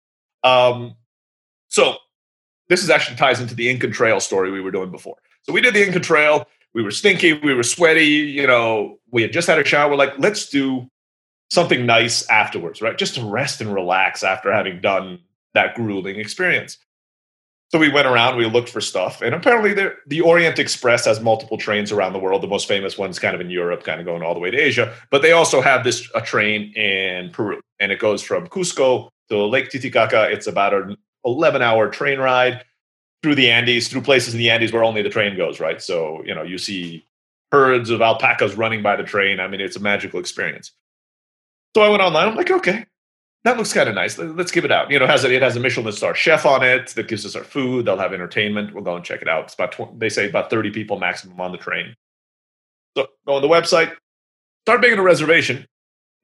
Um, 0.43 0.95
so 1.67 1.95
this 2.69 2.83
is 2.83 2.89
actually 2.89 3.17
ties 3.17 3.39
into 3.39 3.55
the 3.55 3.69
Incan 3.69 3.91
Trail 3.91 4.19
story 4.19 4.51
we 4.51 4.61
were 4.61 4.71
doing 4.71 4.91
before. 4.91 5.17
So 5.43 5.53
we 5.53 5.61
did 5.61 5.73
the 5.73 5.85
Incan 5.85 6.01
Trail. 6.01 6.47
We 6.73 6.83
were 6.83 6.91
stinky. 6.91 7.33
We 7.33 7.53
were 7.53 7.63
sweaty. 7.63 8.05
You 8.05 8.47
know, 8.47 8.99
we 9.11 9.21
had 9.21 9.31
just 9.31 9.47
had 9.47 9.59
a 9.59 9.65
shower. 9.65 9.89
We're 9.89 9.97
like, 9.97 10.17
let's 10.19 10.49
do 10.49 10.87
something 11.49 11.85
nice 11.85 12.27
afterwards, 12.29 12.81
right? 12.81 12.97
Just 12.97 13.15
to 13.15 13.25
rest 13.25 13.61
and 13.61 13.73
relax 13.73 14.23
after 14.23 14.51
having 14.51 14.81
done 14.81 15.19
that 15.53 15.75
grueling 15.75 16.17
experience. 16.19 16.77
So 17.69 17.77
we 17.77 17.89
went 17.89 18.07
around, 18.07 18.37
we 18.37 18.45
looked 18.45 18.69
for 18.69 18.79
stuff, 18.79 19.21
and 19.21 19.35
apparently 19.35 19.73
the 20.07 20.21
Orient 20.21 20.57
Express 20.57 21.03
has 21.05 21.19
multiple 21.19 21.57
trains 21.57 21.91
around 21.91 22.13
the 22.13 22.19
world. 22.19 22.41
The 22.41 22.47
most 22.47 22.65
famous 22.65 22.97
one's 22.97 23.19
kind 23.19 23.35
of 23.35 23.41
in 23.41 23.49
Europe, 23.49 23.83
kind 23.83 23.99
of 23.99 24.05
going 24.05 24.23
all 24.23 24.33
the 24.33 24.39
way 24.39 24.49
to 24.49 24.57
Asia. 24.57 24.93
But 25.11 25.21
they 25.21 25.33
also 25.33 25.59
have 25.59 25.83
this 25.83 26.09
a 26.15 26.21
train 26.21 26.71
in 26.73 27.29
Peru, 27.31 27.59
and 27.79 27.91
it 27.91 27.99
goes 27.99 28.23
from 28.23 28.47
Cusco 28.47 29.09
to 29.29 29.45
Lake 29.45 29.69
Titicaca. 29.69 30.31
It's 30.31 30.47
about 30.47 30.73
an 30.73 30.95
11 31.25 31.61
hour 31.61 31.89
train 31.89 32.19
ride 32.19 32.63
through 33.21 33.35
the 33.35 33.49
Andes, 33.49 33.89
through 33.89 34.01
places 34.01 34.33
in 34.33 34.37
the 34.37 34.49
Andes 34.49 34.71
where 34.71 34.83
only 34.83 35.01
the 35.01 35.09
train 35.09 35.35
goes, 35.35 35.59
right? 35.59 35.81
So, 35.81 36.23
you 36.23 36.33
know, 36.33 36.43
you 36.43 36.57
see 36.57 37.05
herds 37.51 37.89
of 37.89 38.01
alpacas 38.01 38.55
running 38.55 38.81
by 38.81 38.95
the 38.95 39.03
train. 39.03 39.41
I 39.41 39.47
mean, 39.49 39.59
it's 39.59 39.75
a 39.75 39.81
magical 39.81 40.21
experience. 40.21 40.71
So 41.75 41.81
I 41.81 41.89
went 41.89 42.01
online. 42.01 42.29
I'm 42.29 42.35
like, 42.35 42.51
okay, 42.51 42.85
that 43.43 43.57
looks 43.57 43.71
kind 43.71 43.87
of 43.87 43.95
nice. 43.95 44.17
Let's 44.17 44.51
give 44.51 44.65
it 44.65 44.71
out. 44.71 44.91
You 44.91 44.99
know, 44.99 45.05
it 45.05 45.09
has 45.09 45.23
a, 45.23 45.33
it 45.33 45.41
has 45.41 45.55
a 45.55 45.59
Michelin 45.59 45.93
star 45.93 46.13
chef 46.13 46.45
on 46.45 46.63
it 46.63 46.89
that 46.95 47.07
gives 47.07 47.25
us 47.25 47.35
our 47.35 47.43
food. 47.43 47.85
They'll 47.85 47.97
have 47.97 48.13
entertainment. 48.13 48.73
We'll 48.73 48.83
go 48.83 48.95
and 48.95 49.05
check 49.05 49.21
it 49.21 49.29
out. 49.29 49.45
It's 49.45 49.53
about 49.53 49.71
20, 49.71 49.93
they 49.97 50.09
say 50.09 50.27
about 50.27 50.49
30 50.49 50.71
people 50.71 50.99
maximum 50.99 51.39
on 51.39 51.51
the 51.51 51.57
train. 51.57 51.95
So 52.97 53.07
go 53.25 53.35
on 53.35 53.41
the 53.41 53.47
website, 53.47 53.93
start 54.65 54.81
making 54.81 54.99
a 54.99 55.03
reservation. 55.03 55.65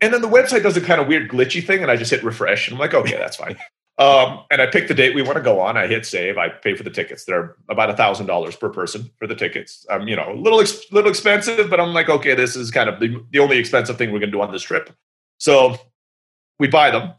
And 0.02 0.14
then 0.14 0.22
the 0.22 0.28
website 0.28 0.64
does 0.64 0.76
a 0.76 0.82
kind 0.82 1.00
of 1.00 1.08
weird 1.08 1.30
glitchy 1.30 1.66
thing, 1.66 1.82
and 1.82 1.90
I 1.90 1.96
just 1.96 2.12
hit 2.12 2.24
refresh, 2.24 2.68
and 2.68 2.76
I'm 2.76 2.80
like, 2.80 2.94
okay, 2.94 3.16
that's 3.16 3.38
fine. 3.38 3.56
Um, 4.00 4.44
and 4.50 4.62
I 4.62 4.66
pick 4.66 4.88
the 4.88 4.94
date 4.94 5.14
we 5.14 5.22
want 5.22 5.36
to 5.36 5.42
go 5.42 5.60
on. 5.60 5.78
I 5.78 5.86
hit 5.88 6.06
save. 6.06 6.38
I 6.38 6.50
pay 6.50 6.76
for 6.76 6.84
the 6.84 6.90
tickets. 6.90 7.26
They're 7.26 7.56
about 7.70 7.92
a 7.92 7.96
thousand 7.96 8.26
dollars 8.26 8.56
per 8.56 8.70
person 8.70 9.10
for 9.20 9.28
the 9.28 9.36
tickets. 9.36 9.86
Um, 9.90 10.08
you 10.08 10.16
know, 10.16 10.34
a 10.34 10.36
little 10.36 10.60
ex- 10.60 10.92
little 10.92 11.12
expensive, 11.12 11.70
but 11.70 11.80
I'm 11.80 11.94
like, 11.94 12.10
okay, 12.10 12.34
this 12.34 12.56
is 12.56 12.72
kind 12.72 12.90
of 12.90 13.00
the, 13.00 13.24
the 13.32 13.40
only 13.40 13.58
expensive 13.58 13.98
thing 13.98 14.12
we're 14.12 14.20
going 14.20 14.32
to 14.32 14.38
do 14.38 14.42
on 14.42 14.52
this 14.52 14.64
trip. 14.64 14.90
So 15.38 15.78
we 16.64 16.70
buy 16.70 16.90
them. 16.90 17.12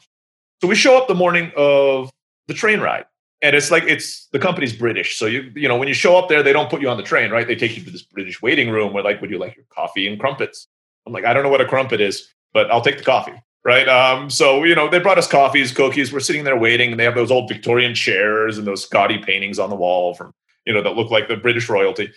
So 0.63 0.69
we 0.69 0.75
show 0.75 0.97
up 0.97 1.07
the 1.07 1.15
morning 1.15 1.53
of 1.55 2.11
the 2.49 2.55
train 2.55 2.81
ride, 2.81 3.05
and 3.43 3.55
it's 3.55 3.71
like 3.71 3.83
it's 3.83 4.27
the 4.33 4.39
company's 4.39 4.73
British. 4.73 5.19
So 5.19 5.27
you 5.27 5.53
you 5.55 5.69
know 5.69 5.77
when 5.77 5.87
you 5.87 5.93
show 5.93 6.17
up 6.17 6.31
there, 6.31 6.43
they 6.43 6.55
don't 6.55 6.71
put 6.71 6.81
you 6.81 6.89
on 6.89 6.97
the 6.97 7.03
train, 7.03 7.31
right? 7.31 7.47
They 7.47 7.57
take 7.57 7.77
you 7.77 7.85
to 7.85 7.91
this 7.91 8.03
British 8.03 8.41
waiting 8.41 8.71
room 8.71 8.95
where 8.95 9.05
like, 9.05 9.21
would 9.21 9.31
you 9.31 9.39
like 9.39 9.55
your 9.55 9.67
coffee 9.69 10.09
and 10.09 10.19
crumpets? 10.19 10.67
I'm 11.07 11.13
like, 11.13 11.27
I 11.27 11.35
don't 11.35 11.43
know 11.43 11.51
what 11.51 11.61
a 11.61 11.67
crumpet 11.67 12.01
is, 12.01 12.27
but 12.55 12.71
I'll 12.71 12.81
take 12.81 12.97
the 12.97 13.05
coffee 13.05 13.35
right? 13.65 13.89
Um, 13.89 14.31
so 14.31 14.65
you 14.65 14.75
know, 14.75 14.89
they 14.89 14.99
brought 14.99 15.19
us 15.19 15.27
coffees, 15.27 15.73
cookies. 15.73 16.13
We're 16.13 16.21
sitting 16.21 16.45
there 16.45 16.59
waiting, 16.59 16.91
and 16.91 17.01
they 17.01 17.05
have 17.05 17.15
those 17.15 17.31
old 17.31 17.49
Victorian 17.49 17.95
chairs 17.95 18.57
and 18.57 18.67
those 18.67 18.87
gaudy 18.87 19.19
paintings 19.19 19.59
on 19.59 19.71
the 19.71 19.77
wall 19.77 20.15
from 20.15 20.33
you 20.65 20.73
know 20.73 20.83
that 20.83 20.97
look 20.97 21.11
like 21.11 21.29
the 21.29 21.37
British 21.37 21.69
royalty. 21.69 22.11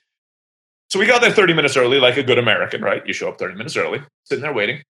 So 0.89 0.99
we 0.99 1.05
got 1.05 1.19
there 1.19 1.31
30 1.31 1.53
minutes 1.53 1.75
early, 1.75 1.99
like 1.99 2.15
a 2.15 2.23
good 2.23 2.37
American, 2.37 2.81
right? 2.81 3.05
You 3.05 3.13
show 3.13 3.27
up 3.27 3.37
30 3.37 3.55
minutes 3.55 3.75
early, 3.75 4.01
sitting 4.23 4.41
there 4.41 4.53
waiting. 4.53 4.83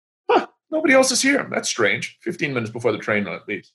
Nobody 0.75 0.93
else 0.93 1.13
is 1.13 1.23
here. 1.23 1.47
That's 1.53 1.69
strange. 1.69 2.19
15 2.23 2.53
minutes 2.53 2.73
before 2.73 2.91
the 2.91 2.99
train 2.99 3.29
leaves. 3.47 3.73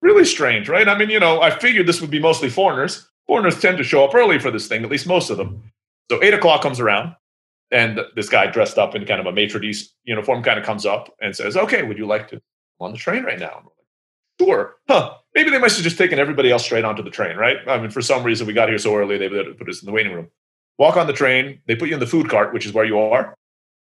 Really 0.00 0.24
strange, 0.24 0.68
right? 0.68 0.88
I 0.88 0.96
mean, 0.96 1.10
you 1.10 1.18
know, 1.18 1.42
I 1.42 1.50
figured 1.50 1.88
this 1.88 2.00
would 2.00 2.10
be 2.10 2.20
mostly 2.20 2.48
foreigners. 2.48 3.10
Foreigners 3.26 3.60
tend 3.60 3.78
to 3.78 3.84
show 3.84 4.04
up 4.04 4.14
early 4.14 4.38
for 4.38 4.52
this 4.52 4.68
thing, 4.68 4.84
at 4.84 4.90
least 4.90 5.08
most 5.08 5.28
of 5.28 5.38
them. 5.38 5.72
So 6.08 6.22
eight 6.22 6.32
o'clock 6.32 6.62
comes 6.62 6.78
around 6.78 7.16
and 7.72 7.98
this 8.14 8.28
guy 8.28 8.46
dressed 8.46 8.78
up 8.78 8.94
in 8.94 9.04
kind 9.06 9.18
of 9.18 9.26
a 9.26 9.32
maitre 9.32 9.58
d' 9.58 9.74
uniform 10.04 10.44
kind 10.44 10.56
of 10.56 10.64
comes 10.64 10.86
up 10.86 11.12
and 11.20 11.34
says, 11.34 11.56
"Okay, 11.56 11.82
would 11.82 11.98
you 11.98 12.06
like 12.06 12.28
to 12.28 12.40
on 12.78 12.92
the 12.92 12.98
train 12.98 13.24
right 13.24 13.40
now?" 13.40 13.72
Sure. 14.40 14.76
Huh. 14.88 15.14
Maybe 15.34 15.50
they 15.50 15.58
must 15.58 15.76
have 15.76 15.84
just 15.84 15.98
taken 15.98 16.20
everybody 16.20 16.52
else 16.52 16.64
straight 16.64 16.84
onto 16.84 17.02
the 17.02 17.10
train, 17.10 17.36
right? 17.36 17.56
I 17.66 17.78
mean, 17.78 17.90
for 17.90 18.02
some 18.02 18.22
reason 18.22 18.46
we 18.46 18.52
got 18.52 18.68
here 18.68 18.78
so 18.78 18.94
early 18.94 19.18
they 19.18 19.28
put 19.28 19.68
us 19.68 19.82
in 19.82 19.86
the 19.86 19.92
waiting 19.92 20.12
room. 20.12 20.28
Walk 20.78 20.96
on 20.96 21.08
the 21.08 21.12
train. 21.12 21.60
They 21.66 21.74
put 21.74 21.88
you 21.88 21.94
in 21.94 22.00
the 22.00 22.06
food 22.06 22.28
cart, 22.28 22.52
which 22.52 22.66
is 22.66 22.72
where 22.72 22.84
you 22.84 23.00
are. 23.00 23.34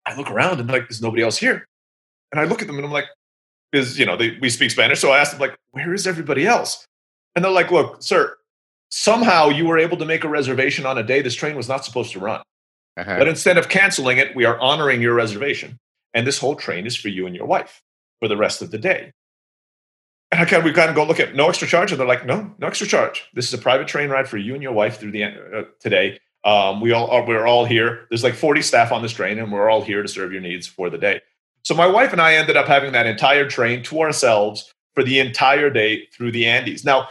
I 0.07 0.15
look 0.15 0.31
around 0.31 0.61
and 0.61 0.71
like, 0.71 0.89
there's 0.89 1.03
nobody 1.03 1.23
else 1.23 1.39
here. 1.39 1.67
And 2.33 2.41
I 2.41 2.45
look 2.45 2.63
at 2.63 2.67
them 2.67 2.77
and 2.77 2.85
I'm 2.85 2.93
like, 2.93 3.07
is 3.73 3.99
you 3.99 4.05
know 4.05 4.17
they, 4.17 4.37
we 4.41 4.51
speak 4.51 4.71
Spanish, 4.71 5.01
so 5.01 5.13
I 5.13 5.19
asked 5.19 5.33
them 5.33 5.41
like, 5.41 5.57
where 5.71 5.95
is 5.95 6.07
everybody 6.07 6.47
else? 6.47 6.87
And 7.35 7.45
they're 7.45 7.53
like, 7.53 7.71
look, 7.71 8.03
sir, 8.03 8.37
somehow 8.91 9.49
you 9.49 9.67
were 9.67 9.79
able 9.79 9.97
to 9.97 10.05
make 10.05 10.25
a 10.25 10.29
reservation 10.29 10.85
on 10.85 10.99
a 10.99 11.03
day 11.03 11.23
this 11.23 11.35
train 11.35 11.57
was 11.57 11.69
not 11.69 11.85
supposed 11.85 12.13
to 12.13 12.21
run. 12.21 12.43
Uh-huh. 12.97 13.19
But 13.19 13.29
instead 13.29 13.57
of 13.57 13.69
canceling 13.69 14.19
it, 14.19 14.37
we 14.37 14.45
are 14.45 14.59
honoring 14.61 15.01
your 15.01 15.15
reservation. 15.15 15.79
And 16.15 16.27
this 16.27 16.39
whole 16.39 16.57
train 16.57 16.87
is 16.87 16.95
for 16.95 17.09
you 17.09 17.27
and 17.27 17.35
your 17.35 17.47
wife 17.47 17.81
for 18.21 18.29
the 18.29 18.37
rest 18.37 18.61
of 18.61 18.71
the 18.71 18.79
day. 18.79 19.13
And 20.31 20.41
I 20.41 20.45
kind 20.45 20.61
of, 20.61 20.65
we 20.65 20.73
kind 20.73 20.91
of 20.91 20.97
go 20.97 21.05
look 21.05 21.21
at 21.21 21.35
no 21.35 21.49
extra 21.49 21.67
charge. 21.67 21.91
And 21.91 21.99
they're 21.99 22.07
like, 22.07 22.27
no, 22.27 22.55
no 22.59 22.67
extra 22.67 22.87
charge. 22.87 23.27
This 23.33 23.49
is 23.49 23.55
a 23.55 23.59
private 23.59 23.89
train 23.89 24.11
ride 24.11 24.29
for 24.29 24.37
you 24.37 24.53
and 24.55 24.63
your 24.63 24.73
wife 24.73 25.01
through 25.01 25.13
the 25.13 25.25
uh, 25.25 25.63
today. 25.81 26.19
Um, 26.45 26.81
we 26.81 26.93
all 26.93 27.09
are, 27.11 27.25
we're 27.25 27.47
all 27.47 27.65
here. 27.65 28.07
There's 28.11 28.25
like 28.25 28.35
40 28.35 28.63
staff 28.63 28.93
on 28.93 29.01
this 29.01 29.13
train, 29.13 29.39
and 29.39 29.53
we're 29.53 29.71
all 29.71 29.83
here 29.83 30.03
to 30.03 30.09
serve 30.09 30.33
your 30.33 30.41
needs 30.41 30.67
for 30.67 30.91
the 30.91 30.99
day. 30.99 31.21
So 31.63 31.75
my 31.75 31.87
wife 31.87 32.13
and 32.13 32.21
I 32.21 32.35
ended 32.35 32.57
up 32.57 32.67
having 32.67 32.93
that 32.93 33.07
entire 33.07 33.49
train 33.49 33.83
to 33.85 34.01
ourselves 34.01 34.73
for 34.95 35.03
the 35.03 35.21
entire 35.21 35.71
day 35.71 36.07
through 36.13 36.33
the 36.33 36.47
Andes. 36.47 36.85
Now, 36.85 37.09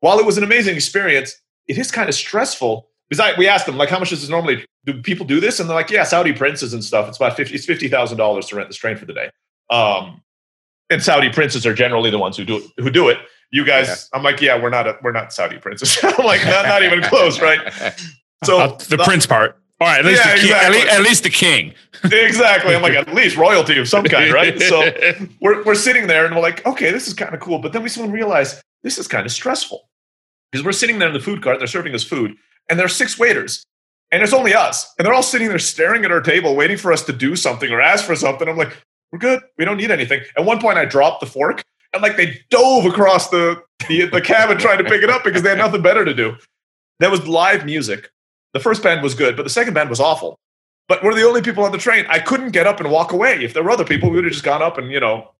while 0.00 0.18
it 0.18 0.26
was 0.26 0.36
an 0.36 0.44
amazing 0.44 0.74
experience, 0.74 1.34
it 1.66 1.78
is 1.78 1.90
kind 1.90 2.08
of 2.08 2.14
stressful 2.14 2.88
because 3.08 3.20
I, 3.20 3.38
we 3.38 3.48
asked 3.48 3.66
them 3.66 3.76
like, 3.76 3.88
how 3.88 3.98
much 3.98 4.10
does 4.10 4.20
this 4.20 4.30
normally 4.30 4.64
do 4.84 5.00
people 5.02 5.24
do 5.24 5.40
this? 5.40 5.60
And 5.60 5.68
they're 5.68 5.76
like, 5.76 5.90
yeah, 5.90 6.04
Saudi 6.04 6.32
princes 6.32 6.74
and 6.74 6.84
stuff. 6.84 7.08
It's 7.08 7.16
about 7.16 7.36
50, 7.36 7.54
it's 7.54 7.66
$50,000 7.66 8.48
to 8.48 8.56
rent 8.56 8.68
this 8.68 8.76
train 8.76 8.96
for 8.96 9.06
the 9.06 9.14
day. 9.14 9.30
Um, 9.70 10.22
and 10.90 11.02
Saudi 11.02 11.30
princes 11.30 11.64
are 11.66 11.74
generally 11.74 12.10
the 12.10 12.18
ones 12.18 12.36
who 12.36 12.44
do 12.44 12.56
it, 12.58 12.64
who 12.76 12.90
do 12.90 13.08
it. 13.08 13.18
You 13.50 13.64
guys, 13.64 13.86
yeah. 13.86 14.18
I'm 14.18 14.24
like, 14.24 14.40
yeah, 14.40 14.60
we're 14.60 14.70
not, 14.70 14.86
a, 14.86 14.98
we're 15.02 15.12
not 15.12 15.32
Saudi 15.32 15.58
princes. 15.58 15.98
I'm 16.02 16.24
like, 16.24 16.44
not, 16.44 16.66
not 16.66 16.82
even 16.82 17.02
close. 17.02 17.40
Right. 17.40 17.60
So 18.44 18.76
the, 18.76 18.96
the 18.98 19.04
prince 19.04 19.24
part. 19.24 19.58
All 19.84 19.90
right, 19.90 20.00
at 20.00 20.06
least, 20.06 20.24
yeah, 20.24 20.34
the 20.34 20.40
king, 20.40 20.50
exactly. 20.50 20.66
at, 20.66 20.72
least, 20.72 20.94
at 20.94 21.02
least 21.02 21.22
the 21.22 21.30
king. 21.30 21.74
exactly. 22.26 22.74
I'm 22.74 22.82
like, 22.82 22.94
at 22.94 23.12
least 23.12 23.36
royalty 23.36 23.78
of 23.78 23.88
some 23.88 24.04
kind, 24.04 24.32
right? 24.32 24.58
So 24.60 24.90
we're, 25.40 25.62
we're 25.64 25.74
sitting 25.74 26.06
there 26.06 26.24
and 26.24 26.34
we're 26.34 26.42
like, 26.42 26.64
okay, 26.64 26.90
this 26.90 27.06
is 27.06 27.14
kind 27.14 27.34
of 27.34 27.40
cool. 27.40 27.58
But 27.58 27.72
then 27.72 27.82
we 27.82 27.88
soon 27.88 28.10
realize 28.10 28.62
this 28.82 28.98
is 28.98 29.06
kind 29.06 29.26
of 29.26 29.32
stressful 29.32 29.88
because 30.50 30.64
we're 30.64 30.72
sitting 30.72 30.98
there 30.98 31.08
in 31.08 31.14
the 31.14 31.20
food 31.20 31.42
cart, 31.42 31.58
they're 31.58 31.66
serving 31.66 31.94
us 31.94 32.02
food, 32.02 32.34
and 32.70 32.78
there's 32.78 32.96
six 32.96 33.18
waiters 33.18 33.66
and 34.10 34.22
it's 34.22 34.32
only 34.32 34.54
us. 34.54 34.94
And 34.96 35.04
they're 35.04 35.12
all 35.12 35.22
sitting 35.22 35.48
there 35.48 35.58
staring 35.58 36.04
at 36.04 36.12
our 36.12 36.20
table, 36.20 36.54
waiting 36.54 36.76
for 36.76 36.92
us 36.92 37.02
to 37.04 37.12
do 37.12 37.36
something 37.36 37.70
or 37.70 37.80
ask 37.80 38.04
for 38.04 38.14
something. 38.14 38.48
I'm 38.48 38.56
like, 38.56 38.76
we're 39.10 39.18
good. 39.18 39.40
We 39.58 39.64
don't 39.64 39.76
need 39.76 39.90
anything. 39.90 40.22
At 40.36 40.44
one 40.44 40.60
point, 40.60 40.78
I 40.78 40.84
dropped 40.84 41.20
the 41.20 41.26
fork 41.26 41.62
and 41.92 42.02
like 42.02 42.16
they 42.16 42.40
dove 42.48 42.86
across 42.86 43.28
the, 43.30 43.62
the, 43.88 44.06
the 44.06 44.20
cabin 44.20 44.58
trying 44.58 44.78
to 44.78 44.84
pick 44.84 45.02
it 45.02 45.10
up 45.10 45.24
because 45.24 45.42
they 45.42 45.50
had 45.50 45.58
nothing 45.58 45.82
better 45.82 46.04
to 46.04 46.14
do. 46.14 46.36
There 47.00 47.10
was 47.10 47.26
live 47.26 47.64
music. 47.64 48.10
The 48.54 48.60
first 48.60 48.82
band 48.82 49.02
was 49.02 49.14
good, 49.14 49.36
but 49.36 49.42
the 49.42 49.50
second 49.50 49.74
band 49.74 49.90
was 49.90 50.00
awful. 50.00 50.38
But 50.88 51.02
we're 51.02 51.14
the 51.14 51.26
only 51.26 51.42
people 51.42 51.64
on 51.64 51.72
the 51.72 51.78
train. 51.78 52.06
I 52.08 52.18
couldn't 52.18 52.50
get 52.50 52.66
up 52.66 52.80
and 52.80 52.90
walk 52.90 53.12
away. 53.12 53.44
If 53.44 53.52
there 53.52 53.62
were 53.62 53.70
other 53.70 53.84
people, 53.84 54.10
we 54.10 54.16
would 54.16 54.24
have 54.24 54.32
just 54.32 54.44
gone 54.44 54.62
up 54.62 54.78
and, 54.78 54.90
you 54.90 55.00
know, 55.00 55.30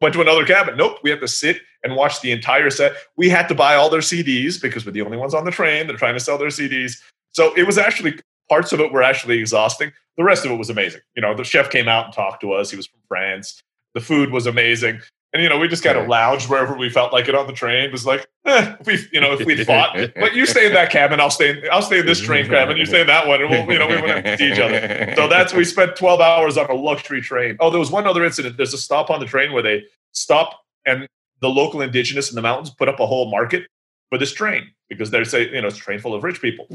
went 0.00 0.14
to 0.14 0.20
another 0.20 0.44
cabin. 0.44 0.76
Nope, 0.76 0.98
we 1.02 1.10
have 1.10 1.20
to 1.20 1.28
sit 1.28 1.60
and 1.82 1.94
watch 1.94 2.20
the 2.20 2.32
entire 2.32 2.70
set. 2.70 2.94
We 3.16 3.28
had 3.28 3.46
to 3.48 3.54
buy 3.54 3.74
all 3.76 3.88
their 3.88 4.00
CDs 4.00 4.60
because 4.60 4.84
we're 4.84 4.92
the 4.92 5.02
only 5.02 5.16
ones 5.16 5.34
on 5.34 5.44
the 5.44 5.50
train. 5.50 5.86
They're 5.86 5.96
trying 5.96 6.14
to 6.14 6.20
sell 6.20 6.38
their 6.38 6.48
CDs. 6.48 7.00
So 7.32 7.54
it 7.56 7.66
was 7.66 7.78
actually 7.78 8.18
parts 8.48 8.72
of 8.72 8.80
it 8.80 8.92
were 8.92 9.02
actually 9.02 9.38
exhausting. 9.38 9.92
The 10.16 10.24
rest 10.24 10.44
of 10.44 10.50
it 10.50 10.56
was 10.56 10.70
amazing. 10.70 11.02
You 11.14 11.22
know, 11.22 11.34
the 11.34 11.44
chef 11.44 11.70
came 11.70 11.88
out 11.88 12.06
and 12.06 12.14
talked 12.14 12.40
to 12.40 12.52
us. 12.52 12.70
He 12.70 12.76
was 12.76 12.86
from 12.86 13.00
France. 13.06 13.60
The 13.94 14.00
food 14.00 14.30
was 14.30 14.46
amazing. 14.46 15.00
And 15.32 15.42
you 15.42 15.48
know, 15.48 15.58
we 15.58 15.68
just 15.68 15.82
kind 15.82 15.98
of 15.98 16.08
lounged 16.08 16.48
wherever 16.48 16.76
we 16.76 16.88
felt 16.88 17.12
like 17.12 17.28
it 17.28 17.34
on 17.34 17.46
the 17.46 17.52
train. 17.52 17.84
It 17.84 17.92
was 17.92 18.06
like, 18.06 18.26
eh, 18.46 18.76
if 18.80 18.86
we, 18.86 18.98
you 19.12 19.20
know, 19.20 19.32
if 19.32 19.44
we 19.44 19.62
fought, 19.64 19.94
but 20.16 20.34
you 20.34 20.46
stay 20.46 20.66
in 20.66 20.72
that 20.72 20.90
cabin, 20.90 21.20
I'll 21.20 21.30
stay. 21.30 21.50
In, 21.50 21.62
I'll 21.70 21.82
stay 21.82 21.98
in 21.98 22.06
this 22.06 22.20
train 22.20 22.46
cabin. 22.46 22.76
You 22.76 22.86
stay 22.86 23.02
in 23.02 23.06
that 23.08 23.26
one, 23.26 23.42
and 23.42 23.50
we'll, 23.50 23.70
you 23.70 23.78
know, 23.78 23.88
we 23.88 24.00
wouldn't 24.00 24.38
see 24.38 24.52
each 24.52 24.58
other. 24.58 25.12
So 25.16 25.28
that's 25.28 25.52
we 25.52 25.64
spent 25.64 25.96
twelve 25.96 26.20
hours 26.20 26.56
on 26.56 26.70
a 26.70 26.74
luxury 26.74 27.20
train. 27.20 27.56
Oh, 27.60 27.70
there 27.70 27.80
was 27.80 27.90
one 27.90 28.06
other 28.06 28.24
incident. 28.24 28.56
There's 28.56 28.72
a 28.72 28.78
stop 28.78 29.10
on 29.10 29.20
the 29.20 29.26
train 29.26 29.52
where 29.52 29.62
they 29.62 29.84
stop 30.12 30.60
and 30.86 31.06
the 31.40 31.48
local 31.48 31.82
indigenous 31.82 32.30
in 32.30 32.36
the 32.36 32.42
mountains 32.42 32.70
put 32.70 32.88
up 32.88 33.00
a 33.00 33.06
whole 33.06 33.30
market 33.30 33.66
for 34.08 34.18
this 34.18 34.32
train 34.32 34.70
because 34.88 35.10
they're 35.10 35.24
say 35.24 35.50
you 35.50 35.60
know 35.60 35.68
it's 35.68 35.76
a 35.76 35.80
train 35.80 35.98
full 35.98 36.14
of 36.14 36.24
rich 36.24 36.40
people. 36.40 36.68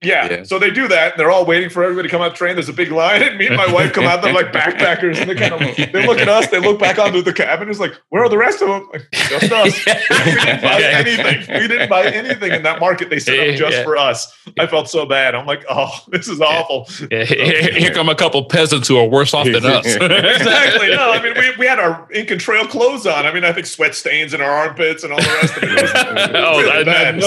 Yeah. 0.00 0.30
yeah. 0.30 0.42
So 0.44 0.60
they 0.60 0.70
do 0.70 0.86
that. 0.88 1.12
And 1.12 1.20
they're 1.20 1.30
all 1.30 1.44
waiting 1.44 1.70
for 1.70 1.82
everybody 1.82 2.08
to 2.08 2.12
come 2.12 2.22
out 2.22 2.36
train. 2.36 2.54
There's 2.54 2.68
a 2.68 2.72
big 2.72 2.92
line, 2.92 3.20
and 3.20 3.36
me 3.36 3.48
and 3.48 3.56
my 3.56 3.70
wife 3.72 3.92
come 3.92 4.04
out. 4.04 4.22
They're 4.22 4.32
like 4.32 4.52
backpackers, 4.52 5.20
and 5.20 5.28
they 5.28 5.34
kind 5.34 5.52
of 5.54 5.92
they 5.92 6.06
look 6.06 6.18
at 6.18 6.28
us. 6.28 6.46
They 6.48 6.60
look 6.60 6.78
back 6.78 6.98
onto 6.98 7.20
the 7.20 7.32
cabin. 7.32 7.68
It's 7.68 7.80
like, 7.80 7.94
where 8.10 8.22
are 8.22 8.28
the 8.28 8.38
rest 8.38 8.62
of 8.62 8.68
them? 8.68 8.88
Like, 8.92 9.08
just 9.12 9.50
us. 9.50 9.86
we 9.86 10.34
didn't 10.34 10.62
buy 10.62 10.82
anything. 10.82 11.60
We 11.60 11.68
didn't 11.68 11.88
buy 11.88 12.06
anything 12.06 12.52
in 12.52 12.62
that 12.62 12.78
market. 12.78 13.10
They 13.10 13.18
set 13.18 13.40
up 13.40 13.56
just 13.56 13.78
yeah. 13.78 13.84
for 13.84 13.96
us. 13.96 14.32
I 14.58 14.66
felt 14.68 14.88
so 14.88 15.04
bad. 15.04 15.34
I'm 15.34 15.46
like, 15.46 15.64
oh, 15.68 15.90
this 16.08 16.28
is 16.28 16.40
awful. 16.40 16.88
Yeah. 17.10 17.24
Here, 17.24 17.72
here, 17.72 17.90
come 17.92 18.08
a 18.08 18.14
couple 18.14 18.44
peasants 18.44 18.86
who 18.86 18.98
are 18.98 19.06
worse 19.06 19.34
off 19.34 19.46
than 19.46 19.64
us. 19.64 19.84
exactly. 20.00 20.90
No, 20.90 21.10
I 21.10 21.22
mean, 21.22 21.34
we, 21.34 21.56
we 21.58 21.66
had 21.66 21.80
our 21.80 22.08
Incan 22.12 22.38
Trail 22.38 22.66
clothes 22.66 23.06
on. 23.06 23.26
I 23.26 23.32
mean, 23.34 23.44
I 23.44 23.52
think 23.52 23.66
sweat 23.66 23.94
stains 23.96 24.32
in 24.32 24.40
our 24.40 24.50
armpits 24.50 25.02
and 25.02 25.12
all 25.12 25.20
the 25.20 25.38
rest 25.42 25.56
of 25.56 25.62
it. 25.64 25.70
it 25.70 25.82
was, 25.82 25.90
it 25.90 26.14
was 26.14 26.30
oh, 26.34 26.58
really 26.60 26.84
bad. 26.84 27.18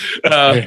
uh, 0.24 0.60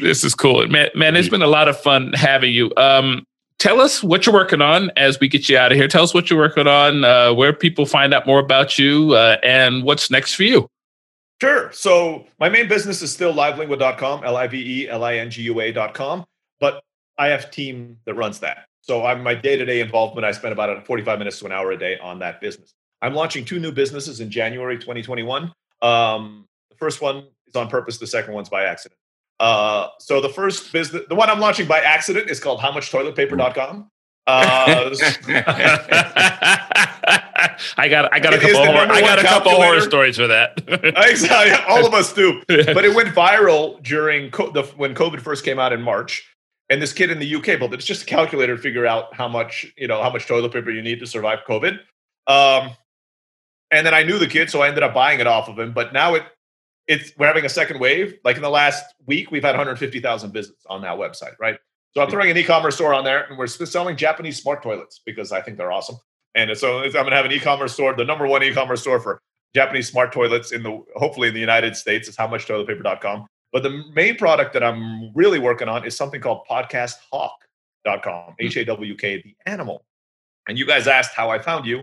this 0.00 0.24
is 0.24 0.34
cool, 0.34 0.66
man. 0.68 0.88
Man, 0.94 1.16
it's 1.16 1.28
been 1.28 1.42
a 1.42 1.46
lot 1.46 1.68
of 1.68 1.78
fun 1.80 2.12
having 2.14 2.52
you. 2.52 2.72
Um, 2.76 3.26
tell 3.58 3.80
us 3.80 4.02
what 4.02 4.26
you're 4.26 4.34
working 4.34 4.62
on 4.62 4.90
as 4.96 5.20
we 5.20 5.28
get 5.28 5.48
you 5.48 5.58
out 5.58 5.72
of 5.72 5.78
here. 5.78 5.88
Tell 5.88 6.04
us 6.04 6.14
what 6.14 6.30
you're 6.30 6.38
working 6.38 6.66
on, 6.66 7.04
uh, 7.04 7.34
where 7.34 7.52
people 7.52 7.86
find 7.86 8.14
out 8.14 8.26
more 8.26 8.38
about 8.38 8.78
you, 8.78 9.14
uh, 9.14 9.36
and 9.42 9.84
what's 9.84 10.10
next 10.10 10.34
for 10.34 10.44
you. 10.44 10.68
Sure. 11.40 11.70
So 11.72 12.26
my 12.40 12.48
main 12.48 12.68
business 12.68 13.02
is 13.02 13.12
still 13.12 13.32
livelingua.com, 13.32 14.24
L-I-V-E-L-I-N-G-U-A.com, 14.24 16.24
but 16.58 16.82
I 17.16 17.28
have 17.28 17.44
a 17.44 17.50
team 17.50 17.98
that 18.06 18.14
runs 18.14 18.40
that. 18.40 18.66
So 18.80 19.04
I'm 19.04 19.22
my 19.22 19.34
day-to-day 19.34 19.80
involvement. 19.80 20.24
I 20.24 20.32
spend 20.32 20.52
about 20.52 20.86
45 20.86 21.18
minutes 21.18 21.38
to 21.40 21.46
an 21.46 21.52
hour 21.52 21.72
a 21.72 21.76
day 21.76 21.98
on 21.98 22.18
that 22.20 22.40
business. 22.40 22.74
I'm 23.02 23.14
launching 23.14 23.44
two 23.44 23.60
new 23.60 23.70
businesses 23.70 24.20
in 24.20 24.30
January 24.30 24.76
2021. 24.76 25.52
Um, 25.82 26.46
the 26.70 26.76
first 26.76 27.00
one 27.00 27.26
is 27.48 27.56
on 27.56 27.68
purpose. 27.68 27.98
The 27.98 28.06
second 28.06 28.34
one's 28.34 28.48
by 28.48 28.64
accident. 28.64 28.98
Uh, 29.40 29.88
so 30.00 30.20
the 30.20 30.28
first 30.28 30.72
business, 30.72 31.02
the 31.08 31.14
one 31.14 31.30
I'm 31.30 31.40
launching 31.40 31.66
by 31.66 31.80
accident 31.80 32.28
is 32.28 32.40
called 32.40 32.60
howmuchtoiletpaper.com. 32.60 33.90
Uh, 34.26 34.94
I 37.78 37.88
got 37.88 38.12
I 38.12 38.20
got 38.20 38.34
a 38.34 38.38
couple 38.38 38.66
horror, 38.66 38.92
I 38.92 39.00
got 39.00 39.18
a 39.18 39.22
couple 39.22 39.52
horror 39.52 39.80
stories 39.80 40.16
for 40.16 40.26
that. 40.26 40.62
exactly, 41.08 41.54
all 41.66 41.86
of 41.86 41.94
us 41.94 42.12
do. 42.12 42.42
But 42.48 42.84
it 42.84 42.94
went 42.94 43.08
viral 43.08 43.82
during 43.82 44.30
co- 44.30 44.50
the, 44.50 44.64
when 44.76 44.94
COVID 44.94 45.20
first 45.20 45.46
came 45.46 45.58
out 45.58 45.72
in 45.72 45.80
March, 45.80 46.30
and 46.68 46.82
this 46.82 46.92
kid 46.92 47.10
in 47.10 47.20
the 47.20 47.36
UK 47.36 47.58
built 47.58 47.72
it. 47.72 47.76
It's 47.76 47.86
just 47.86 48.02
a 48.02 48.06
calculator 48.06 48.54
to 48.54 48.60
figure 48.60 48.84
out 48.84 49.14
how 49.14 49.28
much 49.28 49.64
you 49.78 49.88
know 49.88 50.02
how 50.02 50.10
much 50.10 50.26
toilet 50.26 50.52
paper 50.52 50.70
you 50.70 50.82
need 50.82 51.00
to 51.00 51.06
survive 51.06 51.38
COVID. 51.48 51.78
Um, 52.26 52.72
and 53.70 53.86
then 53.86 53.94
I 53.94 54.02
knew 54.02 54.18
the 54.18 54.26
kid, 54.26 54.50
so 54.50 54.60
I 54.60 54.68
ended 54.68 54.82
up 54.82 54.92
buying 54.92 55.20
it 55.20 55.26
off 55.26 55.48
of 55.48 55.58
him. 55.58 55.72
But 55.72 55.94
now 55.94 56.14
it 56.14 56.24
it's 56.88 57.12
we're 57.18 57.26
having 57.26 57.44
a 57.44 57.48
second 57.48 57.78
wave. 57.78 58.18
Like 58.24 58.36
in 58.36 58.42
the 58.42 58.50
last 58.50 58.84
week, 59.06 59.30
we've 59.30 59.44
had 59.44 59.50
150,000 59.52 60.32
visits 60.32 60.64
on 60.68 60.82
that 60.82 60.98
website, 60.98 61.34
right? 61.38 61.58
So 61.94 62.02
I'm 62.02 62.10
throwing 62.10 62.30
an 62.30 62.36
e-commerce 62.36 62.74
store 62.74 62.92
on 62.92 63.04
there, 63.04 63.24
and 63.24 63.38
we're 63.38 63.46
selling 63.46 63.96
Japanese 63.96 64.40
smart 64.40 64.62
toilets 64.62 65.00
because 65.04 65.32
I 65.32 65.40
think 65.40 65.56
they're 65.56 65.72
awesome. 65.72 65.96
And 66.34 66.56
so 66.56 66.80
I'm 66.80 66.92
going 66.92 67.10
to 67.10 67.16
have 67.16 67.24
an 67.24 67.32
e-commerce 67.32 67.72
store, 67.72 67.94
the 67.94 68.04
number 68.04 68.26
one 68.26 68.42
e-commerce 68.42 68.82
store 68.82 69.00
for 69.00 69.20
Japanese 69.54 69.88
smart 69.88 70.12
toilets 70.12 70.52
in 70.52 70.62
the 70.62 70.84
hopefully 70.96 71.28
in 71.28 71.34
the 71.34 71.40
United 71.40 71.76
States 71.76 72.08
is 72.08 72.16
how 72.16 72.28
much 72.28 72.46
howmuchtoiletpaper.com. 72.46 73.26
But 73.52 73.62
the 73.62 73.82
main 73.94 74.16
product 74.16 74.52
that 74.52 74.62
I'm 74.62 75.12
really 75.14 75.38
working 75.38 75.68
on 75.68 75.86
is 75.86 75.96
something 75.96 76.20
called 76.20 76.46
podcasthawk.com, 76.50 78.24
hmm. 78.24 78.32
H 78.38 78.56
A 78.56 78.64
W 78.64 78.96
K, 78.96 79.22
the 79.22 79.34
animal. 79.46 79.84
And 80.46 80.58
you 80.58 80.66
guys 80.66 80.86
asked 80.86 81.14
how 81.14 81.30
I 81.30 81.38
found 81.38 81.66
you. 81.66 81.82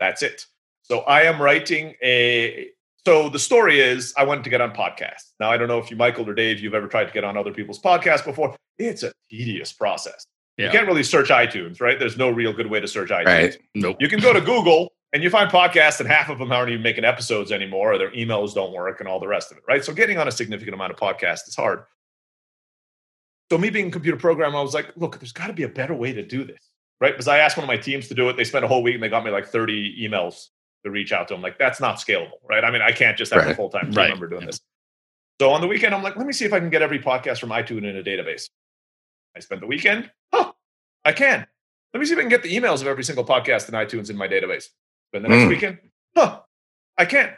That's 0.00 0.22
it. 0.22 0.46
So 0.82 1.00
I 1.00 1.22
am 1.22 1.40
writing 1.40 1.94
a. 2.02 2.70
So 3.06 3.28
the 3.28 3.38
story 3.38 3.80
is 3.80 4.14
I 4.16 4.24
wanted 4.24 4.44
to 4.44 4.50
get 4.50 4.60
on 4.60 4.72
podcasts. 4.72 5.32
Now 5.38 5.50
I 5.50 5.56
don't 5.56 5.68
know 5.68 5.78
if 5.78 5.90
you, 5.90 5.96
Michael 5.96 6.28
or 6.28 6.34
Dave, 6.34 6.60
you've 6.60 6.74
ever 6.74 6.88
tried 6.88 7.04
to 7.04 7.12
get 7.12 7.24
on 7.24 7.36
other 7.36 7.52
people's 7.52 7.80
podcasts 7.80 8.24
before. 8.24 8.56
It's 8.78 9.02
a 9.02 9.12
tedious 9.30 9.72
process. 9.72 10.24
Yeah. 10.56 10.66
You 10.66 10.72
can't 10.72 10.86
really 10.86 11.02
search 11.02 11.28
iTunes, 11.28 11.80
right? 11.80 11.98
There's 11.98 12.16
no 12.16 12.30
real 12.30 12.52
good 12.52 12.68
way 12.68 12.80
to 12.80 12.88
search 12.88 13.10
iTunes. 13.10 13.26
Right. 13.26 13.58
Nope. 13.74 13.96
You 14.00 14.08
can 14.08 14.20
go 14.20 14.32
to 14.32 14.40
Google 14.40 14.92
and 15.12 15.22
you 15.22 15.30
find 15.30 15.48
podcasts, 15.48 16.00
and 16.00 16.08
half 16.08 16.28
of 16.28 16.40
them 16.40 16.50
aren't 16.50 16.70
even 16.70 16.82
making 16.82 17.04
episodes 17.04 17.52
anymore, 17.52 17.92
or 17.92 17.98
their 17.98 18.10
emails 18.10 18.52
don't 18.52 18.72
work, 18.72 18.98
and 18.98 19.08
all 19.08 19.20
the 19.20 19.28
rest 19.28 19.52
of 19.52 19.58
it, 19.58 19.62
right? 19.68 19.84
So 19.84 19.94
getting 19.94 20.18
on 20.18 20.26
a 20.26 20.32
significant 20.32 20.74
amount 20.74 20.92
of 20.92 20.98
podcasts 20.98 21.46
is 21.46 21.54
hard. 21.54 21.84
So 23.50 23.56
me 23.56 23.70
being 23.70 23.88
a 23.88 23.90
computer 23.92 24.16
programmer, 24.16 24.58
I 24.58 24.62
was 24.62 24.74
like, 24.74 24.90
look, 24.96 25.20
there's 25.20 25.30
got 25.30 25.46
to 25.46 25.52
be 25.52 25.62
a 25.62 25.68
better 25.68 25.94
way 25.94 26.12
to 26.12 26.26
do 26.26 26.42
this, 26.42 26.68
right? 27.00 27.12
Because 27.12 27.28
I 27.28 27.38
asked 27.38 27.56
one 27.56 27.62
of 27.62 27.68
my 27.68 27.76
teams 27.76 28.08
to 28.08 28.14
do 28.14 28.28
it. 28.28 28.36
They 28.36 28.42
spent 28.42 28.64
a 28.64 28.68
whole 28.68 28.82
week 28.82 28.94
and 28.94 29.02
they 29.02 29.08
got 29.08 29.24
me 29.24 29.30
like 29.30 29.46
30 29.46 30.04
emails 30.04 30.48
to 30.84 30.90
reach 30.90 31.12
out 31.12 31.28
to 31.28 31.34
them. 31.34 31.42
Like 31.42 31.58
that's 31.58 31.80
not 31.80 31.96
scalable, 31.96 32.38
right? 32.48 32.64
I 32.64 32.70
mean, 32.70 32.82
I 32.82 32.92
can't 32.92 33.16
just 33.16 33.32
have 33.32 33.44
right. 33.44 33.52
a 33.52 33.54
full 33.54 33.70
time 33.70 33.86
team 33.86 33.94
right. 33.94 34.10
member 34.10 34.28
doing 34.28 34.42
yeah. 34.42 34.46
this. 34.46 34.60
So 35.40 35.50
on 35.50 35.60
the 35.60 35.66
weekend, 35.66 35.94
I'm 35.94 36.02
like, 36.02 36.16
let 36.16 36.26
me 36.26 36.32
see 36.32 36.44
if 36.44 36.52
I 36.52 36.60
can 36.60 36.70
get 36.70 36.82
every 36.82 36.98
podcast 36.98 37.40
from 37.40 37.50
iTunes 37.50 37.84
in 37.88 37.96
a 37.96 38.02
database. 38.02 38.48
I 39.36 39.40
spent 39.40 39.60
the 39.60 39.66
weekend. 39.66 40.10
Huh, 40.32 40.52
I 41.04 41.12
can. 41.12 41.46
Let 41.92 42.00
me 42.00 42.06
see 42.06 42.12
if 42.12 42.18
I 42.18 42.22
can 42.22 42.30
get 42.30 42.42
the 42.42 42.54
emails 42.54 42.82
of 42.82 42.86
every 42.86 43.04
single 43.04 43.24
podcast 43.24 43.68
in 43.68 43.74
iTunes 43.74 44.10
in 44.10 44.16
my 44.16 44.28
database. 44.28 44.68
Then 45.12 45.22
the 45.22 45.28
next 45.28 45.44
mm. 45.44 45.48
weekend, 45.48 45.78
huh, 46.16 46.40
I 46.98 47.04
can't. 47.04 47.32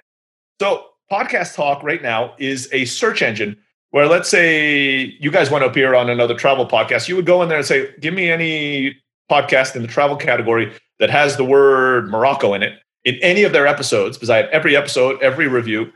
So 0.60 0.86
Podcast 1.10 1.54
Hawk 1.56 1.82
right 1.82 2.02
now 2.02 2.34
is 2.38 2.68
a 2.72 2.84
search 2.84 3.22
engine 3.22 3.56
where 3.90 4.06
let's 4.06 4.28
say 4.28 5.16
you 5.20 5.30
guys 5.30 5.50
want 5.50 5.62
to 5.62 5.70
appear 5.70 5.94
on 5.94 6.10
another 6.10 6.34
travel 6.34 6.66
podcast, 6.66 7.08
you 7.08 7.16
would 7.16 7.26
go 7.26 7.42
in 7.42 7.48
there 7.48 7.58
and 7.58 7.66
say, 7.66 7.94
give 8.00 8.12
me 8.12 8.30
any 8.30 8.96
podcast 9.30 9.76
in 9.76 9.82
the 9.82 9.88
travel 9.88 10.16
category 10.16 10.72
that 10.98 11.10
has 11.10 11.36
the 11.36 11.44
word 11.44 12.08
Morocco 12.10 12.54
in 12.54 12.62
it 12.62 12.78
in 13.06 13.14
any 13.22 13.44
of 13.44 13.52
their 13.52 13.66
episodes, 13.66 14.18
because 14.18 14.28
I 14.28 14.38
have 14.38 14.50
every 14.50 14.76
episode, 14.76 15.22
every 15.22 15.46
review, 15.46 15.92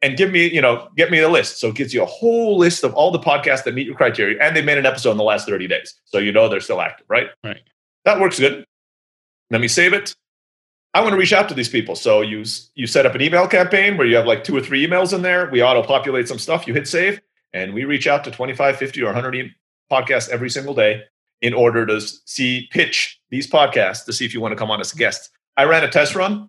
and 0.00 0.16
give 0.16 0.30
me, 0.30 0.48
you 0.48 0.62
know, 0.62 0.88
get 0.96 1.10
me 1.10 1.18
a 1.18 1.28
list. 1.28 1.58
So 1.58 1.68
it 1.68 1.74
gives 1.74 1.92
you 1.92 2.02
a 2.02 2.06
whole 2.06 2.56
list 2.56 2.84
of 2.84 2.94
all 2.94 3.10
the 3.10 3.18
podcasts 3.18 3.64
that 3.64 3.74
meet 3.74 3.86
your 3.86 3.96
criteria. 3.96 4.40
And 4.40 4.56
they 4.56 4.62
made 4.62 4.78
an 4.78 4.86
episode 4.86 5.10
in 5.10 5.16
the 5.16 5.24
last 5.24 5.46
30 5.46 5.66
days. 5.66 5.94
So 6.04 6.18
you 6.18 6.32
know 6.32 6.48
they're 6.48 6.60
still 6.60 6.80
active, 6.80 7.04
right? 7.08 7.26
Right. 7.44 7.60
That 8.04 8.20
works 8.20 8.38
good. 8.38 8.64
Let 9.50 9.60
me 9.60 9.68
save 9.68 9.92
it. 9.92 10.14
I 10.94 11.00
want 11.00 11.12
to 11.12 11.18
reach 11.18 11.32
out 11.32 11.48
to 11.48 11.54
these 11.54 11.68
people. 11.68 11.96
So 11.96 12.20
you 12.20 12.44
you 12.74 12.86
set 12.86 13.06
up 13.06 13.14
an 13.14 13.22
email 13.22 13.48
campaign 13.48 13.96
where 13.96 14.06
you 14.06 14.14
have 14.16 14.26
like 14.26 14.44
two 14.44 14.56
or 14.56 14.60
three 14.60 14.86
emails 14.86 15.12
in 15.12 15.22
there. 15.22 15.48
We 15.50 15.62
auto 15.62 15.82
populate 15.82 16.28
some 16.28 16.38
stuff. 16.38 16.66
You 16.66 16.74
hit 16.74 16.86
save, 16.86 17.20
and 17.52 17.72
we 17.72 17.84
reach 17.84 18.06
out 18.06 18.24
to 18.24 18.30
25, 18.30 18.76
50, 18.76 19.02
or 19.02 19.06
100 19.06 19.50
podcasts 19.90 20.28
every 20.28 20.50
single 20.50 20.74
day 20.74 21.02
in 21.40 21.54
order 21.54 21.86
to 21.86 22.00
see 22.00 22.68
pitch 22.70 23.20
these 23.30 23.50
podcasts 23.50 24.04
to 24.04 24.12
see 24.12 24.24
if 24.24 24.34
you 24.34 24.40
want 24.40 24.52
to 24.52 24.56
come 24.56 24.70
on 24.70 24.80
as 24.80 24.92
a 24.92 24.96
guest. 24.96 25.30
I 25.56 25.64
ran 25.64 25.82
a 25.82 25.90
test 25.90 26.14
run. 26.14 26.48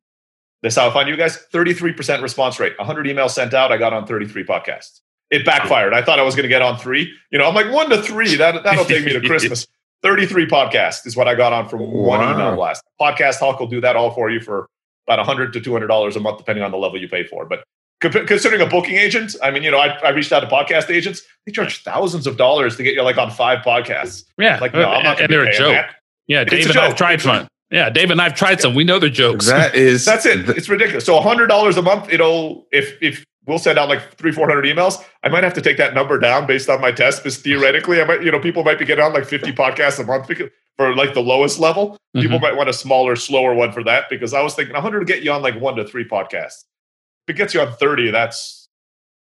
This 0.63 0.77
how 0.77 0.89
I 0.89 0.93
find 0.93 1.09
you 1.09 1.17
guys. 1.17 1.45
33% 1.51 2.21
response 2.21 2.59
rate. 2.59 2.77
100 2.77 3.05
emails 3.05 3.31
sent 3.31 3.53
out. 3.53 3.71
I 3.71 3.77
got 3.77 3.91
on 3.91 4.07
33 4.07 4.45
podcasts. 4.45 5.01
It 5.29 5.45
backfired. 5.45 5.93
I 5.93 6.01
thought 6.01 6.19
I 6.19 6.23
was 6.23 6.35
going 6.35 6.43
to 6.43 6.49
get 6.49 6.61
on 6.61 6.79
three. 6.79 7.13
You 7.31 7.37
know, 7.37 7.47
I'm 7.47 7.53
like 7.53 7.71
one 7.71 7.89
to 7.89 8.01
three. 8.01 8.35
That 8.35 8.63
that'll 8.63 8.85
take 8.85 9.03
me 9.03 9.11
to 9.13 9.21
Christmas. 9.27 9.67
33 10.03 10.47
podcasts 10.47 11.05
is 11.05 11.15
what 11.15 11.27
I 11.27 11.35
got 11.35 11.53
on 11.53 11.67
from 11.67 11.79
one 11.79 12.19
wow. 12.19 12.33
email 12.33 12.55
blast. 12.55 12.83
Podcast 12.99 13.39
Hawk 13.39 13.59
will 13.59 13.67
do 13.67 13.81
that 13.81 13.95
all 13.95 14.11
for 14.11 14.29
you 14.29 14.39
for 14.39 14.67
about 15.07 15.19
100 15.19 15.53
to 15.53 15.59
$200 15.59 16.15
a 16.15 16.19
month, 16.19 16.37
depending 16.37 16.63
on 16.63 16.71
the 16.71 16.77
level 16.77 16.99
you 16.99 17.09
pay 17.09 17.25
for. 17.25 17.45
But 17.45 17.63
considering 17.99 18.61
a 18.61 18.65
booking 18.65 18.95
agent, 18.95 19.35
I 19.41 19.51
mean, 19.51 19.63
you 19.63 19.71
know, 19.71 19.79
I, 19.79 19.97
I 19.99 20.09
reached 20.09 20.31
out 20.31 20.41
to 20.41 20.47
podcast 20.47 20.89
agents. 20.89 21.23
They 21.45 21.51
charge 21.51 21.83
thousands 21.83 22.27
of 22.27 22.37
dollars 22.37 22.77
to 22.77 22.83
get 22.83 22.95
you 22.95 23.01
like 23.01 23.17
on 23.17 23.31
five 23.31 23.59
podcasts. 23.65 24.25
Yeah. 24.37 24.59
Like, 24.59 24.73
no, 24.73 24.89
I'm 24.89 25.03
not 25.03 25.19
and 25.19 25.31
they're 25.31 25.45
a 25.45 25.53
joke. 25.53 25.73
That. 25.73 25.95
Yeah. 26.27 26.43
Dave 26.43 26.69
and 26.69 26.77
I've 26.77 26.95
tried 26.95 27.21
fun. 27.21 27.47
Yeah, 27.73 27.89
David 27.89 28.11
and 28.11 28.21
I've 28.21 28.35
tried 28.35 28.61
some. 28.61 28.75
We 28.75 28.83
know 28.83 28.99
they're 28.99 29.09
jokes. 29.09 29.47
That 29.47 29.73
is 29.73 30.05
that's 30.11 30.27
it. 30.27 30.47
It's 30.49 30.69
ridiculous. 30.69 31.05
So 31.05 31.19
hundred 31.19 31.47
dollars 31.47 31.75
a 31.75 31.81
month, 31.81 32.13
it'll 32.13 32.67
if 32.71 33.01
if 33.01 33.25
we'll 33.47 33.57
send 33.57 33.79
out 33.79 33.89
like 33.89 34.15
three, 34.15 34.31
four 34.31 34.47
hundred 34.47 34.65
emails. 34.65 35.03
I 35.23 35.29
might 35.29 35.43
have 35.43 35.55
to 35.55 35.61
take 35.61 35.77
that 35.77 35.95
number 35.95 36.19
down 36.19 36.45
based 36.45 36.69
on 36.69 36.79
my 36.79 36.91
test, 36.91 37.23
because 37.23 37.37
theoretically, 37.37 37.99
I 37.99 38.05
might, 38.05 38.23
you 38.23 38.31
know, 38.31 38.39
people 38.39 38.63
might 38.63 38.77
be 38.77 38.85
getting 38.85 39.03
on 39.03 39.11
like 39.11 39.25
fifty 39.25 39.51
podcasts 39.53 39.99
a 39.99 40.03
month 40.03 40.27
because, 40.27 40.49
for 40.77 40.95
like 40.95 41.15
the 41.15 41.21
lowest 41.21 41.59
level. 41.59 41.91
Mm-hmm. 41.91 42.21
People 42.21 42.39
might 42.39 42.55
want 42.55 42.69
a 42.69 42.73
smaller, 42.73 43.15
slower 43.15 43.55
one 43.55 43.71
for 43.71 43.83
that 43.83 44.05
because 44.09 44.33
I 44.33 44.41
was 44.41 44.53
thinking 44.53 44.73
100 44.73 44.99
to 44.99 45.05
get 45.05 45.23
you 45.23 45.31
on 45.31 45.41
like 45.41 45.59
one 45.59 45.75
to 45.75 45.85
three 45.85 46.07
podcasts. 46.07 46.65
If 47.27 47.35
it 47.35 47.37
gets 47.37 47.53
you 47.53 47.61
on 47.61 47.73
30, 47.73 48.11
that's 48.11 48.62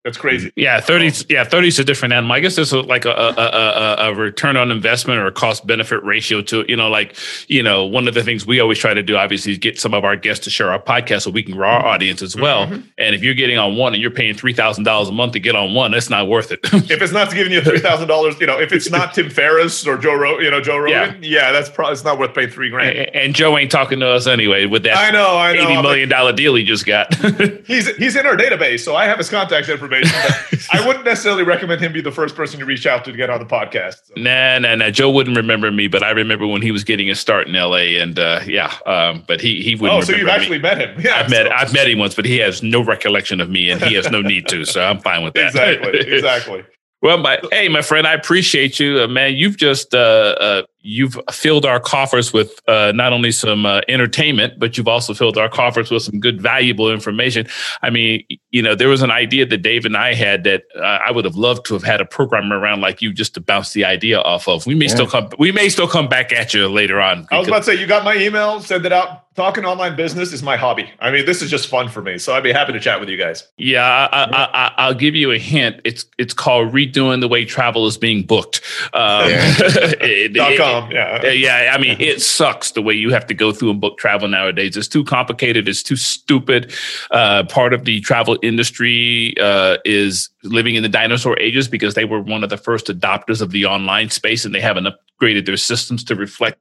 that's 0.07 0.19
crazy. 0.19 0.53
Yeah, 0.55 0.81
30. 0.81 1.27
Yeah, 1.29 1.43
30 1.43 1.67
is 1.67 1.79
a 1.81 1.85
different 1.85 2.15
animal. 2.15 2.33
I 2.33 2.39
guess 2.39 2.55
there's 2.55 2.73
a, 2.73 2.81
like 2.81 3.05
a, 3.05 3.11
a, 3.11 3.35
a, 3.37 3.97
a, 4.11 4.15
return 4.15 4.57
on 4.57 4.71
investment 4.71 5.19
or 5.19 5.27
a 5.27 5.33
cost 5.33 5.67
benefit 5.67 6.01
ratio 6.05 6.43
to 6.43 6.61
it. 6.61 6.71
You 6.71 6.77
know, 6.77 6.89
like, 6.89 7.17
you 7.49 7.61
know, 7.61 7.85
one 7.85 8.07
of 8.07 8.15
the 8.15 8.23
things 8.23 8.47
we 8.47 8.61
always 8.61 8.79
try 8.79 8.95
to 8.95 9.03
do, 9.03 9.17
obviously, 9.17 9.51
is 9.51 9.59
get 9.59 9.81
some 9.81 9.95
of 9.95 10.05
our 10.05 10.15
guests 10.15 10.45
to 10.45 10.51
share 10.51 10.71
our 10.71 10.81
podcast 10.81 11.23
so 11.23 11.33
we 11.33 11.43
can 11.43 11.57
grow 11.57 11.71
our 11.71 11.81
mm-hmm. 11.81 11.89
audience 11.89 12.23
as 12.23 12.37
well. 12.37 12.67
Mm-hmm. 12.67 12.87
And 12.99 13.17
if 13.17 13.25
you're 13.25 13.35
getting 13.35 13.59
on 13.59 13.75
one 13.75 13.95
and 13.95 14.01
you're 14.01 14.13
paying 14.13 14.37
$3,000 14.37 15.09
a 15.09 15.11
month 15.11 15.33
to 15.33 15.41
get 15.41 15.57
on 15.57 15.75
one, 15.75 15.91
that's 15.91 16.09
not 16.09 16.29
worth 16.29 16.53
it. 16.53 16.61
if 16.73 17.03
it's 17.03 17.13
not 17.13 17.35
giving 17.35 17.53
you 17.53 17.61
$3,000, 17.61 18.41
you 18.41 18.47
know, 18.47 18.61
if 18.61 18.73
it's 18.73 18.89
not 18.89 19.13
Tim 19.13 19.29
Ferriss 19.29 19.89
or 19.89 19.99
Joe, 19.99 20.15
Ro- 20.15 20.39
you 20.39 20.53
know, 20.53 20.61
Joe 20.61 20.79
Rogan, 20.79 21.21
yeah, 21.21 21.49
yeah 21.49 21.53
that's 21.53 21.69
probably, 21.69 21.95
it's 21.95 22.05
not 22.05 22.17
worth 22.17 22.33
paying 22.33 22.51
three 22.51 22.71
grand. 22.71 22.97
And, 22.97 23.17
and, 23.17 23.35
Joe 23.35 23.59
ain't 23.59 23.73
talking 23.73 23.99
to 24.01 24.09
us 24.09 24.29
anyway 24.29 24.67
with 24.67 24.85
that 24.85 24.97
I 24.97 25.11
know, 25.11 25.37
I 25.37 25.55
know. 25.55 25.67
$80 25.67 25.83
million 25.83 26.37
deal 26.37 26.55
he 26.55 26.63
just 26.63 26.87
got. 26.87 27.13
he's, 27.67 27.89
he's 27.97 28.15
in 28.15 28.25
our 28.25 28.37
database, 28.37 28.81
so 28.85 28.95
I 28.95 29.07
have 29.07 29.19
his 29.19 29.29
contact 29.29 29.69
information. 29.69 29.96
I 30.73 30.87
wouldn't 30.87 31.05
necessarily 31.05 31.43
recommend 31.43 31.81
him 31.81 31.93
be 31.93 32.01
the 32.01 32.13
first 32.13 32.37
person 32.37 32.61
to 32.61 32.67
reach 32.67 32.87
out 32.87 33.05
to 33.05 33.17
to 33.17 33.17
get 33.17 33.31
on 33.31 33.41
the 33.41 33.47
podcast. 33.47 34.07
So. 34.07 34.15
Nah, 34.17 34.59
nah, 34.59 34.75
nah. 34.75 34.91
Joe 34.91 35.11
wouldn't 35.11 35.37
remember 35.37 35.71
me, 35.73 35.89
but 35.89 36.03
I 36.03 36.11
remember 36.11 36.47
when 36.47 36.63
he 36.63 36.71
was 36.71 36.85
getting 36.85 37.09
his 37.09 37.19
start 37.19 37.49
in 37.49 37.57
L.A. 37.57 37.99
And 37.99 38.19
uh, 38.19 38.41
yeah, 38.47 38.75
um, 38.87 39.25
but 39.27 39.41
he 39.41 39.63
he 39.63 39.75
wouldn't. 39.75 40.03
Oh, 40.03 40.05
so 40.05 40.13
you've 40.13 40.29
actually 40.29 40.59
met 40.59 40.79
him? 40.79 41.01
Yeah, 41.01 41.17
I've 41.17 41.31
met 41.31 41.47
so. 41.47 41.53
I've 41.53 41.73
met 41.73 41.89
him 41.89 41.99
once, 41.99 42.15
but 42.15 42.25
he 42.25 42.39
has 42.39 42.63
no 42.63 42.83
recollection 42.83 43.41
of 43.41 43.51
me, 43.51 43.71
and 43.71 43.83
he 43.83 43.95
has 43.95 44.11
no 44.11 44.21
need 44.21 44.49
to. 44.49 44.65
So 44.65 44.83
I'm 44.83 45.01
fine 45.01 45.25
with 45.25 45.35
that. 45.35 45.49
Exactly. 45.49 45.99
Exactly. 45.99 46.65
Well, 47.03 47.19
my 47.19 47.39
hey, 47.53 47.69
my 47.69 47.83
friend, 47.83 48.07
I 48.07 48.15
appreciate 48.15 48.81
you, 48.81 49.01
uh, 49.01 49.07
man. 49.07 49.37
You've 49.37 49.59
just 49.59 49.95
uh, 49.95 50.35
uh, 50.41 50.63
you've 50.87 51.19
filled 51.31 51.67
our 51.67 51.81
coffers 51.81 52.33
with 52.33 52.61
uh, 52.69 52.93
not 52.95 53.13
only 53.13 53.33
some 53.33 53.67
uh, 53.67 53.81
entertainment, 53.89 54.59
but 54.59 54.79
you've 54.79 54.89
also 54.89 55.13
filled 55.13 55.37
our 55.37 55.49
coffers 55.49 55.91
with 55.91 56.03
some 56.03 56.21
good, 56.21 56.41
valuable 56.41 56.91
information. 56.91 57.47
I 57.83 57.91
mean, 57.91 58.25
you 58.51 58.63
know, 58.63 58.75
there 58.75 58.89
was 58.89 59.03
an 59.03 59.11
idea 59.11 59.45
that 59.47 59.59
Dave 59.59 59.85
and 59.85 59.97
I 59.97 60.15
had 60.15 60.45
that 60.45 60.63
uh, 60.77 60.81
I 60.81 61.11
would 61.11 61.25
have 61.25 61.35
loved 61.35 61.67
to 61.67 61.75
have 61.75 61.83
had 61.83 62.01
a 62.01 62.05
programmer 62.05 62.59
around 62.59 62.81
like 62.81 63.03
you 63.03 63.13
just 63.13 63.35
to 63.35 63.41
bounce 63.41 63.73
the 63.73 63.85
idea 63.85 64.21
off 64.21 64.49
of. 64.49 64.67
We 64.67 64.75
may 64.75 64.87
yeah. 64.87 64.95
still 64.95 65.07
come, 65.09 65.31
we 65.39 65.51
may 65.51 65.69
still 65.69 65.89
come 65.89 66.09
back 66.09 66.33
at 66.33 66.55
you 66.55 66.69
later 66.69 67.01
on. 67.01 67.27
I 67.31 67.39
was 67.39 67.49
about 67.49 67.59
to 67.59 67.65
say, 67.65 67.75
you 67.75 67.87
got 67.87 68.05
my 68.05 68.17
email, 68.17 68.61
send 68.61 68.87
it 68.87 68.93
out. 68.93 69.25
Talking 69.37 69.67
online 69.67 69.97
business 69.97 70.33
is 70.33 70.43
my 70.43 70.57
hobby. 70.57 70.91
I 70.99 71.11
mean, 71.11 71.27
this 71.27 71.43
is 71.43 71.51
just 71.51 71.69
fun 71.69 71.91
for 71.91 72.01
me, 72.01 72.17
so 72.17 72.33
I'd 72.33 72.43
be 72.43 72.53
happy 72.53 72.73
to 72.73 72.81
chat 72.81 73.01
with 73.01 73.11
you 73.11 73.19
guys. 73.19 73.47
Yeah, 73.59 73.85
I, 74.11 74.73
I, 74.79 74.89
will 74.89 74.95
give 74.95 75.15
you 75.15 75.31
a 75.31 75.39
hint. 75.39 75.83
It's 75.85 76.07
it's 76.17 76.33
called 76.33 76.73
redoing 76.73 77.21
the 77.21 77.29
way 77.29 77.45
travel 77.45 77.87
is 77.87 77.99
being 77.99 78.23
booked. 78.23 78.63
Um, 78.95 79.29
yeah. 79.29 79.55
it, 80.01 80.33
Dot 80.33 80.57
com. 80.81 80.91
Yeah, 80.91 81.31
yeah 81.31 81.73
I 81.75 81.79
mean, 81.79 81.97
it 82.01 82.23
sucks 82.23 82.73
the 82.73 82.83
way 82.83 82.95
you 82.95 83.11
have 83.11 83.27
to 83.27 83.35
go 83.35 83.53
through 83.53 83.71
and 83.71 83.81
book 83.81 83.99
travel 83.99 84.29
nowadays. 84.29 84.77
It's 84.77 84.89
too 84.89 85.05
complicated. 85.05 85.69
It's 85.69 85.83
too 85.83 85.97
stupid. 85.97 86.73
Uh, 87.11 87.45
part 87.45 87.73
of 87.73 87.85
the 87.85 88.01
travel 88.01 88.39
industry 88.43 89.35
uh, 89.41 89.79
is 89.85 90.29
living 90.43 90.75
in 90.75 90.83
the 90.83 90.89
dinosaur 90.89 91.39
ages 91.41 91.69
because 91.69 91.95
they 91.95 92.05
were 92.05 92.21
one 92.21 92.45
of 92.45 92.51
the 92.51 92.57
first 92.57 92.87
adopters 92.87 93.41
of 93.41 93.51
the 93.51 93.65
online 93.65 94.11
space 94.11 94.45
and 94.45 94.55
they 94.55 94.61
haven't 94.61 94.87
upgraded 94.87 95.47
their 95.47 95.57
systems 95.57 96.05
to 96.05 96.15
reflect 96.15 96.59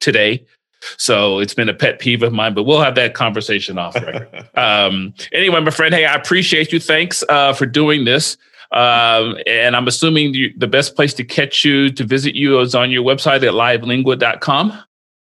today. 0.00 0.44
So 0.98 1.38
it's 1.38 1.54
been 1.54 1.68
a 1.68 1.74
pet 1.74 1.98
peeve 1.98 2.22
of 2.22 2.32
mine, 2.32 2.54
but 2.54 2.64
we'll 2.64 2.80
have 2.80 2.94
that 2.96 3.14
conversation 3.14 3.78
off 3.78 3.94
record. 3.94 4.48
um, 4.54 5.14
anyway, 5.32 5.60
my 5.60 5.70
friend, 5.70 5.94
hey, 5.94 6.04
I 6.04 6.14
appreciate 6.14 6.72
you. 6.72 6.78
Thanks 6.78 7.24
uh, 7.28 7.52
for 7.52 7.66
doing 7.66 8.04
this. 8.04 8.36
Um, 8.72 9.36
and 9.46 9.76
I'm 9.76 9.86
assuming 9.86 10.32
the 10.56 10.66
best 10.66 10.96
place 10.96 11.14
to 11.14 11.24
catch 11.24 11.64
you, 11.64 11.90
to 11.92 12.04
visit 12.04 12.34
you, 12.34 12.58
is 12.60 12.74
on 12.74 12.90
your 12.90 13.04
website 13.04 13.42
at 13.46 13.54
livelingua.com. 13.54 14.82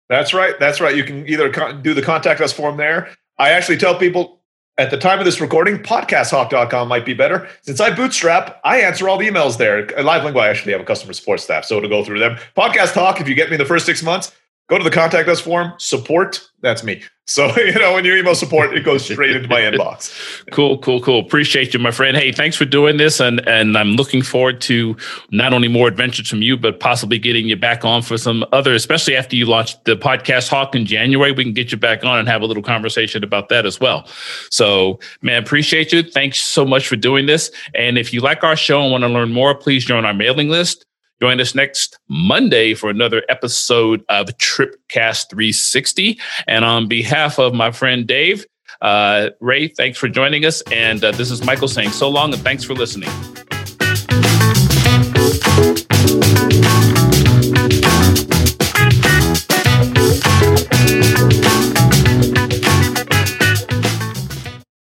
That's 0.08 0.34
right. 0.34 0.58
That's 0.60 0.80
right. 0.80 0.96
You 0.96 1.04
can 1.04 1.26
either 1.28 1.50
con- 1.50 1.82
do 1.82 1.94
the 1.94 2.02
contact 2.02 2.40
us 2.40 2.52
form 2.52 2.76
there. 2.76 3.10
I 3.38 3.50
actually 3.50 3.78
tell 3.78 3.98
people 3.98 4.40
at 4.78 4.90
the 4.90 4.96
time 4.96 5.18
of 5.18 5.24
this 5.24 5.40
recording, 5.40 5.78
podcasthawk.com 5.78 6.88
might 6.88 7.04
be 7.04 7.14
better. 7.14 7.48
Since 7.62 7.80
I 7.80 7.94
bootstrap, 7.94 8.60
I 8.64 8.80
answer 8.80 9.08
all 9.08 9.18
the 9.18 9.28
emails 9.28 9.58
there. 9.58 9.78
At 9.78 10.04
LiveLingua, 10.04 10.40
I 10.40 10.48
actually 10.48 10.72
have 10.72 10.80
a 10.80 10.84
customer 10.84 11.12
support 11.12 11.40
staff, 11.40 11.64
so 11.64 11.80
to 11.80 11.88
go 11.88 12.04
through 12.04 12.20
them. 12.20 12.38
Podcast 12.56 12.94
Hawk, 12.94 13.20
if 13.20 13.28
you 13.28 13.34
get 13.34 13.50
me 13.50 13.56
the 13.56 13.64
first 13.64 13.84
six 13.84 14.02
months, 14.02 14.32
go 14.72 14.78
to 14.78 14.84
the 14.84 14.90
contact 14.90 15.28
us 15.28 15.38
form, 15.38 15.74
support, 15.76 16.48
that's 16.62 16.82
me. 16.82 17.02
So, 17.26 17.54
you 17.58 17.74
know, 17.74 17.92
when 17.92 18.06
you 18.06 18.16
email 18.16 18.34
support, 18.34 18.74
it 18.74 18.84
goes 18.84 19.04
straight 19.04 19.36
into 19.36 19.46
my 19.46 19.60
inbox. 19.70 20.42
Cool, 20.50 20.78
cool, 20.78 20.98
cool. 21.02 21.20
Appreciate 21.20 21.74
you, 21.74 21.78
my 21.78 21.90
friend. 21.90 22.16
Hey, 22.16 22.32
thanks 22.32 22.56
for 22.56 22.64
doing 22.64 22.96
this. 22.96 23.20
And 23.20 23.46
and 23.46 23.76
I'm 23.76 23.90
looking 23.96 24.22
forward 24.22 24.62
to 24.62 24.96
not 25.30 25.52
only 25.52 25.68
more 25.68 25.88
adventures 25.88 26.26
from 26.26 26.40
you, 26.40 26.56
but 26.56 26.80
possibly 26.80 27.18
getting 27.18 27.46
you 27.46 27.56
back 27.56 27.84
on 27.84 28.00
for 28.00 28.16
some 28.16 28.46
other, 28.52 28.74
especially 28.74 29.14
after 29.14 29.36
you 29.36 29.44
launch 29.44 29.82
the 29.84 29.94
podcast 29.94 30.48
Hawk 30.48 30.74
in 30.74 30.86
January. 30.86 31.32
We 31.32 31.44
can 31.44 31.52
get 31.52 31.70
you 31.70 31.76
back 31.76 32.02
on 32.02 32.18
and 32.18 32.26
have 32.26 32.40
a 32.40 32.46
little 32.46 32.62
conversation 32.62 33.22
about 33.22 33.50
that 33.50 33.66
as 33.66 33.78
well. 33.78 34.06
So, 34.50 34.98
man, 35.20 35.42
appreciate 35.42 35.92
you. 35.92 36.02
Thanks 36.02 36.42
so 36.42 36.64
much 36.64 36.88
for 36.88 36.96
doing 36.96 37.26
this. 37.26 37.50
And 37.74 37.98
if 37.98 38.14
you 38.14 38.20
like 38.20 38.42
our 38.42 38.56
show 38.56 38.82
and 38.82 38.90
want 38.90 39.02
to 39.02 39.08
learn 39.08 39.32
more, 39.32 39.54
please 39.54 39.84
join 39.84 40.06
our 40.06 40.14
mailing 40.14 40.48
list. 40.48 40.86
Join 41.22 41.40
us 41.40 41.54
next 41.54 42.00
Monday 42.08 42.74
for 42.74 42.90
another 42.90 43.22
episode 43.28 44.04
of 44.08 44.26
Tripcast 44.38 45.30
360. 45.30 46.18
And 46.48 46.64
on 46.64 46.88
behalf 46.88 47.38
of 47.38 47.54
my 47.54 47.70
friend 47.70 48.08
Dave, 48.08 48.44
uh, 48.80 49.30
Ray, 49.38 49.68
thanks 49.68 49.98
for 49.98 50.08
joining 50.08 50.44
us. 50.44 50.62
And 50.72 51.04
uh, 51.04 51.12
this 51.12 51.30
is 51.30 51.44
Michael 51.44 51.68
saying 51.68 51.90
so 51.90 52.08
long 52.08 52.32
and 52.32 52.42
thanks 52.42 52.64
for 52.64 52.74
listening. 52.74 53.08